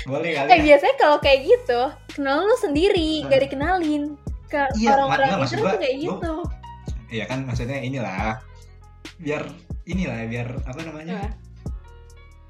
boleh 0.04 0.36
kali 0.36 0.48
eh 0.50 0.58
ya? 0.60 0.64
biasanya 0.74 0.96
kalau 1.00 1.16
kayak 1.22 1.40
gitu 1.46 1.80
kenal 2.12 2.44
lu 2.44 2.52
sendiri 2.58 3.24
Hmm. 3.24 3.32
gak 3.32 3.48
dikenalin 3.48 4.04
ke 4.48 4.60
Iya, 4.76 4.96
orang-orang 4.96 5.28
gua- 5.30 5.48
tuh 5.48 5.78
kayak 5.78 5.96
gua- 6.00 6.00
gitu. 6.00 6.34
Iya 7.08 7.24
kan 7.24 7.38
maksudnya 7.44 7.78
inilah. 7.78 8.40
Biar 9.16 9.42
inilah 9.84 10.18
biar 10.26 10.48
apa 10.64 10.80
namanya? 10.82 11.14
Apa? 11.20 11.30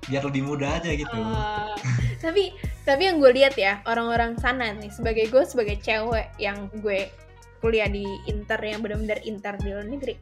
biar 0.08 0.24
lebih 0.24 0.40
mudah 0.48 0.80
aja 0.80 0.88
gitu. 0.96 1.12
Ah, 1.12 1.76
tapi 2.16 2.56
tapi 2.88 3.02
yang 3.04 3.20
gue 3.20 3.28
lihat 3.28 3.60
ya 3.60 3.84
orang-orang 3.84 4.40
sana 4.40 4.72
nih 4.72 4.88
sebagai 4.88 5.28
gue 5.28 5.44
sebagai 5.44 5.76
cewek 5.84 6.32
yang 6.40 6.72
gue 6.80 7.12
kuliah 7.60 7.84
di 7.92 8.08
inter 8.24 8.56
yang 8.56 8.80
benar-benar 8.80 9.20
inter 9.28 9.60
di 9.60 9.68
luar 9.68 9.84
negeri 9.84 10.16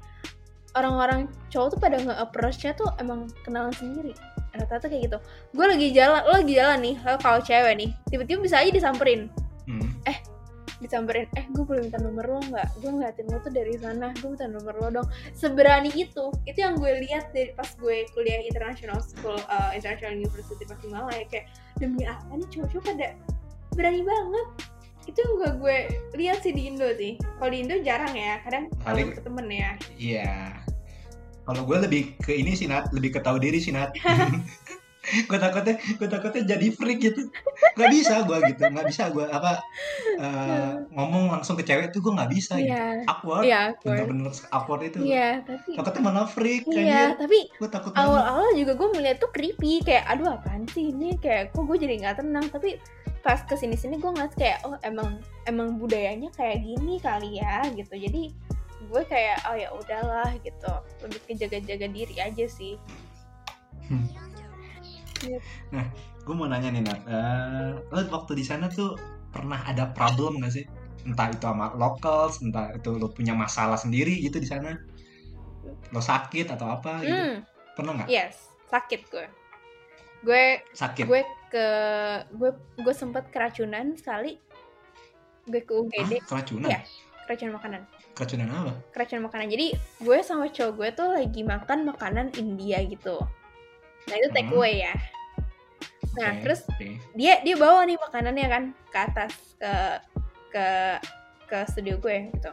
orang-orang 0.74 1.30
cowok 1.48 1.68
tuh 1.72 1.80
pada 1.80 1.96
nge-approach-nya 2.02 2.76
tuh 2.76 2.90
emang 3.00 3.32
kenalan 3.46 3.72
sendiri. 3.72 4.12
Rata-rata 4.52 4.90
kayak 4.90 5.08
gitu. 5.08 5.18
Gue 5.54 5.66
lagi 5.70 5.88
jalan 5.94 6.20
lo 6.20 6.32
lagi 6.36 6.52
jalan 6.52 6.78
nih 6.84 6.94
lo 7.00 7.16
kalau 7.16 7.40
cewek 7.40 7.74
nih 7.78 7.90
tiba-tiba 8.10 8.38
bisa 8.42 8.60
aja 8.60 8.68
disamperin. 8.68 9.30
Hmm. 9.64 9.88
Disamperin 10.76 11.24
eh 11.36 11.44
gue 11.48 11.64
boleh 11.64 11.88
minta 11.88 11.96
nomor 11.98 12.24
lo 12.26 12.40
nggak? 12.44 12.68
Gue 12.84 12.90
ngeliatin 12.92 13.26
lo 13.32 13.38
tuh 13.40 13.52
dari 13.52 13.74
sana 13.80 14.12
gue 14.16 14.28
minta 14.28 14.46
nomor 14.48 14.74
lo 14.76 14.88
dong. 14.92 15.08
Seberani 15.32 15.88
itu 15.92 16.28
itu 16.44 16.58
yang 16.58 16.76
gue 16.76 16.92
lihat 17.06 17.32
dari 17.32 17.52
pas 17.56 17.68
gue 17.76 18.04
kuliah 18.12 18.40
international 18.44 19.00
school 19.00 19.38
uh, 19.48 19.72
international 19.72 20.16
university 20.16 20.62
pas 20.68 20.78
di 20.80 20.88
Malaya. 20.92 21.24
Kayak 21.28 21.46
demi 21.80 22.04
apa 22.04 22.28
nih 22.32 22.48
cowok-cowok 22.52 22.84
pada 22.92 23.08
berani 23.72 24.02
banget? 24.04 24.46
Itu 25.06 25.18
yang 25.22 25.32
gue 25.38 25.50
gue 25.62 25.76
lihat 26.18 26.38
sih 26.42 26.52
di 26.52 26.62
Indo 26.68 26.88
sih. 26.98 27.16
Kalau 27.18 27.50
di 27.50 27.58
Indo 27.62 27.76
jarang 27.80 28.12
ya 28.12 28.42
kadang 28.44 28.68
Paling- 28.84 29.14
kalau 29.14 29.18
ke 29.18 29.22
temen 29.24 29.46
ya. 29.48 29.70
Iya. 29.96 30.32
Kalau 31.46 31.62
gue 31.62 31.78
lebih 31.78 32.02
ke 32.18 32.34
ini 32.34 32.58
sih 32.58 32.66
Nat, 32.66 32.90
lebih 32.90 33.14
ke 33.14 33.20
tahu 33.22 33.38
diri 33.38 33.62
sih 33.62 33.70
Nat. 33.70 33.94
gue 35.06 35.38
takutnya, 35.38 35.74
gue 35.78 36.08
takutnya 36.10 36.42
jadi 36.56 36.66
freak 36.74 36.98
gitu. 36.98 37.30
Gak 37.78 37.88
bisa 37.94 38.26
gue 38.26 38.38
gitu, 38.50 38.62
nggak 38.66 38.86
bisa 38.90 39.08
gue 39.14 39.26
apa 39.28 39.62
eh, 40.18 40.72
ngomong 40.92 41.38
langsung 41.38 41.54
ke 41.54 41.62
cewek 41.62 41.94
tuh 41.94 42.02
gue 42.02 42.12
nggak 42.12 42.30
bisa 42.32 42.58
gitu. 42.58 42.72
iya. 42.72 43.04
Awkward, 43.06 43.44
gue 43.46 43.92
bener-bener 43.92 44.32
awkward 44.50 44.82
itu. 44.82 44.98
iya 45.06 45.40
tapi 45.46 45.78
Takutnya 45.78 46.02
malah 46.02 46.26
freak 46.26 46.66
iya 46.72 47.14
aja. 47.14 47.22
tapi 47.22 47.38
Gue 47.60 47.68
takut 47.70 47.92
awal-awal 47.94 48.50
juga 48.58 48.72
gue 48.74 48.88
melihat 48.98 49.16
tuh 49.22 49.30
creepy 49.30 49.84
kayak 49.86 50.04
aduh 50.10 50.34
apaan 50.34 50.66
sih 50.74 50.90
ini? 50.90 51.14
Kayak 51.22 51.54
kok 51.54 51.64
gue 51.68 51.76
jadi 51.78 51.94
nggak 52.02 52.16
tenang? 52.24 52.46
Tapi 52.50 52.80
pas 53.22 53.42
ke 53.42 53.54
sini 53.58 53.74
sini 53.74 53.98
gue 53.98 54.10
ngeliat 54.10 54.34
kayak 54.38 54.62
oh 54.66 54.78
emang 54.86 55.18
emang 55.50 55.78
budayanya 55.78 56.30
kayak 56.34 56.62
gini 56.62 56.98
kali 56.98 57.38
ya 57.38 57.66
gitu. 57.74 57.94
Jadi 57.94 58.34
gue 58.86 59.02
kayak 59.06 59.42
oh 59.50 59.56
ya 59.58 59.68
udahlah 59.74 60.30
gitu. 60.42 60.72
Lebih 61.04 61.20
ke 61.26 61.32
jaga-jaga 61.38 61.86
diri 61.90 62.16
aja 62.18 62.46
sih 62.50 62.78
Gue 66.22 66.34
mau 66.34 66.46
nanya 66.46 66.70
nih 66.70 66.82
Nat, 66.82 67.00
eh, 67.06 67.70
lo 67.86 68.00
waktu 68.10 68.34
di 68.34 68.42
sana 68.42 68.66
tuh 68.66 68.98
pernah 69.30 69.62
ada 69.62 69.90
problem 69.90 70.42
gak 70.42 70.52
sih? 70.52 70.66
Entah 71.02 71.30
itu 71.30 71.38
sama 71.40 71.70
locals, 71.72 72.42
entah 72.42 72.74
itu 72.74 72.90
lo 72.92 73.06
punya 73.08 73.30
masalah 73.30 73.78
sendiri 73.78 74.18
gitu 74.18 74.36
di 74.36 74.48
sana, 74.48 74.74
lo 75.90 76.00
sakit 76.00 76.50
atau 76.50 76.66
apa 76.72 76.98
gitu, 77.00 77.14
hmm 77.14 77.36
pernah 77.72 77.92
nggak? 77.92 78.08
yes 78.08 78.48
sakit 78.66 79.04
gue 79.06 79.26
gue 80.24 80.44
Sakit. 80.72 81.04
gue 81.04 81.20
ke 81.46 81.66
gue 82.32 82.50
gue 82.74 82.94
sempet 82.96 83.28
keracunan 83.28 83.92
sekali 83.94 84.40
gue 85.44 85.60
ke 85.60 85.70
UGD 85.70 86.12
Hah, 86.16 86.26
keracunan? 86.26 86.68
Iya. 86.72 86.80
keracunan 87.22 87.52
makanan 87.54 87.82
Keracunan 88.16 88.46
apa? 88.48 88.72
keracunan 88.90 89.22
makanan 89.28 89.46
jadi 89.46 89.66
gue 89.76 90.18
sama 90.24 90.48
cowok 90.48 90.72
gue 90.72 90.88
tuh 90.90 91.08
lagi 91.12 91.42
makan 91.44 91.78
makanan 91.84 92.26
India 92.34 92.80
gitu 92.82 93.20
nah 94.08 94.14
itu 94.16 94.28
take 94.32 94.48
Hmm. 94.48 94.56
away 94.56 94.80
ya 94.82 94.94
nah 96.16 96.32
terus 96.40 96.64
oke. 96.64 96.88
dia 97.12 97.44
dia 97.44 97.56
bawa 97.60 97.84
nih 97.84 98.00
makanannya 98.00 98.46
kan 98.48 98.64
ke 98.88 98.98
atas 98.98 99.32
ke 99.60 99.72
ke 100.52 100.66
ke 101.46 101.58
studio 101.70 101.96
gue 102.00 102.32
gitu. 102.34 102.50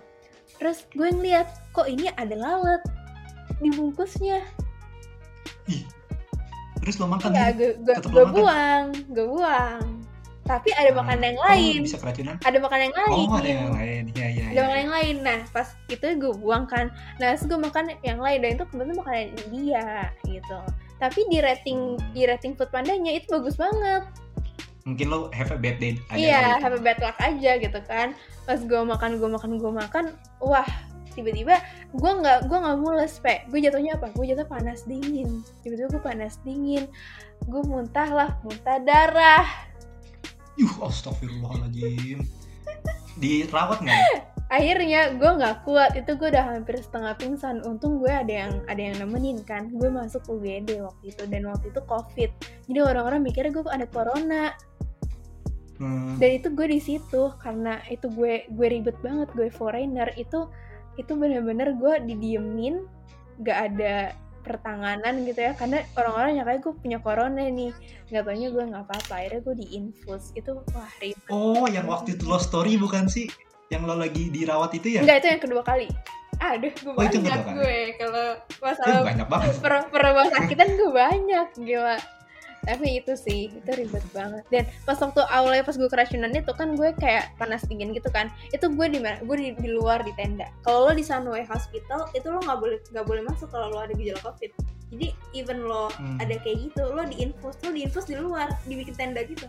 Terus 0.61 0.85
gue 0.93 1.09
ngeliat 1.09 1.47
kok 1.73 1.89
ini 1.89 2.11
ada 2.13 2.35
lalat 2.37 2.83
di 3.57 3.71
bungkusnya. 3.73 4.43
Terus 6.83 6.99
lo 6.99 7.07
makan 7.07 7.31
ya 7.31 7.55
gue 7.55 7.79
gue 7.79 7.95
gue 7.95 8.25
buang 8.35 8.91
gue 9.11 9.25
buang. 9.25 10.03
Tapi 10.43 10.75
ada 10.75 10.91
makanan 10.91 11.23
yang 11.23 11.39
Oh, 11.39 11.47
lain. 11.47 11.79
bisa 11.87 11.95
keracunan? 12.03 12.35
ada 12.43 12.57
makanan 12.59 12.91
yang 12.91 12.97
lain. 12.99 13.27
Oh, 13.31 13.39
ada 13.39 13.47
yang 13.47 13.71
lain. 13.71 14.03
Iya, 14.11 14.27
iya, 14.27 14.43
ada 14.43 14.51
iya. 14.51 14.61
makanan 14.67 14.81
yang 14.83 14.93
lain. 14.93 15.15
Nah 15.23 15.39
pas 15.55 15.67
itu 15.87 16.05
gue 16.19 16.33
buang 16.35 16.67
kan. 16.67 16.91
Nah 17.23 17.27
terus 17.31 17.47
gue 17.47 17.55
makan 17.55 17.95
yang 18.03 18.19
lain. 18.19 18.39
Dan 18.43 18.59
itu 18.59 18.63
kebetulan 18.67 18.97
makanan 18.99 19.27
India 19.47 20.11
gitu 20.27 20.59
tapi 21.03 21.27
di 21.27 21.43
rating 21.43 21.99
di 22.15 22.23
rating 22.23 22.55
food 22.55 22.71
pandanya 22.71 23.11
itu 23.11 23.27
bagus 23.27 23.59
banget 23.59 24.07
Mungkin 24.83 25.07
lo 25.07 25.31
have 25.31 25.51
a 25.51 25.59
bad 25.59 25.79
day 25.79 25.95
aja. 26.11 26.15
iya 26.15 26.41
kali. 26.55 26.63
have 26.63 26.75
a 26.75 26.81
bad 26.83 26.99
luck 27.03 27.17
aja 27.19 27.51
gitu 27.59 27.79
kan 27.83 28.15
pas 28.47 28.59
gue 28.63 28.81
makan 28.83 29.19
gue 29.19 29.29
makan 29.31 29.51
gue 29.59 29.71
makan 29.71 30.05
wah 30.39 30.67
tiba-tiba 31.11 31.59
gue 31.91 32.11
nggak 32.23 32.47
gue 32.47 32.57
nggak 32.57 32.77
mules 32.79 33.19
pe 33.19 33.43
gue 33.51 33.59
jatuhnya 33.63 33.99
apa 33.99 34.11
gue 34.15 34.25
jatuh 34.31 34.47
panas 34.47 34.83
dingin 34.87 35.43
tiba-tiba 35.63 35.99
gue 35.99 36.03
panas 36.03 36.39
dingin 36.47 36.87
gue 37.47 37.61
muntah 37.67 38.07
lah 38.07 38.29
muntah 38.47 38.79
darah 38.79 39.43
Yuh, 40.53 40.85
astagfirullahaladzim. 40.85 42.29
Dirawat 43.17 43.81
nggak? 43.81 44.29
akhirnya 44.53 45.17
gue 45.17 45.31
nggak 45.41 45.65
kuat. 45.65 45.97
Itu 45.97 46.13
gue 46.13 46.29
udah 46.29 46.53
hampir 46.53 46.77
setengah 46.77 47.17
pingsan. 47.17 47.65
Untung 47.65 47.97
gue 47.97 48.13
ada 48.13 48.29
yang 48.29 48.61
ada 48.69 48.77
yang 48.77 48.95
nemenin 49.01 49.41
kan. 49.41 49.73
Gue 49.73 49.89
masuk 49.89 50.21
UGD 50.29 50.77
waktu 50.85 51.03
itu. 51.09 51.23
Dan 51.25 51.49
waktu 51.49 51.73
itu 51.73 51.81
covid. 51.89 52.29
Jadi 52.69 52.79
orang-orang 52.79 53.25
mikirnya 53.25 53.49
gue 53.49 53.65
ada 53.65 53.89
corona. 53.89 54.53
Hmm, 55.81 56.21
dan 56.21 56.29
itu 56.37 56.53
gue 56.53 56.67
di 56.69 56.79
situ. 56.79 57.33
Karena 57.41 57.81
itu 57.89 58.05
gue 58.13 58.45
gue 58.53 58.67
ribet 58.69 58.97
banget. 59.01 59.33
Gue 59.33 59.49
foreigner. 59.49 60.13
Itu 60.13 60.53
itu 61.01 61.17
bener-bener 61.17 61.73
gue 61.73 61.93
didiemin. 62.13 62.85
Gak 63.41 63.73
ada 63.73 64.13
pertanganan 64.45 65.25
gitu 65.25 65.49
ya. 65.49 65.57
Karena 65.57 65.81
orang-orang 65.97 66.37
nyangka 66.37 66.69
gue 66.69 66.73
punya 66.77 67.01
corona 67.01 67.41
nih. 67.49 67.73
Nggak 68.13 68.23
taunya 68.29 68.47
gue 68.53 68.63
nggak 68.69 68.83
apa-apa. 68.85 69.13
Akhirnya 69.17 69.41
gue 69.41 69.55
diinfus 69.65 70.29
itu 70.37 70.61
wah 70.77 70.93
ribet. 71.01 71.31
Oh, 71.33 71.65
yang 71.65 71.89
waktu 71.89 72.13
itu 72.13 72.29
lo 72.29 72.37
story 72.37 72.77
bukan 72.77 73.09
sih? 73.09 73.25
Yang 73.71 73.81
lo 73.85 73.95
lagi 73.95 74.23
dirawat 74.29 74.71
itu 74.75 74.87
ya? 74.97 75.01
Enggak 75.01 75.17
itu 75.23 75.27
yang 75.29 75.41
kedua 75.41 75.61
kali. 75.63 75.87
Aduh 76.41 76.73
gue 76.73 76.91
Oh, 76.91 77.03
itu 77.03 77.17
yang 77.17 77.25
banyak 77.39 77.45
gue. 77.55 77.77
kalau 77.95 78.25
Eh, 78.35 78.59
masalah 78.59 79.01
banyak 79.05 79.27
banget. 79.29 79.53
per 79.61 79.73
per 79.87 80.03
sakitan 80.29 80.69
gue 80.75 80.89
banyak 80.91 81.47
gila. 81.55 81.97
Tapi 82.63 82.95
itu 82.95 83.11
sih 83.15 83.51
itu 83.51 83.71
ribet 83.75 84.03
banget. 84.11 84.43
Dan 84.47 84.63
pas 84.83 84.95
waktu 84.95 85.19
awalnya 85.27 85.63
pas 85.63 85.75
gue 85.75 85.87
keracunan 85.87 86.31
itu 86.31 86.51
kan 86.51 86.75
gue 86.75 86.95
kayak 86.95 87.35
panas 87.35 87.63
dingin 87.67 87.91
gitu 87.91 88.07
kan. 88.07 88.31
Itu 88.51 88.71
gue 88.71 88.87
di 88.87 88.99
mana 88.99 89.19
gue 89.19 89.35
di, 89.35 89.47
di 89.53 89.69
luar 89.69 89.99
di 89.99 90.15
tenda. 90.15 90.47
Kalau 90.63 90.87
lo 90.87 90.91
di 90.91 91.03
Sunway 91.03 91.43
Hospital 91.43 92.07
itu 92.13 92.23
lo 92.25 92.39
nggak 92.39 92.59
boleh 92.59 92.79
nggak 92.89 93.05
boleh 93.05 93.23
masuk 93.23 93.51
kalau 93.51 93.67
lo 93.67 93.83
ada 93.83 93.91
gejala 93.93 94.19
covid. 94.21 94.51
Jadi 94.89 95.07
even 95.33 95.63
lo 95.63 95.91
Hmm. 95.95 96.19
ada 96.19 96.39
kayak 96.39 96.69
gitu 96.69 96.83
lo 96.87 97.03
diinfus 97.03 97.55
lo 97.59 97.71
diinfus 97.71 98.05
di 98.05 98.15
luar 98.15 98.47
dibikin 98.63 98.95
tenda 98.95 99.23
gitu. 99.23 99.47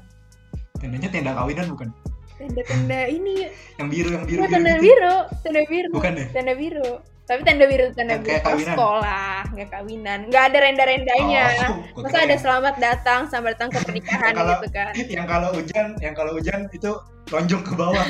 Tendanya 0.77 1.07
tenda 1.09 1.33
kawinan 1.35 1.71
bukan? 1.71 1.89
Tenda-tenda 2.35 3.01
ini 3.07 3.47
Yang 3.79 3.89
biru, 3.91 4.09
yang 4.11 4.25
biru, 4.25 4.39
ya, 4.39 4.43
biru 4.43 4.53
tenda 4.53 4.73
gitu. 4.73 4.83
biru 4.83 5.15
tenda 5.41 5.63
biru 5.65 5.89
Bukan 5.93 6.13
ya? 6.15 6.27
tenda 6.31 6.55
biru 6.55 6.91
tapi 7.25 7.41
tenda 7.41 7.65
biru 7.65 7.87
tenda 7.97 8.15
biru 8.17 8.29
kayak 8.29 8.43
kalau 8.43 8.53
kawinan? 8.53 8.75
sekolah 8.77 9.37
nggak 9.49 9.69
kawinan 9.71 10.19
nggak 10.29 10.45
ada 10.45 10.59
renda-rendanya 10.61 11.45
Oh, 11.65 11.77
gua 11.97 12.03
masa 12.05 12.19
ada 12.21 12.37
selamat 12.37 12.75
datang 12.77 13.21
selamat 13.27 13.51
datang 13.55 13.69
ke 13.71 13.79
pernikahan 13.81 14.33
Kalau- 14.35 14.53
gitu 14.55 14.69
kan 14.71 14.93
yang 15.09 15.25
kalau 15.25 15.49
hujan, 15.51 15.87
yang 15.99 16.13
kalau 16.13 16.33
hujan 16.35 16.61
itu 16.71 16.91
lonjong 17.33 17.65
ke 17.65 17.73
bawah. 17.73 18.05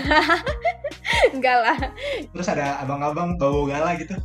enggak 1.34 1.56
lah 1.62 1.78
Terus 2.26 2.48
ada 2.48 2.82
abang-abang 2.82 3.38
bawa 3.38 3.62
gala 3.70 3.94
gitu. 3.94 4.18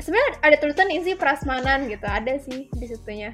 Sebenarnya 0.00 0.32
ada 0.42 0.56
tulisan 0.58 0.90
isi 0.90 1.14
prasmanan 1.14 1.86
gitu 1.86 2.02
ada 2.02 2.34
sih 2.40 2.66
di 2.72 2.86
situnya 2.88 3.30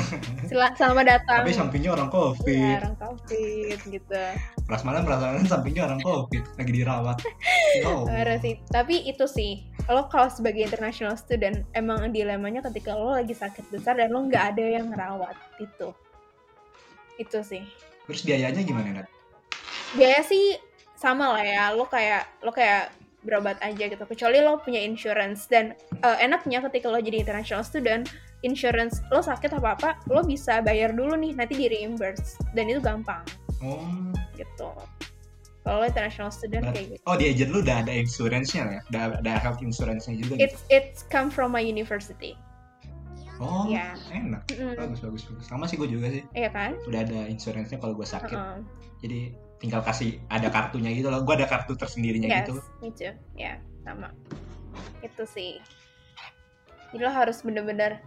selamat 0.78 1.04
datang. 1.06 1.40
Tapi 1.44 1.52
sampingnya 1.54 1.90
orang 1.96 2.08
Iya, 2.08 2.16
covid. 2.16 2.76
orang 2.82 2.96
covid 2.98 3.78
gitu. 3.88 4.22
Prasmanan, 4.66 5.02
prasmanan 5.06 5.46
sampingnya 5.46 5.82
orang 5.88 6.00
covid. 6.02 6.42
Lagi 6.58 6.72
dirawat. 6.72 7.18
Oh. 7.84 8.08
Parah 8.08 8.40
sih. 8.40 8.56
Tapi 8.72 9.04
itu 9.04 9.28
sih 9.28 9.60
lo 9.92 10.08
kalau 10.08 10.32
sebagai 10.32 10.64
international 10.64 11.12
student 11.20 11.60
emang 11.76 12.08
dilemanya 12.08 12.64
ketika 12.72 12.96
lo 12.96 13.12
lagi 13.12 13.36
sakit 13.36 13.68
besar 13.68 14.00
dan 14.00 14.16
lo 14.16 14.24
nggak 14.24 14.56
ada 14.56 14.64
yang 14.64 14.88
ngerawat 14.88 15.36
itu. 15.60 15.92
Itu 17.20 17.44
sih. 17.44 17.60
Terus 18.08 18.24
biayanya 18.24 18.64
gimana, 18.64 19.04
Nat? 19.04 19.08
biaya 19.92 20.24
sih 20.24 20.56
sama 20.96 21.36
lah 21.36 21.44
ya. 21.44 21.64
Lo 21.76 21.84
kayak 21.84 22.24
lo 22.40 22.48
kayak 22.48 22.96
berobat 23.28 23.60
aja 23.60 23.92
gitu. 23.92 24.04
Kecuali 24.08 24.40
lo 24.40 24.56
punya 24.64 24.80
insurance. 24.80 25.44
Dan 25.52 25.76
eh, 26.00 26.16
enaknya 26.24 26.64
ketika 26.64 26.88
lo 26.88 26.96
jadi 26.96 27.20
international 27.20 27.60
student 27.60 28.08
insurance 28.42 29.00
lo 29.08 29.20
sakit 29.20 29.52
apa 29.52 29.68
apa 29.72 29.90
lo 30.08 30.20
bisa 30.20 30.60
bayar 30.60 30.92
dulu 30.92 31.14
nih 31.14 31.32
nanti 31.32 31.54
di 31.54 31.66
reimburse 31.66 32.36
dan 32.52 32.66
itu 32.66 32.78
gampang 32.78 33.24
Oh, 33.58 33.80
gitu 34.34 34.68
Kalau 35.62 35.80
lo 35.80 35.84
international 35.84 36.30
student 36.30 36.62
Berat. 36.62 36.74
kayak 36.76 36.86
gitu. 36.92 37.02
Oh 37.04 37.16
di 37.16 37.24
agent 37.26 37.50
lu 37.50 37.58
udah 37.58 37.82
ada 37.82 37.90
insurance-nya 37.90 38.62
ya? 38.68 38.80
Udah 38.86 39.02
ada 39.18 39.32
health 39.34 39.58
insurance-nya 39.58 40.14
juga 40.14 40.38
gitu? 40.38 40.44
It's 40.46 40.60
it's 40.68 41.00
come 41.02 41.26
from 41.26 41.50
my 41.50 41.58
university. 41.58 42.38
Oh 43.36 43.66
Iya. 43.66 43.98
enak. 44.08 44.46
Mm-mm. 44.46 44.78
Bagus, 44.78 45.00
bagus, 45.02 45.22
bagus. 45.26 45.44
Sama 45.44 45.66
sih 45.66 45.74
gue 45.74 45.88
juga 45.88 46.06
sih. 46.08 46.22
Iya 46.32 46.48
kan? 46.48 46.78
Udah 46.86 47.02
ada 47.02 47.26
insurance-nya 47.26 47.76
kalau 47.76 47.92
gue 47.92 48.06
sakit. 48.06 48.30
Heeh. 48.30 48.58
Jadi 49.02 49.18
tinggal 49.58 49.82
kasih 49.82 50.22
ada 50.28 50.48
kartunya 50.48 50.94
gitu 50.94 51.10
loh. 51.10 51.20
Gue 51.20 51.34
ada 51.34 51.44
kartu 51.44 51.74
tersendirinya 51.74 52.28
Yes, 52.30 52.38
gitu. 52.44 52.52
me 52.78 52.88
too. 52.92 53.12
Ya, 53.34 53.58
sama. 53.82 54.14
Itu 55.02 55.26
sih. 55.26 55.58
Jadi 56.92 57.02
lo 57.02 57.10
harus 57.10 57.42
bener-bener 57.42 57.98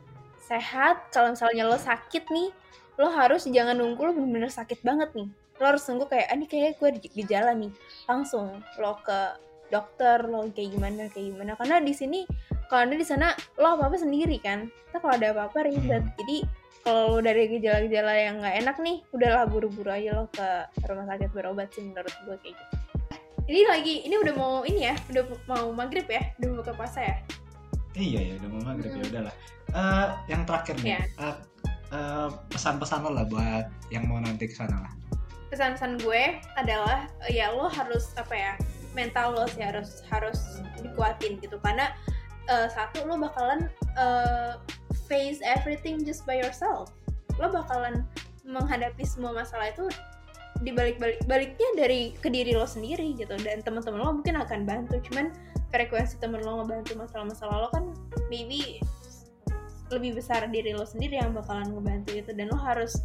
sehat. 0.50 1.14
Kalau 1.14 1.38
misalnya 1.38 1.70
lo 1.70 1.78
sakit 1.78 2.26
nih, 2.34 2.50
lo 2.98 3.14
harus 3.14 3.46
jangan 3.46 3.78
nunggu 3.78 4.02
lo 4.02 4.12
bener-bener 4.18 4.50
sakit 4.50 4.82
banget 4.82 5.14
nih. 5.14 5.30
Lo 5.62 5.64
harus 5.70 5.86
nunggu 5.86 6.10
kayak, 6.10 6.28
ah 6.28 6.36
ini 6.36 6.46
kayak 6.50 6.82
gue 6.82 6.90
gejala 7.14 7.54
nih. 7.54 7.70
Langsung 8.10 8.66
lo 8.82 8.98
ke 9.06 9.38
dokter, 9.70 10.26
lo 10.26 10.50
kayak 10.50 10.74
gimana, 10.74 11.06
kayak 11.14 11.38
gimana. 11.38 11.54
Karena 11.54 11.78
di 11.80 11.94
sini, 11.94 12.26
kalau 12.66 12.90
anda 12.90 12.98
di 12.98 13.06
sana, 13.06 13.38
lo 13.62 13.78
apa-apa 13.78 14.02
sendiri 14.02 14.42
kan. 14.42 14.66
Kita 14.90 14.98
kalau 14.98 15.14
ada 15.14 15.28
apa-apa 15.32 15.70
ribet. 15.70 16.02
Hmm. 16.02 16.16
Jadi, 16.18 16.38
kalau 16.82 17.04
lo 17.14 17.20
dari 17.22 17.46
gejala-gejala 17.52 18.14
yang 18.18 18.36
nggak 18.42 18.56
enak 18.66 18.76
nih, 18.82 18.98
udahlah 19.14 19.46
buru-buru 19.46 19.92
aja 19.94 20.16
lo 20.16 20.26
ke 20.32 20.48
rumah 20.90 21.06
sakit 21.06 21.30
berobat 21.36 21.70
sih 21.76 21.86
menurut 21.86 22.14
gue 22.26 22.36
kayak 22.42 22.56
gitu. 22.56 22.76
Ini 23.50 23.62
lagi, 23.66 23.96
ini 24.06 24.16
udah 24.22 24.34
mau 24.38 24.62
ini 24.62 24.86
ya, 24.86 24.96
udah 25.10 25.24
mau 25.50 25.74
maghrib 25.74 26.06
ya, 26.06 26.22
udah 26.38 26.48
mau 26.54 26.58
buka 26.62 26.74
puasa 26.78 27.02
ya. 27.02 27.18
Iya 28.00 28.20
ya, 28.24 28.34
udah 28.40 28.50
mau 28.50 28.62
maghrib 28.64 28.92
ya 28.96 29.04
Hmm. 29.04 29.12
udahlah. 29.12 29.36
Eh, 29.70 30.08
yang 30.32 30.42
terakhir 30.48 30.76
nih, 30.80 30.88
Iya. 30.96 31.00
eh, 31.20 31.36
eh, 31.92 32.28
pesan-pesan 32.50 33.00
lo 33.04 33.12
lah 33.12 33.26
buat 33.28 33.66
yang 33.92 34.08
mau 34.08 34.24
nanti 34.24 34.48
ke 34.48 34.56
sana 34.56 34.88
lah. 34.88 34.94
Pesan-pesan 35.52 36.00
gue 36.00 36.40
adalah 36.56 37.12
ya 37.28 37.52
lo 37.52 37.68
harus 37.68 38.16
apa 38.16 38.32
ya, 38.34 38.54
mental 38.96 39.36
lo 39.36 39.44
sih 39.52 39.62
harus 39.62 40.02
harus 40.08 40.64
dikuatin 40.80 41.38
gitu 41.44 41.60
karena 41.60 41.92
eh, 42.48 42.66
satu 42.72 43.04
lo 43.04 43.20
bakalan 43.20 43.68
eh, 44.00 44.56
face 45.06 45.44
everything 45.44 46.02
just 46.02 46.24
by 46.24 46.40
yourself. 46.40 46.90
Lo 47.36 47.52
bakalan 47.52 48.08
menghadapi 48.48 49.06
semua 49.06 49.36
masalah 49.36 49.70
itu 49.70 49.86
di 50.60 50.76
balik 50.76 51.00
balik 51.00 51.24
baliknya 51.24 51.70
dari 51.80 52.12
ke 52.20 52.28
diri 52.28 52.52
lo 52.52 52.68
sendiri 52.68 53.16
gitu. 53.16 53.32
Dan 53.40 53.64
teman-teman 53.64 54.00
lo 54.00 54.12
mungkin 54.20 54.36
akan 54.40 54.68
bantu 54.68 55.00
cuman 55.10 55.32
frekuensi 55.72 56.20
temen 56.20 56.44
lo 56.44 56.64
ngebantu 56.64 57.00
masalah-masalah 57.00 57.56
lo 57.64 57.70
kan 57.72 57.86
maybe 58.28 58.84
lebih 59.90 60.20
besar 60.20 60.46
diri 60.52 60.76
lo 60.76 60.86
sendiri 60.86 61.18
yang 61.18 61.34
bakalan 61.34 61.74
ngebantu 61.74 62.14
itu 62.14 62.32
dan 62.36 62.52
lo 62.52 62.58
harus 62.60 63.02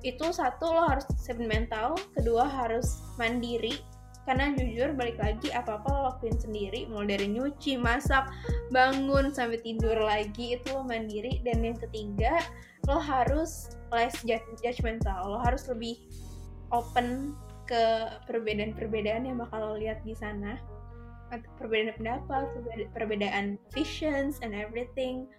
itu 0.00 0.32
satu 0.32 0.64
lo 0.64 0.82
harus 0.88 1.04
siapin 1.20 1.48
mental 1.48 1.96
kedua 2.16 2.44
harus 2.48 3.00
mandiri. 3.16 3.80
Karena 4.28 4.52
jujur 4.52 4.94
balik 4.94 5.16
lagi 5.16 5.48
apa 5.50 5.80
apa 5.80 5.88
lo 5.90 6.00
lakuin 6.12 6.36
sendiri 6.36 6.86
mulai 6.86 7.16
dari 7.16 7.26
nyuci 7.34 7.80
masak 7.80 8.28
bangun 8.68 9.32
sampai 9.32 9.58
tidur 9.64 9.96
lagi 9.96 10.60
itu 10.60 10.68
lo 10.76 10.84
mandiri. 10.84 11.40
Dan 11.40 11.64
yang 11.64 11.80
ketiga 11.80 12.38
lo 12.84 13.00
harus 13.00 13.72
less 13.90 14.20
judgmental 14.22 15.24
lo 15.24 15.40
harus 15.40 15.66
lebih 15.66 15.98
open 16.70 17.34
ke 17.66 17.82
perbedaan-perbedaan 18.26 19.26
yang 19.26 19.38
bakal 19.38 19.62
lo 19.62 19.76
lihat 19.78 20.02
di 20.02 20.14
sana. 20.14 20.58
Perbedaan 21.30 21.94
pendapat 21.94 22.50
perbeda- 22.50 22.90
perbedaan 22.90 23.46
visions 23.70 24.42
and 24.42 24.50
everything. 24.50 25.30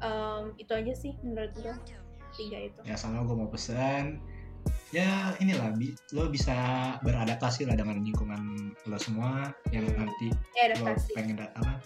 Um, 0.00 0.56
itu 0.56 0.72
aja 0.72 0.90
sih 0.96 1.14
menurut 1.22 1.52
gue 1.54 1.70
tiga 2.34 2.58
itu. 2.58 2.78
Ya 2.82 2.96
sama 2.96 3.22
gue 3.22 3.36
mau 3.36 3.46
pesan. 3.46 4.18
Ya 4.90 5.38
inilah, 5.38 5.70
bi- 5.78 5.94
lo 6.10 6.26
bisa 6.26 6.52
beradaptasi 7.06 7.70
lah 7.70 7.78
dengan 7.78 8.02
lingkungan 8.02 8.74
lo 8.90 8.98
semua 8.98 9.54
yang 9.70 9.86
Hmm. 9.86 10.04
nanti 10.10 10.34
ya 10.58 10.74
lo 10.74 10.90
pengen 11.14 11.38
apa 11.38 11.78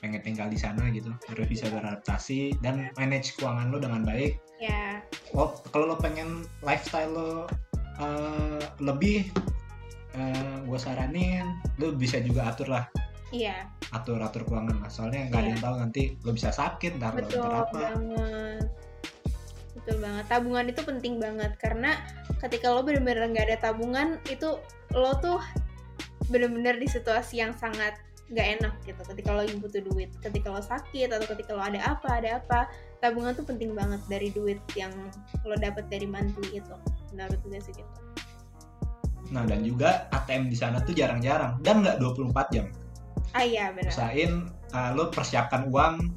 pengen 0.00 0.24
tinggal 0.24 0.48
di 0.48 0.56
sana 0.56 0.88
gitu. 0.88 1.12
Harus 1.28 1.46
bisa 1.46 1.68
beradaptasi 1.68 2.56
dan 2.64 2.88
manage 2.96 3.36
keuangan 3.36 3.68
lo 3.68 3.78
dengan 3.78 4.02
baik. 4.02 4.40
Ya. 4.56 5.04
Lo 5.36 5.52
kalau 5.68 5.92
lo 5.92 5.96
pengen 6.00 6.48
lifestyle 6.64 7.12
lo 7.12 7.44
eh, 8.00 8.62
lebih 8.80 9.28
gue 10.68 10.76
saranin 10.76 11.56
lo 11.80 11.96
bisa 11.96 12.20
juga 12.20 12.52
atur 12.52 12.68
lah. 12.68 12.84
Iya. 13.32 13.64
Atur 13.96 14.20
atur 14.20 14.44
keuangan 14.44 14.84
lah. 14.84 14.90
Soalnya 14.92 15.32
nggak 15.32 15.40
ada 15.40 15.48
Iya. 15.48 15.52
yang 15.56 15.62
tahu 15.64 15.74
nanti 15.80 16.02
lo 16.20 16.30
bisa 16.36 16.52
sakit 16.52 17.00
ntar 17.00 17.16
lo 17.16 17.24
betul 17.24 17.40
ntar 17.40 17.64
apa. 17.64 17.78
banget. 17.80 18.64
Betul 19.72 19.96
banget. 20.04 20.24
Tabungan 20.28 20.64
itu 20.68 20.80
penting 20.84 21.14
banget. 21.16 21.52
Karena 21.56 21.96
ketika 22.44 22.68
lo 22.76 22.84
bener-bener 22.84 23.24
nggak 23.32 23.46
ada 23.48 23.72
tabungan 23.72 24.20
itu 24.28 24.60
lo 24.92 25.12
tuh 25.24 25.40
bener-bener 26.28 26.76
di 26.76 26.84
situasi 26.92 27.40
yang 27.40 27.56
sangat 27.56 27.96
nggak 28.28 28.48
enak 28.60 28.74
gitu. 28.84 29.00
Ketika 29.08 29.32
lo 29.32 29.48
lagi 29.48 29.56
butuh 29.56 29.80
duit 29.80 30.12
ketika 30.20 30.52
lo 30.52 30.60
sakit 30.60 31.08
atau 31.08 31.24
ketika 31.24 31.56
lo 31.56 31.64
ada 31.64 31.80
apa 31.80 32.20
ada 32.20 32.36
apa 32.36 32.68
tabungan 33.00 33.32
tuh 33.32 33.48
penting 33.48 33.72
banget 33.72 34.00
dari 34.12 34.28
duit 34.28 34.60
yang 34.76 34.92
lo 35.48 35.56
dapat 35.56 35.88
dari 35.88 36.04
monthly 36.04 36.60
itu 36.60 36.76
menurut 37.12 37.40
gue 37.42 37.60
sih 37.60 37.72
gitu. 37.72 37.92
Nah 39.30 39.44
dan 39.44 39.62
juga 39.62 40.08
ATM 40.10 40.48
di 40.48 40.56
sana 40.56 40.80
tuh 40.80 40.92
jarang-jarang 40.92 41.60
dan 41.60 41.80
nggak 41.80 41.96
24 41.98 42.32
jam. 42.50 42.66
Ah 43.32 43.40
iya 43.40 43.72
benar. 43.72 43.88
Usahain 43.88 44.32
uh, 44.72 44.90
lo 44.92 45.08
persiapkan 45.08 45.68
uang 45.68 46.12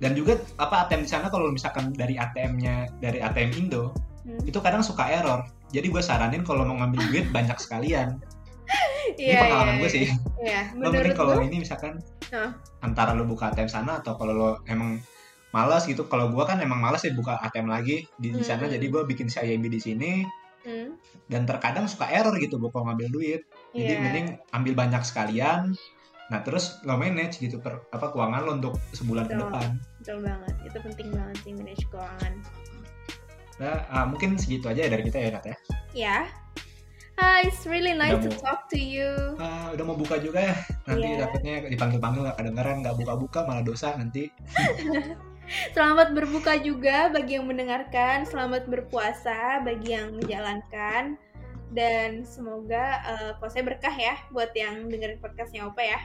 dan 0.00 0.16
juga 0.16 0.40
apa 0.56 0.88
ATM 0.88 1.04
di 1.04 1.10
sana 1.10 1.26
kalau 1.28 1.50
misalkan 1.50 1.92
dari 1.92 2.16
ATM-nya 2.16 2.88
dari 2.98 3.18
ATM 3.18 3.52
Indo 3.56 3.92
Hmm. 4.20 4.36
itu 4.44 4.60
kadang 4.60 4.84
suka 4.84 5.08
error. 5.08 5.48
Jadi 5.72 5.88
gue 5.88 6.02
saranin 6.04 6.44
kalau 6.44 6.68
mau 6.68 6.76
ngambil 6.76 7.08
duit 7.08 7.26
banyak 7.36 7.56
sekalian. 7.56 8.20
Ini 9.16 9.32
Iya, 9.32 9.40
pengalaman 9.42 9.74
iya, 9.74 9.80
gue 9.80 9.90
sih. 9.90 10.06
iya. 10.44 10.60
lo 10.76 10.92
mending 10.92 11.16
kalau 11.16 11.40
ini 11.40 11.56
misalkan 11.64 12.04
Hah? 12.28 12.52
antara 12.84 13.16
lo 13.16 13.24
buka 13.24 13.48
ATM 13.50 13.66
sana 13.66 13.98
atau 13.98 14.14
kalau 14.14 14.32
lo 14.36 14.50
emang 14.68 15.00
malas 15.50 15.86
gitu. 15.86 16.06
Kalau 16.06 16.30
gue 16.30 16.44
kan 16.46 16.58
emang 16.62 16.78
malas 16.78 17.02
ya 17.02 17.12
buka 17.14 17.38
ATM 17.42 17.66
lagi 17.70 18.06
di, 18.18 18.30
di 18.34 18.44
sana. 18.46 18.66
Hmm. 18.66 18.74
jadi 18.74 18.86
gue 18.86 19.02
bikin 19.06 19.26
CIMB 19.26 19.64
di 19.70 19.80
sini. 19.82 20.12
Hmm, 20.60 20.92
dan 21.32 21.48
terkadang 21.48 21.88
suka 21.88 22.04
error 22.12 22.36
gitu 22.36 22.60
gue 22.60 22.68
kalau 22.68 22.84
ngambil 22.92 23.08
duit. 23.08 23.40
Jadi 23.72 23.92
iya. 23.96 24.02
mending 24.02 24.26
ambil 24.52 24.72
banyak 24.76 25.02
sekalian. 25.02 25.72
Nah 26.30 26.40
terus 26.46 26.78
lo 26.86 26.94
manage 26.94 27.42
gitu 27.42 27.58
per, 27.58 27.82
apa 27.90 28.12
keuangan 28.12 28.40
lo 28.46 28.52
untuk 28.60 28.74
sebulan 28.94 29.26
ke 29.26 29.34
depan. 29.40 29.68
Betul 29.98 30.18
banget. 30.22 30.54
Itu 30.68 30.78
penting 30.84 31.08
banget 31.10 31.36
sih 31.42 31.52
manage 31.56 31.84
keuangan. 31.88 32.32
Nah 33.60 33.76
ah, 33.88 34.04
mungkin 34.04 34.36
segitu 34.36 34.68
aja 34.68 34.84
ya 34.86 34.90
dari 34.92 35.02
kita 35.02 35.18
ya 35.18 35.28
Nat 35.32 35.44
ya? 35.48 35.56
Ya. 35.96 36.18
Ah, 37.20 37.44
it's 37.44 37.68
really 37.68 37.92
nice 37.92 38.16
Udah 38.16 38.24
to 38.24 38.32
mau- 38.32 38.40
talk 38.40 38.60
to 38.72 38.80
you. 38.80 39.12
Ah, 39.36 39.68
udah 39.76 39.84
mau 39.84 39.92
buka 39.92 40.16
juga 40.16 40.40
ya. 40.40 40.56
Nanti 40.88 41.04
Iya. 41.04 41.28
takutnya 41.28 41.54
dipanggil-panggil 41.68 42.20
gak 42.32 42.38
kedengeran 42.40 42.76
nggak 42.80 42.96
buka-buka 42.96 43.44
malah 43.44 43.60
dosa 43.60 43.92
nanti 43.92 44.32
Selamat 45.70 46.14
berbuka 46.14 46.56
juga 46.56 47.10
bagi 47.10 47.34
yang 47.36 47.46
mendengarkan. 47.46 48.22
Selamat 48.22 48.66
berpuasa 48.66 49.58
bagi 49.60 49.92
yang 49.92 50.14
menjalankan. 50.14 51.18
Dan 51.70 52.26
semoga 52.26 52.98
eh, 53.06 53.30
puasanya 53.38 53.66
berkah 53.68 53.94
ya 53.94 54.18
buat 54.30 54.50
yang 54.52 54.90
dengerin 54.90 55.18
podcastnya 55.18 55.66
Opa 55.66 55.82
ya. 55.86 56.00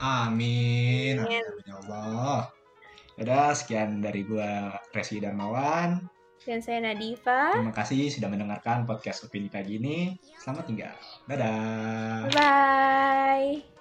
amin 0.00 1.20
Amin. 1.20 1.44
amin 1.44 1.68
ya 1.68 1.74
Allah 1.84 2.48
Udah 3.20 3.52
sekian 3.52 4.00
dari 4.00 4.24
gua 4.24 4.80
Resi 4.96 5.20
Darmawan 5.20 6.08
Dan 6.40 6.64
saya 6.64 6.80
Nadifa. 6.80 7.52
terima 7.52 7.76
kasih 7.76 8.08
sudah 8.08 8.32
mendengarkan 8.32 8.88
podcast 8.88 9.28
opini 9.28 9.52
pagi 9.52 9.76
ini 9.76 10.16
selamat 10.40 10.64
tinggal 10.64 10.96
dadah 11.28 12.32
Bye. 12.32 13.79